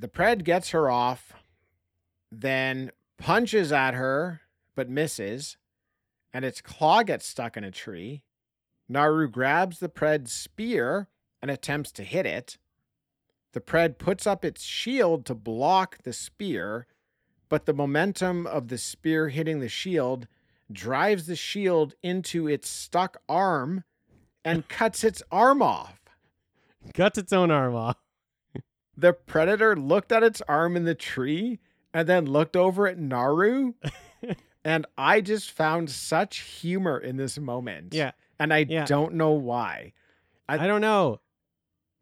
The 0.00 0.08
Pred 0.08 0.42
gets 0.42 0.70
her 0.70 0.90
off, 0.90 1.32
then 2.32 2.90
punches 3.18 3.70
at 3.70 3.94
her 3.94 4.40
but 4.74 4.88
misses, 4.88 5.56
and 6.32 6.44
its 6.44 6.60
claw 6.60 7.02
gets 7.04 7.26
stuck 7.26 7.56
in 7.56 7.62
a 7.64 7.70
tree. 7.70 8.24
Naru 8.88 9.28
grabs 9.28 9.78
the 9.78 9.88
Pred's 9.88 10.32
spear 10.32 11.08
and 11.40 11.50
attempts 11.52 11.92
to 11.92 12.02
hit 12.04 12.26
it. 12.26 12.58
The 13.52 13.60
Pred 13.60 13.98
puts 13.98 14.26
up 14.26 14.44
its 14.44 14.62
shield 14.64 15.24
to 15.26 15.34
block 15.34 15.98
the 16.02 16.12
spear, 16.12 16.86
but 17.50 17.66
the 17.66 17.74
momentum 17.74 18.46
of 18.46 18.68
the 18.68 18.78
spear 18.78 19.28
hitting 19.28 19.60
the 19.60 19.68
shield 19.68 20.26
drives 20.72 21.26
the 21.26 21.36
shield 21.36 21.94
into 22.02 22.48
its 22.48 22.70
stuck 22.70 23.20
arm 23.28 23.84
and 24.44 24.66
cuts 24.68 25.04
its 25.04 25.22
arm 25.30 25.60
off. 25.60 26.00
Cuts 26.94 27.18
its 27.18 27.32
own 27.32 27.50
arm 27.50 27.74
off. 27.74 27.96
The 28.96 29.12
predator 29.12 29.76
looked 29.76 30.12
at 30.12 30.22
its 30.22 30.40
arm 30.48 30.76
in 30.76 30.84
the 30.84 30.94
tree 30.94 31.58
and 31.92 32.08
then 32.08 32.24
looked 32.26 32.56
over 32.56 32.86
at 32.86 32.98
Naru. 32.98 33.74
and 34.64 34.86
I 34.96 35.20
just 35.20 35.50
found 35.50 35.90
such 35.90 36.38
humor 36.38 36.98
in 36.98 37.16
this 37.16 37.38
moment. 37.38 37.92
Yeah. 37.92 38.12
And 38.38 38.54
I 38.54 38.64
Yeah. 38.68 38.84
don't 38.86 39.14
know 39.14 39.32
why. 39.32 39.92
I- 40.48 40.64
I 40.64 40.66
don't 40.66 40.80
know. 40.80 41.20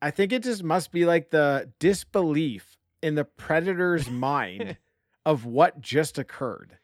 I 0.00 0.10
think 0.12 0.32
it 0.32 0.42
just 0.44 0.62
must 0.62 0.92
be 0.92 1.04
like 1.06 1.30
the 1.30 1.72
disbelief 1.80 2.76
in 3.02 3.14
the 3.14 3.24
predator's 3.24 4.08
mind 4.10 4.76
of 5.28 5.44
what 5.44 5.78
just 5.80 6.16
occurred. 6.18 6.78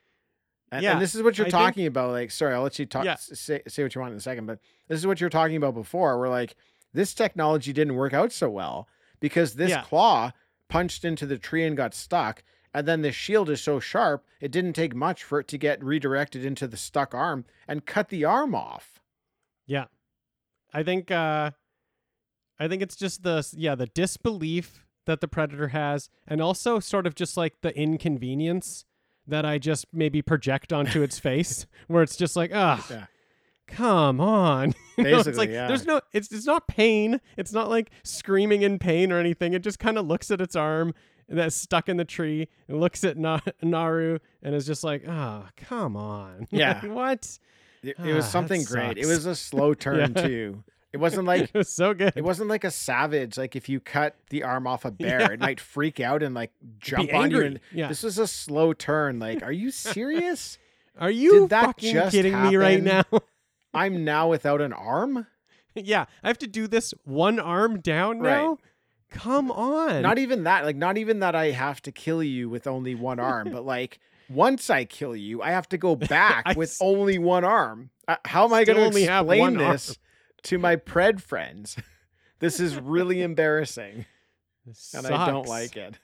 And, 0.70 0.82
Yeah, 0.82 0.92
and 0.92 1.00
this 1.00 1.14
is 1.14 1.22
what 1.22 1.38
you're 1.38 1.46
I 1.46 1.50
think- 1.50 1.62
talking 1.62 1.86
about. 1.86 2.10
Like, 2.10 2.30
sorry, 2.30 2.52
I'll 2.54 2.62
let 2.62 2.78
you 2.78 2.84
talk, 2.84 3.04
Yeah. 3.06 3.14
say, 3.16 3.62
say 3.66 3.82
what 3.82 3.94
you 3.94 4.00
want 4.02 4.12
in 4.12 4.18
a 4.18 4.20
second, 4.20 4.44
but 4.46 4.58
this 4.88 4.98
is 4.98 5.06
what 5.06 5.20
you're 5.20 5.30
talking 5.30 5.56
about 5.56 5.72
before. 5.74 6.18
Where 6.18 6.28
like 6.28 6.56
this 6.92 7.14
technology 7.14 7.72
didn't 7.72 7.94
work 7.94 8.12
out 8.12 8.32
so 8.32 8.50
well 8.50 8.86
because 9.20 9.54
this 9.54 9.70
Yeah. 9.70 9.82
claw 9.82 10.32
punched 10.68 11.04
into 11.04 11.24
the 11.26 11.38
tree 11.38 11.64
and 11.64 11.76
got 11.76 11.94
stuck. 11.94 12.42
And 12.74 12.86
then 12.88 13.02
the 13.02 13.12
shield 13.12 13.48
is 13.50 13.62
so 13.62 13.78
sharp, 13.80 14.26
it 14.40 14.50
didn't 14.50 14.72
take 14.74 14.94
much 14.94 15.22
for 15.22 15.38
it 15.40 15.46
to 15.48 15.58
get 15.58 15.82
redirected 15.82 16.44
into 16.44 16.66
the 16.66 16.76
stuck 16.76 17.14
arm 17.14 17.44
and 17.68 17.86
cut 17.86 18.08
the 18.08 18.24
arm 18.24 18.54
off. 18.54 19.00
Yeah. 19.64 19.86
I 20.72 20.82
think 20.82 21.10
uh 21.10 21.52
I 22.58 22.68
think 22.68 22.82
it's 22.82 22.96
just 22.96 23.22
the 23.22 23.48
yeah, 23.56 23.74
the 23.74 23.86
disbelief 23.86 24.83
that 25.06 25.20
the 25.20 25.28
predator 25.28 25.68
has 25.68 26.08
and 26.26 26.40
also 26.40 26.80
sort 26.80 27.06
of 27.06 27.14
just 27.14 27.36
like 27.36 27.60
the 27.62 27.76
inconvenience 27.78 28.84
that 29.26 29.44
I 29.44 29.58
just 29.58 29.86
maybe 29.92 30.22
project 30.22 30.72
onto 30.72 31.02
its 31.02 31.18
face 31.28 31.66
where 31.88 32.02
it's 32.02 32.16
just 32.16 32.36
like, 32.36 32.50
"Ah, 32.54 32.84
Yeah. 32.90 33.06
come 33.66 34.20
on." 34.20 34.74
You 34.96 35.04
know, 35.10 35.18
it's 35.18 35.36
like 35.36 35.50
yeah. 35.50 35.66
there's 35.66 35.84
no 35.86 36.00
it's 36.12 36.30
it's 36.30 36.46
not 36.46 36.68
pain. 36.68 37.20
It's 37.36 37.52
not 37.52 37.68
like 37.68 37.90
screaming 38.04 38.62
in 38.62 38.78
pain 38.78 39.10
or 39.10 39.18
anything. 39.18 39.52
It 39.52 39.62
just 39.62 39.80
kind 39.80 39.98
of 39.98 40.06
looks 40.06 40.30
at 40.30 40.40
its 40.40 40.54
arm 40.54 40.94
that's 41.28 41.56
stuck 41.56 41.88
in 41.88 41.96
the 41.96 42.04
tree 42.04 42.46
and 42.68 42.78
looks 42.80 43.02
at 43.02 43.16
Na- 43.16 43.40
Naru 43.60 44.20
and 44.40 44.54
is 44.54 44.66
just 44.66 44.84
like, 44.84 45.02
"Ah, 45.08 45.48
come 45.56 45.96
on." 45.96 46.46
Yeah. 46.52 46.86
What? 46.86 47.38
It, 47.82 47.96
it 47.98 48.14
was 48.14 48.24
Ah, 48.26 48.28
something 48.28 48.62
great. 48.62 48.98
It 48.98 49.06
was 49.06 49.26
a 49.26 49.34
slow 49.34 49.74
turn 49.74 50.12
Yeah. 50.14 50.22
too. 50.26 50.64
It 50.94 51.00
wasn't 51.00 51.26
like 51.26 51.42
it 51.52 51.54
was 51.54 51.68
so 51.68 51.92
good. 51.92 52.12
it 52.14 52.22
wasn't 52.24 52.48
like 52.48 52.62
a 52.64 52.70
savage. 52.70 53.36
Like 53.36 53.56
if 53.56 53.68
you 53.68 53.80
cut 53.80 54.14
the 54.30 54.44
arm 54.44 54.66
off 54.66 54.84
a 54.84 54.90
bear, 55.02 55.20
Yeah. 55.20 55.32
it 55.32 55.40
might 55.40 55.60
freak 55.60 55.98
out 56.00 56.22
and 56.22 56.34
like 56.34 56.52
jump 56.78 57.12
on 57.12 57.30
you. 57.32 57.42
And 57.42 57.60
yeah. 57.72 57.88
this 57.88 58.02
was 58.04 58.16
a 58.18 58.26
slow 58.28 58.72
turn. 58.72 59.18
Like, 59.18 59.42
are 59.42 59.52
you 59.52 59.70
serious? 59.70 60.56
Are 61.00 61.10
you 61.10 61.40
Did 61.40 61.48
that 61.50 61.64
fucking 61.66 61.92
just 61.92 62.12
kidding 62.12 62.40
me 62.40 62.54
right 62.54 62.80
now? 62.80 63.02
I'm 63.74 64.04
now 64.04 64.28
without 64.28 64.60
an 64.60 64.72
arm. 64.72 65.26
yeah, 65.74 66.04
I 66.22 66.28
have 66.28 66.38
to 66.38 66.46
do 66.46 66.68
this 66.68 66.94
one 67.04 67.40
arm 67.40 67.80
down 67.80 68.20
Right. 68.20 68.36
now. 68.40 68.58
Come 69.10 69.50
on. 69.50 70.02
Not 70.02 70.18
even 70.18 70.44
that. 70.44 70.64
Like, 70.64 70.76
not 70.76 70.96
even 70.96 71.18
that 71.18 71.34
I 71.34 71.50
have 71.50 71.82
to 71.82 71.90
kill 71.90 72.22
you 72.22 72.48
with 72.48 72.68
only 72.68 72.94
one 72.94 73.18
arm, 73.18 73.48
but 73.50 73.66
like 73.66 73.98
once 74.28 74.70
I 74.70 74.84
kill 74.84 75.16
you, 75.16 75.42
I 75.42 75.50
have 75.50 75.68
to 75.70 75.78
go 75.78 75.96
back 75.96 76.54
with 76.56 76.70
s- 76.70 76.78
only 76.80 77.18
one 77.18 77.44
arm. 77.44 77.90
Uh, 78.06 78.14
how 78.24 78.44
am 78.44 78.52
I 78.52 78.62
going 78.64 78.92
to 78.92 79.04
have 79.06 79.24
explain 79.24 79.40
one 79.40 79.60
arm. 79.60 79.78
To 80.44 80.58
my 80.58 80.76
pred 80.76 81.20
friends? 81.20 81.76
This 82.40 82.60
is 82.60 82.76
really 82.76 83.22
embarrassing. 83.22 84.04
This 84.66 84.92
and 84.92 85.06
I 85.06 85.30
don't 85.30 85.46
like 85.46 85.78
it. 85.78 85.98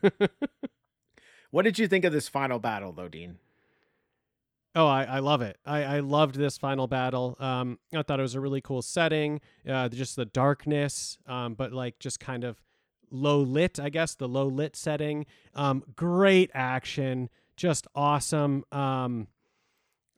what 1.50 1.62
did 1.62 1.78
you 1.78 1.88
think 1.88 2.04
of 2.04 2.12
this 2.12 2.28
final 2.28 2.60
battle, 2.60 2.92
though, 2.92 3.08
Dean? 3.08 3.38
Oh, 4.76 4.86
I, 4.86 5.04
I 5.04 5.18
love 5.20 5.40
it. 5.40 5.58
I, 5.64 5.82
I 5.84 6.00
loved 6.00 6.34
this 6.34 6.58
final 6.58 6.86
battle. 6.86 7.36
Um, 7.40 7.78
I 7.94 8.02
thought 8.02 8.18
it 8.18 8.22
was 8.22 8.34
a 8.34 8.40
really 8.40 8.60
cool 8.60 8.82
setting. 8.82 9.40
Uh, 9.68 9.88
just 9.88 10.14
the 10.14 10.26
darkness, 10.26 11.16
um, 11.26 11.54
but 11.54 11.72
like 11.72 11.98
just 11.98 12.20
kind 12.20 12.44
of 12.44 12.60
low 13.10 13.40
lit, 13.40 13.80
I 13.80 13.88
guess, 13.88 14.14
the 14.14 14.28
low 14.28 14.46
lit 14.46 14.76
setting. 14.76 15.24
Um, 15.54 15.82
great 15.96 16.50
action, 16.52 17.30
just 17.56 17.86
awesome. 17.94 18.64
Um, 18.70 19.28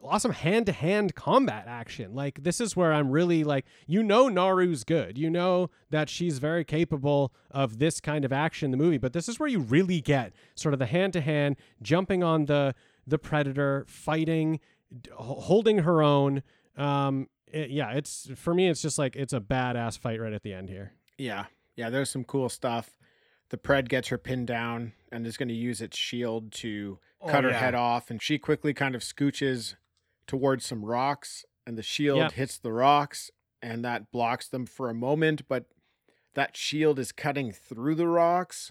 awesome 0.03 0.33
hand 0.33 0.67
to 0.67 0.73
hand 0.73 1.15
combat 1.15 1.65
action. 1.67 2.15
Like 2.15 2.43
this 2.45 2.61
is 2.61 2.77
where 2.77 2.93
I'm 2.93 3.11
really 3.11 3.43
like, 3.45 3.65
you 3.87 4.03
know, 4.03 4.29
Naru's 4.29 4.85
good. 4.85 5.19
You 5.19 5.29
know 5.31 5.71
that 5.91 6.09
she's 6.09 6.39
very 6.39 6.65
capable 6.65 7.33
of 7.51 7.79
this 7.79 8.01
kind 8.01 8.25
of 8.25 8.33
action 8.33 8.67
in 8.67 8.71
the 8.71 8.77
movie. 8.77 8.99
But 8.99 9.13
this 9.13 9.29
is 9.29 9.39
where 9.41 9.49
you 9.49 9.61
really 9.61 10.01
get 10.01 10.33
sort 10.55 10.73
of 10.73 10.79
the 10.79 10.87
hand 10.87 11.13
to 11.15 11.21
hand 11.21 11.57
jumping 11.83 12.23
on 12.23 12.47
the 12.47 12.75
the 13.07 13.19
predator, 13.19 13.87
fighting, 13.89 14.61
d- 15.03 15.11
holding 15.15 15.79
her 15.79 16.03
own. 16.03 16.43
Um, 16.77 17.29
it- 17.47 17.71
yeah, 17.71 17.93
it's 17.93 18.31
for 18.37 18.55
me. 18.55 18.69
It's 18.69 18.83
just 18.83 18.99
like 18.99 19.17
it's 19.17 19.33
a 19.33 19.41
badass 19.41 19.99
fight 19.99 20.21
right 20.21 20.33
at 20.33 20.43
the 20.43 20.53
end 20.53 20.69
here. 20.69 20.93
Yeah, 21.17 21.47
yeah, 21.75 21.91
there's 21.91 22.11
some 22.11 22.25
cool 22.25 22.49
stuff. 22.49 22.99
The 23.51 23.57
Pred 23.57 23.89
gets 23.89 24.09
her 24.09 24.19
pinned 24.19 24.47
down 24.47 24.93
and 25.11 25.27
is 25.27 25.39
going 25.39 25.49
to 25.49 25.55
use 25.55 25.81
its 25.81 25.97
shield 25.97 26.53
to 26.53 26.99
cut 27.27 27.45
her 27.45 27.49
Oh, 27.51 27.53
yeah. 27.53 27.59
head 27.59 27.75
off, 27.75 28.11
and 28.11 28.23
she 28.23 28.39
quickly 28.39 28.75
kind 28.75 28.95
of 28.95 29.01
scooches 29.01 29.75
towards 30.29 30.65
some 30.65 30.85
rocks, 30.85 31.45
and 31.67 31.77
the 31.77 31.83
shield 31.83 32.19
Yep. 32.19 32.33
hits 32.33 32.59
the 32.59 32.73
rocks, 32.73 33.31
and 33.61 33.85
that 33.85 34.13
blocks 34.13 34.47
them 34.47 34.65
for 34.67 34.89
a 34.89 34.95
moment, 34.95 35.49
but 35.49 35.65
that 36.35 36.57
shield 36.57 37.01
is 37.01 37.11
cutting 37.11 37.51
through 37.51 37.97
the 37.97 38.07
rocks. 38.07 38.71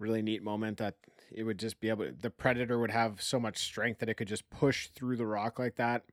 Really 0.00 0.22
neat 0.22 0.42
moment 0.42 0.78
that 0.78 0.96
it 1.30 1.44
would 1.44 1.58
just 1.58 1.78
be 1.80 1.88
able 1.88 2.10
the 2.12 2.30
predator 2.30 2.78
would 2.78 2.90
have 2.90 3.22
so 3.22 3.38
much 3.38 3.58
strength 3.58 4.00
that 4.00 4.08
it 4.08 4.14
could 4.14 4.28
just 4.28 4.50
push 4.50 4.88
through 4.88 5.16
the 5.16 5.26
rock 5.26 5.58
like 5.58 5.76
that. 5.76 6.04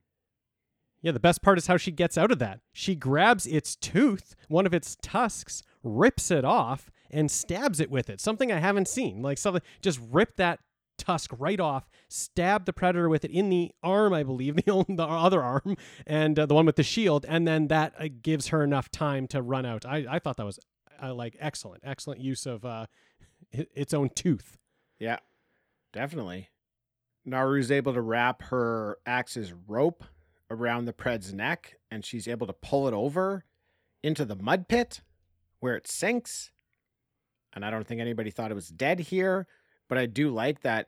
Yeah, 1.01 1.11
the 1.11 1.19
best 1.19 1.41
part 1.41 1.57
is 1.57 1.67
how 1.67 1.75
she 1.75 1.91
gets 1.91 2.17
out 2.17 2.31
of 2.31 2.39
that. 2.39 2.61
She 2.71 2.95
grabs 2.95 3.45
its 3.45 3.75
tooth, 3.75 4.35
one 4.47 4.65
of 4.65 4.73
its 4.73 4.95
tusks, 5.01 5.61
rips 5.83 6.31
it 6.31 6.45
off, 6.45 6.89
and 7.11 7.29
stabs 7.29 7.81
it 7.81 7.91
with 7.91 8.09
it. 8.09 8.21
Something 8.21 8.51
I 8.53 8.59
haven't 8.59 8.87
seen. 8.87 9.21
Like 9.21 9.37
something 9.37 9.61
just 9.81 9.99
rip 10.11 10.37
that 10.37 10.59
tusk 11.03 11.31
right 11.37 11.59
off, 11.59 11.89
stab 12.07 12.65
the 12.65 12.73
predator 12.73 13.09
with 13.09 13.25
it 13.25 13.31
in 13.31 13.49
the 13.49 13.71
arm, 13.83 14.13
I 14.13 14.23
believe, 14.23 14.55
the, 14.65 14.85
the 14.87 15.03
other 15.03 15.43
arm, 15.43 15.75
and 16.07 16.37
uh, 16.39 16.45
the 16.45 16.53
one 16.53 16.65
with 16.65 16.77
the 16.77 16.83
shield, 16.83 17.25
and 17.27 17.47
then 17.47 17.67
that 17.67 17.93
uh, 17.99 18.07
gives 18.21 18.47
her 18.47 18.63
enough 18.63 18.89
time 18.89 19.27
to 19.27 19.41
run 19.41 19.65
out. 19.65 19.85
I, 19.85 20.05
I 20.09 20.19
thought 20.19 20.37
that 20.37 20.45
was 20.45 20.59
uh, 21.01 21.13
like 21.13 21.35
excellent, 21.39 21.83
excellent 21.85 22.21
use 22.21 22.45
of 22.45 22.63
uh, 22.63 22.85
its 23.51 23.93
own 23.93 24.09
tooth. 24.09 24.57
Yeah, 24.99 25.17
definitely. 25.91 26.49
Naru's 27.27 27.71
able 27.71 27.93
to 27.93 28.01
wrap 28.01 28.43
her 28.43 28.97
axe's 29.05 29.53
rope 29.67 30.03
around 30.49 30.85
the 30.85 30.93
Pred's 30.93 31.33
neck, 31.33 31.77
and 31.89 32.05
she's 32.05 32.27
able 32.27 32.47
to 32.47 32.53
pull 32.53 32.87
it 32.87 32.93
over 32.93 33.45
into 34.01 34.25
the 34.25 34.35
mud 34.35 34.67
pit 34.67 35.01
where 35.59 35.75
it 35.75 35.87
sinks. 35.87 36.51
And 37.53 37.63
I 37.63 37.69
don't 37.69 37.87
think 37.87 38.01
anybody 38.01 38.31
thought 38.31 38.51
it 38.51 38.55
was 38.55 38.69
dead 38.69 38.99
here, 38.99 39.47
but 39.89 39.97
I 39.97 40.05
do 40.05 40.29
like 40.29 40.61
that 40.61 40.87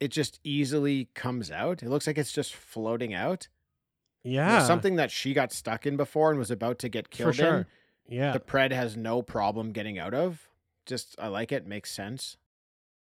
it 0.00 0.08
just 0.08 0.40
easily 0.44 1.08
comes 1.14 1.50
out. 1.50 1.82
It 1.82 1.88
looks 1.88 2.06
like 2.06 2.18
it's 2.18 2.32
just 2.32 2.54
floating 2.54 3.14
out. 3.14 3.48
You 4.22 4.36
know, 4.36 4.42
Yeah, 4.42 4.66
something 4.66 4.96
that 4.96 5.10
she 5.10 5.32
got 5.32 5.52
stuck 5.52 5.86
in 5.86 5.96
before 5.96 6.30
and 6.30 6.38
was 6.38 6.50
about 6.50 6.78
to 6.80 6.88
get 6.88 7.10
killed 7.10 7.30
for 7.30 7.42
sure. 7.42 7.56
in. 7.58 7.66
Yeah, 8.08 8.32
The 8.32 8.40
Pred 8.40 8.72
has 8.72 8.96
no 8.96 9.22
problem 9.22 9.72
getting 9.72 9.98
out 9.98 10.14
of. 10.14 10.48
Just, 10.84 11.16
I 11.18 11.28
like 11.28 11.50
it. 11.50 11.66
Makes 11.66 11.90
sense. 11.90 12.36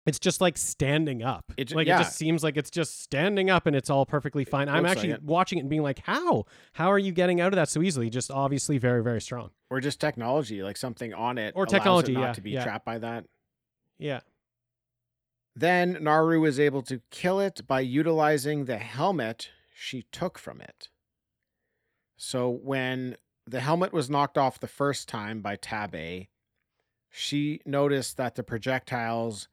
It's 0.07 0.19
just 0.19 0.41
like 0.41 0.57
standing 0.57 1.23
up. 1.23 1.53
It 1.57 1.75
like 1.75 1.87
yeah. 1.87 2.01
it 2.01 2.05
just 2.05 2.17
seems 2.17 2.43
like 2.43 2.57
it's 2.57 2.71
just 2.71 3.01
standing 3.03 3.51
up 3.51 3.67
and 3.67 3.77
it's 3.77 3.91
all 3.91 4.07
perfectly 4.07 4.45
fine. 4.45 4.69
I'm 4.69 4.83
like 4.83 4.93
actually 4.93 5.11
it. 5.13 5.23
watching 5.23 5.59
it 5.59 5.63
and 5.63 5.71
being 5.71 5.83
like, 5.83 6.01
how? 6.01 6.47
How 6.73 6.91
are 6.91 6.99
you 6.99 7.13
getting 7.13 7.41
out 7.41 7.53
of 7.53 7.57
that 7.57 7.69
so 7.69 7.83
easily? 7.83 8.09
Just 8.09 8.31
obviously 8.31 8.79
very, 8.79 9.03
very 9.03 9.21
strong. 9.21 9.51
or 9.69 9.79
just 9.81 10.01
technology, 10.01 10.63
like 10.63 10.77
something 10.79 11.13
on 11.13 11.39
it, 11.39 11.53
Or 11.55 11.65
allows 11.65 11.73
it 11.73 11.77
technology, 11.77 12.13
not 12.15 12.21
yeah, 12.21 12.33
to 12.33 12.41
be 12.41 12.51
yeah. 12.51 12.65
trapped 12.65 12.85
by 12.85 12.99
that. 12.99 13.27
Yeah. 13.99 14.21
Then 15.55 15.99
Naru 16.01 16.41
was 16.41 16.61
able 16.61 16.83
to 16.83 17.03
kill 17.11 17.41
it 17.41 17.67
by 17.67 17.81
utilizing 17.81 18.65
the 18.65 18.79
helmet 18.79 19.51
she 19.75 20.05
took 20.13 20.39
from 20.39 20.61
it. 20.61 20.89
So 22.17 22.51
when 22.51 23.17
the 23.47 23.61
helmet 23.61 23.93
was 23.93 24.11
knocked 24.11 24.39
off 24.39 24.61
the 24.61 24.69
first 24.69 25.09
time 25.09 25.41
by 25.41 25.57
Taabe, 25.57 26.29
she 27.11 27.61
noticed 27.67 28.17
that 28.17 28.37
the 28.37 28.43
projectiles 28.43 29.49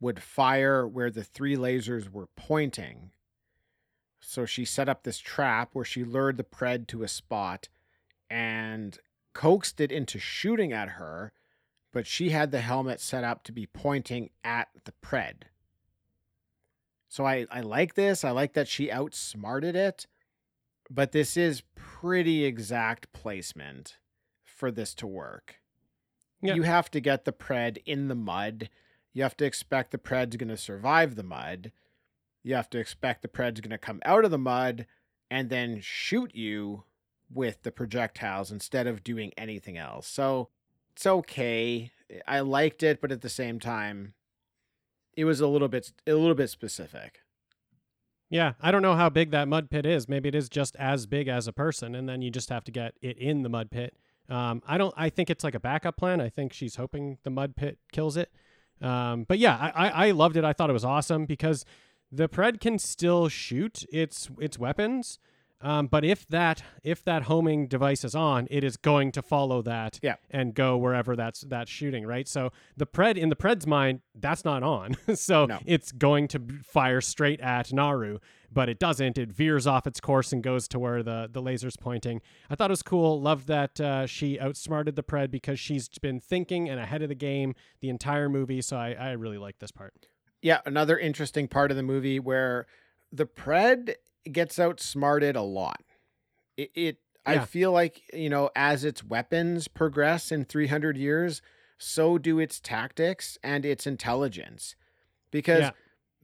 would 0.00 0.22
fire 0.22 0.86
where 0.86 1.10
the 1.10 1.24
three 1.24 1.56
lasers 1.56 2.10
were 2.10 2.28
pointing. 2.36 3.10
So 4.20 4.46
she 4.46 4.64
set 4.64 4.88
up 4.88 5.02
this 5.02 5.18
trap 5.18 5.70
where 5.74 5.84
she 5.84 6.04
lured 6.04 6.38
the 6.38 6.44
Pred 6.44 6.86
to 6.88 7.02
a 7.02 7.08
spot 7.08 7.68
and 8.30 8.98
coaxed 9.34 9.80
it 9.80 9.92
into 9.92 10.18
shooting 10.18 10.72
at 10.72 10.90
her, 10.90 11.32
but 11.94 12.08
she 12.08 12.30
had 12.30 12.50
the 12.50 12.60
helmet 12.60 13.00
set 13.00 13.22
up 13.22 13.44
to 13.44 13.52
be 13.52 13.66
pointing 13.66 14.30
at 14.42 14.66
the 14.84 14.92
Pred. 15.00 15.44
So 17.08 17.24
I, 17.24 17.46
I 17.52 17.60
like 17.60 17.94
this. 17.94 18.24
I 18.24 18.32
like 18.32 18.54
that 18.54 18.66
she 18.66 18.90
outsmarted 18.90 19.76
it, 19.76 20.08
but 20.90 21.12
this 21.12 21.36
is 21.36 21.62
pretty 21.76 22.44
exact 22.44 23.12
placement 23.12 23.98
for 24.42 24.72
this 24.72 24.92
to 24.96 25.06
work. 25.06 25.60
Yeah. 26.42 26.54
You 26.54 26.62
have 26.62 26.90
to 26.90 27.00
get 27.00 27.24
the 27.24 27.32
pred 27.32 27.78
in 27.86 28.08
the 28.08 28.16
mud. 28.16 28.68
You 29.12 29.22
have 29.22 29.36
to 29.36 29.44
expect 29.44 29.92
the 29.92 29.98
pred's 29.98 30.36
going 30.36 30.48
to 30.48 30.56
survive 30.56 31.14
the 31.14 31.22
mud. 31.22 31.70
You 32.42 32.56
have 32.56 32.68
to 32.70 32.78
expect 32.78 33.22
the 33.22 33.28
pred's 33.28 33.60
going 33.60 33.70
to 33.70 33.78
come 33.78 34.02
out 34.04 34.24
of 34.24 34.32
the 34.32 34.38
mud 34.38 34.86
and 35.30 35.48
then 35.48 35.78
shoot 35.80 36.34
you 36.34 36.82
with 37.32 37.62
the 37.62 37.70
projectiles 37.70 38.50
instead 38.50 38.88
of 38.88 39.04
doing 39.04 39.32
anything 39.38 39.78
else. 39.78 40.08
So 40.08 40.48
it's 40.94 41.06
okay. 41.06 41.90
I 42.26 42.40
liked 42.40 42.82
it, 42.82 43.00
but 43.00 43.10
at 43.10 43.22
the 43.22 43.28
same 43.28 43.58
time, 43.58 44.14
it 45.16 45.24
was 45.24 45.40
a 45.40 45.48
little 45.48 45.68
bit 45.68 45.92
a 46.06 46.14
little 46.14 46.34
bit 46.34 46.50
specific. 46.50 47.20
Yeah, 48.30 48.54
I 48.60 48.70
don't 48.70 48.82
know 48.82 48.94
how 48.94 49.10
big 49.10 49.30
that 49.32 49.48
mud 49.48 49.70
pit 49.70 49.86
is. 49.86 50.08
Maybe 50.08 50.28
it 50.28 50.34
is 50.34 50.48
just 50.48 50.76
as 50.76 51.06
big 51.06 51.28
as 51.28 51.46
a 51.46 51.52
person, 51.52 51.94
and 51.94 52.08
then 52.08 52.22
you 52.22 52.30
just 52.30 52.48
have 52.48 52.64
to 52.64 52.72
get 52.72 52.94
it 53.02 53.18
in 53.18 53.42
the 53.42 53.48
mud 53.48 53.70
pit. 53.70 53.96
Um, 54.28 54.62
I 54.66 54.78
don't. 54.78 54.94
I 54.96 55.10
think 55.10 55.30
it's 55.30 55.44
like 55.44 55.54
a 55.54 55.60
backup 55.60 55.96
plan. 55.96 56.20
I 56.20 56.28
think 56.28 56.52
she's 56.52 56.76
hoping 56.76 57.18
the 57.24 57.30
mud 57.30 57.56
pit 57.56 57.78
kills 57.92 58.16
it. 58.16 58.32
Um, 58.80 59.24
but 59.28 59.38
yeah, 59.38 59.56
I, 59.56 59.88
I 59.88 60.06
I 60.06 60.10
loved 60.12 60.36
it. 60.36 60.44
I 60.44 60.52
thought 60.52 60.70
it 60.70 60.74
was 60.74 60.84
awesome 60.84 61.26
because 61.26 61.64
the 62.10 62.28
pred 62.28 62.60
can 62.60 62.78
still 62.78 63.28
shoot 63.28 63.84
its 63.92 64.28
its 64.40 64.58
weapons. 64.58 65.18
Um, 65.64 65.86
but 65.86 66.04
if 66.04 66.26
that 66.28 66.62
if 66.82 67.02
that 67.04 67.22
homing 67.22 67.66
device 67.68 68.04
is 68.04 68.14
on, 68.14 68.46
it 68.50 68.62
is 68.62 68.76
going 68.76 69.10
to 69.12 69.22
follow 69.22 69.62
that 69.62 69.98
Yeah. 70.02 70.16
and 70.30 70.54
go 70.54 70.76
wherever 70.76 71.16
that's 71.16 71.40
that's 71.40 71.70
shooting, 71.70 72.06
right? 72.06 72.28
So 72.28 72.50
the 72.76 72.86
pred 72.86 73.16
in 73.16 73.30
the 73.30 73.36
pred's 73.36 73.66
mind, 73.66 74.00
that's 74.14 74.44
not 74.44 74.62
on. 74.62 74.94
so 75.14 75.46
No. 75.46 75.58
it's 75.64 75.90
going 75.90 76.28
to 76.28 76.40
fire 76.62 77.00
straight 77.00 77.40
at 77.40 77.72
Naru, 77.72 78.18
but 78.52 78.68
it 78.68 78.78
doesn't. 78.78 79.16
It 79.16 79.32
veers 79.32 79.66
off 79.66 79.86
its 79.86 80.00
course 80.00 80.32
and 80.34 80.42
goes 80.42 80.68
to 80.68 80.78
where 80.78 81.02
the 81.02 81.30
the 81.32 81.40
laser's 81.40 81.76
pointing. 81.78 82.20
I 82.50 82.54
thought 82.56 82.70
it 82.70 82.72
was 82.78 82.82
cool. 82.82 83.18
Loved 83.20 83.46
that 83.48 83.80
uh, 83.80 84.06
she 84.06 84.38
outsmarted 84.38 84.96
the 84.96 85.02
pred 85.02 85.30
because 85.30 85.58
she's 85.58 85.88
been 85.88 86.20
thinking 86.20 86.68
and 86.68 86.78
ahead 86.78 87.00
of 87.00 87.08
the 87.08 87.14
game 87.14 87.54
the 87.80 87.88
entire 87.88 88.28
movie. 88.28 88.60
So 88.60 88.76
I 88.76 88.90
I 88.92 89.12
really 89.12 89.38
like 89.38 89.60
this 89.60 89.70
part. 89.72 89.94
Yeah, 90.42 90.60
another 90.66 90.98
interesting 90.98 91.48
part 91.48 91.70
of 91.70 91.78
the 91.78 91.82
movie 91.82 92.20
where 92.20 92.66
the 93.10 93.24
pred 93.24 93.94
gets 94.32 94.58
outsmarted 94.58 95.36
a 95.36 95.42
lot. 95.42 95.82
It, 96.56 96.70
it 96.74 96.98
I 97.26 97.38
feel 97.46 97.72
like, 97.72 98.02
you 98.12 98.28
know, 98.28 98.50
as 98.54 98.84
its 98.84 99.02
weapons 99.02 99.66
progress 99.68 100.30
in 100.30 100.44
300 100.44 100.96
years, 100.96 101.40
so 101.78 102.18
do 102.18 102.38
its 102.38 102.60
tactics 102.60 103.38
and 103.42 103.64
its 103.64 103.86
intelligence. 103.86 104.76
Because 105.30 105.60
Yeah. 105.64 105.70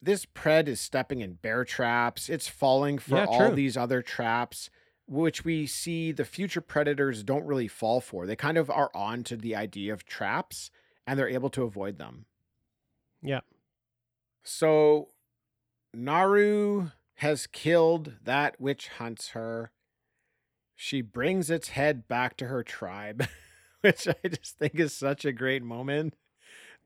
this 0.02 0.26
pred 0.26 0.68
is 0.68 0.80
stepping 0.80 1.20
in 1.20 1.34
bear 1.34 1.64
traps, 1.64 2.28
it's 2.28 2.48
falling 2.48 2.98
for 2.98 3.16
Yeah, 3.16 3.24
all 3.26 3.50
these 3.52 3.76
other 3.76 4.02
traps 4.02 4.70
which 5.06 5.44
we 5.44 5.66
see 5.66 6.12
the 6.12 6.24
future 6.24 6.60
predators 6.60 7.24
don't 7.24 7.44
really 7.44 7.66
fall 7.66 8.00
for. 8.00 8.26
They 8.26 8.36
kind 8.36 8.56
of 8.56 8.70
are 8.70 8.92
on 8.94 9.24
to 9.24 9.36
the 9.36 9.56
idea 9.56 9.92
of 9.92 10.04
traps 10.04 10.70
and 11.04 11.18
they're 11.18 11.28
able 11.28 11.50
to 11.50 11.64
avoid 11.64 11.98
them. 11.98 12.26
Yeah. 13.22 13.40
So 14.42 15.08
Naru 15.94 16.90
has 17.20 17.46
killed 17.46 18.12
that 18.24 18.58
which 18.60 18.88
hunts 18.88 19.28
her. 19.30 19.70
She 20.74 21.02
brings 21.02 21.50
its 21.50 21.68
head 21.70 22.08
back 22.08 22.36
to 22.38 22.46
her 22.46 22.62
tribe, 22.62 23.26
which 23.82 24.08
I 24.08 24.14
just 24.28 24.58
think 24.58 24.76
is 24.80 24.94
such 24.94 25.24
a 25.26 25.32
great 25.32 25.62
moment 25.62 26.14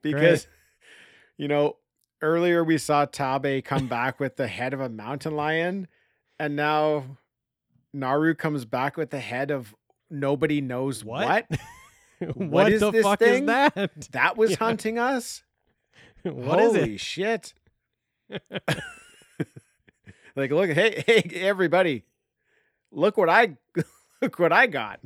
because, 0.03 0.49
you 1.39 1.47
know, 1.47 1.76
earlier 2.20 2.64
we 2.64 2.78
saw 2.78 3.07
Taabe 3.07 3.64
come 3.64 3.87
back 4.01 4.18
with 4.18 4.35
the 4.37 4.49
head 4.49 4.74
of 4.74 4.80
a 4.80 4.89
mountain 4.89 5.37
lion, 5.37 5.87
and 6.41 6.57
now 6.57 7.18
Naru 7.93 8.35
comes 8.35 8.64
back 8.64 8.97
with 8.97 9.11
the 9.11 9.20
head 9.20 9.53
of 9.53 9.72
nobody 10.11 10.61
knows 10.61 11.05
What? 11.05 11.47
what. 11.49 11.61
what 12.37 12.72
is 12.72 12.80
the 12.80 12.91
this 12.91 13.05
fuck 13.05 13.20
thing? 13.20 13.45
is 13.45 13.47
that? 13.47 14.11
That 14.11 14.37
was 14.37 14.51
Yeah. 14.53 14.57
hunting 14.59 14.99
us. 14.99 15.45
What 16.24 16.59
is 16.59 16.74
Holy 16.74 16.95
it? 16.95 17.01
shit. 17.01 17.55
Like 20.37 20.51
look 20.51 20.70
hey 20.70 21.03
hey 21.07 21.30
everybody. 21.41 22.05
Look 22.91 23.16
what 23.16 23.28
I 23.28 23.57
look 24.22 24.39
what 24.39 24.53
I 24.53 24.66
got. 24.66 25.01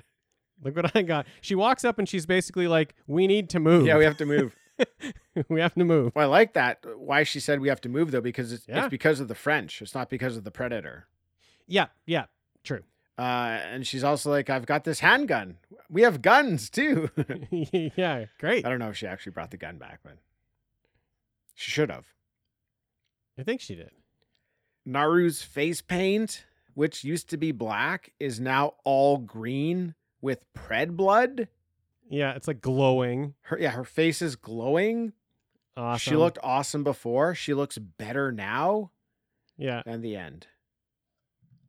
Look 0.62 0.76
what 0.76 0.94
I 0.96 1.02
got. 1.02 1.26
She 1.40 1.54
walks 1.54 1.84
up 1.84 1.98
and 1.98 2.08
she's 2.08 2.26
basically 2.26 2.68
like, 2.68 2.94
"We 3.06 3.26
need 3.26 3.48
to 3.50 3.60
move. 3.60 3.86
Yeah, 3.86 3.96
we 3.96 4.04
have 4.04 4.16
to 4.18 4.26
move. 4.26 4.54
we 5.48 5.60
have 5.60 5.74
to 5.74 5.84
move." 5.84 6.12
Well, 6.14 6.26
I 6.26 6.30
like 6.30 6.54
that. 6.54 6.84
Why 6.96 7.22
she 7.22 7.40
said 7.40 7.60
we 7.60 7.68
have 7.68 7.80
to 7.82 7.88
move 7.88 8.10
though 8.10 8.20
because 8.20 8.52
it's, 8.52 8.66
Yeah. 8.68 8.80
it's 8.84 8.90
because 8.90 9.20
of 9.20 9.28
the 9.28 9.34
French. 9.34 9.80
It's 9.80 9.94
not 9.94 10.10
because 10.10 10.36
of 10.36 10.44
the 10.44 10.50
predator. 10.50 11.06
Yeah, 11.66 11.86
yeah, 12.06 12.24
true. 12.64 12.82
Uh, 13.18 13.60
and 13.70 13.86
she's 13.86 14.04
also 14.04 14.30
like, 14.30 14.48
I've 14.48 14.64
got 14.66 14.84
this 14.84 15.00
handgun. 15.00 15.56
We 15.90 16.02
have 16.02 16.22
guns 16.22 16.70
too. 16.70 17.10
yeah, 17.50 18.26
great. 18.38 18.64
I 18.64 18.68
don't 18.68 18.78
know 18.78 18.90
if 18.90 18.96
she 18.96 19.06
actually 19.06 19.32
brought 19.32 19.50
the 19.50 19.56
gun 19.56 19.76
back, 19.76 20.00
but 20.04 20.18
she 21.54 21.70
should 21.70 21.90
have. 21.90 22.04
I 23.38 23.42
think 23.42 23.60
she 23.60 23.74
did. 23.74 23.90
Naru's 24.88 25.42
face 25.42 25.80
paint, 25.82 26.44
which 26.74 27.04
used 27.04 27.28
to 27.30 27.36
be 27.36 27.52
black, 27.52 28.12
is 28.18 28.40
now 28.40 28.74
all 28.84 29.18
green 29.18 29.94
with 30.20 30.44
pred 30.54 30.96
blood. 30.96 31.48
Yeah, 32.08 32.32
it's 32.34 32.48
like 32.48 32.60
glowing. 32.62 33.34
Her 33.42 33.58
yeah, 33.58 33.70
her 33.72 33.84
face 33.84 34.22
is 34.22 34.34
glowing. 34.36 35.12
Awesome. 35.76 35.98
She 36.10 36.16
looked 36.16 36.38
awesome 36.42 36.82
before. 36.82 37.34
She 37.34 37.54
looks 37.54 37.78
better 37.78 38.32
now 38.32 38.90
Yeah, 39.56 39.82
And 39.86 40.02
the 40.02 40.16
end. 40.16 40.46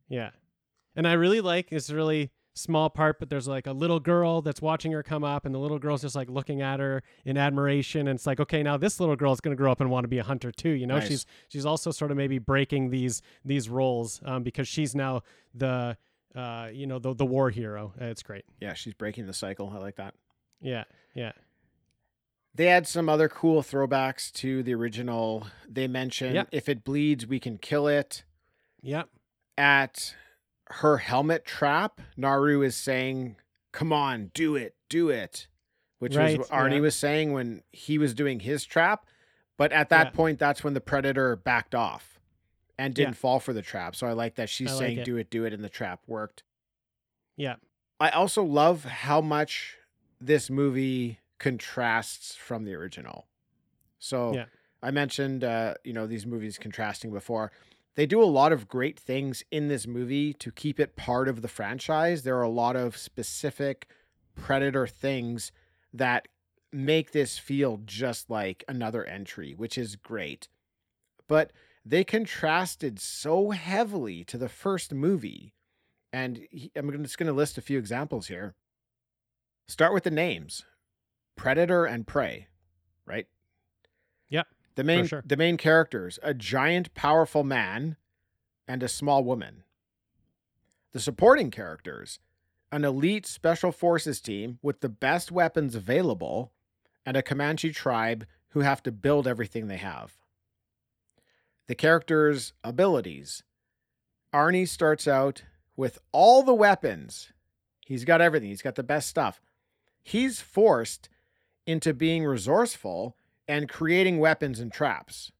yeah. 0.08 0.30
And 0.96 1.06
I 1.06 1.12
really 1.12 1.40
like 1.40 1.70
this 1.70 1.90
really 1.90 2.30
small 2.60 2.90
part, 2.90 3.18
but 3.18 3.30
there's 3.30 3.48
like 3.48 3.66
a 3.66 3.72
little 3.72 3.98
girl 4.00 4.42
that's 4.42 4.60
watching 4.62 4.92
her 4.92 5.02
come 5.02 5.24
up, 5.24 5.44
and 5.46 5.54
the 5.54 5.58
little 5.58 5.78
girl's 5.78 6.02
just 6.02 6.14
like 6.14 6.28
looking 6.30 6.60
at 6.62 6.78
her 6.80 7.02
in 7.24 7.36
admiration. 7.36 8.06
And 8.08 8.16
it's 8.16 8.26
like, 8.26 8.40
okay, 8.40 8.62
now 8.62 8.76
this 8.76 9.00
little 9.00 9.16
girl 9.16 9.32
is 9.32 9.40
gonna 9.40 9.56
grow 9.56 9.72
up 9.72 9.80
and 9.80 9.90
want 9.90 10.04
to 10.04 10.08
be 10.08 10.18
a 10.18 10.24
hunter 10.24 10.52
too. 10.52 10.70
You 10.70 10.86
know, 10.86 10.98
Nice. 10.98 11.08
she's 11.08 11.26
she's 11.48 11.66
also 11.66 11.90
sort 11.90 12.10
of 12.10 12.16
maybe 12.16 12.38
breaking 12.38 12.90
these 12.90 13.22
these 13.44 13.68
roles 13.68 14.20
um, 14.24 14.42
because 14.42 14.68
she's 14.68 14.94
now 14.94 15.22
the 15.54 15.96
uh, 16.34 16.68
you 16.72 16.86
know 16.86 16.98
the 16.98 17.14
the 17.14 17.26
war 17.26 17.50
hero. 17.50 17.92
Uh, 18.00 18.04
It's 18.06 18.22
great. 18.22 18.44
Yeah, 18.60 18.74
she's 18.74 18.94
breaking 18.94 19.26
the 19.26 19.32
cycle. 19.34 19.72
I 19.74 19.78
like 19.78 19.96
that. 19.96 20.14
Yeah, 20.60 20.84
yeah. 21.14 21.32
They 22.54 22.66
had 22.66 22.86
some 22.86 23.08
other 23.08 23.28
cool 23.28 23.62
throwbacks 23.62 24.32
to 24.34 24.62
the 24.62 24.74
original. 24.74 25.46
They 25.68 25.86
mentioned 25.86 26.34
Yeah. 26.34 26.44
if 26.50 26.68
it 26.68 26.84
bleeds, 26.84 27.26
we 27.26 27.38
can 27.40 27.58
kill 27.58 27.86
it. 27.86 28.24
Yep. 28.82 29.08
At 29.56 30.14
her 30.70 30.98
helmet 30.98 31.44
trap, 31.44 32.00
Naru 32.16 32.62
is 32.62 32.76
saying, 32.76 33.36
Come 33.72 33.92
on, 33.92 34.30
do 34.34 34.56
it, 34.56 34.74
do 34.88 35.10
it. 35.10 35.46
Which 36.00 36.16
Right, 36.16 36.38
was 36.38 36.48
what 36.48 36.58
Arnie 36.58 36.76
yeah. 36.76 36.80
was 36.80 36.96
saying 36.96 37.32
when 37.32 37.62
he 37.70 37.98
was 37.98 38.14
doing 38.14 38.40
his 38.40 38.64
trap. 38.64 39.06
But 39.56 39.72
at 39.72 39.90
that 39.90 40.06
Yeah. 40.08 40.10
point, 40.10 40.38
that's 40.38 40.64
when 40.64 40.74
the 40.74 40.80
predator 40.80 41.36
backed 41.36 41.74
off 41.74 42.18
and 42.78 42.94
didn't 42.94 43.10
Yeah. 43.14 43.20
fall 43.20 43.38
for 43.40 43.52
the 43.52 43.62
trap. 43.62 43.94
So 43.94 44.06
I 44.06 44.12
like 44.12 44.34
that 44.36 44.48
she's 44.48 44.70
I 44.70 44.74
like 44.74 44.80
saying, 44.80 44.98
it. 44.98 45.04
Do 45.04 45.16
it, 45.18 45.30
do 45.30 45.44
it, 45.44 45.52
and 45.52 45.62
the 45.62 45.68
trap 45.68 46.00
worked. 46.06 46.42
Yeah. 47.36 47.56
I 48.00 48.10
also 48.10 48.42
love 48.42 48.84
how 48.84 49.20
much 49.20 49.76
this 50.20 50.50
movie 50.50 51.20
contrasts 51.38 52.34
from 52.34 52.64
the 52.64 52.74
original. 52.74 53.26
So. 53.98 54.46
I 54.82 54.90
mentioned, 54.90 55.44
uh, 55.44 55.74
you 55.84 55.92
know, 55.92 56.06
these 56.06 56.24
movies 56.24 56.56
contrasting 56.56 57.10
before. 57.12 57.52
They 57.96 58.06
do 58.06 58.22
a 58.22 58.24
lot 58.24 58.52
of 58.52 58.68
great 58.68 58.98
things 58.98 59.42
in 59.50 59.68
this 59.68 59.86
movie 59.86 60.32
to 60.34 60.52
keep 60.52 60.78
it 60.78 60.96
part 60.96 61.28
of 61.28 61.42
the 61.42 61.48
franchise. 61.48 62.22
There 62.22 62.38
are 62.38 62.42
a 62.42 62.48
lot 62.48 62.76
of 62.76 62.96
specific 62.96 63.88
Predator 64.36 64.86
things 64.86 65.52
that 65.92 66.28
make 66.72 67.10
this 67.10 67.36
feel 67.36 67.80
just 67.84 68.30
like 68.30 68.64
another 68.68 69.04
entry, 69.04 69.54
which 69.54 69.76
is 69.76 69.96
great. 69.96 70.48
But 71.26 71.52
they 71.84 72.04
contrasted 72.04 73.00
so 73.00 73.50
heavily 73.50 74.24
to 74.24 74.38
the 74.38 74.48
first 74.48 74.94
movie. 74.94 75.54
And 76.12 76.46
I'm 76.76 77.02
just 77.02 77.18
going 77.18 77.26
to 77.26 77.32
list 77.32 77.58
a 77.58 77.62
few 77.62 77.78
examples 77.78 78.28
here. 78.28 78.54
Start 79.68 79.92
with 79.92 80.04
the 80.04 80.10
names 80.10 80.64
Predator 81.36 81.84
and 81.84 82.06
Prey, 82.06 82.48
right? 83.06 83.26
The 84.76 84.84
main 84.84 85.06
sure. 85.06 85.22
the 85.26 85.36
main 85.36 85.56
characters, 85.56 86.18
a 86.22 86.32
giant 86.32 86.94
powerful 86.94 87.44
man 87.44 87.96
and 88.66 88.82
a 88.82 88.88
small 88.88 89.24
woman. 89.24 89.64
The 90.92 91.00
supporting 91.00 91.50
characters, 91.50 92.18
an 92.72 92.84
elite 92.84 93.26
special 93.26 93.72
forces 93.72 94.20
team 94.20 94.58
with 94.62 94.80
the 94.80 94.88
best 94.88 95.30
weapons 95.32 95.74
available 95.74 96.52
and 97.04 97.16
a 97.16 97.22
Comanche 97.22 97.72
tribe 97.72 98.26
who 98.50 98.60
have 98.60 98.82
to 98.84 98.92
build 98.92 99.26
everything 99.26 99.66
they 99.66 99.76
have. 99.76 100.16
The 101.66 101.74
characters' 101.74 102.52
abilities. 102.64 103.42
Arnie 104.32 104.68
starts 104.68 105.06
out 105.08 105.42
with 105.76 105.98
all 106.12 106.42
the 106.42 106.54
weapons. 106.54 107.32
He's 107.86 108.04
got 108.04 108.20
everything. 108.20 108.48
He's 108.48 108.62
got 108.62 108.74
the 108.76 108.82
best 108.82 109.08
stuff. 109.08 109.40
He's 110.02 110.40
forced 110.40 111.08
into 111.66 111.94
being 111.94 112.24
resourceful 112.24 113.16
and 113.50 113.68
creating 113.68 114.20
weapons 114.20 114.60
and 114.60 114.72
traps. 114.72 115.32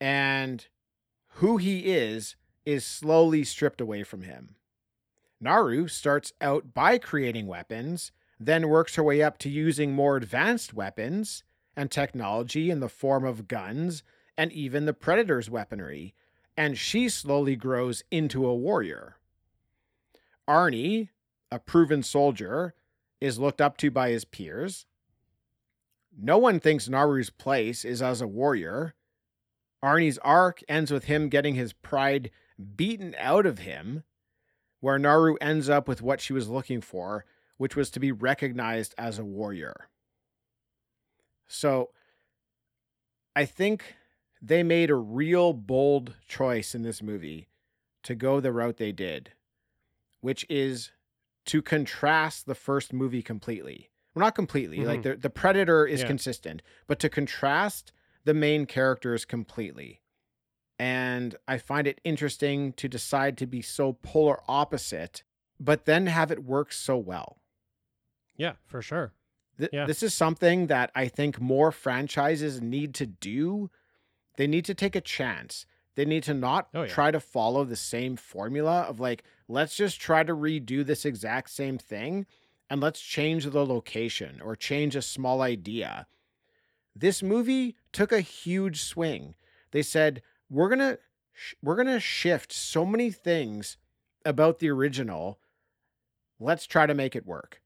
And 0.00 0.66
who 1.34 1.56
he 1.56 1.86
is 1.92 2.34
is 2.66 2.84
slowly 2.84 3.44
stripped 3.44 3.80
away 3.80 4.02
from 4.02 4.22
him. 4.22 4.56
Naru 5.40 5.86
starts 5.86 6.32
out 6.40 6.74
by 6.74 6.98
creating 6.98 7.46
weapons, 7.46 8.10
then 8.40 8.68
works 8.68 8.96
her 8.96 9.04
way 9.04 9.22
up 9.22 9.38
to 9.38 9.48
using 9.48 9.92
more 9.92 10.16
advanced 10.16 10.74
weapons 10.74 11.44
and 11.76 11.92
technology 11.92 12.70
in 12.70 12.80
the 12.80 12.88
form 12.88 13.24
of 13.24 13.46
guns 13.46 14.02
and 14.36 14.50
even 14.50 14.84
the 14.84 14.92
Predator's 14.92 15.48
weaponry, 15.48 16.12
and 16.56 16.76
she 16.76 17.08
slowly 17.08 17.54
grows 17.54 18.02
into 18.10 18.44
a 18.44 18.54
warrior. 18.54 19.14
Arnie, 20.48 21.10
a 21.52 21.60
proven 21.60 22.02
soldier, 22.02 22.74
is 23.20 23.38
looked 23.38 23.60
up 23.60 23.76
to 23.76 23.92
by 23.92 24.10
his 24.10 24.24
peers. 24.24 24.86
No 26.22 26.36
one 26.36 26.60
thinks 26.60 26.88
Naru's 26.88 27.30
place 27.30 27.84
is 27.84 28.02
as 28.02 28.20
a 28.20 28.26
warrior. 28.26 28.94
Arnie's 29.82 30.18
arc 30.18 30.62
ends 30.68 30.90
with 30.90 31.04
him 31.04 31.30
getting 31.30 31.54
his 31.54 31.72
pride 31.72 32.30
beaten 32.76 33.14
out 33.18 33.46
of 33.46 33.60
him, 33.60 34.04
where 34.80 34.98
Naru 34.98 35.36
ends 35.40 35.70
up 35.70 35.88
with 35.88 36.02
what 36.02 36.20
she 36.20 36.34
was 36.34 36.48
looking 36.48 36.82
for, 36.82 37.24
which 37.56 37.74
was 37.74 37.90
to 37.90 38.00
be 38.00 38.12
recognized 38.12 38.94
as 38.98 39.18
a 39.18 39.24
warrior. 39.24 39.88
So 41.48 41.90
I 43.34 43.46
think 43.46 43.94
they 44.42 44.62
made 44.62 44.90
a 44.90 44.94
real 44.94 45.54
bold 45.54 46.16
choice 46.28 46.74
in 46.74 46.82
this 46.82 47.02
movie 47.02 47.48
to 48.02 48.14
go 48.14 48.40
the 48.40 48.52
route 48.52 48.76
they 48.76 48.92
did, 48.92 49.32
which 50.20 50.44
is 50.50 50.90
to 51.46 51.62
contrast 51.62 52.44
the 52.44 52.54
first 52.54 52.92
movie 52.92 53.22
completely. 53.22 53.89
Well, 54.14 54.24
not 54.24 54.34
completely, 54.34 54.84
like 54.84 55.00
mm-hmm. 55.02 55.10
the, 55.10 55.16
the 55.16 55.30
Predator 55.30 55.86
is 55.86 56.00
Yeah. 56.00 56.06
consistent, 56.08 56.62
but 56.86 56.98
to 57.00 57.08
contrast 57.08 57.92
the 58.24 58.34
main 58.34 58.66
characters 58.66 59.24
completely. 59.24 60.00
And 60.78 61.36
I 61.46 61.58
find 61.58 61.86
it 61.86 62.00
interesting 62.04 62.72
to 62.74 62.88
decide 62.88 63.36
to 63.38 63.46
be 63.46 63.62
so 63.62 63.92
polar 63.92 64.40
opposite, 64.48 65.22
but 65.58 65.84
then 65.84 66.06
have 66.06 66.30
it 66.32 66.42
work 66.44 66.72
so 66.72 66.96
well. 66.96 67.38
Yeah, 68.36 68.54
for 68.64 68.80
sure. 68.82 69.12
Th- 69.58 69.70
Yeah. 69.72 69.84
This 69.86 70.02
is 70.02 70.14
something 70.14 70.68
that 70.68 70.90
I 70.94 71.06
think 71.08 71.40
more 71.40 71.70
franchises 71.70 72.60
need 72.62 72.94
to 72.94 73.06
do. 73.06 73.70
They 74.36 74.46
need 74.46 74.64
to 74.64 74.74
take 74.74 74.96
a 74.96 75.00
chance. 75.02 75.66
They 75.96 76.06
need 76.06 76.22
to 76.24 76.34
not 76.34 76.68
Oh, 76.72 76.82
yeah. 76.82 76.88
try 76.88 77.10
to 77.10 77.20
follow 77.20 77.64
the 77.64 77.76
same 77.76 78.16
formula 78.16 78.82
of 78.82 78.98
like, 78.98 79.22
let's 79.48 79.76
just 79.76 80.00
try 80.00 80.22
to 80.24 80.34
redo 80.34 80.84
this 80.84 81.04
exact 81.04 81.50
same 81.50 81.76
thing 81.76 82.26
and 82.70 82.80
let's 82.80 83.00
change 83.00 83.44
the 83.44 83.66
location 83.66 84.40
or 84.42 84.56
change 84.56 84.96
a 84.96 85.02
small 85.02 85.42
idea. 85.42 86.06
This 86.96 87.22
movie 87.22 87.76
took 87.92 88.12
a 88.12 88.20
huge 88.20 88.82
swing. 88.82 89.34
They 89.72 89.82
said, 89.82 90.22
we're 90.48 90.68
going 90.68 90.78
to 90.78 90.98
we're 91.62 91.76
going 91.76 91.86
to 91.86 92.00
shift 92.00 92.52
so 92.52 92.84
many 92.84 93.10
things 93.10 93.76
about 94.24 94.58
the 94.58 94.70
original. 94.70 95.38
Let's 96.38 96.66
try 96.66 96.86
to 96.86 96.94
make 96.94 97.16
it 97.16 97.26
work 97.26 97.60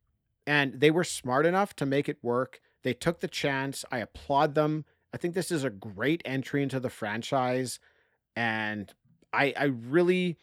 and 0.47 0.81
they 0.81 0.91
were 0.91 1.05
smart 1.05 1.47
enough 1.47 1.75
to 1.77 1.87
make 1.87 2.09
it 2.09 2.19
work. 2.23 2.61
They 2.83 2.95
took 2.95 3.21
the 3.21 3.29
chance. 3.29 3.85
I 3.91 3.99
applaud 3.99 4.55
them. 4.55 4.85
I 5.13 5.17
think 5.17 5.35
this 5.35 5.51
is 5.51 5.65
a 5.65 5.71
great 5.71 6.23
entry 6.25 6.63
into 6.63 6.81
the 6.81 6.91
franchise, 6.91 7.79
and 8.37 8.93
I 9.33 9.55
I 9.57 9.65
really 9.65 10.37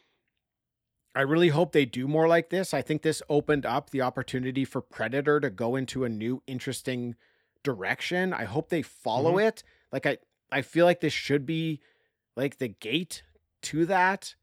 I 1.13 1.21
really 1.21 1.49
hope 1.49 1.71
they 1.73 1.85
do 1.85 2.07
more 2.07 2.27
like 2.27 2.49
this. 2.49 2.73
I 2.73 2.81
think 2.81 3.01
this 3.01 3.21
opened 3.29 3.65
up 3.65 3.89
the 3.89 4.01
opportunity 4.01 4.63
for 4.63 4.81
Predator 4.81 5.39
to 5.41 5.49
go 5.49 5.75
into 5.75 6.03
a 6.05 6.09
new 6.09 6.41
interesting 6.47 7.15
direction. 7.63 8.33
I 8.33 8.45
hope 8.45 8.69
they 8.69 8.81
follow 8.81 9.37
it. 9.37 9.63
Like 9.91 10.05
I 10.05 10.17
I 10.51 10.61
feel 10.61 10.85
like 10.85 11.01
this 11.01 11.13
should 11.13 11.45
be 11.45 11.81
like 12.35 12.57
the 12.57 12.69
gate 12.69 13.23
to 13.63 13.85
that. 13.87 14.35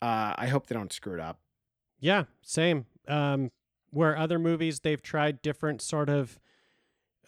Uh 0.00 0.34
I 0.36 0.46
hope 0.46 0.66
they 0.66 0.74
don't 0.74 0.92
screw 0.92 1.14
it 1.14 1.20
up. 1.20 1.40
Yeah, 1.98 2.24
same. 2.40 2.86
Um, 3.06 3.50
where 3.90 4.16
other 4.16 4.38
movies 4.38 4.80
they've 4.80 5.02
tried 5.02 5.42
different 5.42 5.82
sort 5.82 6.08
of. 6.08 6.38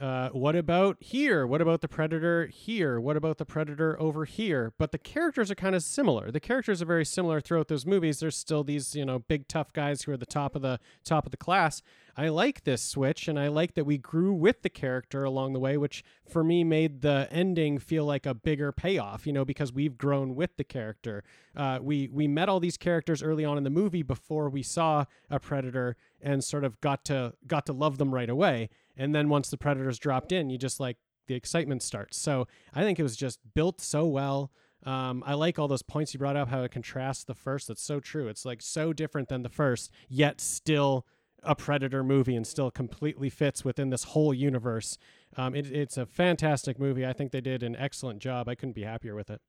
Uh, 0.01 0.31
what 0.31 0.56
about 0.56 0.97
here? 1.01 1.47
What 1.47 1.60
about 1.60 1.81
the 1.81 1.89
predator 1.89 2.47
here? 2.47 2.98
What 2.98 3.16
about 3.16 3.39
the 3.39 3.44
predator 3.44 4.01
over 4.01 4.24
here? 4.24 4.73
But 4.78 4.90
the 4.90 4.98
characters 4.98 5.51
are 5.51 5.55
kind 5.55 5.77
of 5.77 5.82
similar. 5.82 6.31
The 6.31 6.40
characters 6.40 6.82
are 6.82 6.86
very 6.86 7.05
similar 7.05 7.40
throughout 7.40 7.69
those 7.69 7.86
movies. 7.86 8.19
There's 8.19 8.36
still 8.36 8.64
these, 8.64 8.97
you 8.97 9.05
know, 9.05 9.20
big 9.20 9.48
tough 9.48 9.73
guys 9.73 10.02
who 10.02 10.12
are 10.12 10.16
the 10.16 10.27
top 10.27 10.56
of 10.56 10.62
the 10.62 10.81
top 11.05 11.27
of 11.27 11.31
the 11.31 11.36
class. 11.36 11.82
I 12.16 12.28
like 12.28 12.64
this 12.64 12.82
switch, 12.82 13.28
and 13.28 13.39
I 13.39 13.48
like 13.48 13.74
that 13.74 13.85
we 13.85 13.97
grew 13.97 14.35
with 14.35 14.62
the 14.62 14.69
character 14.69 15.24
along 15.24 15.52
the 15.52 15.60
way, 15.60 15.78
which 15.78 16.05
for 16.28 16.43
me 16.43 16.62
made 16.62 17.01
the 17.01 17.27
ending 17.31 17.78
feel 17.78 18.05
like 18.05 18.27
a 18.27 18.35
bigger 18.35 18.73
payoff. 18.73 19.27
You 19.27 19.32
know, 19.32 19.44
because 19.44 19.73
we've 19.73 19.97
grown 19.97 20.35
with 20.35 20.56
the 20.56 20.64
character. 20.64 21.23
Uh, 21.55 21.78
we 21.81 22.09
we 22.09 22.27
met 22.27 22.48
all 22.48 22.60
these 22.60 22.77
characters 22.77 23.23
early 23.23 23.44
on 23.44 23.56
in 23.56 23.64
the 23.64 23.70
movie 23.70 24.02
before 24.02 24.48
we 24.48 24.62
saw 24.62 25.05
a 25.31 25.39
predator, 25.39 25.97
and 26.20 26.43
sort 26.43 26.64
of 26.64 26.81
got 26.81 27.05
to 27.05 27.35
got 27.47 27.66
to 27.66 27.73
love 27.73 27.98
them 27.98 28.12
right 28.12 28.31
away. 28.31 28.69
And 28.97 29.14
then 29.14 29.28
once 29.28 29.48
the 29.48 29.56
predators 29.56 29.98
dropped 29.98 30.32
in, 30.32 30.51
you 30.51 30.59
just 30.59 30.81
like 30.81 30.97
the 31.27 31.35
excitement 31.35 31.82
starts. 31.82 32.16
So 32.19 32.47
I 32.74 32.82
think 32.82 32.98
it 32.98 33.02
was 33.02 33.16
just 33.16 33.40
built 33.55 33.81
so 33.81 34.06
well. 34.06 34.51
Um, 34.85 35.23
I 35.27 35.35
like 35.35 35.59
all 35.59 35.69
those 35.69 35.82
points 35.82 36.12
you 36.12 36.19
brought 36.19 36.36
up, 36.36 36.48
how 36.48 36.62
it 36.62 36.73
contrasts 36.73 37.24
the 37.24 37.35
first. 37.35 37.69
That's 37.69 37.82
so 37.82 38.01
true. 38.01 38.28
It's 38.28 38.44
like 38.44 38.60
so 38.60 38.93
different 38.93 39.28
than 39.28 39.43
the 39.43 39.48
first, 39.48 39.90
yet 40.09 40.40
still 40.40 41.06
a 41.44 41.55
Predator 41.55 42.05
movie 42.05 42.36
and 42.36 42.47
still 42.47 42.70
completely 42.70 43.31
fits 43.31 43.64
within 43.64 43.90
this 43.90 44.05
whole 44.05 44.32
universe. 44.35 44.98
Um, 45.36 45.55
it, 45.55 45.70
it's 45.70 45.97
a 45.97 46.06
fantastic 46.06 46.78
movie. 46.78 47.06
I 47.06 47.12
think 47.12 47.32
they 47.32 47.40
did 47.40 47.62
an 47.62 47.77
excellent 47.77 48.20
job. 48.20 48.48
I 48.48 48.55
couldn't 48.55 48.74
be 48.74 48.85
happier 48.85 49.14
with 49.14 49.31
it. 49.31 49.40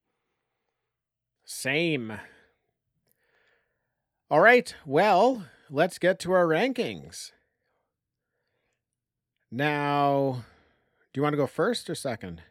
Same. 1.45 2.13
All 4.29 4.39
right. 4.39 4.73
Well, 4.85 5.45
let's 5.69 5.99
get 5.99 6.19
to 6.21 6.31
our 6.31 6.47
rankings. 6.47 7.31
Now, 9.55 10.43
do 11.13 11.19
you 11.19 11.21
want 11.21 11.33
to 11.33 11.37
go 11.37 11.45
first 11.45 11.87
or 11.87 11.93
second? 11.93 12.41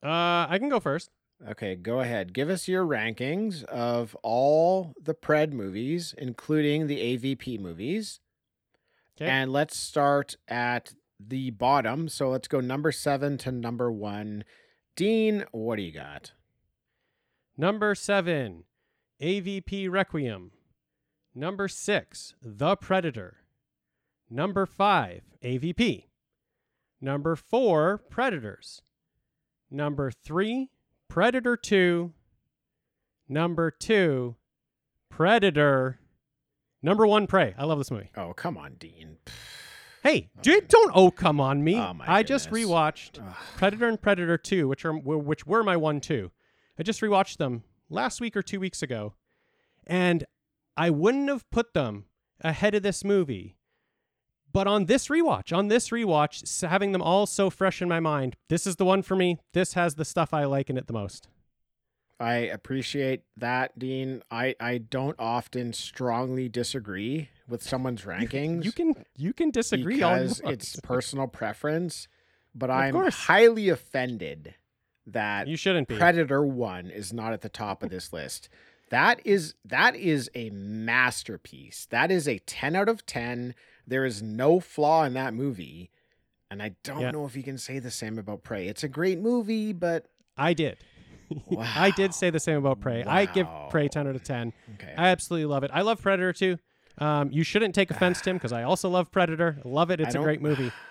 Uh, 0.00 0.46
I 0.48 0.56
can 0.60 0.68
go 0.68 0.78
first. 0.78 1.10
Okay, 1.50 1.74
go 1.74 1.98
ahead. 1.98 2.32
Give 2.32 2.48
us 2.48 2.68
your 2.68 2.84
rankings 2.86 3.64
of 3.64 4.16
all 4.22 4.94
the 5.02 5.14
Pred 5.14 5.52
movies, 5.52 6.14
including 6.16 6.86
the 6.86 7.00
AVP 7.00 7.58
movies. 7.58 8.20
'Kay. 9.16 9.26
And 9.26 9.52
let's 9.52 9.76
start 9.76 10.36
at 10.46 10.94
the 11.18 11.50
bottom. 11.50 12.08
So 12.08 12.30
let's 12.30 12.46
go 12.46 12.60
number 12.60 12.92
seven 12.92 13.36
to 13.38 13.50
number 13.50 13.90
one. 13.90 14.44
Dean, 14.94 15.44
what 15.50 15.74
do 15.74 15.82
you 15.82 15.90
got? 15.90 16.34
Number 17.56 17.96
seven, 17.96 18.62
AVP 19.20 19.88
Requiem. 19.88 20.52
Number 21.34 21.66
six, 21.66 22.34
The 22.40 22.76
Predator. 22.76 23.38
Number 24.30 24.66
five, 24.66 25.22
AVP. 25.42 26.04
Number 27.00 27.36
four, 27.36 27.98
Predators. 28.10 28.82
Number 29.70 30.10
three, 30.10 30.70
Predator 31.08 31.56
2. 31.56 32.12
Number 33.28 33.70
two, 33.70 34.36
Predator. 35.10 36.00
Number 36.82 37.06
one, 37.06 37.26
Prey. 37.26 37.54
I 37.58 37.64
love 37.64 37.78
this 37.78 37.90
movie. 37.90 38.10
Oh, 38.16 38.32
come 38.32 38.56
on, 38.56 38.74
Dean. 38.74 39.16
Hey, 40.00 40.30
dude, 40.42 40.68
don't 40.68 40.92
oh 40.94 41.10
come 41.10 41.40
on 41.40 41.64
me. 41.64 41.74
Oh, 41.74 41.92
I 42.00 42.22
just 42.22 42.50
rewatched 42.50 43.20
Ugh. 43.20 43.34
Predator 43.56 43.88
and 43.88 44.00
Predator 44.00 44.38
2, 44.38 44.68
which 44.68 44.84
are 44.84 44.92
which 44.92 45.44
were 45.44 45.64
my 45.64 45.76
one 45.76 46.00
two. 46.00 46.30
I 46.78 46.84
just 46.84 47.00
rewatched 47.00 47.38
them 47.38 47.64
last 47.90 48.20
week 48.20 48.36
or 48.36 48.42
2 48.42 48.60
weeks 48.60 48.80
ago. 48.80 49.14
And 49.88 50.24
I 50.76 50.90
wouldn't 50.90 51.28
have 51.28 51.50
put 51.50 51.74
them 51.74 52.04
ahead 52.40 52.76
of 52.76 52.84
this 52.84 53.02
movie. 53.04 53.57
But 54.52 54.66
on 54.66 54.86
this 54.86 55.08
rewatch, 55.08 55.56
on 55.56 55.68
this 55.68 55.90
rewatch, 55.90 56.66
having 56.66 56.92
them 56.92 57.02
all 57.02 57.26
so 57.26 57.50
fresh 57.50 57.82
in 57.82 57.88
my 57.88 58.00
mind, 58.00 58.36
this 58.48 58.66
is 58.66 58.76
the 58.76 58.84
one 58.84 59.02
for 59.02 59.14
me. 59.14 59.38
This 59.52 59.74
has 59.74 59.94
the 59.96 60.04
stuff 60.04 60.32
I 60.32 60.44
like 60.44 60.70
in 60.70 60.76
it 60.78 60.86
the 60.86 60.92
most. 60.92 61.28
I 62.20 62.34
appreciate 62.36 63.22
that, 63.36 63.78
Dean. 63.78 64.22
I, 64.30 64.56
I 64.58 64.78
don't 64.78 65.14
often 65.20 65.72
strongly 65.72 66.48
disagree 66.48 67.28
with 67.46 67.62
someone's 67.62 68.02
rankings. 68.02 68.64
You 68.64 68.72
can 68.72 69.04
you 69.16 69.32
can 69.32 69.50
disagree 69.50 69.96
because 69.96 70.40
it's 70.44 70.80
personal 70.80 71.28
preference, 71.28 72.08
but 72.54 72.70
Of 72.70 72.76
I'm 72.76 72.92
course. 72.94 73.14
highly 73.14 73.68
offended 73.68 74.54
that 75.06 75.46
you 75.46 75.56
shouldn't 75.56 75.86
be. 75.88 75.96
Predator 75.96 76.44
1 76.44 76.90
is 76.90 77.12
not 77.12 77.32
at 77.32 77.42
the 77.42 77.48
top 77.48 77.82
of 77.84 77.90
this 77.90 78.12
list. 78.12 78.48
That 78.90 79.20
is 79.24 79.54
that 79.64 79.94
is 79.96 80.30
a 80.34 80.50
masterpiece. 80.50 81.86
That 81.90 82.10
is 82.10 82.26
a 82.28 82.38
10 82.40 82.74
out 82.76 82.88
of 82.88 83.04
10. 83.06 83.54
There 83.86 84.04
is 84.04 84.22
no 84.22 84.60
flaw 84.60 85.04
in 85.04 85.14
that 85.14 85.34
movie. 85.34 85.90
And 86.50 86.62
I 86.62 86.72
don't 86.82 87.00
Yeah. 87.00 87.10
know 87.10 87.26
if 87.26 87.36
you 87.36 87.42
can 87.42 87.58
say 87.58 87.78
the 87.78 87.90
same 87.90 88.18
about 88.18 88.42
Prey. 88.42 88.68
It's 88.68 88.82
a 88.82 88.88
great 88.88 89.18
movie, 89.18 89.72
but 89.72 90.06
I 90.36 90.54
did. 90.54 90.78
I 91.58 91.90
did 91.90 92.14
say 92.14 92.30
the 92.30 92.40
same 92.40 92.56
about 92.56 92.80
Prey. 92.80 93.04
I 93.04 93.26
give 93.26 93.46
Prey 93.70 93.88
10 93.88 94.06
out 94.06 94.16
of 94.16 94.22
10. 94.22 94.52
okay. 94.74 94.94
I 94.96 95.08
absolutely 95.08 95.44
love 95.46 95.62
it. 95.62 95.70
I 95.74 95.82
love 95.82 96.00
Predator 96.00 96.32
too. 96.32 96.58
Um, 96.96 97.30
you 97.30 97.44
shouldn't 97.44 97.74
take 97.74 97.90
offense, 97.90 98.20
Tim, 98.20 98.36
because 98.36 98.52
I 98.52 98.62
also 98.62 98.88
love 98.88 99.12
Predator. 99.12 99.58
Love 99.64 99.90
it. 99.90 100.00
It's 100.00 100.14
a 100.14 100.18
great 100.18 100.40
movie. 100.42 100.72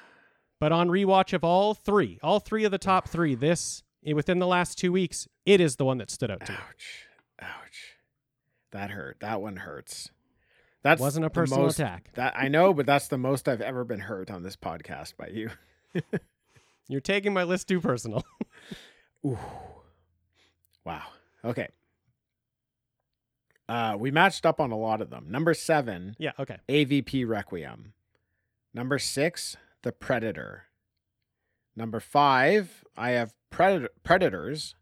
But 0.60 0.72
on 0.72 0.88
rewatch 0.90 1.34
of 1.34 1.44
all 1.44 1.76
three, 1.76 2.18
all 2.24 2.40
three 2.40 2.64
of 2.64 2.72
the 2.72 2.80
top 2.80 3.10
three, 3.10 3.36
this 3.36 3.84
eh, 4.04 4.14
within 4.14 4.40
the 4.40 4.48
last 4.48 4.76
two 4.80 4.92
weeks, 4.92 5.28
it 5.46 5.62
is 5.62 5.76
the 5.76 5.86
one 5.86 6.00
that 6.00 6.10
stood 6.10 6.32
out 6.32 6.44
to 6.48 6.52
me. 6.54 6.58
Ouch. 7.42 7.96
That 8.72 8.92
hurt. 8.92 9.18
That 9.22 9.42
one 9.42 9.58
hurts. 9.58 10.12
That 10.84 11.00
Wasn't 11.00 11.26
a 11.26 11.30
personal 11.30 11.64
most- 11.64 11.80
attack. 11.80 12.12
That 12.16 12.34
I 12.38 12.48
know, 12.48 12.74
but 12.74 12.86
that's 12.86 13.08
the 13.08 13.18
most 13.18 13.48
I've 13.50 13.62
ever 13.62 13.84
been 13.84 14.00
hurt 14.00 14.30
on 14.32 14.44
this 14.44 14.56
podcast 14.56 15.18
by 15.18 15.28
you. 15.28 15.50
You're 16.88 17.02
taking 17.02 17.34
my 17.34 17.44
list 17.44 17.68
too 17.68 17.82
personal. 17.82 18.24
Ooh. 19.26 19.38
Wow. 20.86 21.04
Okay. 21.44 21.68
Uh, 23.68 23.98
we 24.00 24.12
matched 24.12 24.46
up 24.46 24.62
on 24.62 24.72
a 24.72 24.78
lot 24.78 25.02
of 25.02 25.10
them. 25.10 25.26
Number 25.30 25.54
seven, 25.54 26.16
yeah, 26.18 26.32
okay. 26.40 26.58
AVP 26.70 27.28
Requiem. 27.28 27.92
Number 28.74 28.98
six, 28.98 29.58
The 29.84 29.92
Predator. 29.92 30.64
Number 31.76 32.00
five, 32.00 32.86
I 32.96 33.10
have 33.12 33.34
Predator- 33.50 33.90
Predators. 34.06 34.76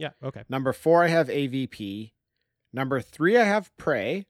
Yeah, 0.00 0.12
okay. 0.24 0.44
Number 0.48 0.72
four, 0.72 1.04
I 1.04 1.08
have 1.08 1.28
AVP. 1.28 2.12
Number 2.72 3.02
three, 3.02 3.36
I 3.36 3.44
have 3.44 3.76
Prey. 3.76 4.26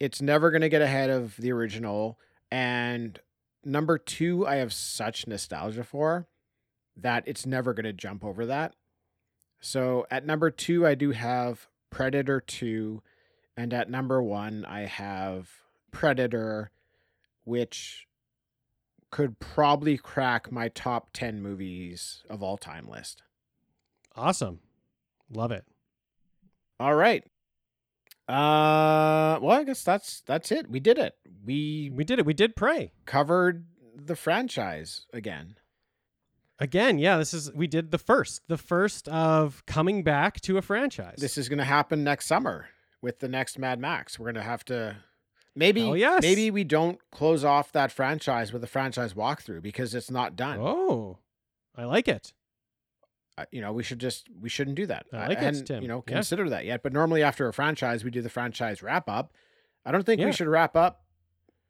It's 0.00 0.20
never 0.20 0.50
going 0.50 0.62
to 0.62 0.68
get 0.68 0.82
ahead 0.82 1.08
of 1.08 1.36
the 1.36 1.52
original. 1.52 2.18
And 2.50 3.20
number 3.64 3.96
two, 3.96 4.44
I 4.48 4.56
have 4.56 4.72
such 4.72 5.28
nostalgia 5.28 5.84
for 5.84 6.26
that 6.96 7.22
it's 7.26 7.46
never 7.46 7.72
going 7.72 7.84
to 7.84 7.92
jump 7.92 8.24
over 8.24 8.44
that. 8.46 8.74
So 9.60 10.04
at 10.10 10.26
number 10.26 10.50
two, 10.50 10.84
I 10.84 10.96
do 10.96 11.12
have 11.12 11.68
Predator 11.90 12.40
2. 12.40 13.02
And 13.56 13.72
at 13.72 13.88
number 13.88 14.20
one, 14.20 14.64
I 14.64 14.80
have 14.80 15.48
Predator, 15.92 16.72
which 17.44 18.08
could 19.12 19.38
probably 19.38 19.96
crack 19.96 20.50
my 20.50 20.66
top 20.66 21.10
10 21.12 21.40
movies 21.40 22.24
of 22.28 22.42
all 22.42 22.56
time 22.56 22.88
list. 22.88 23.22
Awesome. 24.16 24.60
Love 25.32 25.52
it. 25.52 25.64
All 26.78 26.94
right. 26.94 27.24
Uh 28.28 29.38
well, 29.40 29.58
I 29.58 29.64
guess 29.64 29.82
that's 29.82 30.20
that's 30.22 30.52
it. 30.52 30.70
We 30.70 30.80
did 30.80 30.98
it. 30.98 31.14
We 31.44 31.90
We 31.92 32.04
did 32.04 32.18
it. 32.18 32.26
We 32.26 32.34
did 32.34 32.54
Prey. 32.56 32.92
covered 33.06 33.66
the 33.96 34.16
franchise 34.16 35.06
again. 35.12 35.56
Again, 36.58 36.98
yeah, 36.98 37.16
this 37.16 37.32
is 37.32 37.52
we 37.54 37.66
did 37.66 37.90
the 37.90 37.98
first. 37.98 38.42
The 38.46 38.58
first 38.58 39.08
of 39.08 39.64
coming 39.66 40.02
back 40.02 40.40
to 40.42 40.58
a 40.58 40.62
franchise. 40.62 41.16
This 41.18 41.38
is 41.38 41.48
going 41.48 41.58
to 41.58 41.64
happen 41.64 42.04
next 42.04 42.26
summer 42.26 42.68
with 43.00 43.20
the 43.20 43.28
next 43.28 43.58
Mad 43.58 43.80
Max. 43.80 44.18
We're 44.18 44.26
going 44.26 44.34
to 44.34 44.42
have 44.42 44.64
to 44.66 44.96
maybe 45.56 45.80
Hell 45.80 45.96
yes. 45.96 46.22
maybe 46.22 46.50
we 46.50 46.64
don't 46.64 46.98
close 47.10 47.44
off 47.44 47.72
that 47.72 47.90
franchise 47.90 48.52
with 48.52 48.62
a 48.62 48.66
franchise 48.66 49.14
walkthrough 49.14 49.62
because 49.62 49.94
it's 49.94 50.10
not 50.10 50.36
done. 50.36 50.58
Oh. 50.60 51.18
I 51.76 51.84
like 51.84 52.08
it. 52.08 52.34
You 53.52 53.60
know, 53.60 53.72
we 53.72 53.82
should 53.82 53.98
just 53.98 54.28
we 54.40 54.48
shouldn't 54.48 54.76
do 54.76 54.86
that. 54.86 55.06
I 55.12 55.28
like 55.28 55.38
it, 55.38 55.44
hadn't, 55.44 55.64
Tim. 55.66 55.82
You 55.82 55.88
know, 55.88 56.04
Yeah. 56.06 56.14
consider 56.14 56.48
that 56.50 56.64
yet. 56.64 56.82
But 56.82 56.92
normally 56.92 57.22
after 57.22 57.46
a 57.48 57.52
franchise, 57.52 58.04
we 58.04 58.10
do 58.10 58.22
the 58.22 58.28
franchise 58.30 58.82
wrap 58.82 59.08
up. 59.08 59.32
I 59.84 59.92
don't 59.92 60.04
think 60.04 60.20
Yeah. 60.20 60.26
we 60.26 60.32
should 60.32 60.48
wrap 60.48 60.76
up 60.76 61.04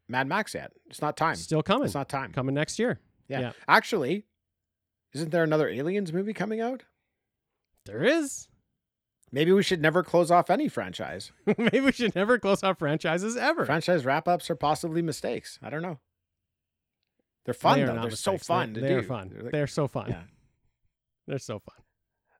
Mad 0.07 0.27
Max 0.27 0.53
yet. 0.53 0.71
It's 0.89 1.01
not 1.01 1.15
time. 1.17 1.35
Still 1.35 1.63
coming. 1.63 1.85
It's 1.85 1.93
not 1.95 2.09
time. 2.09 2.31
coming 2.33 2.53
next 2.55 2.77
year. 2.79 2.99
Yeah. 3.27 3.39
Yeah. 3.39 3.51
Actually, 3.67 4.25
isn't 5.13 5.29
there 5.31 5.43
another 5.43 5.69
Aliens 5.69 6.11
movie 6.11 6.33
coming 6.33 6.59
out? 6.61 6.83
There 7.85 8.03
is. 8.03 8.47
Maybe 9.31 9.53
we 9.53 9.63
should 9.63 9.81
never 9.81 10.03
close 10.03 10.29
off 10.29 10.49
any 10.49 10.67
franchise. 10.67 11.31
Maybe 11.57 11.79
we 11.79 11.93
should 11.93 12.13
never 12.15 12.37
close 12.37 12.63
off 12.63 12.79
franchises 12.79 13.37
ever. 13.37 13.65
franchise 13.65 14.03
wrap 14.03 14.27
ups 14.27 14.49
are 14.49 14.55
possibly 14.55 15.01
mistakes. 15.01 15.57
I 15.63 15.69
don't 15.69 15.81
know. 15.81 15.99
They're 17.45 17.53
fun 17.53 17.79
They 17.79 17.85
though. 17.85 18.01
They're 18.01 18.11
so 18.11 18.37
fun 18.37 18.73
They- 18.73 18.81
to 18.81 18.87
They're 18.87 19.03
fun. 19.03 19.29
They're 19.29 19.41
like- 19.43 19.51
They're 19.53 19.67
so 19.67 19.87
fun. 19.87 20.09
Yeah. 20.09 20.23
They're 21.31 21.39
so 21.39 21.59
fun. 21.59 21.77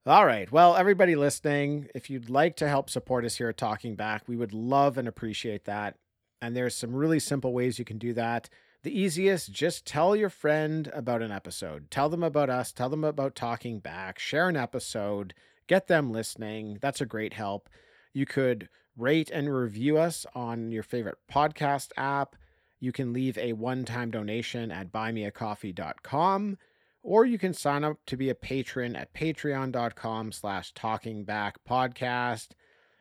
All 0.05 0.25
right. 0.25 0.51
Well, 0.51 0.75
everybody 0.75 1.15
listening, 1.15 1.87
if 1.95 2.09
you'd 2.09 2.29
like 2.29 2.57
to 2.57 2.67
help 2.67 2.89
support 2.89 3.23
us 3.23 3.37
here 3.37 3.47
at 3.47 3.55
Talking 3.55 3.95
Back, 3.95 4.23
we 4.27 4.35
would 4.35 4.53
love 4.53 4.97
and 4.97 5.07
appreciate 5.07 5.63
that. 5.63 5.95
And 6.41 6.57
there's 6.57 6.75
some 6.75 6.93
really 6.93 7.17
simple 7.17 7.53
ways 7.53 7.79
you 7.79 7.85
can 7.85 7.97
do 7.97 8.11
that. 8.15 8.49
The 8.83 8.91
easiest, 8.91 9.49
just 9.49 9.85
tell 9.85 10.13
your 10.13 10.29
friend 10.29 10.91
about 10.93 11.21
an 11.21 11.31
episode. 11.31 11.89
Tell 11.89 12.09
them 12.09 12.21
about 12.21 12.49
us, 12.49 12.73
tell 12.73 12.89
them 12.89 13.05
about 13.05 13.33
Talking 13.33 13.79
Back, 13.79 14.19
share 14.19 14.49
an 14.49 14.57
episode, 14.57 15.33
get 15.67 15.87
them 15.87 16.11
listening. 16.11 16.77
That's 16.81 16.99
a 16.99 17.05
great 17.05 17.31
help. 17.31 17.69
You 18.11 18.25
could 18.25 18.67
rate 18.97 19.31
and 19.31 19.55
review 19.55 19.97
us 19.97 20.25
on 20.35 20.73
your 20.73 20.83
favorite 20.83 21.19
podcast 21.33 21.91
app. 21.95 22.35
You 22.81 22.91
can 22.91 23.13
leave 23.13 23.37
a 23.37 23.53
one-time 23.53 24.11
donation 24.11 24.69
at 24.69 24.91
buymeacoffee.com 24.91 26.57
or 27.03 27.25
you 27.25 27.37
can 27.37 27.53
sign 27.53 27.83
up 27.83 27.97
to 28.07 28.17
be 28.17 28.29
a 28.29 28.35
patron 28.35 28.95
at 28.95 29.13
patreon.com 29.13 30.31
slash 30.31 30.73
talking 30.73 31.23
back 31.23 31.57
podcast 31.67 32.49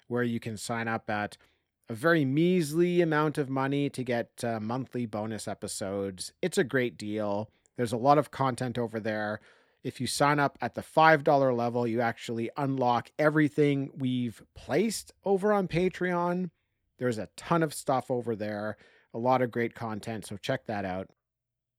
where 0.08 0.22
you 0.22 0.40
can 0.40 0.56
sign 0.56 0.88
up 0.88 1.08
at 1.10 1.36
a 1.88 1.94
very 1.94 2.24
measly 2.24 3.00
amount 3.00 3.38
of 3.38 3.50
money 3.50 3.90
to 3.90 4.04
get 4.04 4.30
uh, 4.44 4.60
monthly 4.60 5.06
bonus 5.06 5.46
episodes. 5.48 6.32
It's 6.40 6.58
a 6.58 6.64
great 6.64 6.96
deal. 6.96 7.50
There's 7.76 7.92
a 7.92 7.98
lot 7.98 8.18
of 8.18 8.30
content 8.30 8.78
over 8.78 9.00
there. 9.00 9.40
If 9.82 10.00
you 10.00 10.06
sign 10.06 10.38
up 10.38 10.58
at 10.60 10.74
the 10.74 10.82
$5 10.82 11.56
level 11.56 11.86
you 11.86 12.00
actually 12.00 12.50
unlock 12.56 13.10
everything 13.18 13.90
we've 13.96 14.42
placed 14.54 15.12
over 15.24 15.52
on 15.52 15.68
patreon. 15.68 16.50
There's 16.98 17.18
a 17.18 17.28
ton 17.36 17.62
of 17.62 17.74
stuff 17.74 18.10
over 18.10 18.36
there 18.36 18.76
a 19.12 19.18
lot 19.18 19.42
of 19.42 19.50
great 19.50 19.74
content 19.74 20.26
so 20.26 20.36
check 20.36 20.66
that 20.66 20.84
out. 20.84 21.08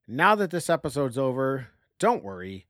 Now 0.08 0.36
that 0.36 0.52
this 0.52 0.70
episode's 0.70 1.18
over 1.18 1.68
don't 2.02 2.24
worry. 2.24 2.66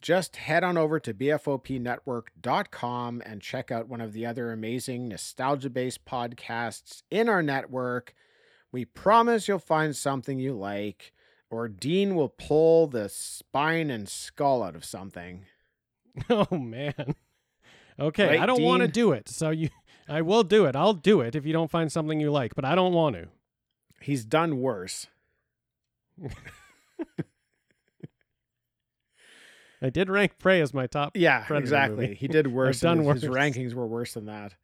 Just 0.00 0.36
head 0.36 0.64
on 0.64 0.78
over 0.78 0.98
to 0.98 1.12
BFOPnetwork.com 1.12 3.22
and 3.26 3.42
check 3.42 3.70
out 3.70 3.88
one 3.88 4.00
of 4.00 4.14
the 4.14 4.24
other 4.24 4.52
amazing 4.52 5.08
nostalgia 5.08 5.68
based 5.68 6.06
podcasts 6.06 7.02
in 7.10 7.28
our 7.28 7.42
network. 7.42 8.14
We 8.72 8.86
promise 8.86 9.48
you'll 9.48 9.58
find 9.58 9.94
something 9.94 10.38
you 10.38 10.54
like, 10.54 11.12
or 11.50 11.68
Dean 11.68 12.14
will 12.14 12.30
pull 12.30 12.86
the 12.86 13.10
spine 13.10 13.90
and 13.90 14.08
skull 14.08 14.62
out 14.62 14.74
of 14.74 14.84
something. 14.84 15.44
Oh 16.30 16.56
man. 16.56 17.16
Okay, 17.98 18.28
Right, 18.28 18.40
I 18.40 18.46
don't 18.46 18.62
want 18.62 18.82
to 18.82 18.88
do 18.88 19.10
it. 19.10 19.28
So 19.28 19.50
you 19.50 19.68
I 20.08 20.22
will 20.22 20.44
do 20.44 20.64
it. 20.64 20.76
I'll 20.76 20.94
do 20.94 21.20
it 21.20 21.34
if 21.34 21.44
you 21.44 21.52
don't 21.52 21.72
find 21.72 21.90
something 21.90 22.20
you 22.20 22.30
like, 22.30 22.54
but 22.54 22.64
I 22.64 22.76
don't 22.76 22.94
want 22.94 23.16
to. 23.16 23.26
He's 24.00 24.24
done 24.24 24.60
worse. 24.60 25.08
I 29.84 29.90
did 29.90 30.08
rank 30.08 30.38
Prey 30.38 30.62
as 30.62 30.72
my 30.72 30.86
top. 30.86 31.12
Yeah, 31.14 31.44
exactly. 31.54 32.06
movie. 32.06 32.14
He 32.14 32.26
did 32.26 32.46
worse. 32.52 32.80
done 32.80 33.00
his, 33.00 33.20
his 33.20 33.30
rankings 33.30 33.74
were 33.74 33.86
worse 33.86 34.14
than 34.14 34.24
that. 34.24 34.54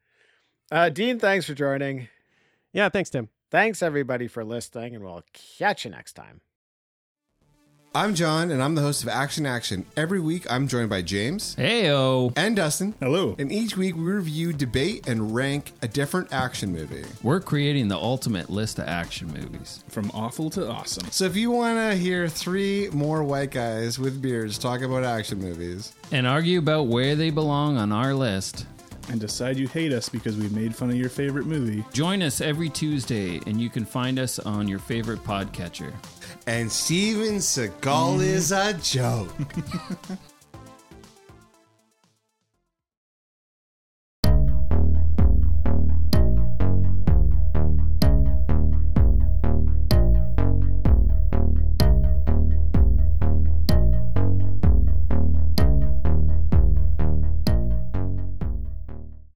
Uh, 0.72 0.88
Dean, 0.88 1.18
thanks 1.18 1.44
for 1.44 1.52
joining. 1.52 2.08
Yeah, 2.72 2.88
thanks, 2.88 3.10
Tim. 3.10 3.28
Thanks, 3.50 3.82
everybody, 3.82 4.28
for 4.28 4.44
listening, 4.44 4.94
and 4.94 5.04
we'll 5.04 5.22
catch 5.58 5.84
you 5.84 5.90
next 5.90 6.14
time. 6.14 6.40
I'm 7.92 8.14
John, 8.14 8.52
and 8.52 8.62
I'm 8.62 8.76
the 8.76 8.82
host 8.82 9.02
of 9.02 9.08
Action 9.08 9.44
Action. 9.46 9.84
Every 9.96 10.20
week, 10.20 10.46
I'm 10.48 10.68
joined 10.68 10.88
by 10.90 11.02
James 11.02 11.56
Heyo. 11.56 12.32
and 12.36 12.54
Dustin. 12.54 12.94
Hello. 13.00 13.34
And 13.36 13.50
each 13.50 13.76
week, 13.76 13.96
we 13.96 14.02
review, 14.02 14.52
debate, 14.52 15.08
and 15.08 15.34
rank 15.34 15.72
a 15.82 15.88
different 15.88 16.32
action 16.32 16.70
movie. 16.72 17.02
We're 17.20 17.40
creating 17.40 17.88
the 17.88 17.96
ultimate 17.96 18.48
list 18.48 18.78
of 18.78 18.86
action 18.86 19.26
movies. 19.32 19.82
From 19.88 20.08
awful 20.14 20.50
to 20.50 20.70
awesome. 20.70 21.10
So 21.10 21.24
if 21.24 21.34
you 21.34 21.50
want 21.50 21.78
to 21.78 21.96
hear 21.96 22.28
three 22.28 22.88
more 22.92 23.24
white 23.24 23.50
guys 23.50 23.98
with 23.98 24.22
beards 24.22 24.56
talk 24.56 24.82
about 24.82 25.02
action 25.02 25.40
movies, 25.40 25.92
And 26.12 26.28
argue 26.28 26.60
about 26.60 26.86
where 26.86 27.16
they 27.16 27.30
belong 27.30 27.76
on 27.76 27.90
our 27.90 28.14
list. 28.14 28.66
And 29.10 29.20
decide 29.20 29.56
you 29.56 29.66
hate 29.66 29.92
us 29.92 30.08
because 30.08 30.36
we've 30.36 30.54
made 30.54 30.74
fun 30.74 30.88
of 30.90 30.96
your 30.96 31.08
favorite 31.10 31.44
movie. 31.46 31.84
Join 31.92 32.22
us 32.22 32.40
every 32.40 32.68
Tuesday, 32.68 33.40
and 33.46 33.60
you 33.60 33.68
can 33.68 33.84
find 33.84 34.18
us 34.20 34.38
on 34.38 34.68
your 34.68 34.78
favorite 34.78 35.22
podcatcher. 35.24 35.92
and 36.46 36.70
Steven 36.70 37.36
Seagal 37.38 38.22
is 38.22 38.52
a 38.52 38.72
joke. 38.74 39.34